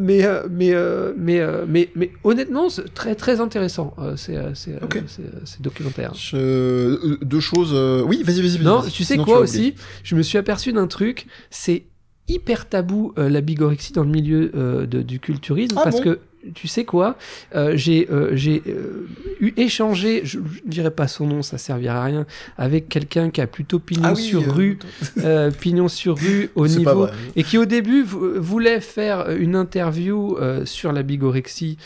mais, 0.00 0.24
euh, 0.24 0.46
mais, 0.50 0.72
euh, 0.74 1.12
mais, 1.16 1.40
euh, 1.40 1.64
mais, 1.68 1.90
mais 1.94 2.10
honnêtement, 2.24 2.68
c'est 2.68 2.92
très, 2.94 3.14
très 3.14 3.40
intéressant, 3.40 3.94
ces 4.16 4.38
documentaires. 5.60 6.14
Je- 6.14 6.36
euh, 6.36 7.18
Deux 7.22 7.40
choses. 7.40 7.72
Oui, 8.06 8.22
vas-y, 8.22 8.40
vas-y. 8.40 8.62
Non, 8.62 8.82
tu 8.82 9.04
sais 9.04 9.14
Sinon, 9.14 9.24
quoi 9.24 9.38
aussi? 9.40 9.74
Je 10.02 10.14
me 10.16 10.22
suis 10.22 10.38
aperçu 10.38 10.72
d'un 10.72 10.86
truc, 10.86 11.26
c'est 11.50 11.84
hyper 12.28 12.68
tabou 12.68 13.12
euh, 13.18 13.28
la 13.28 13.40
bigorexie 13.40 13.92
dans 13.92 14.02
le 14.04 14.08
milieu 14.10 14.50
euh, 14.54 14.86
de- 14.86 15.02
du 15.02 15.20
culturisme 15.20 15.74
Ah 15.78 15.82
parce 15.84 15.96
bon? 15.96 16.02
que 16.04 16.18
tu 16.54 16.68
sais 16.68 16.84
quoi 16.84 17.16
Euh, 17.54 17.72
J'ai 17.76 18.08
euh, 18.10 18.36
euh, 18.66 19.06
eu 19.40 19.52
échangé, 19.56 20.22
je 20.24 20.38
ne 20.38 20.44
dirais 20.66 20.90
pas 20.90 21.08
son 21.08 21.26
nom, 21.26 21.42
ça 21.42 21.58
servira 21.58 22.00
à 22.00 22.04
rien, 22.04 22.26
avec 22.58 22.88
quelqu'un 22.88 23.30
qui 23.30 23.40
a 23.40 23.46
plutôt 23.46 23.78
pignon 23.78 24.02
Ah 24.08 24.12
oui, 24.14 24.22
sur 24.22 24.42
euh, 24.42 24.52
rue, 24.52 24.78
pignon 25.60 25.88
sur 25.88 26.18
rue 26.18 26.50
au 26.54 26.66
niveau 26.66 27.06
et 27.36 27.44
qui 27.44 27.58
au 27.58 27.64
début 27.64 28.02
vou- 28.02 28.40
voulait 28.40 28.80
faire 28.80 29.30
une 29.30 29.56
interview 29.56 30.36
sur 30.64 30.92
la 30.92 31.02
bigorexie, 31.02 31.78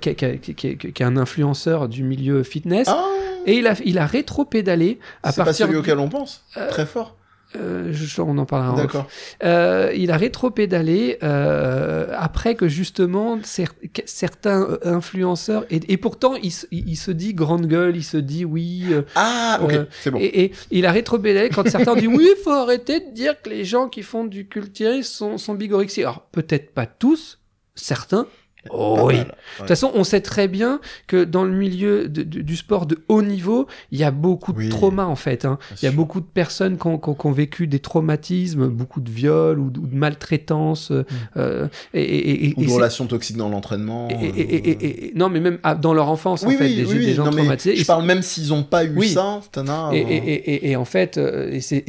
qui, 0.00 0.14
qui- 0.14 0.38
qui- 0.38 0.54
qui- 0.54 0.76
qui 0.76 1.02
est 1.02 1.06
un 1.06 1.16
influenceur 1.16 1.88
du 1.88 2.02
milieu 2.02 2.42
fitness. 2.42 2.86
Ah, 2.88 3.04
Et 3.46 3.58
il 3.58 3.66
a, 3.66 3.74
il 3.84 3.98
a 3.98 4.06
rétro-pédalé 4.06 4.98
à 5.22 5.30
c'est 5.32 5.36
pas 5.40 5.44
partir 5.46 5.66
celui 5.66 5.78
auquel 5.78 5.98
on 5.98 6.08
pense. 6.08 6.44
Très 6.70 6.86
fort. 6.86 7.16
Euh, 7.58 7.92
je- 7.92 8.20
on 8.20 8.38
en 8.38 8.46
parlera. 8.46 8.76
D'accord. 8.76 9.06
Euh, 9.44 9.92
il 9.96 10.10
a 10.10 10.16
rétro-pédalé 10.16 11.18
euh, 11.22 12.12
après 12.16 12.54
que 12.54 12.68
justement 12.68 13.38
cer- 13.38 13.68
certains 14.04 14.62
euh, 14.62 14.78
influenceurs 14.84 15.64
et, 15.70 15.80
et 15.92 15.96
pourtant 15.96 16.34
il, 16.36 16.50
se- 16.52 16.66
il- 16.70 16.88
il 16.88 16.96
se 16.96 17.10
dit 17.10 17.34
grande 17.34 17.66
gueule, 17.66 17.96
il 17.96 18.04
se 18.04 18.16
dit 18.16 18.44
oui 18.44 18.84
euh, 18.90 19.02
Ah, 19.14 19.60
ok, 19.62 19.72
Euh, 19.72 19.84
c'est 20.02 20.10
bon. 20.10 20.18
et, 20.20 20.44
et 20.44 20.52
il 20.70 20.86
a 20.86 20.92
rétro-pédalé 20.92 21.48
quand 21.50 21.68
certains 21.68 21.92
ont 21.92 21.96
dit 21.96 22.06
oui 22.08 22.28
il 22.36 22.42
faut 22.42 22.50
arrêter 22.50 23.00
de 23.00 23.12
dire 23.12 23.40
que 23.42 23.50
les 23.50 23.64
gens 23.64 23.88
qui 23.88 24.02
font 24.02 24.24
du 24.24 24.46
culturisme 24.46 25.02
sont, 25.12 25.38
sont. 25.38 25.56
Alors 25.98 26.20
peut-être 26.32 26.72
pas 26.74 26.86
tous, 26.86 27.38
certains. 27.74 28.26
Oh 28.70 28.98
oui. 29.04 29.16
mal. 29.16 29.24
De 29.26 29.32
toute 29.58 29.68
façon, 29.68 29.90
on 29.94 30.04
sait 30.04 30.20
très 30.20 30.48
bien 30.48 30.80
que 31.06 31.24
dans 31.24 31.44
le 31.44 31.52
milieu 31.52 32.08
de- 32.08 32.22
de- 32.22 32.40
du 32.40 32.56
sport 32.56 32.86
de 32.86 32.98
haut 33.08 33.22
niveau, 33.22 33.66
il 33.92 33.98
y 33.98 34.04
a 34.04 34.10
beaucoup 34.10 34.52
de 34.52 34.58
Oui. 34.58 34.68
traumas 34.68 35.04
en 35.06 35.16
fait. 35.16 35.44
hein. 35.44 35.58
Il 35.82 35.84
y 35.84 35.88
a 35.88 35.92
beaucoup 35.92 36.20
de 36.20 36.26
personnes 36.26 36.76
qui 36.78 36.86
ont, 36.86 36.98
qui 36.98 37.08
ont- 37.08 37.14
qui 37.14 37.26
ont 37.26 37.32
vécu 37.32 37.66
des 37.66 37.78
traumatismes, 37.78 38.68
beaucoup 38.68 39.00
de 39.00 39.10
viols 39.10 39.58
ou 39.58 39.70
de, 39.70 39.80
ou 39.80 39.86
de 39.86 39.94
maltraitance. 39.96 40.90
euh, 40.90 41.04
euh, 41.36 41.68
et, 41.94 42.02
et- 42.02 42.46
et- 42.50 42.54
Ou 42.56 42.64
de 42.64 42.70
relations 42.70 43.06
toxiques 43.06 43.36
dans 43.36 43.48
l'entraînement. 43.48 44.08
euh, 44.10 45.10
non, 45.14 45.28
mais 45.28 45.40
même 45.40 45.58
ah, 45.62 45.74
dans 45.74 45.94
leur 45.94 46.08
enfance, 46.08 46.44
Oui, 46.46 46.54
en 46.54 46.58
fait, 46.58 46.64
oui, 46.84 46.98
des, 47.06 47.14
gens 47.14 47.24
non, 47.24 47.30
traumatisés. 47.30 47.76
Je 47.76 47.84
parle 47.86 48.04
même 48.04 48.22
s'ils 48.22 48.52
ont 48.52 48.62
pas 48.62 48.84
eu 48.84 48.92
Oui. 48.96 49.08
ça, 49.08 49.40
tana, 49.52 49.90
et, 49.92 50.02
euh, 50.02 50.40
et- 50.70 50.76
en 50.76 50.84
fait, 50.84 51.18
c'est 51.60 51.84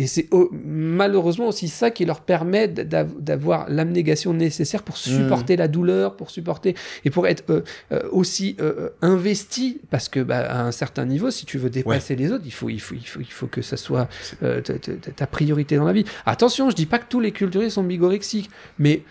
malheureusement 0.66 1.48
aussi 1.48 1.68
ça 1.68 1.92
qui 1.92 2.06
leur 2.06 2.22
permet 2.22 2.68
d'av- 2.68 3.14
d'avoir 3.20 3.66
l'abnégation 3.70 4.34
nécessaire 4.34 4.84
pour 4.84 4.96
Hmm. 4.96 5.18
supporter 5.24 5.56
la 5.56 5.68
douleur, 5.68 6.16
pour 6.16 6.30
supporter 6.32 6.67
et 7.06 7.10
pour 7.10 7.28
être 7.28 7.44
euh, 7.50 7.62
euh, 7.92 8.02
aussi 8.12 8.56
euh, 8.60 8.90
investi, 9.02 9.80
parce 9.90 10.10
que 10.10 10.20
bah, 10.20 10.40
à 10.40 10.62
un 10.64 10.72
certain 10.72 11.06
niveau, 11.06 11.32
si 11.32 11.46
tu 11.46 11.58
veux 11.58 11.70
dépasser 11.70 12.16
les 12.16 12.32
autres, 12.32 12.44
il 12.46 12.52
faut, 12.54 12.70
il 12.70 12.80
faut, 12.80 12.96
il 12.96 13.08
faut, 13.08 13.20
il 13.20 13.32
faut 13.32 13.48
que 13.48 13.62
ça 13.62 13.78
soit 13.78 14.08
ta, 14.40 14.62
ta- 14.62 14.78
ta- 14.78 15.12
ta 15.12 15.28
priorité 15.28 15.76
dans 15.78 15.86
la 15.86 15.94
vie. 15.94 16.06
Attention, 16.26 16.70
je 16.70 16.76
dis 16.76 16.86
pas 16.86 17.00
que 17.00 17.08
tous 17.10 17.20
les 17.20 17.32
culturistes 17.32 17.76
sont 17.76 17.84
bigorexiques, 17.84 18.50
mais 18.80 19.04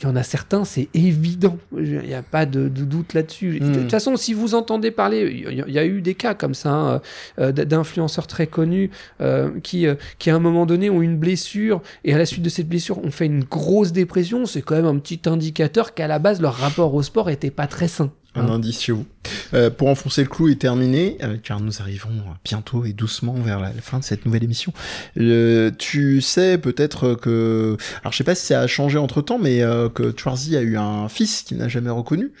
il 0.00 0.04
y 0.04 0.06
en 0.06 0.14
a 0.16 0.22
certains, 0.22 0.64
c'est 0.66 0.88
évident. 0.92 1.56
Il 1.76 2.00
n'y 2.00 2.12
a 2.14 2.22
pas 2.22 2.44
de, 2.44 2.68
de 2.68 2.84
doute 2.84 3.14
là-dessus. 3.14 3.58
Hmm. 3.62 3.72
De 3.72 3.80
toute 3.80 3.90
façon, 3.90 4.16
si 4.16 4.34
vous 4.34 4.54
entendez 4.54 4.90
parler, 4.90 5.30
il 5.32 5.54
y, 5.56 5.60
a- 5.62 5.64
il 5.66 5.72
y 5.72 5.78
a 5.78 5.86
eu 5.86 6.02
des 6.02 6.14
cas 6.14 6.34
comme 6.34 6.52
ça, 6.54 6.70
hein, 6.70 7.00
euh, 7.38 7.50
d'influenceurs 7.52 8.26
très 8.26 8.46
connus 8.46 8.90
euh, 9.22 9.50
qui, 9.62 9.86
euh, 9.86 9.94
qui, 10.18 10.28
à 10.30 10.36
un 10.36 10.38
moment 10.38 10.66
donné, 10.66 10.90
ont 10.90 11.00
une 11.00 11.16
blessure 11.16 11.80
et 12.04 12.12
à 12.14 12.18
la 12.18 12.26
suite 12.26 12.42
de 12.42 12.48
cette 12.50 12.68
blessure, 12.68 13.02
ont 13.04 13.10
fait 13.10 13.26
une 13.26 13.44
grosse 13.44 13.92
dépression. 13.92 14.44
C'est 14.44 14.60
quand 14.62 14.76
même 14.76 14.84
un 14.86 14.98
petit 14.98 15.20
indicateur 15.26 15.94
qu'à 15.94 16.06
la 16.08 16.18
base, 16.18 16.40
leur 16.42 16.54
rapport 16.54 16.94
au 16.94 17.02
sport 17.02 17.30
était 17.30 17.50
pas 17.50 17.66
très 17.66 17.88
sain. 17.88 18.10
Un 18.36 18.46
hein. 18.48 18.54
indice 18.54 18.82
chez 18.82 18.92
vous. 18.92 19.06
Euh, 19.54 19.70
pour 19.70 19.88
enfoncer 19.88 20.22
le 20.22 20.28
clou 20.28 20.48
et 20.48 20.56
terminer, 20.56 21.18
euh, 21.22 21.36
car 21.42 21.60
nous 21.60 21.80
arrivons 21.80 22.10
bientôt 22.44 22.84
et 22.84 22.92
doucement 22.92 23.34
vers 23.34 23.60
la, 23.60 23.72
la 23.72 23.80
fin 23.80 23.98
de 23.98 24.04
cette 24.04 24.24
nouvelle 24.26 24.44
émission. 24.44 24.72
Euh, 25.18 25.70
tu 25.76 26.20
sais 26.20 26.58
peut-être 26.58 27.14
que, 27.14 27.76
alors 28.02 28.12
je 28.12 28.18
sais 28.18 28.24
pas 28.24 28.34
si 28.34 28.46
ça 28.46 28.60
a 28.60 28.66
changé 28.66 28.98
entre 28.98 29.22
temps, 29.22 29.38
mais 29.38 29.62
euh, 29.62 29.88
que 29.88 30.12
Schwarzy 30.16 30.56
a 30.56 30.62
eu 30.62 30.76
un 30.76 31.08
fils 31.08 31.42
qu'il 31.42 31.56
n'a 31.58 31.68
jamais 31.68 31.90
reconnu, 31.90 32.32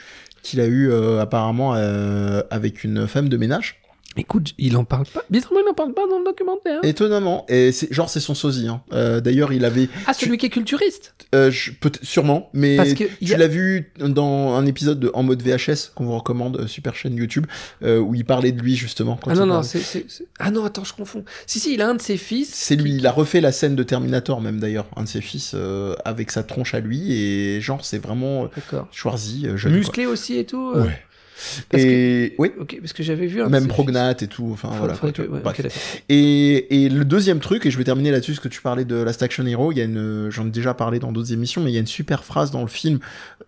qu'il 0.42 0.60
a 0.60 0.66
eu 0.66 0.90
euh, 0.90 1.20
apparemment 1.20 1.74
euh, 1.74 2.42
avec 2.50 2.84
une 2.84 3.06
femme 3.06 3.28
de 3.28 3.36
ménage. 3.36 3.80
Écoute, 4.16 4.54
il 4.58 4.76
en 4.76 4.84
parle 4.84 5.06
pas. 5.06 5.22
Bizarrement, 5.30 5.60
il 5.64 5.70
en 5.70 5.74
parle 5.74 5.92
pas 5.94 6.06
dans 6.08 6.18
le 6.18 6.24
documentaire. 6.24 6.80
Étonnamment, 6.82 7.44
et 7.48 7.72
c'est 7.72 7.92
genre 7.92 8.08
c'est 8.10 8.20
son 8.20 8.34
sosie. 8.34 8.68
Hein. 8.68 8.80
Euh, 8.92 9.20
D'ailleurs, 9.20 9.52
il 9.52 9.64
avait, 9.64 9.88
Ah, 10.06 10.14
celui 10.14 10.38
qui 10.38 10.46
est 10.46 10.50
culturiste. 10.50 11.14
euh, 11.34 11.50
je- 11.50 11.72
peut-être 11.72 12.04
sûrement, 12.04 12.48
mais 12.52 12.76
Parce 12.76 12.94
que 12.94 13.04
Tu 13.22 13.34
a- 13.34 13.36
l'as 13.36 13.46
vu 13.48 13.92
dans 13.98 14.54
un 14.54 14.64
épisode 14.66 15.00
de 15.00 15.10
En 15.14 15.22
mode 15.22 15.42
VHS 15.42 15.92
qu'on 15.94 16.04
vous 16.06 16.16
recommande, 16.16 16.60
euh, 16.60 16.66
super 16.66 16.94
chaîne 16.94 17.14
YouTube, 17.16 17.46
euh, 17.82 17.98
où 17.98 18.14
il 18.14 18.24
parlait 18.24 18.52
de 18.52 18.60
lui 18.62 18.76
justement. 18.76 19.18
Quand 19.22 19.30
Ah 19.30 19.34
non, 19.34 19.46
non, 19.46 19.62
c'est, 19.62 19.78
c'est- 19.80 20.06
c'est- 20.08 20.26
Ah 20.38 20.50
non, 20.50 20.64
attends, 20.64 20.84
je 20.84 20.92
confonds. 20.94 21.24
Si, 21.46 21.60
si, 21.60 21.74
il 21.74 21.82
a 21.82 21.88
un 21.88 21.94
de 21.94 22.02
ses 22.02 22.16
fils. 22.16 22.50
C'est 22.54 22.76
lui, 22.76 22.94
il 22.96 23.06
a 23.06 23.12
refait 23.12 23.40
la 23.40 23.52
scène 23.52 23.76
de 23.76 23.82
Terminator 23.82 24.40
même 24.40 24.60
d'ailleurs, 24.60 24.86
un 24.96 25.02
de 25.04 25.08
ses 25.08 25.20
fils, 25.20 25.52
euh, 25.54 25.94
avec 26.04 26.30
sa 26.30 26.42
tronche 26.42 26.74
à 26.74 26.80
lui, 26.80 27.12
et 27.12 27.60
genre 27.60 27.84
c'est 27.84 27.98
vraiment 27.98 28.48
D'accord. 28.54 28.88
Schwarzy, 28.92 29.42
jeune. 29.56 29.58
quoi. 29.58 29.70
Musclé 29.70 30.06
aussi 30.06 30.36
et 30.38 30.44
tout. 30.46 30.72
Ouais. 30.74 30.98
Parce 31.68 31.82
Et 31.82 32.34
oui, 32.38 32.50
parce 32.80 32.92
que 32.92 33.02
j'avais 33.02 33.26
vu 33.26 33.42
un 33.42 33.48
même 33.48 33.68
prognate 33.68 34.22
et 34.22 34.26
tout, 34.26 34.48
enfin 34.52 34.70
voilà. 34.78 34.94
Quoi, 34.94 35.12
que- 35.12 35.22
ouais. 35.22 35.40
Et, 36.08 36.84
et 36.84 36.88
le 36.88 37.04
deuxième 37.04 37.40
truc, 37.40 37.66
et 37.66 37.70
je 37.70 37.78
vais 37.78 37.84
terminer 37.84 38.10
là-dessus, 38.10 38.32
parce 38.32 38.40
que 38.42 38.48
tu 38.48 38.62
parlais 38.62 38.84
de 38.84 38.96
Last 38.96 39.22
Action 39.22 39.44
Hero, 39.46 39.72
il 39.72 39.78
y 39.78 39.80
a 39.80 39.84
une, 39.84 40.28
j'en 40.30 40.46
ai 40.46 40.50
déjà 40.50 40.74
parlé 40.74 40.98
dans 40.98 41.12
d'autres 41.12 41.32
émissions, 41.32 41.62
mais 41.62 41.70
il 41.70 41.74
y 41.74 41.78
a 41.78 41.80
une 41.80 41.86
super 41.86 42.24
phrase 42.24 42.50
dans 42.50 42.62
le 42.62 42.68
film, 42.68 42.98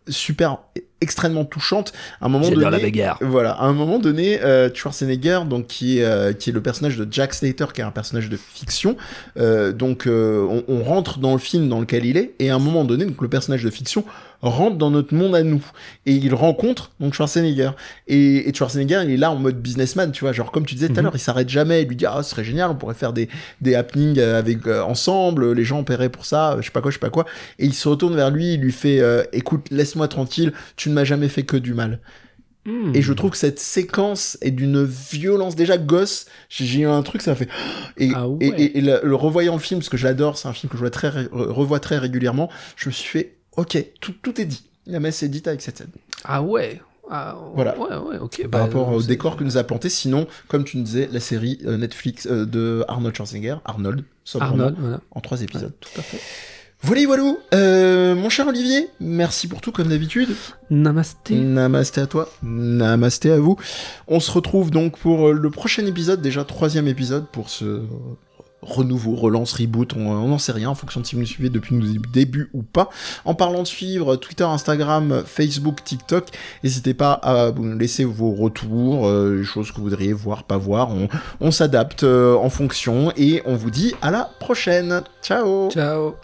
super, 0.09 0.59
extrêmement 1.01 1.44
touchante. 1.44 1.92
À 2.20 2.26
un 2.26 2.28
moment 2.28 2.49
donné, 2.51 2.64
la 2.70 2.78
bagarre. 2.78 3.18
Voilà, 3.20 3.53
à 3.53 3.64
un 3.66 3.72
moment 3.72 3.99
donné, 3.99 4.40
euh, 4.42 4.68
Schwarzenegger, 4.74 5.40
donc 5.49 5.66
qui 5.66 5.99
est 5.99 6.05
euh, 6.05 6.32
qui 6.32 6.51
est 6.51 6.53
le 6.53 6.61
personnage 6.62 6.96
de 6.96 7.07
Jack 7.11 7.34
Slater, 7.34 7.66
qui 7.74 7.80
est 7.80 7.84
un 7.84 7.90
personnage 7.90 8.28
de 8.28 8.36
fiction. 8.36 8.96
euh, 9.38 9.72
donc 9.72 10.07
euh, 10.07 10.46
on, 10.49 10.64
on 10.68 10.82
rentre 10.82 11.18
dans 11.18 11.32
le 11.32 11.38
film 11.38 11.68
dans 11.68 11.80
lequel 11.80 12.05
il 12.07 12.16
est, 12.16 12.32
et 12.38 12.51
à 12.51 12.55
un 12.55 12.59
moment 12.59 12.84
donné, 12.84 13.05
donc 13.05 13.20
le 13.22 13.28
personnage 13.28 13.62
de 13.64 13.70
fiction 13.70 14.05
rentre 14.40 14.76
dans 14.76 14.90
notre 14.92 15.14
monde 15.14 15.34
à 15.34 15.42
nous, 15.42 15.64
et 16.07 16.12
il 16.12 16.32
rencontre 16.32 16.92
donc 17.01 17.12
Schwarzenegger. 17.14 17.70
Et, 18.07 18.49
et 18.49 18.55
Schwarzenegger, 18.55 19.01
il 19.05 19.11
est 19.11 19.16
là 19.16 19.32
en 19.32 19.36
mode 19.36 19.61
businessman, 19.61 20.12
tu 20.12 20.20
vois, 20.24 20.32
genre 20.32 20.53
comme 20.53 20.64
tu 20.64 20.74
disais 20.76 20.86
tout 20.88 20.94
à 20.94 20.99
Mhm. 20.99 21.05
l'heure, 21.05 21.16
il 21.16 21.20
s'arrête 21.20 21.49
jamais, 21.49 21.82
il 21.82 21.88
lui 21.88 21.96
dit 21.96 22.07
ah 22.07 22.22
ce 22.22 22.30
serait 22.30 22.44
génial, 22.44 22.70
on 22.70 22.74
pourrait 22.76 22.94
faire 22.94 23.12
des 23.12 23.28
des 23.61 23.74
happenings 23.74 24.18
euh, 24.18 24.38
avec 24.38 24.66
euh, 24.66 24.82
ensemble, 24.82 25.53
les 25.53 25.64
gens 25.64 25.82
paieraient 25.82 26.09
pour 26.09 26.24
ça, 26.24 26.57
je 26.61 26.66
sais 26.66 26.70
pas 26.70 26.80
quoi, 26.80 26.90
je 26.90 26.96
sais 26.96 27.01
pas 27.01 27.11
quoi. 27.11 27.24
Et 27.59 27.66
il 27.66 27.74
se 27.74 27.88
retourne 27.88 28.14
vers 28.14 28.30
lui, 28.30 28.55
il 28.55 28.61
lui 28.61 28.72
fait 28.72 29.01
euh, 29.01 29.24
écoute, 29.32 29.66
laisse-moi 29.72 30.07
tranquille, 30.09 30.53
tu 30.76 30.88
ne 30.89 30.95
m'as 30.95 31.05
jamais 31.05 31.28
fait 31.28 31.45
que 31.45 31.57
du 31.57 31.74
mal. 31.74 32.01
Hmm. 32.66 32.93
Et 32.95 33.01
je 33.03 33.12
trouve 33.12 33.30
que 33.30 33.36
cette 33.36 33.59
séquence 33.61 34.36
est 34.43 34.51
d'une 34.51 34.84
violence 34.84 35.57
déjà 35.57 35.78
gosse. 35.78 36.26
J'ai 36.51 36.80
eu 36.80 36.86
un 36.86 37.03
truc, 37.03 37.22
ça 37.22 37.34
fait. 37.34 37.49
Et, 37.97 38.11
Ah 38.14 38.28
ouais. 38.28 38.39
et, 38.47 38.62
et- 38.64 38.78
et 38.78 38.80
le, 38.80 39.01
le 39.03 39.14
revoyant 39.14 39.55
le 39.55 39.61
film, 39.61 39.80
parce 39.80 39.89
que 39.89 39.97
j'adore, 39.97 40.36
c'est 40.39 40.49
un 40.49 40.53
film 40.53 40.68
que 40.70 40.76
je 40.76 40.80
vois 40.82 40.91
très, 40.91 41.11
revois 41.32 41.80
très 41.80 41.99
régulièrement, 41.99 42.51
je 42.76 42.89
me 42.89 42.93
suis 42.93 43.09
fait, 43.09 43.36
ok, 43.57 43.82
tout, 44.01 44.12
tout 44.22 44.41
est 44.41 44.45
dit. 44.45 44.64
La 44.86 45.01
messe 45.01 45.22
est 45.22 45.28
dite 45.28 45.49
avec 45.49 45.61
cette 45.62 45.78
scène. 45.78 45.91
Ah 46.24 46.43
ouais. 46.43 46.80
Ah, 47.11 47.36
Voilà. 47.55 47.78
Ouais, 47.78 47.97
ouais, 47.97 48.18
ok. 48.18 48.43
Par 48.43 48.51
bah, 48.51 48.59
rapport 48.66 48.89
au 48.93 49.03
décor 49.03 49.36
que 49.39 49.45
nous 49.45 49.57
a 49.57 49.64
planté. 49.64 49.89
Sinon, 49.89 50.26
comme 50.49 50.64
tu 50.64 50.76
nous 50.76 50.82
disais, 50.82 51.09
la 51.11 51.20
série 51.20 51.59
euh, 51.64 51.78
Netflix 51.78 52.26
euh, 52.30 52.45
de 52.45 52.84
Arnold 52.86 53.16
Schwarzenegger, 53.16 53.57
Arnold, 53.64 54.05
Arnold, 54.39 54.76
voilà. 54.78 55.01
en 55.11 55.20
trois 55.20 55.41
épisodes. 55.43 55.72
Tout 55.80 55.89
à 55.99 56.03
fait. 56.03 56.18
Voilà, 56.83 57.07
voilà. 57.07 57.35
Euh, 57.55 58.14
mon 58.14 58.29
cher 58.29 58.47
Olivier, 58.47 58.89
merci 59.01 59.49
pour 59.49 59.61
tout 59.61 59.72
comme 59.72 59.89
d'habitude. 59.89 60.31
Namasté. 60.70 61.35
Namasté 61.35 62.01
à 62.01 62.07
toi, 62.07 62.31
namasté 62.43 63.33
à 63.33 63.39
vous. 63.39 63.57
On 64.07 64.20
se 64.20 64.31
retrouve 64.31 64.70
donc 64.70 64.99
pour 64.99 65.33
le 65.33 65.51
prochain 65.51 65.85
épisode, 65.87 66.22
déjà 66.22 66.45
troisième 66.45 66.87
épisode 66.87 67.26
pour 67.26 67.51
ce 67.51 67.83
renouveau, 68.62 69.14
relance, 69.14 69.52
reboot, 69.52 69.94
on 69.96 70.26
n'en 70.26 70.38
sait 70.38 70.52
rien 70.52 70.70
en 70.70 70.74
fonction 70.74 71.00
de 71.00 71.06
si 71.06 71.14
vous 71.14 71.20
nous 71.20 71.26
suivez 71.26 71.48
depuis 71.48 71.76
le 71.76 71.98
début 72.12 72.50
ou 72.52 72.62
pas. 72.62 72.90
En 73.24 73.34
parlant 73.34 73.62
de 73.62 73.66
suivre 73.68 74.16
Twitter, 74.16 74.44
Instagram, 74.44 75.22
Facebook, 75.26 75.84
TikTok, 75.84 76.26
n'hésitez 76.62 76.94
pas 76.94 77.12
à 77.12 77.50
vous 77.50 77.64
laisser 77.78 78.04
vos 78.04 78.32
retours, 78.32 79.06
euh, 79.06 79.42
choses 79.42 79.70
que 79.70 79.76
vous 79.76 79.84
voudriez 79.84 80.12
voir, 80.12 80.44
pas 80.44 80.56
voir. 80.56 80.90
On, 80.90 81.09
on 81.40 81.50
s'adapte 81.50 82.04
euh, 82.04 82.36
en 82.36 82.50
fonction 82.50 83.12
et 83.16 83.42
on 83.46 83.56
vous 83.56 83.70
dit 83.70 83.94
à 84.02 84.11
la 84.11 84.30
prochaine. 84.40 85.02
Ciao 85.22 85.70
Ciao. 85.70 86.14